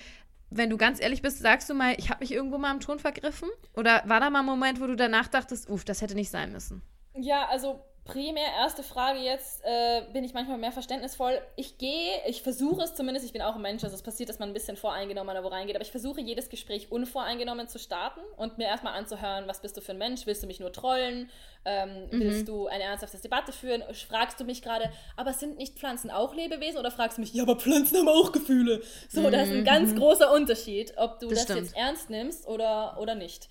wenn 0.51 0.70
du 0.70 0.76
ganz 0.76 1.01
ehrlich 1.01 1.22
bist, 1.22 1.40
sagst 1.40 1.68
du 1.68 1.74
mal, 1.74 1.94
ich 1.99 2.11
habe 2.11 2.20
mich 2.20 2.32
irgendwo 2.32 2.59
mal 2.59 2.70
am 2.70 2.80
Ton 2.80 3.01
vergriffen? 3.01 3.49
Oder 3.74 4.03
war 4.07 4.20
da 4.20 4.30
mal 4.30 4.40
ein 4.40 4.47
Moment, 4.47 4.80
wo 4.80 4.86
du 4.86 4.94
danach 4.94 5.26
dachtest, 5.26 5.68
uff, 5.68 5.84
das 5.84 6.01
hätte 6.01 6.14
nicht 6.14 6.30
sein 6.30 6.53
müssen? 6.53 6.82
Ja, 7.14 7.47
also 7.49 7.82
primär 8.07 8.46
erste 8.59 8.82
Frage 8.82 9.18
jetzt, 9.18 9.62
äh, 9.64 10.02
bin 10.12 10.24
ich 10.24 10.32
manchmal 10.32 10.57
mehr 10.59 10.72
verständnisvoll. 10.72 11.40
Ich 11.57 11.76
gehe, 11.76 12.22
ich 12.26 12.42
versuche 12.42 12.82
es 12.82 12.94
zumindest, 12.94 13.26
ich 13.26 13.32
bin 13.32 13.42
auch 13.42 13.57
ein 13.57 13.62
Mensch, 13.62 13.84
also 13.84 13.94
es 13.94 14.02
passiert, 14.02 14.28
dass 14.28 14.38
man 14.38 14.50
ein 14.50 14.52
bisschen 14.54 14.76
voreingenommen 14.76 15.34
da 15.34 15.44
wo 15.44 15.48
reingeht, 15.48 15.76
aber 15.76 15.84
ich 15.84 15.90
versuche 15.90 16.20
jedes 16.20 16.48
Gespräch 16.48 16.90
unvoreingenommen 16.90 17.68
zu 17.68 17.78
starten 17.78 18.20
und 18.36 18.59
mir 18.59 18.66
erstmal 18.66 18.94
anzuhören, 18.94 19.46
was 19.46 19.61
bist 19.61 19.76
du 19.76 19.80
für 19.80 19.92
ein 19.92 19.98
Mensch, 19.98 20.26
willst 20.26 20.42
du 20.42 20.46
mich 20.46 20.61
nur 20.61 20.72
trollen, 20.72 21.28
ähm, 21.64 22.07
mhm. 22.11 22.20
willst 22.20 22.48
du 22.48 22.68
eine 22.68 22.84
ernsthafte 22.84 23.18
Debatte 23.18 23.52
führen, 23.52 23.82
fragst 24.09 24.38
du 24.40 24.44
mich 24.44 24.62
gerade, 24.62 24.90
aber 25.16 25.32
sind 25.32 25.59
nicht 25.59 25.78
Pflanzen 25.78 26.11
auch 26.11 26.34
Lebewesen 26.34 26.78
oder 26.78 26.90
fragst 26.90 27.18
du 27.18 27.22
mich, 27.22 27.34
ja, 27.34 27.42
aber 27.42 27.57
Pflanzen 27.57 27.98
haben 27.98 28.09
auch 28.09 28.32
Gefühle. 28.32 28.82
So, 29.09 29.22
mhm. 29.22 29.32
das 29.32 29.48
ist 29.48 29.54
ein 29.54 29.64
ganz 29.64 29.90
mhm. 29.92 29.98
großer 29.98 30.32
Unterschied, 30.32 30.94
ob 30.96 31.18
du 31.18 31.28
das, 31.28 31.46
das 31.46 31.57
jetzt 31.57 31.76
ernst 31.76 32.09
nimmst 32.09 32.46
oder, 32.46 32.96
oder 33.00 33.14
nicht. 33.14 33.48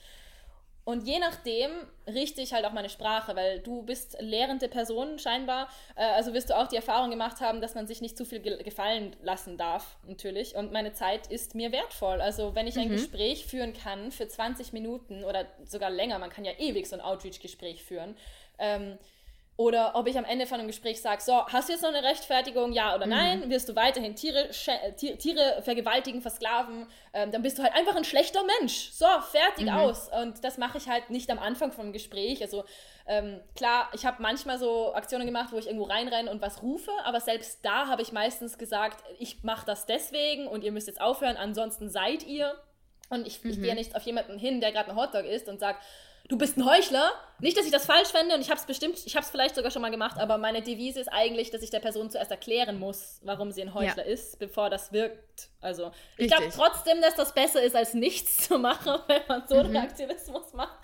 Und 0.85 1.07
je 1.07 1.17
nachdem 1.17 1.71
richte 2.07 2.41
ich 2.41 2.53
halt 2.53 2.63
auch 2.63 2.71
meine 2.71 2.89
Sprache, 2.89 3.35
weil 3.35 3.59
du 3.59 3.81
bist 3.81 4.17
lehrende 4.19 4.67
Person 4.69 5.17
scheinbar. 5.17 5.67
Äh, 5.95 6.03
also 6.03 6.31
wirst 6.35 6.51
du 6.51 6.57
auch 6.57 6.67
die 6.67 6.75
Erfahrung 6.75 7.09
gemacht 7.09 7.41
haben, 7.41 7.59
dass 7.59 7.73
man 7.73 7.87
sich 7.87 8.01
nicht 8.01 8.15
zu 8.15 8.23
viel 8.23 8.39
ge 8.39 8.61
gefallen 8.61 9.15
lassen 9.23 9.57
darf, 9.57 9.97
natürlich. 10.07 10.55
Und 10.55 10.71
meine 10.71 10.93
Zeit 10.93 11.25
ist 11.25 11.55
mir 11.55 11.71
wertvoll. 11.71 12.21
Also 12.21 12.53
wenn 12.53 12.67
ich 12.67 12.77
ein 12.77 12.89
mhm. 12.89 12.93
Gespräch 12.93 13.47
führen 13.47 13.73
kann 13.73 14.11
für 14.11 14.27
20 14.27 14.73
Minuten 14.73 15.23
oder 15.23 15.47
sogar 15.63 15.89
länger, 15.89 16.19
man 16.19 16.29
kann 16.29 16.45
ja 16.45 16.51
ewig 16.59 16.87
so 16.87 16.95
ein 16.95 17.01
Outreach-Gespräch 17.01 17.83
führen, 17.83 18.15
ähm, 18.59 18.99
oder 19.57 19.95
ob 19.95 20.07
ich 20.07 20.17
am 20.17 20.25
Ende 20.25 20.45
von 20.47 20.59
einem 20.59 20.67
Gespräch 20.67 21.01
sage, 21.01 21.21
so, 21.21 21.45
hast 21.47 21.69
du 21.69 21.73
jetzt 21.73 21.81
noch 21.81 21.93
eine 21.93 22.03
Rechtfertigung, 22.03 22.73
ja 22.73 22.93
oder 22.93 23.05
nein? 23.05 23.45
Mhm. 23.45 23.49
Wirst 23.49 23.69
du 23.69 23.75
weiterhin 23.75 24.13
Tiere, 24.13 24.49
Tiere 24.97 25.61
vergewaltigen, 25.61 26.21
versklaven? 26.21 26.87
Ähm, 27.13 27.31
dann 27.31 27.41
bist 27.41 27.57
du 27.57 27.63
halt 27.63 27.73
einfach 27.73 27.95
ein 27.95 28.03
schlechter 28.03 28.41
Mensch. 28.59 28.89
So, 28.91 29.05
fertig 29.31 29.67
mhm. 29.67 29.77
aus. 29.77 30.09
Und 30.09 30.43
das 30.43 30.57
mache 30.57 30.77
ich 30.77 30.89
halt 30.89 31.09
nicht 31.09 31.29
am 31.31 31.39
Anfang 31.39 31.71
vom 31.71 31.93
Gespräch. 31.93 32.41
Also 32.41 32.65
ähm, 33.07 33.39
klar, 33.55 33.89
ich 33.93 34.05
habe 34.05 34.21
manchmal 34.21 34.59
so 34.59 34.93
Aktionen 34.93 35.25
gemacht, 35.25 35.53
wo 35.53 35.57
ich 35.57 35.67
irgendwo 35.67 35.85
reinrenne 35.85 36.29
und 36.29 36.41
was 36.41 36.61
rufe, 36.61 36.91
aber 37.05 37.21
selbst 37.21 37.59
da 37.63 37.87
habe 37.87 38.01
ich 38.01 38.11
meistens 38.11 38.57
gesagt, 38.57 39.05
ich 39.19 39.43
mache 39.43 39.65
das 39.65 39.85
deswegen 39.85 40.47
und 40.47 40.65
ihr 40.65 40.73
müsst 40.73 40.87
jetzt 40.87 40.99
aufhören, 40.99 41.37
ansonsten 41.37 41.89
seid 41.89 42.23
ihr. 42.23 42.55
Und 43.09 43.25
ich, 43.25 43.43
mhm. 43.43 43.51
ich 43.51 43.57
gehe 43.57 43.67
ja 43.67 43.75
nicht 43.75 43.95
auf 43.95 44.01
jemanden 44.01 44.37
hin, 44.37 44.59
der 44.59 44.73
gerade 44.73 44.89
ein 44.89 44.97
Hotdog 44.97 45.23
isst 45.25 45.47
und 45.47 45.59
sagt, 45.59 45.81
du 46.27 46.37
bist 46.37 46.57
ein 46.57 46.65
Heuchler. 46.65 47.11
Nicht, 47.39 47.57
dass 47.57 47.65
ich 47.65 47.71
das 47.71 47.85
falsch 47.85 48.09
fände 48.09 48.33
und 48.33 48.39
ich 48.39 48.49
habe 48.49 48.59
es 48.59 48.65
bestimmt, 48.65 48.97
ich 49.05 49.15
habe 49.15 49.25
es 49.25 49.29
vielleicht 49.29 49.55
sogar 49.55 49.69
schon 49.69 49.81
mal 49.81 49.91
gemacht, 49.91 50.17
aber 50.19 50.37
meine 50.37 50.61
Devise 50.61 51.01
ist 51.01 51.09
eigentlich, 51.09 51.51
dass 51.51 51.61
ich 51.61 51.69
der 51.69 51.81
Person 51.81 52.09
zuerst 52.09 52.31
erklären 52.31 52.79
muss, 52.79 53.19
warum 53.23 53.51
sie 53.51 53.61
ein 53.61 53.73
Heuchler 53.73 54.05
ja. 54.05 54.13
ist, 54.13 54.39
bevor 54.39 54.69
das 54.69 54.93
wirkt. 54.93 55.49
Also 55.59 55.91
ich 56.17 56.27
glaube 56.29 56.47
trotzdem, 56.55 57.01
dass 57.01 57.15
das 57.15 57.33
besser 57.33 57.61
ist, 57.61 57.75
als 57.75 57.93
nichts 57.93 58.47
zu 58.47 58.57
machen, 58.57 58.99
wenn 59.07 59.21
man 59.27 59.45
so 59.47 59.55
einen 59.55 59.71
mhm. 59.71 59.77
Aktivismus 59.77 60.53
macht. 60.53 60.79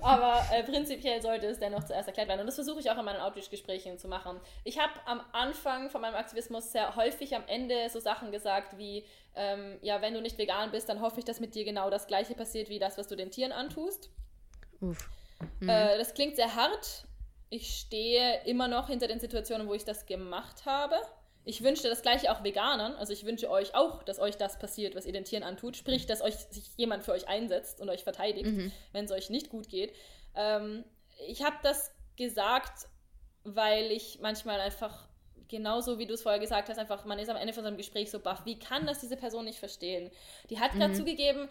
Aber 0.00 0.42
äh, 0.54 0.62
prinzipiell 0.62 1.20
sollte 1.20 1.48
es 1.48 1.58
dennoch 1.58 1.84
zuerst 1.84 2.08
erklärt 2.08 2.28
werden. 2.28 2.40
Und 2.40 2.46
das 2.46 2.54
versuche 2.54 2.80
ich 2.80 2.90
auch 2.90 2.96
in 2.96 3.04
meinen 3.04 3.20
Outreach-Gesprächen 3.20 3.98
zu 3.98 4.08
machen. 4.08 4.40
Ich 4.64 4.78
habe 4.78 4.92
am 5.04 5.20
Anfang 5.32 5.90
von 5.90 6.00
meinem 6.00 6.14
Aktivismus 6.14 6.72
sehr 6.72 6.96
häufig 6.96 7.34
am 7.34 7.42
Ende 7.46 7.90
so 7.90 7.98
Sachen 7.98 8.30
gesagt 8.30 8.78
wie, 8.78 9.04
ähm, 9.34 9.78
ja, 9.82 10.00
wenn 10.00 10.14
du 10.14 10.22
nicht 10.22 10.38
vegan 10.38 10.70
bist, 10.70 10.88
dann 10.88 11.00
hoffe 11.00 11.18
ich, 11.18 11.24
dass 11.24 11.40
mit 11.40 11.54
dir 11.54 11.64
genau 11.64 11.90
das 11.90 12.06
gleiche 12.06 12.34
passiert 12.34 12.70
wie 12.70 12.78
das, 12.78 12.96
was 12.96 13.08
du 13.08 13.16
den 13.16 13.30
Tieren 13.30 13.52
antust. 13.52 14.10
Uff. 14.80 15.08
Mhm. 15.60 15.68
Äh, 15.68 15.98
das 15.98 16.14
klingt 16.14 16.36
sehr 16.36 16.54
hart. 16.54 17.06
Ich 17.48 17.68
stehe 17.78 18.42
immer 18.44 18.68
noch 18.68 18.88
hinter 18.88 19.08
den 19.08 19.20
Situationen, 19.20 19.66
wo 19.66 19.74
ich 19.74 19.84
das 19.84 20.06
gemacht 20.06 20.66
habe. 20.66 20.96
Ich 21.44 21.62
wünsche 21.62 21.88
das 21.88 22.02
gleiche 22.02 22.30
auch 22.30 22.44
Veganern. 22.44 22.94
Also 22.94 23.12
ich 23.12 23.24
wünsche 23.24 23.50
euch 23.50 23.74
auch, 23.74 24.02
dass 24.02 24.18
euch 24.18 24.36
das 24.36 24.58
passiert, 24.58 24.94
was 24.94 25.06
ihr 25.06 25.12
den 25.12 25.24
Tieren 25.24 25.42
antut. 25.42 25.76
Sprich, 25.76 26.06
dass 26.06 26.20
euch 26.20 26.34
sich 26.34 26.70
jemand 26.76 27.02
für 27.02 27.12
euch 27.12 27.28
einsetzt 27.28 27.80
und 27.80 27.88
euch 27.88 28.04
verteidigt, 28.04 28.46
mhm. 28.46 28.72
wenn 28.92 29.06
es 29.06 29.10
euch 29.10 29.30
nicht 29.30 29.50
gut 29.50 29.68
geht. 29.68 29.94
Ähm, 30.34 30.84
ich 31.26 31.42
habe 31.42 31.56
das 31.62 31.92
gesagt, 32.16 32.88
weil 33.44 33.90
ich 33.90 34.18
manchmal 34.20 34.60
einfach 34.60 35.08
genauso 35.50 35.98
wie 35.98 36.06
du 36.06 36.14
es 36.14 36.22
vorher 36.22 36.40
gesagt 36.40 36.68
hast, 36.68 36.78
einfach, 36.78 37.04
man 37.04 37.18
ist 37.18 37.28
am 37.28 37.36
Ende 37.36 37.52
von 37.52 37.62
so 37.62 37.68
einem 37.68 37.76
Gespräch 37.76 38.10
so 38.10 38.20
baff. 38.20 38.42
Wie 38.44 38.58
kann 38.58 38.86
das 38.86 39.00
diese 39.00 39.16
Person 39.16 39.44
nicht 39.44 39.58
verstehen? 39.58 40.10
Die 40.48 40.60
hat 40.60 40.72
gerade 40.72 40.92
mhm. 40.92 40.96
zugegeben, 40.96 41.48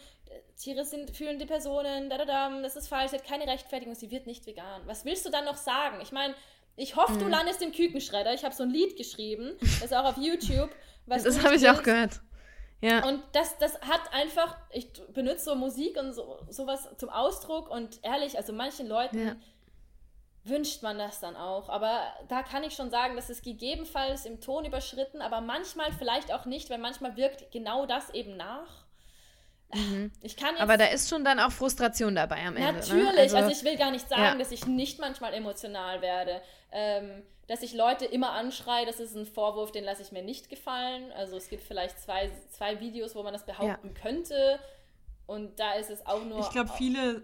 Tiere 0.57 0.85
sind 0.85 1.15
fühlende 1.15 1.45
Personen, 1.45 2.09
da, 2.09 2.17
da, 2.17 2.25
da, 2.25 2.61
das 2.61 2.75
ist 2.75 2.87
falsch, 2.87 3.11
sie 3.11 3.17
hat 3.17 3.25
keine 3.25 3.47
Rechtfertigung, 3.47 3.95
sie 3.95 4.11
wird 4.11 4.25
nicht 4.25 4.45
vegan. 4.45 4.81
Was 4.85 5.05
willst 5.05 5.25
du 5.25 5.29
dann 5.29 5.45
noch 5.45 5.57
sagen? 5.57 5.99
Ich 6.01 6.11
meine, 6.11 6.33
ich 6.75 6.95
hoffe, 6.95 7.13
mhm. 7.13 7.19
du 7.19 7.27
landest 7.27 7.61
im 7.61 7.71
Kükenschredder. 7.71 8.33
Ich 8.33 8.43
habe 8.43 8.55
so 8.55 8.63
ein 8.63 8.69
Lied 8.69 8.95
geschrieben, 8.95 9.57
das 9.59 9.83
ist 9.83 9.93
auch 9.93 10.05
auf 10.05 10.17
YouTube. 10.17 10.69
das 11.05 11.43
habe 11.43 11.55
ich 11.55 11.69
auch 11.69 11.83
gehört. 11.83 12.21
Ja. 12.81 13.05
Und 13.05 13.21
das, 13.33 13.57
das 13.57 13.81
hat 13.81 14.01
einfach, 14.13 14.55
ich 14.71 14.87
benutze 15.13 15.43
so 15.43 15.55
Musik 15.55 15.97
und 15.97 16.13
so, 16.13 16.39
sowas 16.49 16.87
zum 16.97 17.09
Ausdruck 17.09 17.69
und 17.69 17.99
ehrlich, 18.03 18.37
also 18.37 18.53
manchen 18.53 18.87
Leuten 18.87 19.27
ja. 19.27 19.35
Wünscht 20.43 20.83
man 20.83 20.97
das 20.97 21.19
dann 21.19 21.35
auch. 21.35 21.69
Aber 21.69 22.01
da 22.27 22.43
kann 22.43 22.63
ich 22.63 22.73
schon 22.73 22.89
sagen, 22.89 23.15
das 23.15 23.29
ist 23.29 23.43
gegebenenfalls 23.43 24.25
im 24.25 24.41
Ton 24.41 24.65
überschritten, 24.65 25.21
aber 25.21 25.41
manchmal 25.41 25.91
vielleicht 25.91 26.31
auch 26.33 26.45
nicht, 26.45 26.69
weil 26.69 26.77
manchmal 26.77 27.15
wirkt 27.17 27.51
genau 27.51 27.85
das 27.85 28.09
eben 28.11 28.37
nach. 28.37 28.85
Mhm. 29.73 30.11
Ich 30.21 30.35
kann 30.35 30.55
Aber 30.57 30.77
da 30.77 30.85
ist 30.85 31.09
schon 31.09 31.23
dann 31.23 31.39
auch 31.39 31.51
Frustration 31.51 32.15
dabei 32.15 32.45
am 32.45 32.57
Ende. 32.57 32.71
Ne? 32.71 32.73
Natürlich, 32.73 33.13
ne? 33.13 33.19
also, 33.19 33.37
also, 33.37 33.51
ich 33.51 33.63
will 33.63 33.77
gar 33.77 33.91
nicht 33.91 34.09
sagen, 34.09 34.23
ja. 34.23 34.35
dass 34.35 34.51
ich 34.51 34.65
nicht 34.65 34.99
manchmal 34.99 35.33
emotional 35.33 36.01
werde. 36.01 36.41
Ähm, 36.71 37.23
dass 37.47 37.63
ich 37.63 37.73
Leute 37.73 38.05
immer 38.05 38.31
anschreie, 38.31 38.85
das 38.85 38.99
ist 38.99 39.15
ein 39.15 39.25
Vorwurf, 39.25 39.71
den 39.71 39.83
lasse 39.83 40.03
ich 40.03 40.11
mir 40.11 40.21
nicht 40.21 40.49
gefallen. 40.49 41.11
Also 41.13 41.35
es 41.35 41.49
gibt 41.49 41.63
vielleicht 41.63 41.99
zwei, 41.99 42.29
zwei 42.51 42.79
Videos, 42.79 43.15
wo 43.15 43.23
man 43.23 43.33
das 43.33 43.45
behaupten 43.45 43.87
ja. 43.87 44.01
könnte. 44.01 44.59
Und 45.25 45.59
da 45.59 45.73
ist 45.73 45.89
es 45.89 46.05
auch 46.05 46.23
nur. 46.23 46.39
Ich 46.41 46.49
glaube, 46.49 46.71
viele 46.77 47.23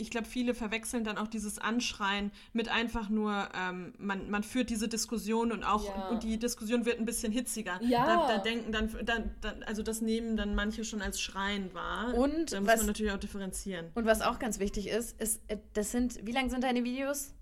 ich 0.00 0.10
glaube, 0.10 0.26
viele 0.26 0.54
verwechseln 0.54 1.04
dann 1.04 1.18
auch 1.18 1.28
dieses 1.28 1.58
Anschreien 1.58 2.32
mit 2.52 2.68
einfach 2.68 3.08
nur, 3.08 3.48
ähm, 3.54 3.94
man, 3.98 4.30
man 4.30 4.42
führt 4.42 4.70
diese 4.70 4.88
Diskussion 4.88 5.52
und 5.52 5.64
auch, 5.64 5.84
ja. 5.84 6.08
und 6.08 6.22
die 6.22 6.38
Diskussion 6.38 6.86
wird 6.86 6.98
ein 6.98 7.04
bisschen 7.04 7.32
hitziger. 7.32 7.78
Ja. 7.82 8.06
Da, 8.06 8.28
da 8.28 8.38
denken 8.38 8.72
dann, 8.72 8.90
dann, 9.04 9.34
dann, 9.40 9.62
also 9.64 9.82
das 9.82 10.00
nehmen 10.00 10.36
dann 10.36 10.54
manche 10.54 10.84
schon 10.84 11.02
als 11.02 11.20
Schreien 11.20 11.72
wahr. 11.74 12.14
Und 12.14 12.52
da 12.52 12.60
muss 12.60 12.68
was, 12.68 12.76
man 12.78 12.86
natürlich 12.86 13.12
auch 13.12 13.18
differenzieren. 13.18 13.90
Und 13.94 14.06
was 14.06 14.22
auch 14.22 14.38
ganz 14.38 14.58
wichtig 14.58 14.88
ist, 14.88 15.20
ist, 15.20 15.42
äh, 15.48 15.58
das 15.74 15.90
sind, 15.90 16.26
wie 16.26 16.32
lang 16.32 16.50
sind 16.50 16.64
deine 16.64 16.84
Videos? 16.84 17.34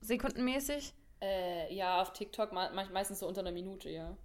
Sekundenmäßig? 0.00 0.94
Äh, 1.20 1.74
ja, 1.74 2.00
auf 2.02 2.12
TikTok 2.12 2.52
meistens 2.52 3.20
so 3.20 3.26
unter 3.26 3.40
einer 3.40 3.52
Minute, 3.52 3.90
ja. 3.90 4.16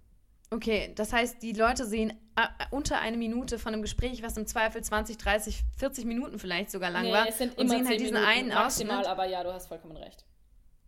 Okay, 0.52 0.92
das 0.94 1.14
heißt, 1.14 1.42
die 1.42 1.52
Leute 1.52 1.86
sehen 1.86 2.10
äh, 2.36 2.46
unter 2.70 3.00
eine 3.00 3.16
Minute 3.16 3.58
von 3.58 3.72
einem 3.72 3.80
Gespräch, 3.80 4.22
was 4.22 4.36
im 4.36 4.46
Zweifel 4.46 4.82
20, 4.82 5.16
30, 5.16 5.64
40 5.76 6.04
Minuten 6.04 6.38
vielleicht 6.38 6.70
sogar 6.70 6.90
lang 6.90 7.04
nee, 7.04 7.12
war. 7.12 7.26
Es 7.26 7.38
sind 7.38 7.56
und 7.56 7.64
immer 7.64 7.76
sehen 7.76 7.88
halt 7.88 8.00
diesen 8.00 8.14
Minuten 8.14 8.30
einen 8.30 8.48
maximal, 8.48 8.98
Ausschnitt. 8.98 9.10
aber 9.10 9.26
ja, 9.26 9.42
du 9.42 9.52
hast 9.52 9.68
vollkommen 9.68 9.96
recht. 9.96 10.26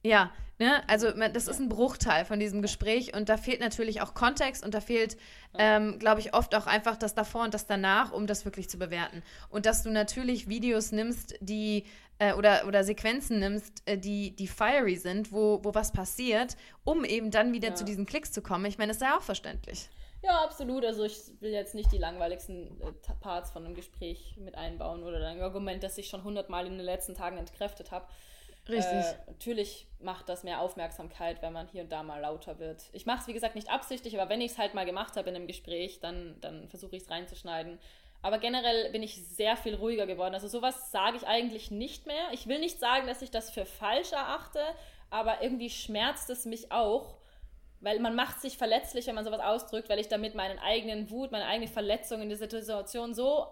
Ja, 0.03 0.33
ne? 0.59 0.87
also 0.87 1.11
das 1.13 1.49
ist 1.49 1.61
ein 1.61 1.71
Bruchteil 1.71 2.27
von 2.27 2.39
diesem 2.39 2.61
Gespräch 2.61 3.17
und 3.17 3.31
da 3.31 3.39
fehlt 3.39 3.61
natürlich 3.61 4.03
auch 4.03 4.13
Kontext 4.13 4.63
und 4.63 4.75
da 4.75 4.83
fehlt, 4.83 5.17
ähm, 5.57 5.99
glaube 5.99 6.21
ich, 6.21 6.35
oft 6.35 6.55
auch 6.55 6.67
einfach 6.67 6.97
das 6.97 7.15
davor 7.15 7.45
und 7.45 7.55
das 7.55 7.67
danach, 7.67 8.13
um 8.13 8.27
das 8.27 8.45
wirklich 8.45 8.69
zu 8.69 8.79
bewerten. 8.79 9.23
Und 9.49 9.65
dass 9.65 9.83
du 9.83 9.91
natürlich 9.91 10.47
Videos 10.47 10.93
nimmst, 10.93 11.37
die 11.41 11.87
äh, 12.19 12.33
oder, 12.35 12.67
oder 12.67 12.85
Sequenzen 12.85 13.41
nimmst, 13.41 13.83
äh, 13.87 13.99
die, 13.99 14.35
die 14.37 14.47
fiery 14.47 14.97
sind, 14.97 15.33
wo, 15.33 15.61
wo 15.63 15.75
was 15.75 15.93
passiert, 15.93 16.57
um 16.85 17.05
eben 17.05 17.31
dann 17.31 17.53
wieder 17.53 17.71
ja. 17.71 17.75
zu 17.75 17.85
diesen 17.85 18.07
Klicks 18.07 18.33
zu 18.33 18.43
kommen. 18.43 18.65
Ich 18.67 18.79
meine, 18.79 18.91
das 18.91 18.99
ist 18.99 19.03
ja 19.03 19.17
auch 19.17 19.23
verständlich. 19.23 19.89
Ja, 20.23 20.43
absolut. 20.43 20.85
Also 20.85 21.05
ich 21.05 21.19
will 21.41 21.51
jetzt 21.51 21.75
nicht 21.75 21.93
die 21.93 21.99
langweiligsten 21.99 22.81
äh, 22.81 23.15
Parts 23.21 23.51
von 23.51 23.65
einem 23.65 23.75
Gespräch 23.75 24.37
mit 24.39 24.55
einbauen 24.55 25.03
oder 25.03 25.27
ein 25.27 25.41
Argument, 25.41 25.83
das 25.83 25.99
ich 25.99 26.09
schon 26.09 26.25
hundertmal 26.25 26.67
in 26.67 26.79
den 26.79 26.85
letzten 26.85 27.15
Tagen 27.15 27.37
entkräftet 27.37 27.91
habe. 27.91 28.07
Richtig. 28.69 28.93
Äh, 28.93 29.15
natürlich 29.27 29.87
macht 30.01 30.29
das 30.31 30.43
mehr 30.43 30.61
Aufmerksamkeit, 30.61 31.43
wenn 31.43 31.53
man 31.53 31.69
hier 31.69 31.83
und 31.83 31.93
da 31.93 32.03
mal 32.03 32.21
lauter 32.21 32.59
wird. 32.59 32.85
Ich 32.93 33.05
mache 33.05 33.21
es, 33.21 33.27
wie 33.27 33.35
gesagt, 33.35 33.55
nicht 33.55 33.71
absichtlich, 33.71 34.19
aber 34.19 34.31
wenn 34.31 34.41
ich 34.41 34.53
es 34.53 34.59
halt 34.59 34.73
mal 34.73 34.87
gemacht 34.87 35.17
habe 35.17 35.29
in 35.29 35.37
einem 35.37 35.47
Gespräch, 35.47 36.01
dann, 36.01 36.37
dann 36.41 36.69
versuche 36.69 36.97
ich 36.97 37.03
es 37.03 37.11
reinzuschneiden. 37.11 37.79
Aber 38.25 38.39
generell 38.39 38.91
bin 38.91 39.03
ich 39.03 39.23
sehr 39.29 39.55
viel 39.55 39.75
ruhiger 39.75 40.07
geworden. 40.07 40.33
Also 40.33 40.49
sowas 40.49 40.91
sage 40.91 41.19
ich 41.19 41.27
eigentlich 41.27 41.71
nicht 41.71 42.07
mehr. 42.07 42.33
Ich 42.33 42.47
will 42.47 42.59
nicht 42.59 42.81
sagen, 42.81 43.07
dass 43.07 43.21
ich 43.21 43.31
das 43.31 43.51
für 43.51 43.67
falsch 43.67 44.13
erachte, 44.13 44.61
aber 45.11 45.43
irgendwie 45.43 45.69
schmerzt 45.69 46.31
es 46.31 46.47
mich 46.47 46.73
auch, 46.73 47.19
weil 47.81 48.01
man 48.01 48.15
macht 48.15 48.41
sich 48.41 48.57
verletzlich, 48.57 49.07
wenn 49.07 49.15
man 49.15 49.27
sowas 49.27 49.41
ausdrückt, 49.41 49.91
weil 49.91 49.99
ich 49.99 50.09
damit 50.09 50.35
meinen 50.35 50.59
eigenen 50.59 51.11
Wut, 51.11 51.33
meine 51.33 51.45
eigene 51.45 51.69
Verletzung 51.69 52.23
in 52.23 52.31
dieser 52.31 52.49
Situation 52.49 53.13
so 53.13 53.47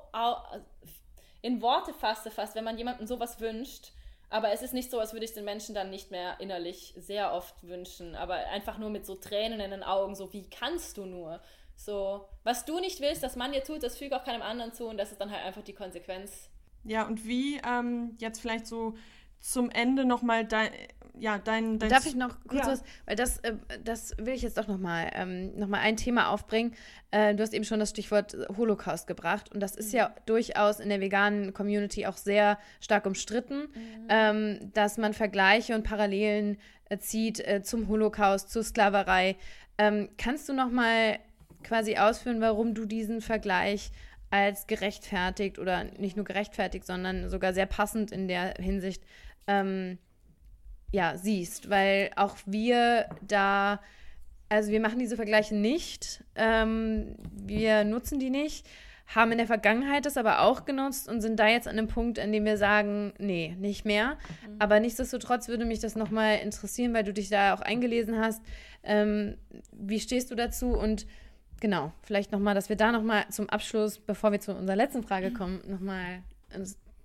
in 1.42 1.60
Worte 1.60 1.92
fasse, 1.92 2.30
fast, 2.30 2.54
wenn 2.54 2.64
man 2.64 2.78
jemandem 2.78 3.06
sowas 3.06 3.40
wünscht 3.40 3.92
aber 4.32 4.50
es 4.50 4.62
ist 4.62 4.72
nicht 4.72 4.90
so, 4.90 4.98
als 4.98 5.12
würde 5.12 5.26
ich 5.26 5.34
den 5.34 5.44
Menschen 5.44 5.74
dann 5.74 5.90
nicht 5.90 6.10
mehr 6.10 6.40
innerlich 6.40 6.94
sehr 6.96 7.34
oft 7.34 7.54
wünschen, 7.68 8.16
aber 8.16 8.36
einfach 8.36 8.78
nur 8.78 8.88
mit 8.88 9.04
so 9.04 9.14
Tränen 9.14 9.60
in 9.60 9.70
den 9.70 9.82
Augen, 9.82 10.14
so 10.14 10.32
wie 10.32 10.48
kannst 10.48 10.96
du 10.96 11.04
nur? 11.04 11.38
So, 11.84 12.28
was 12.44 12.64
du 12.64 12.78
nicht 12.78 13.00
willst, 13.00 13.24
dass 13.24 13.34
man 13.34 13.50
dir 13.50 13.64
tut, 13.64 13.82
das 13.82 13.98
füge 13.98 14.16
auch 14.16 14.24
keinem 14.24 14.42
anderen 14.42 14.72
zu 14.72 14.86
und 14.86 14.98
das 14.98 15.10
ist 15.10 15.20
dann 15.20 15.32
halt 15.32 15.44
einfach 15.44 15.62
die 15.62 15.72
Konsequenz. 15.72 16.48
Ja, 16.84 17.06
und 17.06 17.26
wie 17.26 17.60
ähm, 17.66 18.16
jetzt 18.18 18.40
vielleicht 18.40 18.66
so 18.68 18.94
zum 19.40 19.68
Ende 19.68 20.04
nochmal 20.04 20.44
dein, 20.44 20.70
ja, 21.18 21.38
dein, 21.38 21.80
dein 21.80 21.90
Darf 21.90 22.06
ich 22.06 22.14
noch 22.14 22.36
kurz 22.46 22.66
ja. 22.66 22.72
was, 22.72 22.84
weil 23.06 23.16
das, 23.16 23.38
äh, 23.38 23.54
das 23.82 24.16
will 24.18 24.34
ich 24.34 24.42
jetzt 24.42 24.58
doch 24.58 24.68
nochmal 24.68 25.10
ähm, 25.14 25.58
noch 25.58 25.70
ein 25.72 25.96
Thema 25.96 26.30
aufbringen. 26.30 26.72
Äh, 27.10 27.34
du 27.34 27.42
hast 27.42 27.52
eben 27.52 27.64
schon 27.64 27.80
das 27.80 27.90
Stichwort 27.90 28.36
Holocaust 28.56 29.08
gebracht 29.08 29.52
und 29.52 29.58
das 29.58 29.74
ist 29.74 29.92
mhm. 29.92 29.98
ja 29.98 30.14
durchaus 30.26 30.78
in 30.78 30.88
der 30.88 31.00
veganen 31.00 31.52
Community 31.52 32.06
auch 32.06 32.16
sehr 32.16 32.58
stark 32.80 33.06
umstritten, 33.06 33.62
mhm. 33.62 34.06
ähm, 34.08 34.70
dass 34.72 34.98
man 34.98 35.14
Vergleiche 35.14 35.74
und 35.74 35.82
Parallelen 35.82 36.58
äh, 36.88 36.98
zieht 36.98 37.40
äh, 37.40 37.62
zum 37.64 37.88
Holocaust, 37.88 38.50
zur 38.50 38.62
Sklaverei. 38.62 39.36
Ähm, 39.78 40.10
kannst 40.16 40.48
du 40.48 40.52
nochmal 40.52 41.18
quasi 41.62 41.96
ausführen, 41.96 42.40
warum 42.40 42.74
du 42.74 42.84
diesen 42.84 43.20
Vergleich 43.20 43.90
als 44.30 44.66
gerechtfertigt 44.66 45.58
oder 45.58 45.84
nicht 45.98 46.16
nur 46.16 46.24
gerechtfertigt, 46.24 46.86
sondern 46.86 47.28
sogar 47.28 47.52
sehr 47.52 47.66
passend 47.66 48.12
in 48.12 48.28
der 48.28 48.54
Hinsicht 48.58 49.02
ähm, 49.46 49.98
ja, 50.90 51.16
siehst, 51.16 51.68
weil 51.68 52.10
auch 52.16 52.36
wir 52.46 53.06
da, 53.20 53.80
also 54.48 54.70
wir 54.70 54.80
machen 54.80 54.98
diese 54.98 55.16
Vergleiche 55.16 55.54
nicht, 55.54 56.24
ähm, 56.34 57.16
wir 57.32 57.84
nutzen 57.84 58.18
die 58.18 58.30
nicht, 58.30 58.66
haben 59.14 59.32
in 59.32 59.38
der 59.38 59.46
Vergangenheit 59.46 60.06
das 60.06 60.16
aber 60.16 60.42
auch 60.42 60.64
genutzt 60.64 61.08
und 61.08 61.20
sind 61.20 61.38
da 61.38 61.48
jetzt 61.48 61.68
an 61.68 61.78
einem 61.78 61.88
Punkt, 61.88 62.18
an 62.18 62.32
dem 62.32 62.44
wir 62.44 62.56
sagen, 62.56 63.12
nee, 63.18 63.54
nicht 63.58 63.84
mehr. 63.84 64.16
Mhm. 64.46 64.56
Aber 64.58 64.80
nichtsdestotrotz 64.80 65.48
würde 65.48 65.64
mich 65.64 65.80
das 65.80 65.96
nochmal 65.96 66.38
interessieren, 66.38 66.94
weil 66.94 67.04
du 67.04 67.12
dich 67.12 67.28
da 67.28 67.54
auch 67.54 67.60
eingelesen 67.60 68.18
hast. 68.18 68.42
Ähm, 68.82 69.36
wie 69.72 70.00
stehst 70.00 70.30
du 70.30 70.34
dazu? 70.34 70.68
Und 70.68 71.06
genau, 71.62 71.92
vielleicht 72.02 72.32
nochmal, 72.32 72.54
dass 72.54 72.68
wir 72.68 72.76
da 72.76 72.90
nochmal 72.90 73.26
zum 73.30 73.48
Abschluss, 73.48 73.98
bevor 73.98 74.32
wir 74.32 74.40
zu 74.40 74.52
unserer 74.52 74.76
letzten 74.76 75.04
Frage 75.04 75.30
mhm. 75.30 75.34
kommen, 75.34 75.62
nochmal 75.66 76.22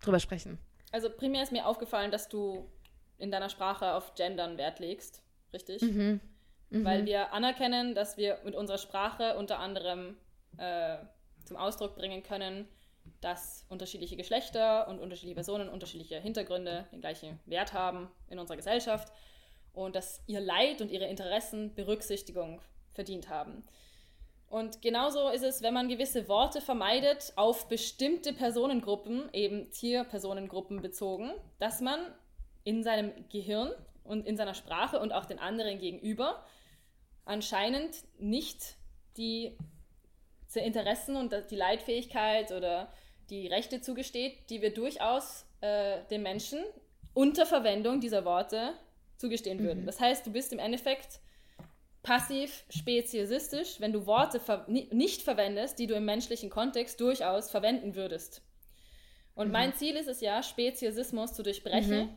drüber 0.02 0.20
sprechen. 0.20 0.58
Also 0.92 1.10
primär 1.10 1.44
ist 1.44 1.52
mir 1.52 1.68
aufgefallen, 1.68 2.12
dass 2.12 2.28
du 2.28 2.68
in 3.20 3.32
deiner 3.32 3.50
Sprache 3.50 3.94
auf 3.94 4.16
Gendern 4.16 4.58
Wert 4.58 4.80
legst, 4.80 5.22
richtig? 5.54 5.84
Mhm. 5.84 6.20
Mhm. 6.72 6.84
Weil 6.84 7.06
wir 7.06 7.34
anerkennen, 7.34 7.94
dass 7.94 8.18
wir 8.18 8.40
mit 8.44 8.56
unserer 8.56 8.80
Sprache 8.80 9.38
unter 9.38 9.60
anderem 9.60 10.18
äh, 10.58 10.98
zum 11.46 11.56
Ausdruck 11.56 11.96
bringen 11.96 12.24
können, 12.24 12.68
dass 13.22 13.64
unterschiedliche 13.70 14.18
Geschlechter 14.18 14.88
und 14.88 15.00
unterschiedliche 15.00 15.36
Personen 15.36 15.70
unterschiedliche 15.70 16.20
Hintergründe 16.20 16.88
den 16.92 17.00
gleichen 17.00 17.40
Wert 17.46 17.74
haben 17.74 18.10
in 18.30 18.40
unserer 18.40 18.58
Gesellschaft 18.58 19.14
und 19.72 19.96
dass 19.96 20.22
ihr 20.26 20.42
Leid 20.42 20.82
und 20.82 20.90
ihre 20.90 21.06
Interessen 21.06 21.76
Berücksichtigung 21.76 22.60
verdient 22.94 23.30
haben. 23.30 23.64
Und 24.50 24.82
genauso 24.82 25.30
ist 25.30 25.44
es, 25.44 25.62
wenn 25.62 25.74
man 25.74 25.90
gewisse 25.90 26.30
Worte 26.30 26.62
vermeidet 26.62 27.34
auf 27.36 27.68
bestimmte 27.68 28.32
Personengruppen, 28.32 29.30
eben 29.34 29.70
Tierpersonengruppen 29.72 30.82
bezogen, 30.82 31.32
dass 31.60 31.82
man 31.82 32.00
in 32.64 32.84
seinem 32.84 33.12
Gehirn 33.30 33.72
und 34.04 34.26
in 34.26 34.38
seiner 34.38 34.54
Sprache 34.54 35.00
und 35.00 35.12
auch 35.12 35.26
den 35.26 35.40
anderen 35.40 35.80
gegenüber 35.80 36.46
anscheinend 37.26 38.04
nicht 38.20 38.76
die 39.18 39.58
Interessen 40.56 41.16
und 41.16 41.36
die 41.52 41.56
Leitfähigkeit 41.56 42.52
oder 42.52 42.92
die 43.30 43.48
Rechte 43.48 43.82
zugesteht, 43.82 44.50
die 44.50 44.62
wir 44.62 44.74
durchaus 44.74 45.46
äh, 45.62 46.00
den 46.10 46.24
Menschen 46.24 46.64
unter 47.14 47.46
Verwendung 47.46 48.00
dieser 48.00 48.26
Worte 48.26 48.74
zugestehen 49.18 49.60
würden. 49.60 49.82
Mhm. 49.82 49.86
Das 49.86 50.00
heißt, 50.00 50.26
du 50.26 50.32
bist 50.32 50.54
im 50.54 50.60
Endeffekt 50.60 51.20
passiv 52.08 52.64
speziesistisch, 52.70 53.82
wenn 53.82 53.92
du 53.92 54.06
Worte 54.06 54.40
ver 54.40 54.66
nicht 54.68 55.24
verwendest, 55.24 55.78
die 55.78 55.88
du 55.88 55.94
im 55.94 56.06
menschlichen 56.06 56.50
Kontext 56.50 57.02
durchaus 57.02 57.52
verwenden 57.52 57.96
würdest. 57.96 58.42
Und 59.36 59.48
mhm. 59.48 59.54
mein 59.54 59.74
Ziel 59.74 59.98
ist 59.98 60.08
es 60.08 60.22
ja, 60.22 60.42
Speziesismus 60.42 61.34
zu 61.34 61.44
durchbrechen. 61.44 62.10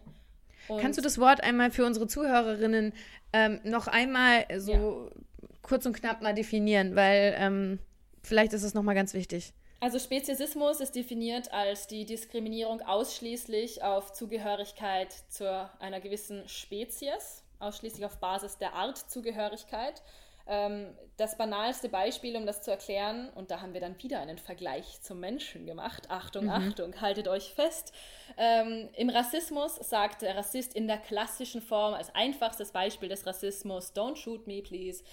Mhm. 0.69 0.79
Kannst 0.81 0.97
du 0.97 1.03
das 1.03 1.19
Wort 1.19 1.43
einmal 1.43 1.73
für 1.73 1.85
unsere 1.85 2.07
Zuhörerinnen 2.07 2.93
ähm, 3.33 3.61
noch 3.65 3.89
einmal 3.89 4.47
so 4.59 5.11
ja. 5.43 5.49
kurz 5.63 5.85
und 5.87 5.95
knapp 5.95 6.23
mal 6.23 6.35
definieren, 6.35 6.95
weil 6.95 7.35
ähm, 7.37 7.81
vielleicht 8.23 8.53
ist 8.53 8.63
es 8.63 8.75
nochmal 8.75 8.95
ganz 8.95 9.13
wichtig. 9.13 9.53
Also 9.81 9.99
Speziesismus 9.99 10.79
ist 10.79 10.95
definiert 10.95 11.53
als 11.53 11.89
die 11.89 12.05
Diskriminierung 12.05 12.81
ausschließlich 12.83 13.83
auf 13.83 14.13
Zugehörigkeit 14.13 15.13
zu 15.31 15.69
einer 15.81 16.01
gewissen 16.01 16.47
Spezies, 16.49 17.43
ausschließlich 17.61 18.05
auf 18.05 18.19
Basis 18.19 18.59
der 18.59 18.75
Artzugehörigkeit. 18.75 20.03
Ähm, 20.47 20.97
das 21.17 21.39
banalste 21.39 21.89
Beispiel, 21.89 22.37
um 22.37 22.45
das 22.45 22.63
zu 22.63 22.71
erklären, 22.71 23.31
und 23.35 23.51
da 23.51 23.61
haben 23.61 23.73
wir 23.73 23.81
dann 23.81 24.03
wieder 24.03 24.21
einen 24.21 24.39
Vergleich 24.39 25.01
zum 25.03 25.21
Menschen 25.21 25.67
gemacht. 25.67 26.11
Achtung, 26.11 26.45
mhm. 26.45 26.51
Achtung, 26.51 27.01
haltet 27.01 27.29
euch 27.29 27.53
fest. 27.55 27.93
Ähm, 28.37 28.89
Im 28.97 29.11
Rassismus 29.11 29.77
sagt 29.77 30.23
der 30.23 30.37
Rassist 30.37 30.75
in 30.75 30.89
der 30.89 30.99
klassischen 30.99 31.63
Form 31.63 31.95
als 31.95 32.13
einfachstes 32.15 32.73
Beispiel 32.73 33.09
des 33.09 33.27
Rassismus, 33.27 33.95
don't 33.95 34.17
shoot 34.17 34.47
me, 34.47 34.63
please. 34.63 35.05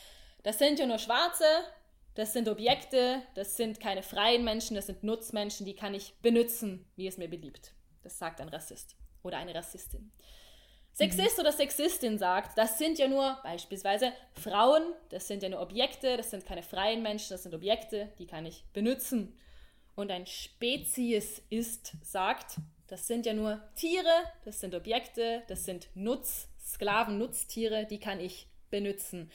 Das 0.42 0.58
sind 0.58 0.80
ja 0.80 0.86
nur 0.86 0.98
Schwarze, 0.98 1.46
das 2.16 2.34
sind 2.34 2.50
Objekte, 2.50 3.22
das 3.36 3.58
sind 3.58 3.80
keine 3.80 4.02
freien 4.02 4.44
Menschen, 4.44 4.76
das 4.76 4.88
sind 4.88 5.04
Nutzmenschen, 5.04 5.68
die 5.68 5.76
kann 5.76 5.94
ich 5.94 6.16
benutzen, 6.22 6.90
wie 6.96 7.06
es 7.06 7.18
mir 7.18 7.30
beliebt. 7.30 7.74
Das 8.02 8.18
sagt 8.18 8.42
ein 8.42 8.50
Rassist 8.50 8.96
oder 9.22 9.38
eine 9.38 9.54
Rassistin. 9.54 10.12
Sexist 10.98 11.38
mhm. 11.38 11.42
oder 11.42 11.52
Sexistin 11.52 12.18
sagt, 12.18 12.58
das 12.58 12.80
sind 12.80 12.98
ja 12.98 13.08
nur 13.08 13.38
beispielsweise 13.44 14.14
Frauen, 14.34 14.82
das 15.10 15.28
sind 15.28 15.44
ja 15.44 15.50
nur 15.50 15.62
Objekte, 15.62 16.18
das 16.18 16.32
sind 16.32 16.44
keine 16.44 16.64
freien 16.64 17.04
Menschen, 17.04 17.30
das 17.30 17.44
sind 17.44 17.54
Objekte, 17.54 18.12
die 18.18 18.26
kann 18.26 18.48
ich 18.48 18.66
benutzen. 18.74 19.38
Und 19.94 20.10
ein 20.10 20.26
Speziesist 20.26 21.94
sagt, 22.02 22.56
das 22.88 23.06
sind 23.06 23.28
ja 23.28 23.36
nur 23.36 23.62
Tiere, 23.76 24.10
das 24.44 24.60
sind 24.60 24.74
Objekte, 24.74 25.44
das 25.48 25.66
sind 25.66 25.90
Nutz, 25.94 26.48
Sklaven, 26.66 27.20
Nutztiere, 27.20 27.86
die 27.86 28.00
kann 28.00 28.20
ich 28.20 28.48
benutzen. 28.72 29.30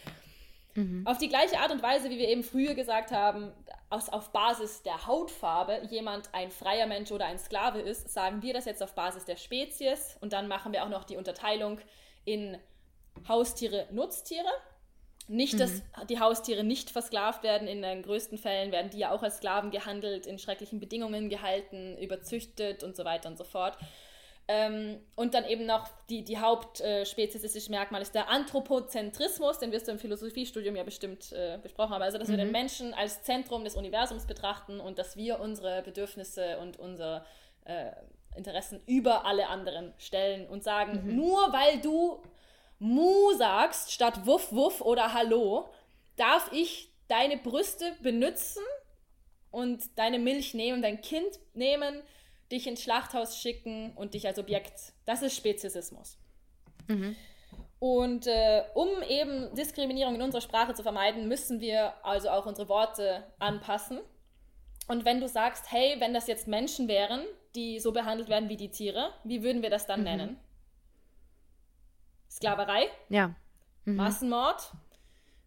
Mhm. 0.75 1.07
Auf 1.07 1.19
die 1.19 1.29
gleiche 1.29 1.61
Art 1.61 1.71
und 1.71 1.81
Weise, 1.81 2.11
wie 2.11 2.19
wir 2.19 2.29
eben 2.29 2.43
früher 2.43 2.75
gesagt 2.75 3.13
haben, 3.13 3.53
aus, 3.93 4.09
auf 4.09 4.31
Basis 4.31 4.83
der 4.83 5.07
Hautfarbe 5.07 5.83
jemand 5.91 6.31
ein 6.33 6.51
freier 6.51 6.87
Mensch 6.87 7.13
oder 7.13 7.27
ein 7.27 7.39
Sklave 7.39 7.81
ist, 7.81 8.11
sagen 8.11 8.43
wir 8.43 8.55
das 8.55 8.65
jetzt 8.65 8.83
auf 8.83 8.95
Basis 8.95 9.25
der 9.25 9.37
Spezies 9.37 10.17
und 10.21 10.33
dann 10.33 10.49
machen 10.49 10.73
wir 10.73 10.85
auch 10.85 10.89
noch 10.89 11.05
die 11.05 11.17
Unterteilung 11.17 11.79
in 12.25 12.59
Haustiere, 13.29 13.87
Nutztiere. 13.91 14.49
Nicht, 15.29 15.61
dass 15.61 15.75
mhm. 15.75 16.07
die 16.09 16.19
Haustiere 16.19 16.65
nicht 16.65 16.91
versklavt 16.91 17.43
werden. 17.45 17.69
In 17.69 17.81
den 17.83 18.03
größten 18.03 18.39
Fällen 18.39 18.73
werden 18.73 18.91
die 18.91 18.99
ja 18.99 19.13
auch 19.13 19.23
als 19.23 19.37
Sklaven 19.37 19.71
gehandelt, 19.71 20.27
in 20.27 20.39
schrecklichen 20.39 20.81
Bedingungen 20.81 21.29
gehalten, 21.29 21.97
überzüchtet 21.99 22.83
und 22.83 22.97
so 22.97 23.05
weiter 23.05 23.29
und 23.29 23.39
so 23.39 23.45
fort. 23.45 23.79
Ähm, 24.49 25.01
und 25.15 25.35
dann 25.35 25.45
eben 25.45 25.67
noch 25.67 25.89
die, 26.11 26.25
die 26.25 26.39
hauptspeziesistische 26.39 27.71
Merkmal 27.71 28.03
ist 28.03 28.15
der 28.15 28.29
Anthropozentrismus, 28.29 29.61
den 29.61 29.71
wirst 29.71 29.87
du 29.87 29.93
im 29.93 29.99
Philosophiestudium 29.99 30.75
ja 30.75 30.83
bestimmt 30.83 31.33
äh, 31.33 31.59
besprochen 31.63 31.95
haben. 31.95 32.03
Also, 32.03 32.19
dass 32.19 32.29
mhm. 32.29 32.33
wir 32.33 32.39
den 32.39 32.49
mhm. 32.49 32.53
Menschen 32.53 32.95
als 32.95 33.23
Zentrum 33.23 33.65
des 33.65 33.77
Universums 33.77 34.27
betrachten 34.27 34.81
und 34.81 34.99
dass 34.99 35.17
wir 35.17 35.41
unsere 35.41 35.83
Bedürfnisse 35.83 36.59
und 36.59 36.79
unsere 36.79 37.25
äh, 37.65 37.93
Interessen 38.37 38.81
über 38.87 39.27
alle 39.27 39.49
anderen 39.49 39.95
stellen 39.99 40.49
und 40.49 40.65
sagen, 40.65 41.03
mhm. 41.05 41.17
nur 41.17 41.53
weil 41.53 41.81
du 41.81 42.23
Mu 42.79 43.33
sagst 43.35 43.93
statt 43.93 44.27
Wuff, 44.27 44.51
Wuff 44.51 44.81
oder 44.81 45.13
Hallo, 45.13 45.69
darf 46.17 46.51
ich 46.53 46.91
deine 47.07 47.37
Brüste 47.37 47.93
benutzen 48.03 48.65
und 49.53 49.97
deine 49.99 50.19
Milch 50.19 50.53
nehmen, 50.55 50.83
dein 50.83 51.01
Kind 51.01 51.39
nehmen 51.55 52.03
dich 52.53 52.67
ins 52.67 52.83
Schlachthaus 52.83 53.39
schicken 53.39 53.93
und 53.97 54.15
dich 54.15 54.27
als 54.27 54.39
Objekt. 54.39 54.93
Das 55.07 55.23
ist 55.23 55.37
Speziesismus. 55.37 56.19
Mhm. 56.87 57.17
Und 57.79 58.29
äh, 58.29 58.63
um 58.75 58.89
eben 59.09 59.53
Diskriminierung 59.57 60.15
in 60.15 60.23
unserer 60.23 60.41
Sprache 60.41 60.75
zu 60.75 60.85
vermeiden, 60.85 61.27
müssen 61.27 61.61
wir 61.61 61.95
also 62.05 62.31
auch 62.31 62.47
unsere 62.47 62.69
Worte 62.69 63.25
anpassen. 63.41 63.99
Und 64.87 65.05
wenn 65.05 65.21
du 65.21 65.27
sagst, 65.27 65.73
hey, 65.73 65.97
wenn 65.99 66.15
das 66.15 66.29
jetzt 66.29 66.47
Menschen 66.47 66.87
wären, 66.87 67.25
die 67.55 67.81
so 67.81 67.93
behandelt 67.93 68.29
werden 68.29 68.49
wie 68.49 68.57
die 68.57 68.71
Tiere, 68.71 69.13
wie 69.25 69.43
würden 69.43 69.63
wir 69.63 69.71
das 69.71 69.87
dann 69.87 70.01
mhm. 70.01 70.05
nennen? 70.05 70.41
Sklaverei? 72.31 72.89
Ja. 73.09 73.35
Mhm. 73.85 73.97
Massenmord? 73.97 74.73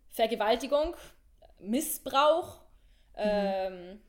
Vergewaltigung? 0.10 0.96
Missbrauch? 1.60 2.60
Mhm. 3.16 3.22
Ähm, 3.24 4.02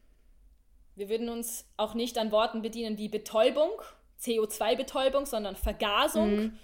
wir 0.96 1.08
würden 1.08 1.28
uns 1.28 1.66
auch 1.76 1.94
nicht 1.94 2.18
an 2.18 2.32
Worten 2.32 2.62
bedienen 2.62 2.98
wie 2.98 3.08
Betäubung, 3.08 3.70
CO2-Betäubung, 4.20 5.26
sondern 5.26 5.54
Vergasung. 5.54 6.36
Mhm. 6.36 6.58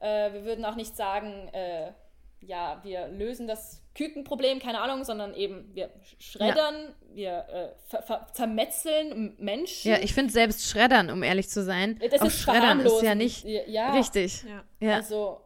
Äh, 0.00 0.32
wir 0.32 0.44
würden 0.44 0.64
auch 0.64 0.74
nicht 0.74 0.96
sagen, 0.96 1.48
äh, 1.52 1.92
ja, 2.40 2.80
wir 2.82 3.08
lösen 3.08 3.46
das 3.46 3.82
Kükenproblem, 3.94 4.58
keine 4.58 4.80
Ahnung, 4.80 5.04
sondern 5.04 5.34
eben 5.34 5.74
wir 5.74 5.90
schreddern, 6.18 6.94
ja. 7.14 7.46
wir 7.46 7.74
äh, 7.90 8.32
zermetzeln 8.32 9.34
Menschen. 9.38 9.90
Ja, 9.90 9.98
ich 9.98 10.14
finde 10.14 10.32
selbst 10.32 10.68
schreddern, 10.68 11.10
um 11.10 11.22
ehrlich 11.22 11.48
zu 11.48 11.62
sein. 11.62 12.00
Das 12.10 12.20
auch 12.20 12.26
ist 12.26 12.40
schreddern 12.40 12.80
ist 12.80 13.02
ja 13.02 13.14
nicht 13.14 13.44
ja. 13.44 13.92
richtig. 13.92 14.44
Ja. 14.44 14.64
ja. 14.80 14.96
Also 14.96 15.42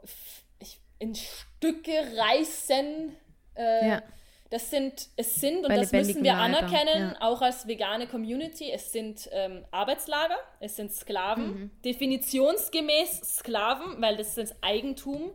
ich, 0.61 0.80
in 0.99 1.14
Stücke 1.14 1.93
reißen. 2.16 3.16
Äh, 3.55 3.89
ja. 3.89 4.03
Das 4.51 4.70
sind, 4.70 5.09
es 5.16 5.34
sind, 5.34 5.59
und 5.59 5.68
Bei 5.68 5.76
das 5.76 5.92
müssen 5.92 6.24
wir 6.24 6.34
anerkennen, 6.34 7.11
ja. 7.12 7.16
auch 7.20 7.42
als 7.42 7.68
vegane 7.68 8.07
Community, 8.07 8.70
es 8.70 8.92
sind 8.92 9.28
ähm, 9.30 9.66
Arbeitslager, 9.70 10.38
es 10.61 10.76
sind 10.76 10.90
Sklaven, 10.90 11.46
mhm. 11.46 11.70
definitionsgemäß 11.84 13.36
Sklaven, 13.36 14.01
weil 14.01 14.16
das 14.16 14.38
ist 14.38 14.57
Eigentum, 14.62 15.32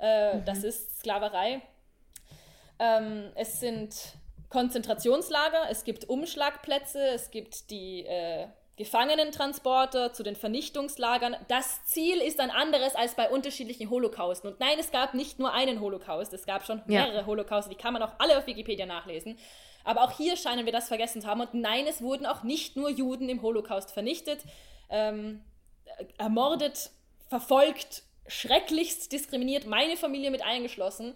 äh, 0.00 0.36
mhm. 0.36 0.44
das 0.46 0.64
ist 0.64 1.00
Sklaverei. 1.00 1.60
Ähm, 2.78 3.30
es 3.34 3.60
sind 3.60 3.94
Konzentrationslager, 4.48 5.68
es 5.70 5.84
gibt 5.84 6.08
Umschlagplätze, 6.08 7.08
es 7.08 7.30
gibt 7.30 7.70
die 7.70 8.06
äh, 8.06 8.46
Gefangenentransporter 8.76 10.12
zu 10.12 10.22
den 10.22 10.36
Vernichtungslagern. 10.36 11.34
Das 11.48 11.84
Ziel 11.86 12.18
ist 12.18 12.40
ein 12.40 12.50
anderes 12.50 12.94
als 12.94 13.14
bei 13.14 13.30
unterschiedlichen 13.30 13.88
Holocausten. 13.88 14.50
Und 14.50 14.60
nein, 14.60 14.78
es 14.78 14.90
gab 14.90 15.14
nicht 15.14 15.38
nur 15.38 15.54
einen 15.54 15.80
Holocaust, 15.80 16.34
es 16.34 16.44
gab 16.44 16.66
schon 16.66 16.82
mehrere 16.86 17.18
ja. 17.18 17.26
Holocauste, 17.26 17.70
die 17.70 17.76
kann 17.76 17.94
man 17.94 18.02
auch 18.02 18.12
alle 18.18 18.36
auf 18.36 18.46
Wikipedia 18.46 18.84
nachlesen. 18.84 19.38
Aber 19.82 20.02
auch 20.02 20.10
hier 20.10 20.36
scheinen 20.36 20.66
wir 20.66 20.72
das 20.72 20.88
vergessen 20.88 21.22
zu 21.22 21.28
haben. 21.28 21.40
Und 21.40 21.54
nein, 21.54 21.86
es 21.86 22.02
wurden 22.02 22.26
auch 22.26 22.42
nicht 22.42 22.76
nur 22.76 22.90
Juden 22.90 23.28
im 23.30 23.40
Holocaust 23.40 23.92
vernichtet, 23.92 24.40
ähm, 24.90 25.42
ermordet, 26.18 26.90
verfolgt, 27.28 28.02
schrecklichst 28.26 29.10
diskriminiert, 29.10 29.66
meine 29.66 29.96
Familie 29.96 30.30
mit 30.30 30.42
eingeschlossen. 30.42 31.14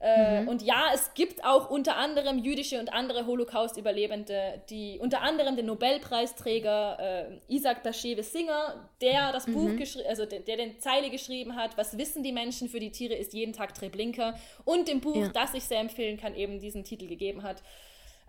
Äh, 0.00 0.40
mhm. 0.40 0.48
Und 0.48 0.62
ja, 0.62 0.86
es 0.94 1.12
gibt 1.12 1.44
auch 1.44 1.68
unter 1.68 1.96
anderem 1.96 2.38
jüdische 2.38 2.80
und 2.80 2.90
andere 2.90 3.26
Holocaust-Überlebende, 3.26 4.62
die 4.70 4.98
unter 4.98 5.20
anderem 5.20 5.56
den 5.56 5.66
Nobelpreisträger 5.66 6.98
äh, 6.98 7.54
Isaac 7.54 7.82
Bashevis 7.82 8.32
Singer, 8.32 8.88
der 9.02 9.30
das 9.32 9.46
mhm. 9.46 9.52
Buch 9.52 9.76
geschrieben, 9.76 10.08
also 10.08 10.24
der, 10.24 10.40
der, 10.40 10.56
den 10.56 10.80
Zeile 10.80 11.10
geschrieben 11.10 11.54
hat, 11.54 11.76
was 11.76 11.98
wissen 11.98 12.22
die 12.22 12.32
Menschen 12.32 12.70
für 12.70 12.80
die 12.80 12.90
Tiere 12.90 13.14
ist 13.14 13.34
jeden 13.34 13.52
Tag 13.52 13.74
Treblinka 13.74 14.38
und 14.64 14.88
dem 14.88 15.02
Buch, 15.02 15.16
ja. 15.16 15.28
das 15.28 15.52
ich 15.52 15.64
sehr 15.64 15.80
empfehlen 15.80 16.16
kann, 16.16 16.34
eben 16.34 16.60
diesen 16.60 16.82
Titel 16.82 17.06
gegeben 17.06 17.42
hat. 17.42 17.62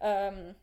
Ähm, 0.01 0.55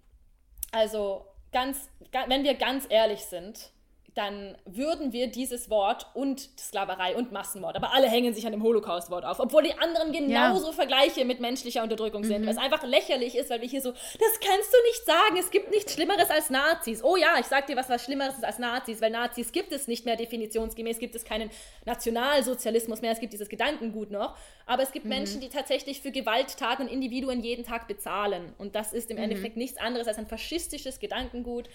also 0.72 1.24
ganz, 1.52 1.88
wenn 2.26 2.44
wir 2.44 2.52
ganz 2.54 2.86
ehrlich 2.90 3.20
sind, 3.20 3.72
dann 4.18 4.56
würden 4.64 5.12
wir 5.12 5.28
dieses 5.28 5.70
Wort 5.70 6.06
und 6.12 6.50
Sklaverei 6.58 7.14
und 7.14 7.30
Massenmord, 7.30 7.76
aber 7.76 7.94
alle 7.94 8.08
hängen 8.08 8.34
sich 8.34 8.44
an 8.46 8.50
dem 8.50 8.64
Holocaust-Wort 8.64 9.24
auf, 9.24 9.38
obwohl 9.38 9.62
die 9.62 9.78
anderen 9.78 10.10
genauso 10.10 10.66
ja. 10.66 10.72
Vergleiche 10.72 11.24
mit 11.24 11.38
menschlicher 11.38 11.84
Unterdrückung 11.84 12.24
sind, 12.24 12.42
mhm. 12.42 12.48
was 12.48 12.56
einfach 12.56 12.82
lächerlich 12.82 13.36
ist, 13.36 13.48
weil 13.48 13.60
wir 13.60 13.68
hier 13.68 13.80
so, 13.80 13.92
das 13.92 14.40
kannst 14.44 14.72
du 14.72 14.76
nicht 14.88 15.06
sagen, 15.06 15.36
es 15.38 15.52
gibt 15.52 15.70
nichts 15.70 15.94
Schlimmeres 15.94 16.30
als 16.30 16.50
Nazis. 16.50 17.04
Oh 17.04 17.14
ja, 17.14 17.36
ich 17.38 17.46
sag 17.46 17.68
dir 17.68 17.76
was, 17.76 17.88
was 17.88 18.04
Schlimmeres 18.04 18.34
ist 18.34 18.44
als 18.44 18.58
Nazis, 18.58 19.00
weil 19.00 19.10
Nazis 19.10 19.52
gibt 19.52 19.70
es 19.70 19.86
nicht 19.86 20.04
mehr 20.04 20.16
definitionsgemäß, 20.16 20.98
gibt 20.98 21.14
es 21.14 21.24
keinen 21.24 21.48
Nationalsozialismus 21.84 23.00
mehr, 23.00 23.12
es 23.12 23.20
gibt 23.20 23.32
dieses 23.32 23.48
Gedankengut 23.48 24.10
noch, 24.10 24.36
aber 24.66 24.82
es 24.82 24.90
gibt 24.90 25.04
mhm. 25.04 25.10
Menschen, 25.10 25.40
die 25.40 25.48
tatsächlich 25.48 26.00
für 26.00 26.10
Gewalttaten 26.10 26.88
Individuen 26.88 27.40
jeden 27.40 27.64
Tag 27.64 27.86
bezahlen 27.86 28.52
und 28.58 28.74
das 28.74 28.92
ist 28.92 29.12
im 29.12 29.16
mhm. 29.16 29.22
Endeffekt 29.22 29.56
nichts 29.56 29.78
anderes 29.78 30.08
als 30.08 30.18
ein 30.18 30.26
faschistisches 30.26 30.98
Gedankengut. 30.98 31.68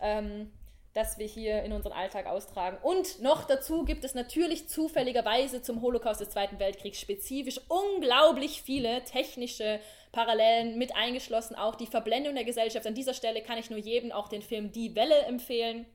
Ähm, 0.00 0.50
das 0.92 1.18
wir 1.18 1.26
hier 1.26 1.62
in 1.62 1.72
unseren 1.72 1.92
Alltag 1.92 2.26
austragen. 2.26 2.78
Und 2.82 3.22
noch 3.22 3.44
dazu 3.44 3.84
gibt 3.84 4.04
es 4.04 4.14
natürlich 4.14 4.68
zufälligerweise 4.68 5.62
zum 5.62 5.82
Holocaust 5.82 6.20
des 6.20 6.30
Zweiten 6.30 6.58
Weltkriegs 6.58 7.00
spezifisch 7.00 7.60
unglaublich 7.68 8.62
viele 8.62 9.04
technische 9.04 9.80
Parallelen 10.10 10.78
mit 10.78 10.96
eingeschlossen, 10.96 11.54
auch 11.54 11.76
die 11.76 11.86
Verblendung 11.86 12.34
der 12.34 12.44
Gesellschaft. 12.44 12.86
An 12.86 12.94
dieser 12.94 13.14
Stelle 13.14 13.42
kann 13.42 13.58
ich 13.58 13.70
nur 13.70 13.78
jedem 13.78 14.10
auch 14.10 14.28
den 14.28 14.42
Film 14.42 14.72
Die 14.72 14.96
Welle 14.96 15.20
empfehlen. 15.22 15.86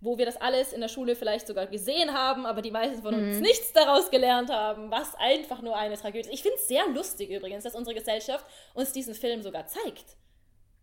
wo 0.00 0.16
wir 0.16 0.26
das 0.26 0.36
alles 0.36 0.72
in 0.72 0.80
der 0.80 0.86
Schule 0.86 1.16
vielleicht 1.16 1.48
sogar 1.48 1.66
gesehen 1.66 2.12
haben, 2.12 2.46
aber 2.46 2.62
die 2.62 2.70
meisten 2.70 3.02
von 3.02 3.14
uns 3.14 3.36
mhm. 3.36 3.42
nichts 3.42 3.72
daraus 3.72 4.12
gelernt 4.12 4.48
haben, 4.48 4.92
was 4.92 5.16
einfach 5.16 5.60
nur 5.60 5.74
eine 5.74 5.96
Tragödie 5.96 6.20
ist. 6.20 6.32
Ich 6.32 6.42
finde 6.42 6.56
es 6.56 6.68
sehr 6.68 6.86
lustig 6.86 7.30
übrigens, 7.30 7.64
dass 7.64 7.74
unsere 7.74 7.96
Gesellschaft 7.96 8.46
uns 8.74 8.92
diesen 8.92 9.14
Film 9.14 9.42
sogar 9.42 9.66
zeigt. 9.66 10.16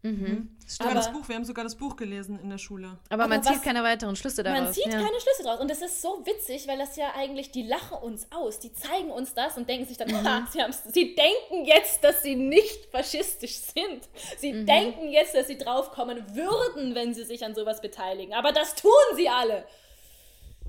Mhm. 0.06 0.56
Sogar 0.68 0.92
aber, 0.92 1.00
das 1.00 1.12
Buch, 1.12 1.28
wir 1.28 1.36
haben 1.36 1.46
sogar 1.46 1.64
das 1.64 1.76
Buch 1.76 1.96
gelesen 1.96 2.40
in 2.40 2.50
der 2.52 2.60
Schule. 2.60 3.00
Aber, 3.10 3.24
aber 3.24 3.28
man 3.28 3.44
zieht 3.44 3.64
keine 3.64 3.82
weiteren 3.82 4.16
Schlüsse 4.16 4.44
daraus. 4.44 4.62
Man 4.62 4.74
zieht 4.74 4.86
ja. 4.86 4.92
keine 4.92 5.20
Schlüsse 5.20 5.44
daraus. 5.44 5.60
Und 5.60 5.72
das 5.72 5.82
ist 5.82 6.00
so 6.00 6.24
witzig, 6.26 6.68
weil 6.68 6.78
das 6.78 6.96
ja 6.96 7.08
eigentlich, 7.18 7.50
die 7.52 7.64
lachen 7.64 7.98
uns 7.98 8.28
aus, 8.32 8.60
die 8.60 8.72
zeigen 8.72 9.10
uns 9.10 9.34
das 9.34 9.58
und 9.58 9.68
denken 9.68 9.88
sich 9.88 9.98
dann, 9.98 10.10
mhm. 10.10 10.28
ah, 10.28 10.48
sie, 10.52 10.60
sie 10.92 11.16
denken 11.16 11.66
jetzt, 11.66 12.04
dass 12.04 12.22
sie 12.22 12.36
nicht 12.36 12.86
faschistisch 12.92 13.56
sind. 13.56 14.08
Sie 14.38 14.54
mhm. 14.54 14.68
denken 14.68 15.10
jetzt, 15.10 15.34
dass 15.34 15.48
sie 15.48 15.58
draufkommen 15.58 16.24
würden, 16.36 16.94
wenn 16.94 17.16
sie 17.16 17.24
sich 17.24 17.44
an 17.44 17.56
sowas 17.56 17.82
beteiligen. 17.82 18.36
Aber 18.36 18.52
das 18.52 18.76
tun 18.76 18.92
sie 19.16 19.28
alle. 19.28 19.66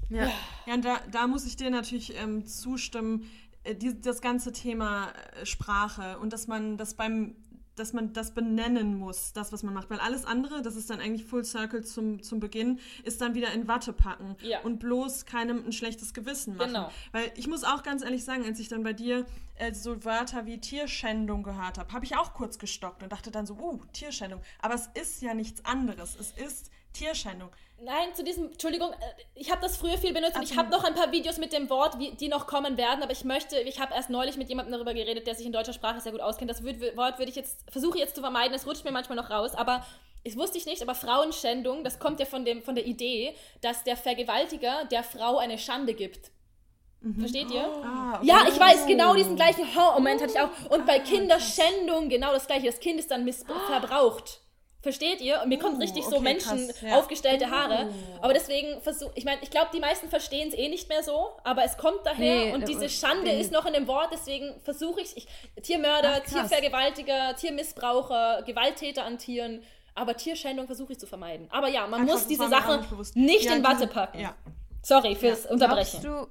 Ja, 0.09 0.31
ja 0.67 0.75
und 0.75 0.85
da, 0.85 1.01
da 1.11 1.27
muss 1.27 1.45
ich 1.45 1.57
dir 1.57 1.69
natürlich 1.69 2.17
ähm, 2.17 2.47
zustimmen, 2.47 3.31
äh, 3.67 3.75
die, 3.75 4.01
das 4.01 4.21
ganze 4.21 4.53
Thema 4.53 5.13
äh, 5.41 5.45
Sprache 5.45 6.19
und 6.19 6.33
dass 6.33 6.47
man 6.47 6.77
das 6.77 6.95
beim 6.95 7.35
dass 7.77 7.93
man 7.93 8.12
das 8.12 8.32
benennen 8.32 8.98
muss, 8.98 9.32
das, 9.32 9.53
was 9.53 9.62
man 9.62 9.74
macht. 9.74 9.90
Weil 9.90 10.01
alles 10.01 10.24
andere, 10.24 10.62
das 10.62 10.77
ist 10.77 10.90
dann 10.90 11.01
eigentlich 11.01 11.24
Full 11.24 11.44
Circle 11.44 11.85
zum, 11.85 12.23
zum 12.23 12.40
Beginn, 12.40 12.81
ist 13.05 13.20
dann 13.20 13.35
wieder 13.35 13.53
in 13.53 13.69
Watte 13.69 13.93
packen 13.93 14.36
ja. 14.43 14.61
und 14.62 14.78
bloß 14.78 15.27
keinem 15.27 15.65
ein 15.65 15.73
schlechtes 15.73 16.15
Gewissen 16.15 16.57
machen. 16.57 16.69
Genau. 16.69 16.90
Weil 17.12 17.31
ich 17.36 17.47
muss 17.47 17.65
auch 17.65 17.82
ganz 17.82 18.03
ehrlich 18.03 18.24
sagen, 18.24 18.44
als 18.44 18.59
ich 18.59 18.69
dann 18.69 18.82
bei 18.82 18.93
dir 18.93 19.27
äh, 19.57 19.73
so 19.73 20.05
Wörter 20.05 20.47
wie 20.47 20.59
Tierschändung 20.59 21.43
gehört 21.43 21.78
habe, 21.78 21.93
habe 21.93 22.05
ich 22.05 22.16
auch 22.16 22.35
kurz 22.35 22.59
gestockt 22.59 23.03
und 23.03 23.12
dachte 23.12 23.31
dann 23.31 23.47
so, 23.47 23.55
uh, 23.55 23.81
Tierschändung. 23.93 24.40
Aber 24.61 24.74
es 24.74 24.89
ist 24.94 25.23
ja 25.23 25.35
nichts 25.35 25.65
anderes. 25.65 26.16
Es 26.19 26.32
ist 26.32 26.70
Tierschändung. 26.97 27.51
Nein, 27.78 28.14
zu 28.14 28.24
diesem, 28.24 28.47
Entschuldigung, 28.47 28.93
äh, 28.93 28.94
ich 29.35 29.51
habe 29.51 29.60
das 29.60 29.77
früher 29.77 29.98
viel 29.98 30.14
benutzt 30.14 30.36
und 30.36 30.43
ich 30.43 30.56
habe 30.56 30.70
noch 30.70 30.82
ein 30.85 30.94
paar 30.94 31.12
Videos 31.12 31.36
mit 31.36 31.52
dem 31.52 31.68
Wort, 31.68 31.98
wie, 31.98 32.12
die 32.12 32.28
noch 32.28 32.47
kommen 32.47 32.78
werden, 32.78 33.02
aber 33.02 33.12
ich 33.12 33.24
möchte, 33.24 33.59
ich 33.60 33.81
habe 33.81 33.94
erst 33.94 34.09
neulich 34.09 34.36
mit 34.36 34.48
jemandem 34.48 34.73
darüber 34.73 34.94
geredet, 34.94 35.27
der 35.27 35.35
sich 35.35 35.47
in 35.47 35.52
deutscher 35.52 35.74
Sprache 35.74 36.01
sehr 36.01 36.12
gut 36.12 36.23
auskennt. 36.23 36.51
Das 36.51 36.64
Wort 36.64 37.18
würde 37.18 37.31
ich 37.31 37.36
jetzt, 37.36 37.70
versuche 37.70 37.98
jetzt 37.98 38.14
zu 38.14 38.23
vermeiden, 38.23 38.55
es 38.55 38.66
rutscht 38.66 38.85
mir 38.85 38.93
manchmal 38.93 39.16
noch 39.16 39.31
raus, 39.31 39.55
aber 39.55 39.85
das 40.24 40.36
wusste 40.36 40.59
ich 40.59 40.66
nicht, 40.66 40.82
aber 40.82 40.94
Frauenschändung, 40.94 41.85
das 41.85 41.98
kommt 41.98 42.18
ja 42.18 42.27
von, 42.27 42.44
dem, 42.44 42.62
von 42.62 42.74
der 42.74 42.86
Idee, 42.86 43.35
dass 43.60 43.85
der 43.85 43.97
Vergewaltiger 43.97 44.86
der 44.86 45.05
Frau 45.05 45.36
eine 45.36 45.59
Schande 45.59 45.94
gibt. 45.94 46.31
Mhm. 47.01 47.20
Versteht 47.20 47.51
ihr? 47.51 47.70
Oh. 47.73 47.82
Ah, 47.85 48.16
okay. 48.16 48.27
Ja, 48.27 48.39
ich 48.48 48.59
weiß, 48.59 48.86
genau 48.86 49.14
diesen 49.14 49.36
gleichen 49.36 49.66
Moment 49.74 50.23
hatte 50.23 50.32
ich 50.32 50.40
auch. 50.40 50.70
Und 50.70 50.86
bei 50.86 50.97
ah, 50.97 51.05
Kinderschändung 51.05 52.09
genau 52.09 52.32
das 52.32 52.47
gleiche. 52.47 52.66
Das 52.66 52.81
Kind 52.81 52.98
ist 52.98 53.10
dann 53.10 53.24
missbraucht. 53.24 54.40
Versteht 54.87 55.21
ihr? 55.21 55.43
Und 55.43 55.49
mir 55.49 55.59
kommt 55.59 55.79
uh, 55.79 55.81
richtig 55.81 56.07
okay, 56.07 56.15
so 56.15 56.21
Menschen 56.21 56.69
krass, 56.69 56.81
ja. 56.81 56.97
aufgestellte 56.97 57.51
Haare. 57.51 57.87
Uh. 57.87 58.23
Aber 58.23 58.33
deswegen 58.33 58.81
versuche 58.83 59.11
ich 59.17 59.25
meine, 59.25 59.43
ich 59.43 59.51
glaube, 59.51 59.67
die 59.75 59.81
meisten 59.81 60.09
verstehen 60.09 60.47
es 60.47 60.55
eh 60.55 60.69
nicht 60.69 60.89
mehr 60.89 61.03
so, 61.03 61.31
aber 61.43 61.65
es 61.65 61.77
kommt 61.77 62.03
daher 62.05 62.45
nee, 62.45 62.55
und 62.55 62.69
diese 62.69 62.89
Schande 62.89 63.33
ist 63.33 63.51
noch 63.51 63.67
in 63.67 63.73
dem 63.73 63.89
Wort, 63.89 64.11
deswegen 64.13 64.55
versuche 64.63 65.01
ich, 65.01 65.17
ich 65.17 65.27
Tiermörder, 65.61 66.23
Ach, 66.23 66.31
Tiervergewaltiger, 66.31 67.35
Tiermissbraucher, 67.35 68.45
Gewalttäter 68.47 69.05
an 69.05 69.19
Tieren, 69.19 69.65
aber 69.97 70.17
Tierschändung 70.17 70.67
versuche 70.67 70.93
ich 70.93 71.01
zu 71.01 71.09
vermeiden. 71.09 71.49
Aber 71.51 71.67
ja, 71.67 71.89
man 71.89 72.03
Ach, 72.03 72.13
muss 72.13 72.29
diese 72.29 72.49
Sache 72.49 72.87
nicht, 72.97 73.17
nicht 73.17 73.45
ja, 73.47 73.57
in 73.57 73.65
Watte 73.65 73.89
packen. 73.89 74.21
Ja. 74.21 74.37
Sorry 74.83 75.17
fürs 75.17 75.47
Unterbrechen. 75.47 76.01
Glaubst 76.01 76.31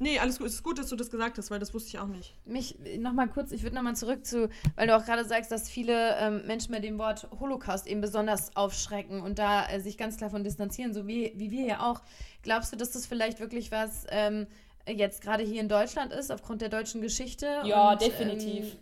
Nee, 0.00 0.18
alles 0.18 0.38
gut. 0.38 0.48
Es 0.48 0.54
ist 0.54 0.62
gut, 0.62 0.78
dass 0.78 0.88
du 0.88 0.96
das 0.96 1.10
gesagt 1.10 1.38
hast, 1.38 1.50
weil 1.50 1.58
das 1.58 1.74
wusste 1.74 1.90
ich 1.90 1.98
auch 1.98 2.06
nicht. 2.06 2.34
Mich 2.46 2.76
nochmal 2.98 3.28
kurz, 3.28 3.52
ich 3.52 3.62
würde 3.62 3.76
nochmal 3.76 3.96
zurück 3.96 4.24
zu, 4.24 4.48
weil 4.76 4.86
du 4.86 4.96
auch 4.96 5.04
gerade 5.04 5.24
sagst, 5.24 5.52
dass 5.52 5.68
viele 5.68 6.16
ähm, 6.16 6.46
Menschen 6.46 6.72
mit 6.72 6.84
dem 6.84 6.98
Wort 6.98 7.28
Holocaust 7.38 7.86
eben 7.86 8.00
besonders 8.00 8.56
aufschrecken 8.56 9.20
und 9.20 9.38
da 9.38 9.68
äh, 9.68 9.80
sich 9.80 9.98
ganz 9.98 10.16
klar 10.16 10.30
von 10.30 10.42
distanzieren, 10.42 10.94
so 10.94 11.06
wie, 11.06 11.32
wie 11.36 11.50
wir 11.50 11.66
ja 11.66 11.90
auch. 11.90 12.00
Glaubst 12.42 12.72
du, 12.72 12.76
dass 12.76 12.90
das 12.90 13.06
vielleicht 13.06 13.40
wirklich 13.40 13.70
was 13.70 14.06
ähm, 14.10 14.46
jetzt 14.88 15.22
gerade 15.22 15.44
hier 15.44 15.60
in 15.60 15.68
Deutschland 15.68 16.12
ist, 16.12 16.32
aufgrund 16.32 16.62
der 16.62 16.70
deutschen 16.70 17.02
Geschichte? 17.02 17.46
Ja, 17.64 17.92
und, 17.92 18.00
definitiv. 18.00 18.72
Ähm, 18.72 18.78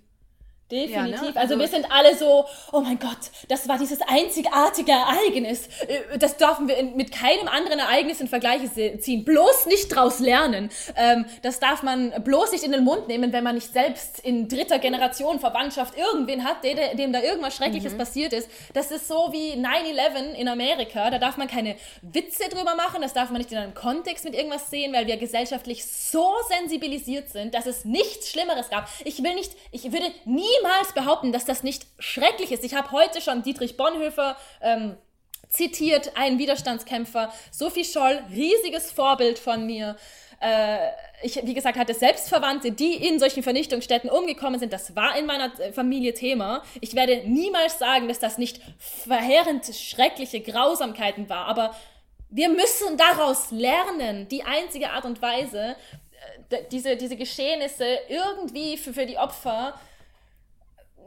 Definitiv. 0.70 0.94
Ja, 0.94 1.06
ne? 1.06 1.18
Also, 1.18 1.38
also, 1.38 1.58
wir 1.58 1.68
sind 1.68 1.90
alle 1.90 2.14
so, 2.14 2.44
oh 2.72 2.80
mein 2.80 2.98
Gott, 2.98 3.16
das 3.48 3.66
war 3.68 3.78
dieses 3.78 4.00
einzigartige 4.02 4.92
Ereignis. 4.92 5.66
Äh, 5.86 6.18
das 6.18 6.36
dürfen 6.36 6.68
wir 6.68 6.76
in, 6.76 6.94
mit 6.94 7.10
keinem 7.10 7.48
anderen 7.48 7.78
Ereignis 7.78 8.20
in 8.20 8.28
Vergleiche 8.28 8.98
ziehen. 8.98 9.24
Bloß 9.24 9.64
nicht 9.66 9.88
draus 9.88 10.18
lernen. 10.18 10.68
Ähm, 10.94 11.24
das 11.40 11.58
darf 11.58 11.82
man 11.82 12.12
bloß 12.22 12.52
nicht 12.52 12.64
in 12.64 12.72
den 12.72 12.84
Mund 12.84 13.08
nehmen, 13.08 13.32
wenn 13.32 13.44
man 13.44 13.54
nicht 13.54 13.72
selbst 13.72 14.20
in 14.20 14.46
dritter 14.48 14.78
Generation 14.78 15.40
Verwandtschaft 15.40 15.96
irgendwen 15.96 16.44
hat, 16.44 16.62
dem, 16.62 16.76
dem 16.98 17.12
da 17.14 17.22
irgendwas 17.22 17.56
Schreckliches 17.56 17.94
mhm. 17.94 17.98
passiert 17.98 18.34
ist. 18.34 18.50
Das 18.74 18.90
ist 18.90 19.08
so 19.08 19.30
wie 19.32 19.54
9-11 19.54 20.34
in 20.34 20.48
Amerika. 20.48 21.08
Da 21.08 21.18
darf 21.18 21.38
man 21.38 21.48
keine 21.48 21.76
Witze 22.02 22.50
drüber 22.50 22.74
machen, 22.74 23.00
das 23.00 23.14
darf 23.14 23.30
man 23.30 23.38
nicht 23.38 23.52
in 23.52 23.58
einem 23.58 23.72
Kontext 23.72 24.26
mit 24.26 24.34
irgendwas 24.34 24.68
sehen, 24.68 24.92
weil 24.92 25.06
wir 25.06 25.16
gesellschaftlich 25.16 25.86
so 25.86 26.30
sensibilisiert 26.48 27.30
sind, 27.30 27.54
dass 27.54 27.64
es 27.64 27.86
nichts 27.86 28.30
Schlimmeres 28.30 28.68
gab. 28.68 28.86
Ich 29.04 29.22
will 29.22 29.34
nicht, 29.34 29.52
ich 29.72 29.90
würde 29.92 30.10
nie 30.26 30.44
niemals 30.58 30.92
behaupten, 30.92 31.32
dass 31.32 31.44
das 31.44 31.62
nicht 31.62 31.86
schrecklich 31.98 32.52
ist. 32.52 32.64
Ich 32.64 32.74
habe 32.74 32.90
heute 32.92 33.20
schon 33.20 33.42
Dietrich 33.42 33.76
Bonhoeffer 33.76 34.36
ähm, 34.60 34.96
zitiert, 35.48 36.16
einen 36.16 36.38
Widerstandskämpfer. 36.38 37.32
Sophie 37.50 37.84
Scholl, 37.84 38.22
riesiges 38.30 38.92
Vorbild 38.92 39.38
von 39.38 39.66
mir. 39.66 39.96
Äh, 40.40 40.88
ich, 41.22 41.40
wie 41.44 41.54
gesagt, 41.54 41.78
hatte 41.78 41.94
Selbstverwandte, 41.94 42.70
die 42.70 42.94
in 42.94 43.18
solchen 43.18 43.42
Vernichtungsstätten 43.42 44.08
umgekommen 44.08 44.60
sind. 44.60 44.72
Das 44.72 44.94
war 44.94 45.16
in 45.18 45.26
meiner 45.26 45.58
äh, 45.58 45.72
Familie 45.72 46.14
Thema. 46.14 46.62
Ich 46.80 46.94
werde 46.94 47.22
niemals 47.28 47.78
sagen, 47.78 48.08
dass 48.08 48.18
das 48.18 48.38
nicht 48.38 48.60
verheerend 48.78 49.64
schreckliche 49.74 50.40
Grausamkeiten 50.40 51.28
war. 51.28 51.46
Aber 51.46 51.74
wir 52.30 52.50
müssen 52.50 52.96
daraus 52.96 53.50
lernen. 53.50 54.28
Die 54.28 54.44
einzige 54.44 54.90
Art 54.90 55.06
und 55.06 55.20
Weise, 55.22 55.76
äh, 56.50 56.58
diese, 56.70 56.96
diese 56.96 57.16
Geschehnisse 57.16 57.98
irgendwie 58.08 58.76
für, 58.76 58.92
für 58.92 59.06
die 59.06 59.18
Opfer 59.18 59.74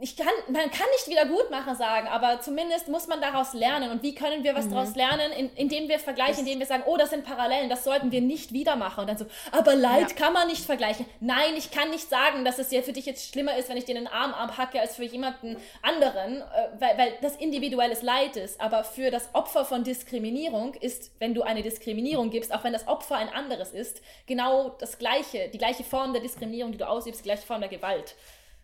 ich 0.02 0.16
kann, 0.16 0.26
man 0.48 0.68
kann 0.72 0.86
nicht 0.96 1.06
Wiedergutmacher 1.06 1.76
sagen, 1.76 2.08
aber 2.08 2.40
zumindest 2.40 2.88
muss 2.88 3.06
man 3.06 3.20
daraus 3.20 3.52
lernen. 3.52 3.92
Und 3.92 4.02
wie 4.02 4.16
können 4.16 4.42
wir 4.42 4.52
was 4.56 4.64
mhm. 4.64 4.70
daraus 4.70 4.96
lernen? 4.96 5.30
In, 5.30 5.50
indem 5.54 5.88
wir 5.88 6.00
vergleichen, 6.00 6.40
indem 6.40 6.58
wir 6.58 6.66
sagen, 6.66 6.82
oh, 6.86 6.96
das 6.96 7.10
sind 7.10 7.24
Parallelen, 7.24 7.70
das 7.70 7.84
sollten 7.84 8.10
wir 8.10 8.20
nicht 8.20 8.52
wieder 8.52 8.74
machen. 8.74 9.02
Und 9.02 9.06
dann 9.06 9.16
so, 9.16 9.26
aber 9.52 9.76
Leid 9.76 10.10
ja. 10.10 10.16
kann 10.16 10.32
man 10.32 10.48
nicht 10.48 10.64
vergleichen. 10.64 11.06
Nein, 11.20 11.54
ich 11.56 11.70
kann 11.70 11.90
nicht 11.90 12.08
sagen, 12.10 12.44
dass 12.44 12.58
es 12.58 12.72
ja 12.72 12.82
für 12.82 12.92
dich 12.92 13.06
jetzt 13.06 13.30
schlimmer 13.30 13.56
ist, 13.56 13.68
wenn 13.68 13.76
ich 13.76 13.84
dir 13.84 13.94
den 13.94 14.08
Arm 14.08 14.34
abhacke, 14.34 14.80
als 14.80 14.96
für 14.96 15.04
jemanden 15.04 15.56
anderen, 15.82 16.40
äh, 16.40 16.44
weil, 16.80 16.98
weil 16.98 17.12
das 17.22 17.36
individuelles 17.36 18.02
Leid 18.02 18.36
ist. 18.36 18.60
Aber 18.60 18.82
für 18.82 19.12
das 19.12 19.32
Opfer 19.34 19.64
von 19.64 19.84
Diskriminierung 19.84 20.74
ist, 20.74 21.12
wenn 21.20 21.32
du 21.32 21.42
eine 21.42 21.62
Diskriminierung 21.62 22.30
gibst, 22.30 22.52
auch 22.52 22.64
wenn 22.64 22.72
das 22.72 22.88
Opfer 22.88 23.18
ein 23.18 23.28
anderes 23.28 23.70
ist, 23.70 24.02
genau 24.26 24.70
das 24.80 24.98
gleiche, 24.98 25.48
die 25.50 25.58
gleiche 25.58 25.84
Form 25.84 26.12
der 26.12 26.22
Diskriminierung, 26.22 26.72
die 26.72 26.78
du 26.78 26.88
ausübst, 26.88 27.20
die 27.20 27.24
gleiche 27.24 27.46
Form 27.46 27.60
der 27.60 27.70
Gewalt 27.70 28.16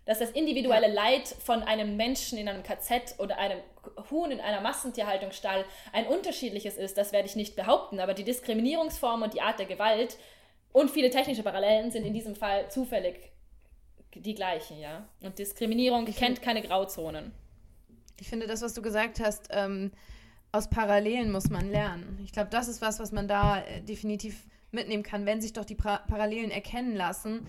dass 0.08 0.20
das 0.20 0.30
individuelle. 0.30 0.88
Leid 0.90 1.28
von 1.44 1.62
einem 1.62 1.98
Menschen 1.98 2.38
in 2.38 2.48
einem 2.48 2.62
KZ 2.62 3.16
oder 3.18 3.36
einem 3.38 3.58
Huhn 4.10 4.30
in 4.30 4.40
einer 4.40 4.62
Massentierhaltungsstall 4.62 5.66
ein 5.92 6.06
unterschiedliches 6.06 6.78
ist, 6.78 6.96
das 6.96 7.12
werde 7.12 7.28
ich 7.28 7.36
nicht 7.36 7.56
behaupten. 7.56 8.00
Aber 8.00 8.14
die 8.14 8.24
Diskriminierungsform 8.24 9.20
und 9.20 9.34
die 9.34 9.42
Art 9.42 9.58
der 9.58 9.66
Gewalt 9.66 10.16
und 10.72 10.90
viele 10.90 11.10
technische 11.10 11.42
Parallelen 11.42 11.90
sind 11.90 12.06
in 12.06 12.14
diesem 12.14 12.34
Fall 12.34 12.70
zufällig 12.70 13.16
die 14.14 14.34
gleichen, 14.34 14.78
ja. 14.80 15.06
Und 15.20 15.38
Diskriminierung 15.38 16.06
ich 16.06 16.16
kennt 16.16 16.40
keine 16.40 16.62
Grauzonen. 16.62 17.32
Ich 18.18 18.28
finde 18.28 18.46
das, 18.46 18.62
was 18.62 18.72
du 18.72 18.80
gesagt 18.80 19.20
hast, 19.20 19.48
ähm, 19.50 19.92
aus 20.52 20.70
Parallelen 20.70 21.30
muss 21.30 21.50
man 21.50 21.70
lernen. 21.70 22.18
Ich 22.24 22.32
glaube, 22.32 22.48
das 22.50 22.68
ist 22.68 22.80
was, 22.80 22.98
was 22.98 23.12
man 23.12 23.28
da 23.28 23.60
äh, 23.60 23.82
definitiv 23.82 24.46
mitnehmen 24.70 25.02
kann, 25.02 25.26
wenn 25.26 25.42
sich 25.42 25.52
doch 25.52 25.66
die 25.66 25.74
pra 25.74 25.98
Parallelen 25.98 26.50
erkennen 26.50 26.96
lassen 26.96 27.46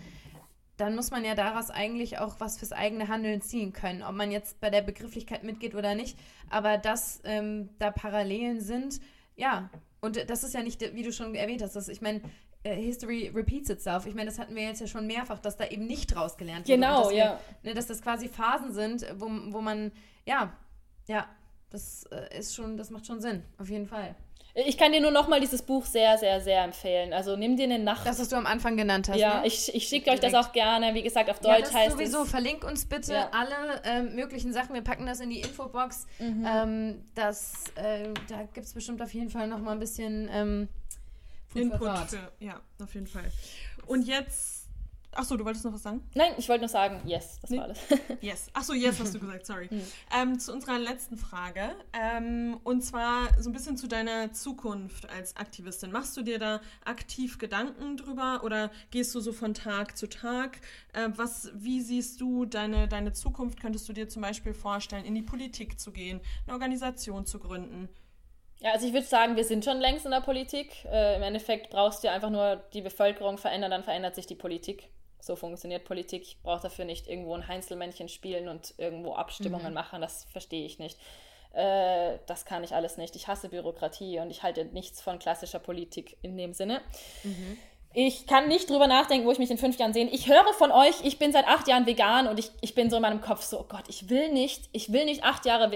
dann 0.79 0.95
muss 0.95 1.11
man 1.11 1.25
ja 1.25 1.35
daraus 1.35 1.69
eigentlich 1.69 2.19
auch 2.19 2.39
was 2.39 2.57
fürs 2.57 2.71
eigene 2.71 3.07
Handeln 3.07 3.41
ziehen 3.41 3.73
können, 3.73 4.01
ob 4.01 4.13
man 4.15 4.31
jetzt 4.31 4.61
bei 4.61 4.69
der 4.69 4.81
Begrifflichkeit 4.81 5.43
mitgeht 5.43 5.75
oder 5.75 5.93
nicht. 5.93 6.17
Aber 6.49 6.77
dass 6.77 7.19
ähm, 7.25 7.69
da 7.79 7.91
Parallelen 7.91 8.61
sind, 8.61 8.99
ja. 9.35 9.69
Und 10.01 10.29
das 10.29 10.43
ist 10.43 10.53
ja 10.53 10.63
nicht, 10.63 10.81
wie 10.95 11.03
du 11.03 11.11
schon 11.11 11.35
erwähnt 11.35 11.61
hast, 11.61 11.75
dass 11.75 11.89
ich 11.89 12.01
meine, 12.01 12.21
äh, 12.63 12.75
History 12.75 13.31
repeats 13.33 13.69
itself. 13.69 14.05
Ich 14.05 14.15
meine, 14.15 14.29
das 14.29 14.39
hatten 14.39 14.55
wir 14.55 14.63
jetzt 14.63 14.81
ja 14.81 14.87
schon 14.87 15.07
mehrfach, 15.07 15.39
dass 15.39 15.57
da 15.57 15.65
eben 15.65 15.85
nicht 15.85 16.13
draus 16.13 16.37
gelernt 16.37 16.67
wurde. 16.67 16.77
Genau, 16.77 17.03
dass 17.03 17.13
ja. 17.13 17.39
Wir, 17.61 17.69
ne, 17.69 17.75
dass 17.75 17.87
das 17.87 18.01
quasi 18.01 18.27
Phasen 18.27 18.73
sind, 18.73 19.05
wo, 19.15 19.27
wo 19.53 19.61
man, 19.61 19.91
ja, 20.25 20.53
ja, 21.07 21.27
das 21.69 22.03
äh, 22.11 22.37
ist 22.39 22.55
schon, 22.55 22.77
das 22.77 22.89
macht 22.89 23.05
schon 23.05 23.21
Sinn, 23.21 23.43
auf 23.57 23.69
jeden 23.69 23.85
Fall. 23.85 24.15
Ich 24.53 24.77
kann 24.77 24.91
dir 24.91 25.01
nur 25.01 25.11
noch 25.11 25.27
mal 25.27 25.39
dieses 25.39 25.61
Buch 25.61 25.85
sehr, 25.85 26.17
sehr, 26.17 26.41
sehr 26.41 26.63
empfehlen. 26.63 27.13
Also 27.13 27.35
nimm 27.35 27.55
dir 27.55 27.65
eine 27.65 27.79
Nacht. 27.79 28.05
Das, 28.05 28.19
was 28.19 28.29
du 28.29 28.35
am 28.35 28.45
Anfang 28.45 28.77
genannt 28.77 29.07
hast. 29.07 29.19
Ja, 29.19 29.41
ne? 29.41 29.47
ich, 29.47 29.73
ich 29.73 29.87
schicke 29.87 30.09
euch 30.09 30.19
das 30.19 30.33
auch 30.33 30.51
gerne. 30.51 30.93
Wie 30.95 31.03
gesagt, 31.03 31.29
auf 31.29 31.39
Deutsch 31.39 31.51
ja, 31.51 31.59
das 31.59 31.73
heißt 31.73 31.91
sowieso. 31.91 32.23
es. 32.23 32.29
Verlink 32.29 32.63
uns 32.63 32.85
bitte 32.85 33.13
ja. 33.13 33.29
alle 33.31 33.81
ähm, 33.83 34.15
möglichen 34.15 34.51
Sachen. 34.51 34.73
Wir 34.73 34.81
packen 34.81 35.05
das 35.05 35.19
in 35.19 35.29
die 35.29 35.41
Infobox. 35.41 36.07
Mhm. 36.17 36.45
Ähm, 36.47 37.03
das, 37.15 37.65
äh, 37.75 38.09
da 38.27 38.43
gibt 38.53 38.65
es 38.65 38.73
bestimmt 38.73 39.01
auf 39.01 39.13
jeden 39.13 39.29
Fall 39.29 39.47
noch 39.47 39.59
mal 39.59 39.73
ein 39.73 39.79
bisschen 39.79 40.29
ähm, 40.31 40.67
Input. 41.53 42.09
Für, 42.09 42.31
ja, 42.39 42.59
auf 42.81 42.93
jeden 42.93 43.07
Fall. 43.07 43.31
Und 43.85 44.07
jetzt 44.07 44.58
Achso, 45.13 45.35
du 45.35 45.43
wolltest 45.43 45.65
noch 45.65 45.73
was 45.73 45.83
sagen? 45.83 46.01
Nein, 46.13 46.33
ich 46.37 46.47
wollte 46.49 46.61
nur 46.61 46.69
sagen, 46.69 47.01
yes, 47.05 47.39
das 47.41 47.49
nee. 47.49 47.57
war 47.57 47.65
alles. 47.65 47.79
yes. 48.21 48.47
Achso, 48.53 48.73
yes 48.73 48.99
hast 48.99 49.15
du 49.15 49.19
gesagt, 49.19 49.45
sorry. 49.45 49.67
Mhm. 49.71 49.81
Ähm, 50.15 50.39
zu 50.39 50.53
unserer 50.53 50.77
letzten 50.77 51.17
Frage. 51.17 51.75
Ähm, 51.93 52.59
und 52.63 52.83
zwar 52.83 53.27
so 53.41 53.49
ein 53.49 53.53
bisschen 53.53 53.75
zu 53.75 53.87
deiner 53.87 54.31
Zukunft 54.33 55.09
als 55.09 55.35
Aktivistin. 55.35 55.91
Machst 55.91 56.15
du 56.15 56.21
dir 56.21 56.37
da 56.37 56.61
aktiv 56.85 57.39
Gedanken 57.39 57.97
drüber 57.97 58.41
oder 58.43 58.71
gehst 58.91 59.15
du 59.15 59.19
so 59.19 59.33
von 59.33 59.53
Tag 59.53 59.97
zu 59.97 60.07
Tag? 60.07 60.59
Äh, 60.93 61.09
was, 61.15 61.51
wie 61.55 61.81
siehst 61.81 62.21
du 62.21 62.45
deine, 62.45 62.87
deine 62.87 63.11
Zukunft? 63.13 63.59
Könntest 63.59 63.89
du 63.89 63.93
dir 63.93 64.07
zum 64.09 64.21
Beispiel 64.21 64.53
vorstellen, 64.53 65.05
in 65.05 65.15
die 65.15 65.23
Politik 65.23 65.79
zu 65.79 65.91
gehen, 65.91 66.21
eine 66.45 66.53
Organisation 66.53 67.25
zu 67.25 67.39
gründen? 67.39 67.89
Ja, 68.59 68.71
also 68.71 68.85
ich 68.85 68.93
würde 68.93 69.05
sagen, 69.05 69.35
wir 69.35 69.45
sind 69.45 69.63
schon 69.63 69.79
längst 69.79 70.05
in 70.05 70.11
der 70.11 70.21
Politik. 70.21 70.85
Äh, 70.85 71.15
Im 71.15 71.23
Endeffekt 71.23 71.69
brauchst 71.69 72.03
du 72.03 72.11
einfach 72.11 72.29
nur 72.29 72.57
die 72.73 72.81
Bevölkerung 72.81 73.37
verändern, 73.37 73.71
dann 73.71 73.83
verändert 73.83 74.15
sich 74.15 74.27
die 74.27 74.35
Politik. 74.35 74.89
So 75.21 75.35
funktioniert 75.35 75.85
Politik. 75.85 76.23
Ich 76.23 76.41
brauche 76.41 76.61
dafür 76.61 76.85
nicht 76.85 77.07
irgendwo 77.07 77.35
ein 77.35 77.47
Heinzelmännchen 77.47 78.09
spielen 78.09 78.47
und 78.47 78.73
irgendwo 78.77 79.15
Abstimmungen 79.15 79.69
mhm. 79.69 79.73
machen. 79.73 80.01
Das 80.01 80.25
verstehe 80.25 80.65
ich 80.65 80.79
nicht. 80.79 80.97
Äh, 81.53 82.19
das 82.27 82.45
kann 82.45 82.63
ich 82.63 82.73
alles 82.75 82.97
nicht. 82.97 83.15
Ich 83.15 83.27
hasse 83.27 83.49
Bürokratie 83.49 84.19
und 84.19 84.29
ich 84.29 84.43
halte 84.43 84.65
nichts 84.65 85.01
von 85.01 85.19
klassischer 85.19 85.59
Politik 85.59 86.17
in 86.21 86.37
dem 86.37 86.53
Sinne. 86.53 86.81
Mhm. 87.23 87.57
Ich 87.93 88.27
kann 88.27 88.47
nicht 88.47 88.69
drüber 88.69 88.85
nachdenken, 88.85 89.25
wo 89.25 89.31
ich 89.31 89.39
mich 89.39 89.49
in 89.49 89.57
fünf 89.57 89.77
Jahren 89.79 89.93
sehe. 89.93 90.07
Ich 90.09 90.27
höre 90.27 90.53
von 90.53 90.71
euch, 90.71 91.03
ich 91.03 91.17
bin 91.17 91.31
seit 91.31 91.47
acht 91.47 91.67
Jahren 91.67 91.87
vegan 91.87 92.27
und 92.27 92.37
ich, 92.37 92.51
ich 92.61 92.75
bin 92.75 92.91
so 92.91 92.97
in 92.97 93.01
meinem 93.01 93.19
Kopf 93.19 93.41
so, 93.41 93.61
oh 93.61 93.65
Gott, 93.67 93.85
ich 93.87 94.09
will 94.09 94.31
nicht, 94.31 94.69
ich 94.73 94.93
will 94.93 95.05
nicht 95.05 95.23
acht 95.23 95.45
Jahre 95.45 95.71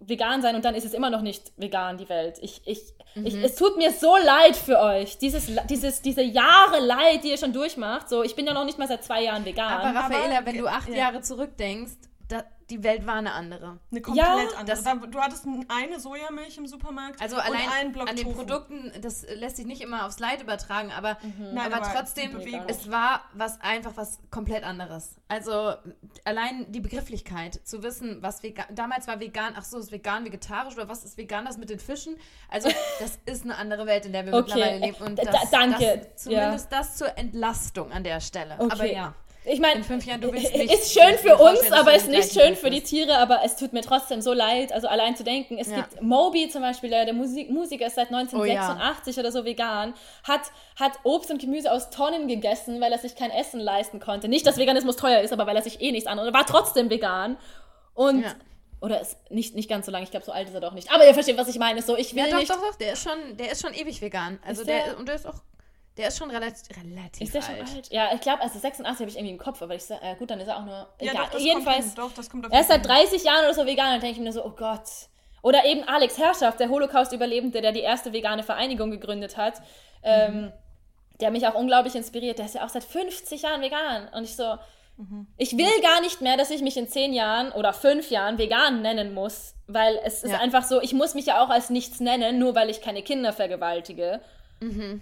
vegan 0.00 0.40
sein 0.40 0.56
und 0.56 0.64
dann 0.64 0.74
ist 0.74 0.86
es 0.86 0.94
immer 0.94 1.10
noch 1.10 1.20
nicht 1.20 1.52
vegan, 1.58 1.98
die 1.98 2.08
Welt. 2.08 2.38
Ich, 2.40 2.62
ich, 2.64 2.80
mhm. 3.14 3.26
ich, 3.26 3.34
es 3.34 3.56
tut 3.56 3.76
mir 3.76 3.92
so 3.92 4.16
leid 4.16 4.56
für 4.56 4.80
euch. 4.80 5.18
Dieses, 5.18 5.48
dieses, 5.68 6.00
diese 6.00 6.22
Jahre 6.22 6.80
Leid, 6.80 7.24
die 7.24 7.28
ihr 7.28 7.38
schon 7.38 7.52
durchmacht. 7.52 8.08
So, 8.08 8.22
ich 8.22 8.34
bin 8.34 8.46
ja 8.46 8.54
noch 8.54 8.64
nicht 8.64 8.78
mal 8.78 8.88
seit 8.88 9.04
zwei 9.04 9.24
Jahren 9.24 9.44
vegan. 9.44 9.70
Aber 9.70 9.98
Raffaella, 9.98 10.46
wenn 10.46 10.56
du 10.56 10.66
acht 10.66 10.88
ja. 10.88 10.96
Jahre 10.96 11.20
zurückdenkst, 11.20 12.09
da, 12.30 12.44
die 12.70 12.84
Welt 12.84 13.04
war 13.06 13.16
eine 13.16 13.32
andere. 13.32 13.78
Eine 13.90 14.00
komplett 14.00 14.24
ja, 14.24 14.46
andere. 14.56 14.82
Da, 14.82 14.94
du 14.94 15.20
hattest 15.20 15.44
eine 15.68 15.98
Sojamilch 15.98 16.56
im 16.58 16.66
Supermarkt 16.68 17.20
also 17.20 17.36
allein 17.36 17.66
und 17.66 17.72
einen 17.72 17.92
Block 17.92 18.08
an 18.08 18.14
den 18.14 18.24
Tofu. 18.24 18.38
Produkten, 18.38 18.92
das 19.02 19.26
lässt 19.34 19.56
sich 19.56 19.66
nicht 19.66 19.80
immer 19.80 20.06
aufs 20.06 20.20
Leid 20.20 20.40
übertragen, 20.40 20.92
aber, 20.92 21.18
mhm. 21.22 21.54
Nein, 21.54 21.72
aber, 21.72 21.84
aber, 21.84 21.92
trotzdem, 21.92 22.36
es 22.68 22.90
war 22.90 23.22
was 23.34 23.60
einfach 23.60 23.96
was 23.96 24.20
komplett 24.30 24.62
anderes. 24.62 25.16
Also 25.26 25.74
allein 26.24 26.70
die 26.70 26.80
Begrifflichkeit, 26.80 27.60
zu 27.64 27.82
wissen, 27.82 28.22
was 28.22 28.42
vegan, 28.44 28.66
damals 28.70 29.08
war 29.08 29.18
vegan, 29.18 29.54
ach 29.56 29.64
so, 29.64 29.78
ist 29.78 29.90
vegan, 29.90 30.24
vegetarisch 30.24 30.74
oder 30.74 30.88
was 30.88 31.04
ist 31.04 31.18
vegan, 31.18 31.44
das 31.44 31.58
mit 31.58 31.70
den 31.70 31.80
Fischen? 31.80 32.16
Also 32.48 32.70
das 33.00 33.18
ist 33.26 33.44
eine 33.44 33.56
andere 33.56 33.86
Welt, 33.86 34.06
in 34.06 34.12
der 34.12 34.24
wir 34.24 34.34
okay. 34.34 34.54
mittlerweile 34.54 34.78
leben. 34.78 35.04
Und 35.04 35.18
das, 35.18 35.26
da, 35.26 35.58
danke. 35.58 35.98
Das, 35.98 36.22
zumindest 36.22 36.70
ja. 36.70 36.78
das 36.78 36.96
zur 36.96 37.18
Entlastung 37.18 37.90
an 37.90 38.04
der 38.04 38.20
Stelle. 38.20 38.54
Okay. 38.60 38.72
Aber 38.72 38.84
ja. 38.84 39.14
Ich 39.44 39.58
meine, 39.58 39.80
nicht. 39.80 40.72
Ist 40.72 40.92
schön 40.92 41.16
für 41.16 41.36
uns, 41.36 41.72
aber 41.72 41.94
ist 41.94 42.08
nicht 42.08 42.32
schön 42.32 42.56
für 42.56 42.68
die 42.68 42.82
Tiere, 42.82 43.16
aber 43.18 43.40
es 43.42 43.56
tut 43.56 43.72
mir 43.72 43.80
trotzdem 43.80 44.20
so 44.20 44.34
leid, 44.34 44.70
also 44.70 44.86
allein 44.86 45.16
zu 45.16 45.24
denken. 45.24 45.56
Es 45.58 45.68
ja. 45.68 45.76
gibt 45.76 46.02
Moby 46.02 46.50
zum 46.50 46.60
Beispiel, 46.60 46.90
der, 46.90 47.06
der 47.06 47.14
Musik, 47.14 47.48
Musiker 47.48 47.86
ist 47.86 47.94
seit 47.94 48.08
1986 48.08 49.16
oh, 49.16 49.16
ja. 49.16 49.22
oder 49.22 49.32
so 49.32 49.44
vegan, 49.46 49.94
hat, 50.24 50.42
hat 50.78 50.92
Obst 51.04 51.30
und 51.30 51.40
Gemüse 51.40 51.72
aus 51.72 51.88
Tonnen 51.88 52.28
gegessen, 52.28 52.82
weil 52.82 52.92
er 52.92 52.98
sich 52.98 53.16
kein 53.16 53.30
Essen 53.30 53.60
leisten 53.60 53.98
konnte. 53.98 54.28
Nicht, 54.28 54.46
dass 54.46 54.58
Veganismus 54.58 54.96
teuer 54.96 55.20
ist, 55.20 55.32
aber 55.32 55.46
weil 55.46 55.56
er 55.56 55.62
sich 55.62 55.80
eh 55.80 55.90
nichts 55.90 56.06
anderes, 56.06 56.34
war 56.34 56.44
trotzdem 56.44 56.90
vegan. 56.90 57.38
Und 57.94 58.22
ja. 58.22 58.34
Oder 58.82 59.00
ist 59.00 59.18
nicht, 59.30 59.54
nicht 59.54 59.68
ganz 59.68 59.84
so 59.86 59.92
lang, 59.92 60.02
ich 60.02 60.10
glaube, 60.10 60.24
so 60.24 60.32
alt 60.32 60.48
ist 60.48 60.54
er 60.54 60.60
doch 60.60 60.72
nicht. 60.72 60.90
Aber 60.90 61.06
ihr 61.06 61.12
versteht, 61.12 61.36
was 61.36 61.48
ich 61.48 61.58
meine. 61.58 61.82
So, 61.82 61.96
ich 61.96 62.14
will 62.14 62.24
ja, 62.24 62.30
doch, 62.30 62.38
nicht. 62.38 62.50
Doch, 62.50 62.60
doch, 62.60 62.76
der 62.76 62.94
ist 62.94 63.02
schon, 63.02 63.36
der 63.36 63.52
ist 63.52 63.60
schon 63.60 63.74
ewig 63.74 64.00
vegan. 64.00 64.38
Also 64.42 64.64
der, 64.64 64.84
der, 64.84 64.98
und 64.98 65.06
der 65.06 65.16
ist 65.16 65.26
auch 65.26 65.42
der 65.96 66.08
ist 66.08 66.18
schon 66.18 66.30
relativ, 66.30 66.76
relativ 66.76 67.20
ist 67.20 67.34
der 67.34 67.48
alt. 67.48 67.68
Schon 67.68 67.76
alt? 67.76 67.92
Ja, 67.92 68.10
ich 68.14 68.20
glaube, 68.20 68.42
also 68.42 68.58
86 68.58 69.00
habe 69.00 69.10
ich 69.10 69.16
irgendwie 69.16 69.32
im 69.32 69.38
Kopf, 69.38 69.60
aber 69.60 69.74
ich 69.74 69.90
äh, 69.90 70.14
gut, 70.18 70.30
dann 70.30 70.40
ist 70.40 70.48
er 70.48 70.58
auch 70.58 70.64
nur. 70.64 70.88
Ja, 71.00 71.12
egal. 71.12 71.26
Doch, 71.32 71.38
Jedenfalls, 71.38 71.94
doch, 71.94 72.10
er 72.50 72.60
ist 72.60 72.68
seit 72.68 72.86
30 72.86 73.24
Jahren 73.24 73.44
oder 73.44 73.54
so 73.54 73.66
vegan, 73.66 73.92
dann 73.92 74.00
denke 74.00 74.18
ich 74.18 74.24
mir 74.24 74.32
so, 74.32 74.44
oh 74.44 74.54
Gott. 74.56 74.88
Oder 75.42 75.64
eben 75.64 75.84
Alex 75.84 76.18
Herrschaft, 76.18 76.60
der 76.60 76.68
Holocaust-Überlebende, 76.68 77.60
der 77.60 77.72
die 77.72 77.80
erste 77.80 78.12
vegane 78.12 78.42
Vereinigung 78.42 78.90
gegründet 78.90 79.36
hat, 79.36 79.62
ähm, 80.02 80.42
mhm. 80.42 80.52
der 81.20 81.30
mich 81.30 81.46
auch 81.46 81.54
unglaublich 81.54 81.94
inspiriert. 81.94 82.38
Der 82.38 82.46
ist 82.46 82.54
ja 82.54 82.64
auch 82.64 82.68
seit 82.68 82.84
50 82.84 83.42
Jahren 83.42 83.62
vegan. 83.62 84.08
Und 84.14 84.24
ich 84.24 84.36
so, 84.36 84.56
mhm. 84.98 85.26
ich 85.38 85.56
will 85.56 85.80
gar 85.82 86.02
nicht 86.02 86.20
mehr, 86.20 86.36
dass 86.36 86.50
ich 86.50 86.60
mich 86.60 86.76
in 86.76 86.88
10 86.88 87.14
Jahren 87.14 87.52
oder 87.52 87.72
5 87.72 88.10
Jahren 88.10 88.36
vegan 88.36 88.82
nennen 88.82 89.14
muss, 89.14 89.54
weil 89.66 89.98
es 90.04 90.22
ist 90.22 90.32
ja. 90.32 90.38
einfach 90.40 90.64
so, 90.64 90.80
ich 90.82 90.92
muss 90.92 91.14
mich 91.14 91.26
ja 91.26 91.42
auch 91.42 91.48
als 91.48 91.70
nichts 91.70 92.00
nennen, 92.00 92.38
nur 92.38 92.54
weil 92.54 92.68
ich 92.68 92.82
keine 92.82 93.02
Kinder 93.02 93.32
vergewaltige. 93.32 94.20
Mhm 94.60 95.00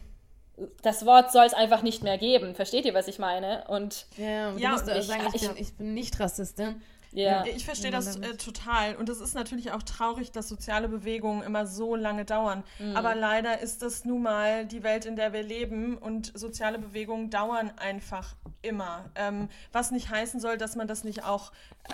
das 0.82 1.06
Wort 1.06 1.32
soll 1.32 1.46
es 1.46 1.54
einfach 1.54 1.82
nicht 1.82 2.02
mehr 2.02 2.18
geben. 2.18 2.54
Versteht 2.54 2.84
ihr, 2.84 2.94
was 2.94 3.08
ich 3.08 3.18
meine? 3.18 3.64
Und 3.68 4.06
ja, 4.16 4.50
und 4.50 4.58
ja, 4.58 4.72
musst 4.72 4.88
ich, 4.88 5.06
sagen, 5.06 5.28
ich, 5.34 5.40
bin, 5.40 5.56
ich 5.56 5.74
bin 5.74 5.94
nicht 5.94 6.18
Rassistin. 6.18 6.82
Ja. 7.12 7.44
Ich 7.46 7.64
verstehe 7.64 7.90
das 7.90 8.16
äh, 8.16 8.36
total. 8.36 8.96
Und 8.96 9.08
es 9.08 9.20
ist 9.20 9.34
natürlich 9.34 9.72
auch 9.72 9.82
traurig, 9.82 10.30
dass 10.30 10.48
soziale 10.48 10.88
Bewegungen 10.88 11.42
immer 11.42 11.66
so 11.66 11.96
lange 11.96 12.24
dauern. 12.24 12.64
Mhm. 12.78 12.96
Aber 12.96 13.14
leider 13.14 13.60
ist 13.60 13.82
das 13.82 14.04
nun 14.04 14.22
mal 14.22 14.66
die 14.66 14.82
Welt, 14.82 15.06
in 15.06 15.16
der 15.16 15.32
wir 15.32 15.42
leben. 15.42 15.96
Und 15.96 16.38
soziale 16.38 16.78
Bewegungen 16.78 17.30
dauern 17.30 17.72
einfach 17.76 18.34
immer. 18.62 19.06
Ähm, 19.14 19.48
was 19.72 19.90
nicht 19.90 20.10
heißen 20.10 20.40
soll, 20.40 20.58
dass 20.58 20.76
man 20.76 20.86
das 20.86 21.04
nicht 21.04 21.24
auch 21.24 21.52
äh, 21.88 21.92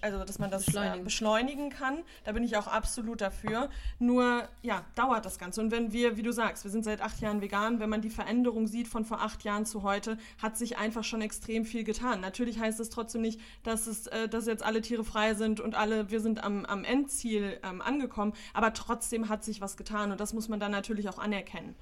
also 0.00 0.24
dass 0.24 0.38
man 0.38 0.50
das 0.50 0.66
beschleunigen. 0.66 1.00
Äh, 1.00 1.04
beschleunigen. 1.04 1.70
kann. 1.70 1.98
Da 2.24 2.32
bin 2.32 2.44
ich 2.44 2.56
auch 2.56 2.66
absolut 2.66 3.20
dafür. 3.20 3.68
Nur, 3.98 4.48
ja, 4.62 4.84
dauert 4.94 5.24
das 5.24 5.38
Ganze. 5.38 5.60
Und 5.60 5.70
wenn 5.70 5.92
wir, 5.92 6.16
wie 6.16 6.22
du 6.22 6.32
sagst, 6.32 6.64
wir 6.64 6.70
sind 6.70 6.84
seit 6.84 7.00
acht 7.00 7.20
Jahren 7.20 7.40
vegan, 7.40 7.80
wenn 7.80 7.90
man 7.90 8.00
die 8.00 8.10
Veränderung 8.10 8.66
sieht 8.66 8.88
von 8.88 9.04
vor 9.04 9.20
acht 9.20 9.44
Jahren 9.44 9.66
zu 9.66 9.82
heute, 9.82 10.18
hat 10.40 10.56
sich 10.56 10.78
einfach 10.78 11.04
schon 11.04 11.22
extrem 11.22 11.64
viel 11.64 11.84
getan. 11.84 12.20
Natürlich 12.20 12.58
heißt 12.58 12.80
das 12.80 12.90
trotzdem 12.90 13.22
nicht, 13.22 13.40
dass, 13.62 13.86
es, 13.86 14.06
äh, 14.08 14.28
dass 14.28 14.46
jetzt 14.46 14.62
alle 14.62 14.80
Tiere 14.80 15.04
frei 15.04 15.34
sind 15.34 15.60
und 15.60 15.74
alle, 15.74 16.10
wir 16.10 16.20
sind 16.20 16.42
am, 16.42 16.64
am 16.64 16.84
Endziel 16.84 17.58
ähm, 17.62 17.80
angekommen, 17.80 18.32
aber 18.54 18.72
trotzdem 18.72 19.28
hat 19.28 19.44
sich 19.44 19.60
was 19.60 19.76
getan 19.76 20.12
und 20.12 20.20
das 20.20 20.32
muss 20.32 20.48
man 20.48 20.60
dann 20.60 20.72
natürlich 20.72 21.08
auch 21.08 21.18
anerkennen. 21.18 21.74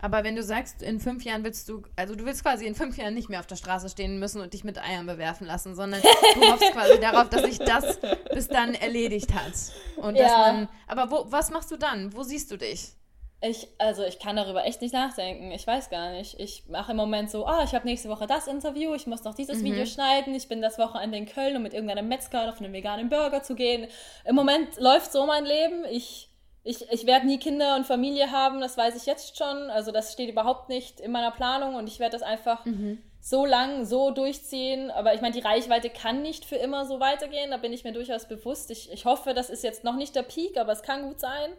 Aber 0.00 0.24
wenn 0.24 0.36
du 0.36 0.42
sagst, 0.42 0.82
in 0.82 1.00
fünf 1.00 1.24
Jahren 1.24 1.44
willst 1.44 1.68
du, 1.68 1.82
also 1.96 2.14
du 2.14 2.24
willst 2.24 2.42
quasi 2.42 2.66
in 2.66 2.74
fünf 2.74 2.96
Jahren 2.96 3.14
nicht 3.14 3.28
mehr 3.28 3.40
auf 3.40 3.46
der 3.46 3.56
Straße 3.56 3.88
stehen 3.88 4.18
müssen 4.18 4.40
und 4.40 4.52
dich 4.52 4.64
mit 4.64 4.78
Eiern 4.78 5.06
bewerfen 5.06 5.46
lassen, 5.46 5.74
sondern 5.74 6.00
du 6.00 6.50
hoffst 6.50 6.70
quasi 6.72 6.98
darauf, 7.00 7.28
dass 7.28 7.42
sich 7.42 7.58
das 7.58 7.98
bis 8.32 8.48
dann 8.48 8.74
erledigt 8.74 9.34
hat. 9.34 9.52
Und 9.96 10.16
ja. 10.16 10.22
dass 10.22 10.32
man, 10.32 10.68
aber 10.86 11.10
wo, 11.10 11.26
was 11.30 11.50
machst 11.50 11.70
du 11.70 11.76
dann? 11.76 12.14
Wo 12.14 12.22
siehst 12.22 12.50
du 12.50 12.56
dich? 12.56 12.94
Ich, 13.42 13.68
also 13.78 14.04
ich 14.04 14.18
kann 14.18 14.36
darüber 14.36 14.66
echt 14.66 14.82
nicht 14.82 14.92
nachdenken. 14.92 15.50
Ich 15.50 15.66
weiß 15.66 15.88
gar 15.88 16.12
nicht. 16.12 16.38
Ich 16.38 16.64
mache 16.68 16.90
im 16.90 16.98
Moment 16.98 17.30
so, 17.30 17.46
oh, 17.46 17.62
ich 17.64 17.74
habe 17.74 17.86
nächste 17.86 18.10
Woche 18.10 18.26
das 18.26 18.46
Interview, 18.46 18.94
ich 18.94 19.06
muss 19.06 19.24
noch 19.24 19.34
dieses 19.34 19.60
mhm. 19.60 19.64
Video 19.64 19.86
schneiden, 19.86 20.34
ich 20.34 20.48
bin 20.48 20.60
das 20.60 20.78
Wochenende 20.78 21.16
in 21.16 21.24
Köln, 21.24 21.56
um 21.56 21.62
mit 21.62 21.72
irgendeinem 21.72 22.08
Metzger 22.08 22.50
auf 22.50 22.60
einen 22.60 22.74
veganen 22.74 23.08
Burger 23.08 23.42
zu 23.42 23.54
gehen. 23.54 23.88
Im 24.26 24.34
Moment 24.34 24.78
läuft 24.78 25.12
so 25.12 25.24
mein 25.24 25.46
Leben. 25.46 25.86
Ich 25.90 26.29
ich, 26.62 26.90
ich 26.90 27.06
werde 27.06 27.26
nie 27.26 27.38
Kinder 27.38 27.76
und 27.76 27.86
Familie 27.86 28.30
haben, 28.30 28.60
das 28.60 28.76
weiß 28.76 28.94
ich 28.96 29.06
jetzt 29.06 29.38
schon. 29.38 29.70
Also 29.70 29.92
das 29.92 30.12
steht 30.12 30.28
überhaupt 30.28 30.68
nicht 30.68 31.00
in 31.00 31.10
meiner 31.10 31.30
Planung 31.30 31.74
und 31.74 31.86
ich 31.86 32.00
werde 32.00 32.12
das 32.12 32.22
einfach 32.22 32.64
mhm. 32.66 32.98
so 33.20 33.46
lang 33.46 33.86
so 33.86 34.10
durchziehen. 34.10 34.90
Aber 34.90 35.14
ich 35.14 35.22
meine, 35.22 35.34
die 35.34 35.40
Reichweite 35.40 35.88
kann 35.88 36.20
nicht 36.20 36.44
für 36.44 36.56
immer 36.56 36.84
so 36.84 37.00
weitergehen, 37.00 37.50
da 37.50 37.56
bin 37.56 37.72
ich 37.72 37.84
mir 37.84 37.92
durchaus 37.92 38.28
bewusst. 38.28 38.70
Ich, 38.70 38.92
ich 38.92 39.06
hoffe, 39.06 39.32
das 39.32 39.48
ist 39.48 39.64
jetzt 39.64 39.84
noch 39.84 39.96
nicht 39.96 40.14
der 40.14 40.22
Peak, 40.22 40.58
aber 40.58 40.72
es 40.72 40.82
kann 40.82 41.04
gut 41.04 41.18
sein. 41.18 41.50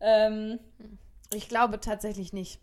Ähm, 0.00 0.58
ich 1.32 1.48
glaube 1.48 1.80
tatsächlich 1.80 2.34
nicht. 2.34 2.60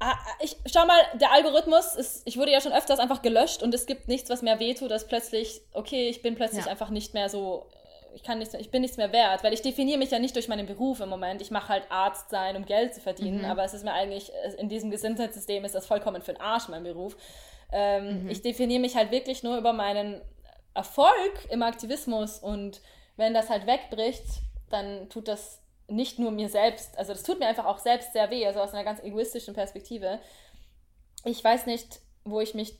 Ah, 0.00 0.16
ich 0.40 0.56
schau 0.72 0.86
mal, 0.86 0.98
der 1.20 1.30
Algorithmus 1.30 1.94
ist, 1.94 2.22
ich 2.24 2.38
wurde 2.38 2.50
ja 2.50 2.60
schon 2.60 2.72
öfters 2.72 2.98
einfach 2.98 3.20
gelöscht 3.20 3.62
und 3.62 3.74
es 3.74 3.84
gibt 3.84 4.08
nichts, 4.08 4.30
was 4.30 4.40
mehr 4.40 4.58
wehtut, 4.58 4.90
dass 4.90 5.06
plötzlich, 5.06 5.60
okay, 5.74 6.08
ich 6.08 6.22
bin 6.22 6.36
plötzlich 6.36 6.64
ja. 6.64 6.70
einfach 6.70 6.88
nicht 6.88 7.12
mehr 7.12 7.28
so 7.28 7.68
ich 8.14 8.22
kann 8.22 8.38
nichts, 8.38 8.54
ich 8.54 8.70
bin 8.70 8.82
nichts 8.82 8.96
mehr 8.96 9.12
wert, 9.12 9.44
weil 9.44 9.52
ich 9.52 9.62
definiere 9.62 9.98
mich 9.98 10.10
ja 10.10 10.18
nicht 10.18 10.34
durch 10.34 10.48
meinen 10.48 10.66
Beruf 10.66 11.00
im 11.00 11.08
Moment. 11.08 11.40
Ich 11.42 11.50
mache 11.50 11.68
halt 11.68 11.84
Arzt 11.90 12.30
sein, 12.30 12.56
um 12.56 12.64
Geld 12.64 12.94
zu 12.94 13.00
verdienen, 13.00 13.38
mhm. 13.38 13.44
aber 13.44 13.64
es 13.64 13.74
ist 13.74 13.84
mir 13.84 13.92
eigentlich, 13.92 14.32
in 14.58 14.68
diesem 14.68 14.90
Gesundheitssystem 14.90 15.64
ist 15.64 15.74
das 15.74 15.86
vollkommen 15.86 16.22
für 16.22 16.32
den 16.32 16.40
Arsch, 16.40 16.68
mein 16.68 16.82
Beruf. 16.82 17.16
Ähm, 17.72 18.24
mhm. 18.24 18.30
Ich 18.30 18.42
definiere 18.42 18.80
mich 18.80 18.96
halt 18.96 19.10
wirklich 19.10 19.42
nur 19.42 19.56
über 19.56 19.72
meinen 19.72 20.20
Erfolg 20.74 21.48
im 21.50 21.62
Aktivismus 21.62 22.38
und 22.38 22.80
wenn 23.16 23.34
das 23.34 23.50
halt 23.50 23.66
wegbricht, 23.66 24.24
dann 24.70 25.08
tut 25.08 25.28
das 25.28 25.60
nicht 25.88 26.18
nur 26.18 26.30
mir 26.30 26.48
selbst, 26.48 26.96
also 26.96 27.12
das 27.12 27.22
tut 27.22 27.40
mir 27.40 27.46
einfach 27.46 27.66
auch 27.66 27.78
selbst 27.78 28.12
sehr 28.12 28.30
weh, 28.30 28.46
also 28.46 28.60
aus 28.60 28.72
einer 28.72 28.84
ganz 28.84 29.02
egoistischen 29.02 29.54
Perspektive. 29.54 30.20
Ich 31.24 31.42
weiß 31.42 31.66
nicht, 31.66 32.00
wo 32.24 32.40
ich 32.40 32.54
mich 32.54 32.78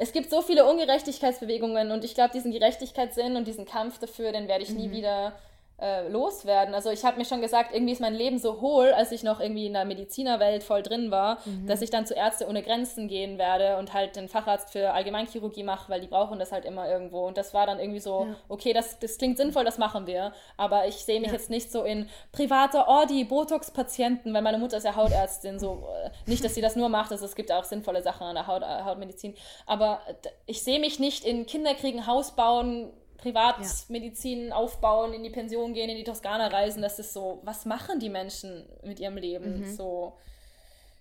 es 0.00 0.12
gibt 0.12 0.30
so 0.30 0.40
viele 0.40 0.64
Ungerechtigkeitsbewegungen 0.64 1.90
und 1.90 2.04
ich 2.04 2.14
glaube, 2.14 2.30
diesen 2.32 2.52
Gerechtigkeitssinn 2.52 3.36
und 3.36 3.46
diesen 3.46 3.66
Kampf 3.66 3.98
dafür, 3.98 4.32
den 4.32 4.48
werde 4.48 4.64
ich 4.64 4.70
mhm. 4.70 4.76
nie 4.76 4.90
wieder 4.92 5.38
äh, 5.80 6.08
loswerden. 6.08 6.74
Also 6.74 6.90
ich 6.90 7.04
habe 7.04 7.18
mir 7.18 7.24
schon 7.24 7.40
gesagt, 7.40 7.72
irgendwie 7.72 7.92
ist 7.92 8.00
mein 8.00 8.14
Leben 8.14 8.38
so 8.38 8.60
hohl, 8.60 8.92
als 8.92 9.12
ich 9.12 9.22
noch 9.22 9.40
irgendwie 9.40 9.66
in 9.66 9.72
der 9.72 9.84
Medizinerwelt 9.84 10.62
voll 10.62 10.82
drin 10.82 11.10
war, 11.10 11.38
mhm. 11.44 11.66
dass 11.66 11.82
ich 11.82 11.90
dann 11.90 12.06
zu 12.06 12.14
Ärzte 12.14 12.46
ohne 12.48 12.62
Grenzen 12.62 13.08
gehen 13.08 13.38
werde 13.38 13.78
und 13.78 13.94
halt 13.94 14.16
den 14.16 14.28
Facharzt 14.28 14.70
für 14.70 14.92
Allgemeinchirurgie 14.92 15.62
mache, 15.62 15.90
weil 15.90 16.00
die 16.00 16.06
brauchen 16.06 16.38
das 16.38 16.52
halt 16.52 16.64
immer 16.64 16.88
irgendwo. 16.88 17.26
Und 17.26 17.36
das 17.36 17.54
war 17.54 17.66
dann 17.66 17.78
irgendwie 17.78 18.00
so, 18.00 18.26
ja. 18.28 18.36
okay, 18.48 18.72
das, 18.72 18.98
das 18.98 19.18
klingt 19.18 19.38
sinnvoll, 19.38 19.64
das 19.64 19.78
machen 19.78 20.06
wir. 20.06 20.32
Aber 20.56 20.86
ich 20.86 20.96
sehe 20.96 21.20
mich 21.20 21.28
ja. 21.28 21.34
jetzt 21.34 21.50
nicht 21.50 21.72
so 21.72 21.84
in 21.84 22.08
privater 22.32 22.88
Ordi, 22.88 23.24
Botox-Patienten, 23.24 24.34
weil 24.34 24.42
meine 24.42 24.58
Mutter 24.58 24.76
ist 24.76 24.84
ja 24.84 24.96
Hautärztin, 24.96 25.58
so 25.58 25.88
äh, 26.04 26.10
nicht, 26.26 26.44
dass 26.44 26.54
sie 26.54 26.60
das 26.60 26.76
nur 26.76 26.88
macht, 26.88 27.10
also 27.10 27.24
es 27.24 27.34
gibt 27.34 27.50
auch 27.52 27.64
sinnvolle 27.64 28.02
Sachen 28.02 28.26
an 28.26 28.34
der 28.34 28.46
Haut, 28.46 28.62
äh, 28.62 28.84
Hautmedizin. 28.84 29.34
Aber 29.66 30.00
ich 30.46 30.62
sehe 30.62 30.78
mich 30.78 30.98
nicht 30.98 31.24
in 31.24 31.46
Kinderkriegen, 31.46 32.06
Haus 32.06 32.32
bauen, 32.32 32.92
Privatmedizin 33.20 34.48
ja. 34.48 34.54
aufbauen, 34.54 35.12
in 35.12 35.22
die 35.22 35.30
Pension 35.30 35.74
gehen, 35.74 35.90
in 35.90 35.96
die 35.96 36.04
Toskana 36.04 36.48
reisen, 36.48 36.82
das 36.82 36.98
ist 36.98 37.12
so, 37.12 37.40
was 37.44 37.66
machen 37.66 38.00
die 38.00 38.08
Menschen 38.08 38.66
mit 38.82 38.98
ihrem 39.00 39.16
Leben? 39.16 39.60
Mhm. 39.60 39.76
So, 39.76 40.16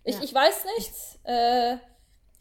ich, 0.03 0.15
ja. 0.15 0.23
ich 0.23 0.33
weiß 0.33 0.65
nicht. 0.77 0.93
Äh, 1.23 1.77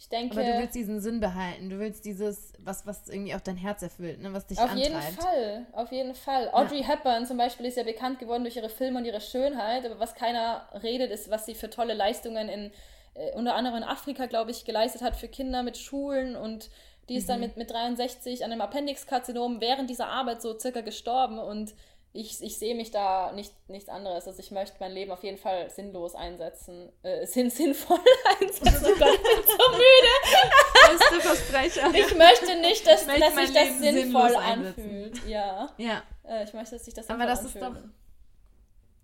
ich 0.01 0.09
denke. 0.09 0.39
Aber 0.39 0.45
du 0.45 0.59
willst 0.61 0.77
diesen 0.77 1.01
Sinn 1.01 1.19
behalten. 1.19 1.71
Du 1.71 1.79
willst 1.81 2.05
dieses, 2.05 2.53
was, 2.61 2.87
was 2.87 3.09
irgendwie 3.09 3.35
auch 3.35 3.41
dein 3.41 3.57
Herz 3.57 3.83
erfüllt, 3.83 4.23
ne? 4.23 4.33
was 4.33 4.47
dich 4.47 4.59
auf 4.59 4.71
antreibt. 4.71 4.95
Auf 4.95 4.95
jeden 4.95 5.17
Fall, 5.17 5.67
auf 5.73 5.93
jeden 5.93 6.15
Fall. 6.15 6.51
Audrey 6.53 6.81
ja. 6.83 6.89
Hepburn 6.89 7.27
zum 7.27 7.37
Beispiel 7.37 7.67
ist 7.67 7.77
ja 7.77 7.83
bekannt 7.83 8.21
geworden 8.21 8.45
durch 8.45 8.57
ihre 8.57 8.69
Filme 8.69 8.99
und 8.99 9.05
ihre 9.05 9.21
Schönheit, 9.21 9.85
aber 9.85 9.99
was 9.99 10.15
keiner 10.15 10.69
redet, 10.83 11.11
ist, 11.11 11.31
was 11.31 11.47
sie 11.47 11.55
für 11.55 11.69
tolle 11.69 11.95
Leistungen 11.95 12.49
in 12.49 12.71
äh, 13.15 13.33
unter 13.33 13.55
anderem 13.55 13.79
in 13.79 13.85
Afrika, 13.85 14.27
glaube 14.27 14.53
ich, 14.53 14.65
geleistet 14.65 15.03
hat 15.03 15.17
für 15.17 15.29
Kinder 15.29 15.63
mit 15.63 15.77
Schulen 15.77 16.37
und 16.37 16.71
die 17.09 17.17
ist 17.17 17.25
mhm. 17.25 17.33
dann 17.33 17.41
mit, 17.41 17.57
mit 17.57 17.71
63 17.71 18.45
an 18.45 18.53
einem 18.53 18.61
Appendixkarzinom 18.61 19.61
während 19.61 19.91
dieser 19.91 20.09
Arbeit 20.09 20.43
so 20.43 20.59
circa 20.59 20.81
gestorben 20.81 21.39
und 21.39 21.75
ich, 22.13 22.43
ich 22.43 22.59
sehe 22.59 22.75
mich 22.75 22.91
da 22.91 23.33
nicht 23.33 23.53
nichts 23.69 23.89
anderes. 23.89 24.27
Also 24.27 24.41
ich 24.41 24.51
möchte 24.51 24.77
mein 24.81 24.93
Leben 24.93 25.11
auf 25.13 25.23
jeden 25.23 25.37
Fall 25.37 25.71
sinnlos 25.71 26.15
einsetzen, 26.15 26.91
äh, 27.03 27.27
sinn, 27.27 27.51
sinnvoll 27.51 28.01
einsetzen. 28.41 28.87
Oh 28.87 28.99
Gott, 28.99 29.15
ich 29.15 29.23
bin 29.23 29.47
so 29.47 29.71
müde. 29.73 31.21
Versprecher. 31.21 31.91
Ich 31.95 32.17
möchte 32.17 32.61
nicht, 32.61 32.87
dass, 32.87 33.07
dass 33.07 33.35
sich 33.35 33.53
das 33.53 33.79
sinnvoll 33.79 34.35
anfühlt. 34.37 35.27
Ja. 35.27 35.71
Ja. 35.77 36.03
Äh, 36.25 36.45
ich 36.45 36.53
möchte, 36.55 36.77
dass 36.77 36.85
sich 36.85 36.95
das 36.95 37.07
sinnvoll 37.07 37.23
Aber 37.23 37.31
das 37.31 37.45
anfühlt. 37.45 37.65
ist 37.65 37.71
doch, 37.71 37.91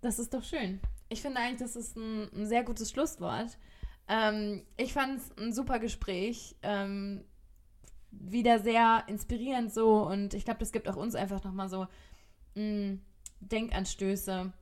das 0.01 0.19
ist 0.19 0.35
doch 0.35 0.43
schön. 0.43 0.81
Ich 1.09 1.21
finde 1.21 1.41
eigentlich, 1.41 1.61
das 1.61 1.77
ist 1.77 1.97
ein, 1.97 2.31
ein 2.35 2.47
sehr 2.47 2.65
gutes 2.65 2.91
Schlusswort. 2.91 3.59
Ähm, 4.09 4.67
ich 4.77 4.93
fand 4.93 5.21
es 5.21 5.37
ein 5.39 5.53
super 5.53 5.79
Gespräch. 5.79 6.57
Ähm, 6.63 7.25
wieder 8.21 8.59
sehr 8.59 9.05
inspirierend 9.07 9.73
so 9.73 10.07
und 10.07 10.35
ich 10.35 10.45
glaube, 10.45 10.61
das 10.61 10.73
gibt 10.73 10.89
auch 10.89 10.97
uns 10.97 11.15
einfach 11.15 11.43
nochmal 11.45 11.69
so 11.69 11.87
mh, 12.55 12.63
mm, 12.63 13.01
Denkanstöße 13.41 14.53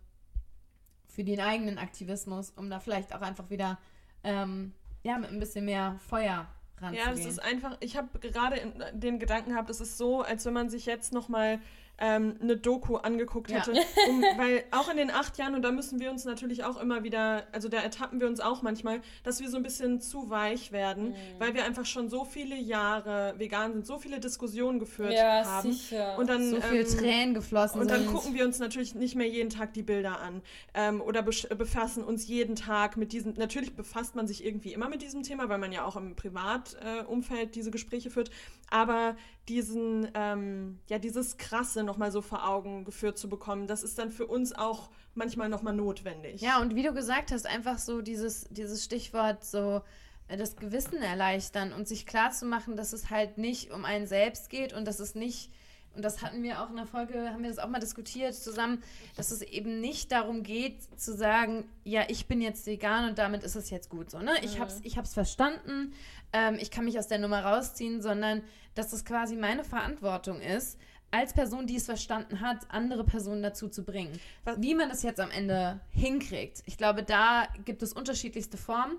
für 1.08 1.24
den 1.24 1.40
eigenen 1.40 1.78
Aktivismus, 1.78 2.50
um 2.50 2.70
da 2.70 2.80
vielleicht 2.80 3.14
auch 3.14 3.20
einfach 3.20 3.50
wieder 3.50 3.78
ähm, 4.24 4.72
ja, 5.02 5.18
mit 5.18 5.30
ein 5.30 5.38
bisschen 5.38 5.64
mehr 5.64 5.98
Feuer 6.08 6.46
ranzugehen. 6.78 7.06
Ja, 7.06 7.12
es 7.12 7.26
ist 7.26 7.38
einfach, 7.38 7.76
ich 7.80 7.96
habe 7.96 8.18
gerade 8.18 8.72
den 8.92 9.18
Gedanken 9.18 9.50
gehabt, 9.50 9.70
es 9.70 9.80
ist 9.80 9.98
so, 9.98 10.22
als 10.22 10.44
wenn 10.46 10.54
man 10.54 10.70
sich 10.70 10.86
jetzt 10.86 11.12
nochmal 11.12 11.60
ähm, 11.98 12.34
eine 12.40 12.56
Doku 12.56 12.96
angeguckt 12.96 13.50
ja. 13.50 13.58
hätte. 13.58 13.72
Um, 14.08 14.22
weil 14.36 14.64
auch 14.70 14.90
in 14.90 14.96
den 14.96 15.10
acht 15.10 15.38
Jahren, 15.38 15.54
und 15.54 15.62
da 15.62 15.70
müssen 15.70 16.00
wir 16.00 16.10
uns 16.10 16.24
natürlich 16.24 16.64
auch 16.64 16.80
immer 16.80 17.04
wieder, 17.04 17.46
also 17.52 17.68
da 17.68 17.78
ertappen 17.78 18.20
wir 18.20 18.26
uns 18.26 18.40
auch 18.40 18.62
manchmal, 18.62 19.00
dass 19.22 19.40
wir 19.40 19.48
so 19.48 19.56
ein 19.56 19.62
bisschen 19.62 20.00
zu 20.00 20.30
weich 20.30 20.72
werden, 20.72 21.10
mhm. 21.10 21.14
weil 21.38 21.54
wir 21.54 21.64
einfach 21.64 21.86
schon 21.86 22.08
so 22.08 22.24
viele 22.24 22.56
Jahre 22.56 23.34
vegan 23.38 23.72
sind, 23.72 23.86
so 23.86 23.98
viele 23.98 24.20
Diskussionen 24.20 24.78
geführt 24.78 25.12
ja, 25.12 25.44
haben. 25.44 25.72
Sicher. 25.72 26.18
Und 26.18 26.28
dann, 26.28 26.50
so 26.50 26.60
viel 26.60 26.80
ähm, 26.80 26.98
Tränen 26.98 27.34
geflossen 27.34 27.80
Und 27.80 27.90
dann 27.90 28.02
sind. 28.02 28.12
gucken 28.12 28.34
wir 28.34 28.44
uns 28.44 28.58
natürlich 28.58 28.94
nicht 28.94 29.14
mehr 29.14 29.28
jeden 29.28 29.50
Tag 29.50 29.72
die 29.74 29.82
Bilder 29.82 30.20
an 30.20 30.42
ähm, 30.74 31.00
oder 31.00 31.22
befassen 31.22 32.02
uns 32.02 32.26
jeden 32.26 32.56
Tag 32.56 32.96
mit 32.96 33.12
diesem, 33.12 33.34
natürlich 33.34 33.76
befasst 33.76 34.16
man 34.16 34.26
sich 34.26 34.44
irgendwie 34.44 34.72
immer 34.72 34.88
mit 34.88 35.02
diesem 35.02 35.22
Thema, 35.22 35.48
weil 35.48 35.58
man 35.58 35.72
ja 35.72 35.84
auch 35.84 35.96
im 35.96 36.16
Privatumfeld 36.16 37.48
äh, 37.48 37.52
diese 37.52 37.70
Gespräche 37.70 38.10
führt, 38.10 38.30
aber 38.70 39.16
diesen, 39.48 40.08
ähm, 40.14 40.78
ja, 40.88 40.98
dieses 40.98 41.36
Krasse 41.36 41.82
nochmal 41.82 42.12
so 42.12 42.20
vor 42.20 42.48
Augen 42.48 42.84
geführt 42.84 43.18
zu 43.18 43.28
bekommen, 43.28 43.66
das 43.66 43.82
ist 43.82 43.98
dann 43.98 44.10
für 44.10 44.26
uns 44.26 44.52
auch 44.52 44.90
manchmal 45.14 45.48
nochmal 45.48 45.74
notwendig. 45.74 46.40
Ja, 46.40 46.60
und 46.60 46.74
wie 46.74 46.82
du 46.82 46.92
gesagt 46.92 47.32
hast, 47.32 47.46
einfach 47.46 47.78
so 47.78 48.02
dieses, 48.02 48.46
dieses 48.50 48.84
Stichwort 48.84 49.44
so 49.44 49.82
äh, 50.28 50.36
das 50.36 50.56
Gewissen 50.56 51.02
erleichtern 51.02 51.72
und 51.72 51.88
sich 51.88 52.06
klar 52.06 52.30
zu 52.30 52.46
machen, 52.46 52.76
dass 52.76 52.92
es 52.92 53.10
halt 53.10 53.38
nicht 53.38 53.72
um 53.72 53.84
einen 53.84 54.06
selbst 54.06 54.48
geht 54.48 54.72
und 54.72 54.86
dass 54.86 55.00
es 55.00 55.14
nicht 55.14 55.50
und 55.94 56.02
das 56.04 56.22
hatten 56.22 56.42
wir 56.42 56.62
auch 56.62 56.70
in 56.70 56.76
der 56.76 56.86
Folge, 56.86 57.30
haben 57.30 57.42
wir 57.42 57.50
das 57.50 57.58
auch 57.58 57.68
mal 57.68 57.78
diskutiert 57.78 58.34
zusammen, 58.34 58.82
dass 59.16 59.30
es 59.30 59.42
eben 59.42 59.80
nicht 59.80 60.10
darum 60.12 60.42
geht 60.42 60.82
zu 60.98 61.14
sagen, 61.14 61.68
ja, 61.84 62.04
ich 62.08 62.26
bin 62.26 62.40
jetzt 62.40 62.66
vegan 62.66 63.08
und 63.08 63.18
damit 63.18 63.42
ist 63.42 63.56
es 63.56 63.70
jetzt 63.70 63.90
gut 63.90 64.10
so, 64.10 64.18
ne? 64.18 64.32
Ich 64.42 64.56
mhm. 64.56 64.60
hab's, 64.60 64.80
ich 64.82 64.96
hab's 64.96 65.14
verstanden, 65.14 65.92
ähm, 66.32 66.56
ich 66.60 66.70
kann 66.70 66.84
mich 66.84 66.98
aus 66.98 67.08
der 67.08 67.18
Nummer 67.18 67.44
rausziehen, 67.44 68.00
sondern 68.00 68.42
dass 68.74 68.92
es 68.92 69.04
quasi 69.04 69.36
meine 69.36 69.64
Verantwortung 69.64 70.40
ist, 70.40 70.78
als 71.10 71.34
Person, 71.34 71.66
die 71.66 71.76
es 71.76 71.84
verstanden 71.84 72.40
hat, 72.40 72.70
andere 72.70 73.04
Personen 73.04 73.42
dazu 73.42 73.68
zu 73.68 73.84
bringen. 73.84 74.18
Wie 74.56 74.74
man 74.74 74.88
das 74.88 75.02
jetzt 75.02 75.20
am 75.20 75.30
Ende 75.30 75.78
hinkriegt, 75.90 76.62
ich 76.64 76.78
glaube, 76.78 77.02
da 77.02 77.46
gibt 77.64 77.82
es 77.82 77.92
unterschiedlichste 77.92 78.56
Formen, 78.56 78.96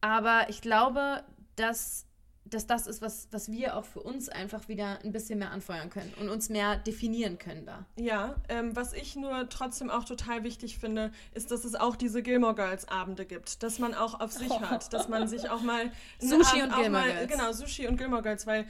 aber 0.00 0.48
ich 0.48 0.60
glaube, 0.60 1.24
dass 1.56 2.06
dass 2.50 2.66
das 2.66 2.86
ist, 2.86 3.02
was, 3.02 3.28
was 3.30 3.50
wir 3.50 3.76
auch 3.76 3.84
für 3.84 4.00
uns 4.00 4.28
einfach 4.28 4.68
wieder 4.68 4.98
ein 5.04 5.12
bisschen 5.12 5.38
mehr 5.38 5.50
anfeuern 5.50 5.90
können 5.90 6.12
und 6.20 6.28
uns 6.28 6.48
mehr 6.48 6.76
definieren 6.76 7.38
können 7.38 7.66
da. 7.66 7.86
Ja, 7.96 8.36
ähm, 8.48 8.74
was 8.74 8.92
ich 8.92 9.16
nur 9.16 9.48
trotzdem 9.48 9.90
auch 9.90 10.04
total 10.04 10.44
wichtig 10.44 10.78
finde, 10.78 11.12
ist, 11.34 11.50
dass 11.50 11.64
es 11.64 11.74
auch 11.74 11.96
diese 11.96 12.22
Gilmore 12.22 12.54
Girls 12.54 12.88
Abende 12.88 13.26
gibt, 13.26 13.62
dass 13.62 13.78
man 13.78 13.94
auch 13.94 14.20
auf 14.20 14.32
sich 14.32 14.48
hört, 14.60 14.92
dass 14.92 15.08
man 15.08 15.28
sich 15.28 15.50
auch 15.50 15.62
mal 15.62 15.90
Sushi 16.18 16.62
Abend, 16.62 16.74
und 16.74 16.82
Gilmore 16.82 16.90
mal, 16.90 17.12
Girls. 17.12 17.32
Genau, 17.32 17.52
Sushi 17.52 17.86
und 17.86 17.96
Gilmore 17.96 18.22
Girls, 18.22 18.46
weil 18.46 18.66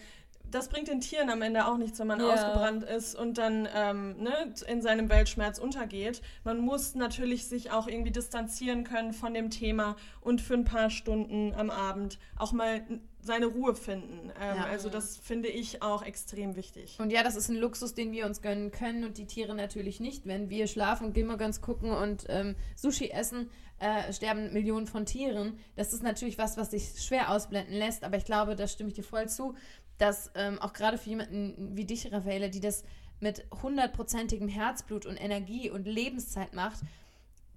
das 0.51 0.69
bringt 0.69 0.89
den 0.89 1.01
Tieren 1.01 1.31
am 1.31 1.43
Ende 1.43 1.67
auch 1.67 1.77
nichts, 1.77 1.99
wenn 1.99 2.07
man 2.07 2.21
ja. 2.21 2.33
ausgebrannt 2.33 2.83
ist 2.85 3.15
und 3.15 3.39
dann 3.39 3.69
ähm, 3.75 4.17
ne, 4.23 4.53
in 4.67 4.83
seinem 4.83 5.09
Weltschmerz 5.09 5.59
untergeht. 5.59 6.23
Man 6.45 6.59
muss 6.59 6.95
natürlich 6.95 7.47
sich 7.47 7.71
auch 7.71 7.87
irgendwie 7.87 8.11
distanzieren 8.11 8.85
können 8.85 9.13
von 9.13 9.35
dem 9.35 9.51
Thema 9.51 9.97
und 10.21 10.41
für 10.41 10.55
ein 10.55 10.65
paar 10.65 10.91
Stunden 10.91 11.55
am 11.55 11.71
Abend 11.71 12.19
auch 12.37 12.53
mal 12.53 12.83
seine 13.21 13.47
Ruhe 13.47 13.75
finden. 13.75 14.31
Ähm, 14.41 14.57
ja. 14.57 14.65
Also 14.65 14.89
das 14.89 15.17
finde 15.17 15.49
ich 15.49 15.83
auch 15.83 16.03
extrem 16.03 16.57
wichtig. 16.57 16.99
Und 17.01 17.11
ja, 17.11 17.23
das 17.23 17.37
ist 17.37 17.49
ein 17.49 17.57
Luxus, 17.57 17.95
den 17.95 18.13
wir 18.13 18.27
uns 18.27 18.43
gönnen 18.43 18.71
können 18.71 19.05
und 19.05 19.19
die 19.19 19.27
Tiere 19.27 19.55
natürlich 19.55 20.01
nicht. 20.01 20.27
Wenn 20.27 20.51
wir 20.51 20.67
schlafen 20.67 21.07
und 21.09 21.63
gucken 21.63 21.91
und 21.91 22.25
ähm, 22.29 22.55
Sushi 22.77 23.11
essen, 23.11 23.51
äh, 23.81 24.13
sterben 24.13 24.53
Millionen 24.53 24.87
von 24.87 25.07
Tieren. 25.07 25.59
Das 25.77 25.93
ist 25.93 26.03
natürlich 26.03 26.39
was, 26.39 26.57
was 26.57 26.71
sich 26.71 27.01
schwer 27.01 27.31
ausblenden 27.31 27.75
lässt, 27.75 28.05
aber 28.05 28.17
ich 28.17 28.25
glaube, 28.25 28.57
da 28.57 28.67
stimme 28.67 28.89
ich 28.89 28.97
dir 28.97 29.05
voll 29.05 29.29
zu, 29.29 29.55
dass 29.99 30.31
ähm, 30.35 30.59
auch 30.61 30.73
gerade 30.73 30.99
für 30.99 31.11
jemanden 31.11 31.77
wie 31.77 31.85
dich, 31.85 32.11
Raffaele, 32.13 32.51
die 32.51 32.61
das 32.61 32.85
mit 33.21 33.45
hundertprozentigem 33.63 34.49
Herzblut 34.49 35.07
und 35.07 35.17
Energie 35.17 35.71
und 35.71 35.87
Lebenszeit 35.87 36.55
macht, 36.55 36.81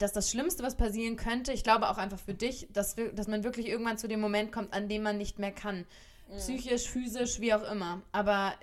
dass 0.02 0.14
das 0.14 0.30
Schlimmste, 0.30 0.64
was 0.64 0.76
passieren 0.76 1.16
könnte, 1.16 1.54
ich 1.54 1.64
glaube 1.64 1.90
auch 1.90 1.98
einfach 1.98 2.20
für 2.20 2.34
dich, 2.34 2.68
dass, 2.72 2.96
dass 3.14 3.28
man 3.28 3.44
wirklich 3.44 3.68
irgendwann 3.68 3.98
zu 3.98 4.08
dem 4.08 4.22
Moment 4.22 4.52
kommt, 4.52 4.74
an 4.74 4.88
dem 4.88 5.04
man 5.04 5.18
nicht 5.18 5.40
mehr 5.40 5.52
kann. 5.52 5.86
Mhm. 6.30 6.38
Psychisch, 6.38 6.88
physisch, 6.90 7.40
wie 7.40 7.54
auch 7.54 7.70
immer. 7.70 8.02
Aber 8.12 8.54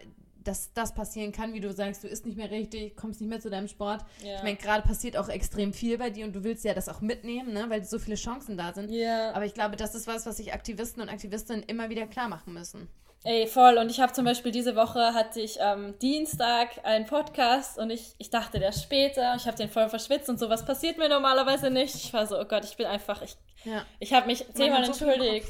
dass 0.44 0.72
das 0.72 0.94
passieren 0.94 1.32
kann, 1.32 1.52
wie 1.52 1.60
du 1.60 1.72
sagst, 1.72 2.02
du 2.02 2.08
isst 2.08 2.24
nicht 2.24 2.38
mehr 2.38 2.50
richtig, 2.50 2.96
kommst 2.96 3.20
nicht 3.20 3.28
mehr 3.28 3.40
zu 3.40 3.50
deinem 3.50 3.68
Sport. 3.68 4.04
Ja. 4.24 4.36
Ich 4.36 4.42
meine, 4.42 4.56
gerade 4.56 4.86
passiert 4.86 5.16
auch 5.16 5.28
extrem 5.28 5.74
viel 5.74 5.98
bei 5.98 6.08
dir 6.08 6.24
und 6.24 6.34
du 6.34 6.42
willst 6.42 6.64
ja 6.64 6.72
das 6.72 6.88
auch 6.88 7.02
mitnehmen, 7.02 7.52
ne? 7.52 7.66
weil 7.68 7.84
so 7.84 7.98
viele 7.98 8.16
Chancen 8.16 8.56
da 8.56 8.72
sind. 8.72 8.90
Ja. 8.90 9.32
Aber 9.32 9.44
ich 9.44 9.52
glaube, 9.52 9.76
das 9.76 9.94
ist 9.94 10.06
was, 10.06 10.24
was 10.24 10.38
sich 10.38 10.54
Aktivisten 10.54 11.02
und 11.02 11.10
Aktivistinnen 11.10 11.62
immer 11.64 11.90
wieder 11.90 12.06
klar 12.06 12.28
machen 12.28 12.54
müssen. 12.54 12.88
Ey, 13.24 13.46
voll. 13.46 13.78
Und 13.78 13.90
ich 13.90 14.00
habe 14.00 14.12
zum 14.12 14.24
Beispiel 14.24 14.52
diese 14.52 14.76
Woche 14.76 15.12
hatte 15.12 15.40
ich 15.40 15.62
am 15.62 15.86
ähm, 15.86 15.98
Dienstag 15.98 16.84
einen 16.84 17.06
Podcast 17.06 17.78
und 17.78 17.90
ich, 17.90 18.14
ich 18.18 18.30
dachte, 18.30 18.60
der 18.60 18.72
später. 18.72 19.34
Ich 19.36 19.46
habe 19.46 19.56
den 19.56 19.68
voll 19.68 19.88
verschwitzt 19.88 20.28
und 20.28 20.38
sowas 20.38 20.64
passiert 20.64 20.98
mir 20.98 21.08
normalerweise 21.08 21.70
nicht. 21.70 21.94
Ich 21.96 22.12
war 22.12 22.26
so, 22.26 22.38
oh 22.38 22.44
Gott, 22.44 22.64
ich 22.64 22.76
bin 22.76 22.86
einfach, 22.86 23.22
ich, 23.22 23.36
ja. 23.64 23.84
ich 23.98 24.12
habe 24.12 24.26
mich 24.26 24.44
zehnmal 24.54 24.84
entschuldigt 24.84 25.48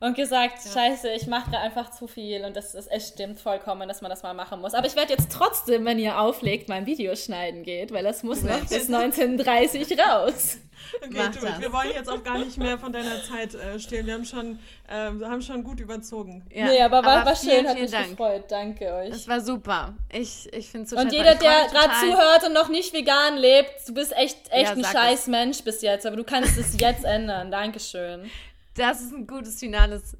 und 0.00 0.16
gesagt, 0.16 0.58
ja. 0.64 0.70
scheiße, 0.72 1.10
ich 1.10 1.26
mache 1.26 1.50
gerade 1.50 1.62
einfach 1.62 1.90
zu 1.90 2.06
viel 2.06 2.44
und 2.44 2.56
das 2.56 2.74
ist, 2.74 2.88
es 2.90 3.08
stimmt 3.08 3.40
vollkommen, 3.40 3.88
dass 3.88 4.02
man 4.02 4.10
das 4.10 4.22
mal 4.22 4.34
machen 4.34 4.60
muss. 4.60 4.74
Aber 4.74 4.86
ich 4.86 4.96
werde 4.96 5.12
jetzt 5.12 5.32
trotzdem, 5.32 5.84
wenn 5.84 5.98
ihr 5.98 6.20
auflegt, 6.20 6.68
mein 6.68 6.86
Video 6.86 7.16
schneiden 7.16 7.62
geht, 7.62 7.92
weil 7.92 8.04
das 8.04 8.22
muss 8.22 8.42
noch 8.42 8.60
bis 8.60 8.92
1930 8.92 9.98
raus. 9.98 10.58
Okay, 11.02 11.30
du, 11.32 11.62
wir 11.62 11.72
wollen 11.72 11.90
jetzt 11.94 12.08
auch 12.08 12.22
gar 12.22 12.38
nicht 12.38 12.58
mehr 12.58 12.78
von 12.78 12.92
deiner 12.92 13.22
Zeit 13.24 13.54
äh, 13.54 13.78
stehlen. 13.78 14.06
Wir 14.06 14.14
haben 14.14 14.24
schon, 14.24 14.58
äh, 14.88 14.94
haben 14.94 15.42
schon 15.42 15.64
gut 15.64 15.80
überzogen. 15.80 16.44
Ja, 16.52 16.66
nee, 16.66 16.80
aber 16.80 17.02
war, 17.02 17.18
aber 17.18 17.30
war 17.30 17.36
vielen, 17.36 17.60
schön, 17.60 17.68
hat 17.68 17.80
mich 17.80 17.90
Dank. 17.90 18.10
gefreut. 18.10 18.44
Danke 18.48 18.92
euch. 18.92 19.10
Das 19.10 19.26
war 19.26 19.40
super. 19.40 19.94
Ich, 20.12 20.52
ich 20.52 20.68
finde 20.68 20.84
es 20.84 20.90
so 20.90 20.96
Und 20.96 21.12
jeder, 21.12 21.34
der 21.34 21.66
gerade 21.70 21.92
zuhört 22.00 22.44
und 22.46 22.52
noch 22.52 22.68
nicht 22.68 22.92
vegan 22.92 23.36
lebt, 23.36 23.70
du 23.86 23.94
bist 23.94 24.12
echt, 24.16 24.36
echt 24.50 24.64
ja, 24.64 24.72
ein 24.72 24.84
scheiß 24.84 25.20
es. 25.20 25.26
Mensch 25.26 25.64
bis 25.64 25.82
jetzt, 25.82 26.06
aber 26.06 26.16
du 26.16 26.24
kannst 26.24 26.56
es 26.56 26.78
jetzt 26.78 27.04
ändern. 27.04 27.50
Dankeschön. 27.50 28.30
Das 28.76 29.00
ist 29.00 29.12
ein 29.12 29.26
gutes 29.26 29.58
finales 29.58 30.16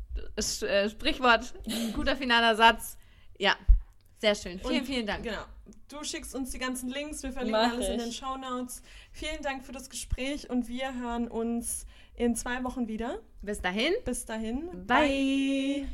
äh, 0.62 0.88
Sprichwort, 0.88 1.54
ein 1.68 1.92
guter 1.92 2.16
finaler 2.16 2.56
Satz. 2.56 2.96
Ja, 3.38 3.54
sehr 4.18 4.34
schön. 4.34 4.58
Vielen, 4.58 4.80
und, 4.80 4.86
vielen 4.86 5.06
Dank. 5.06 5.24
Genau. 5.24 5.44
du 5.88 6.02
schickst 6.02 6.34
uns 6.34 6.50
die 6.50 6.58
ganzen 6.58 6.88
Links, 6.88 7.22
wir 7.22 7.32
verlinken 7.32 7.60
Mach 7.60 7.72
alles 7.72 7.86
ich. 7.86 7.94
in 7.94 7.98
den 7.98 8.12
Show 8.12 8.36
Notes. 8.36 8.82
Vielen 9.12 9.42
Dank 9.42 9.64
für 9.64 9.72
das 9.72 9.90
Gespräch 9.90 10.48
und 10.48 10.68
wir 10.68 10.94
hören 10.94 11.28
uns 11.28 11.86
in 12.14 12.34
zwei 12.34 12.64
Wochen 12.64 12.88
wieder. 12.88 13.20
Bis 13.42 13.60
dahin. 13.60 13.92
Bis 14.04 14.24
dahin. 14.24 14.86
Bye. 14.86 15.86
Bye. 15.86 15.88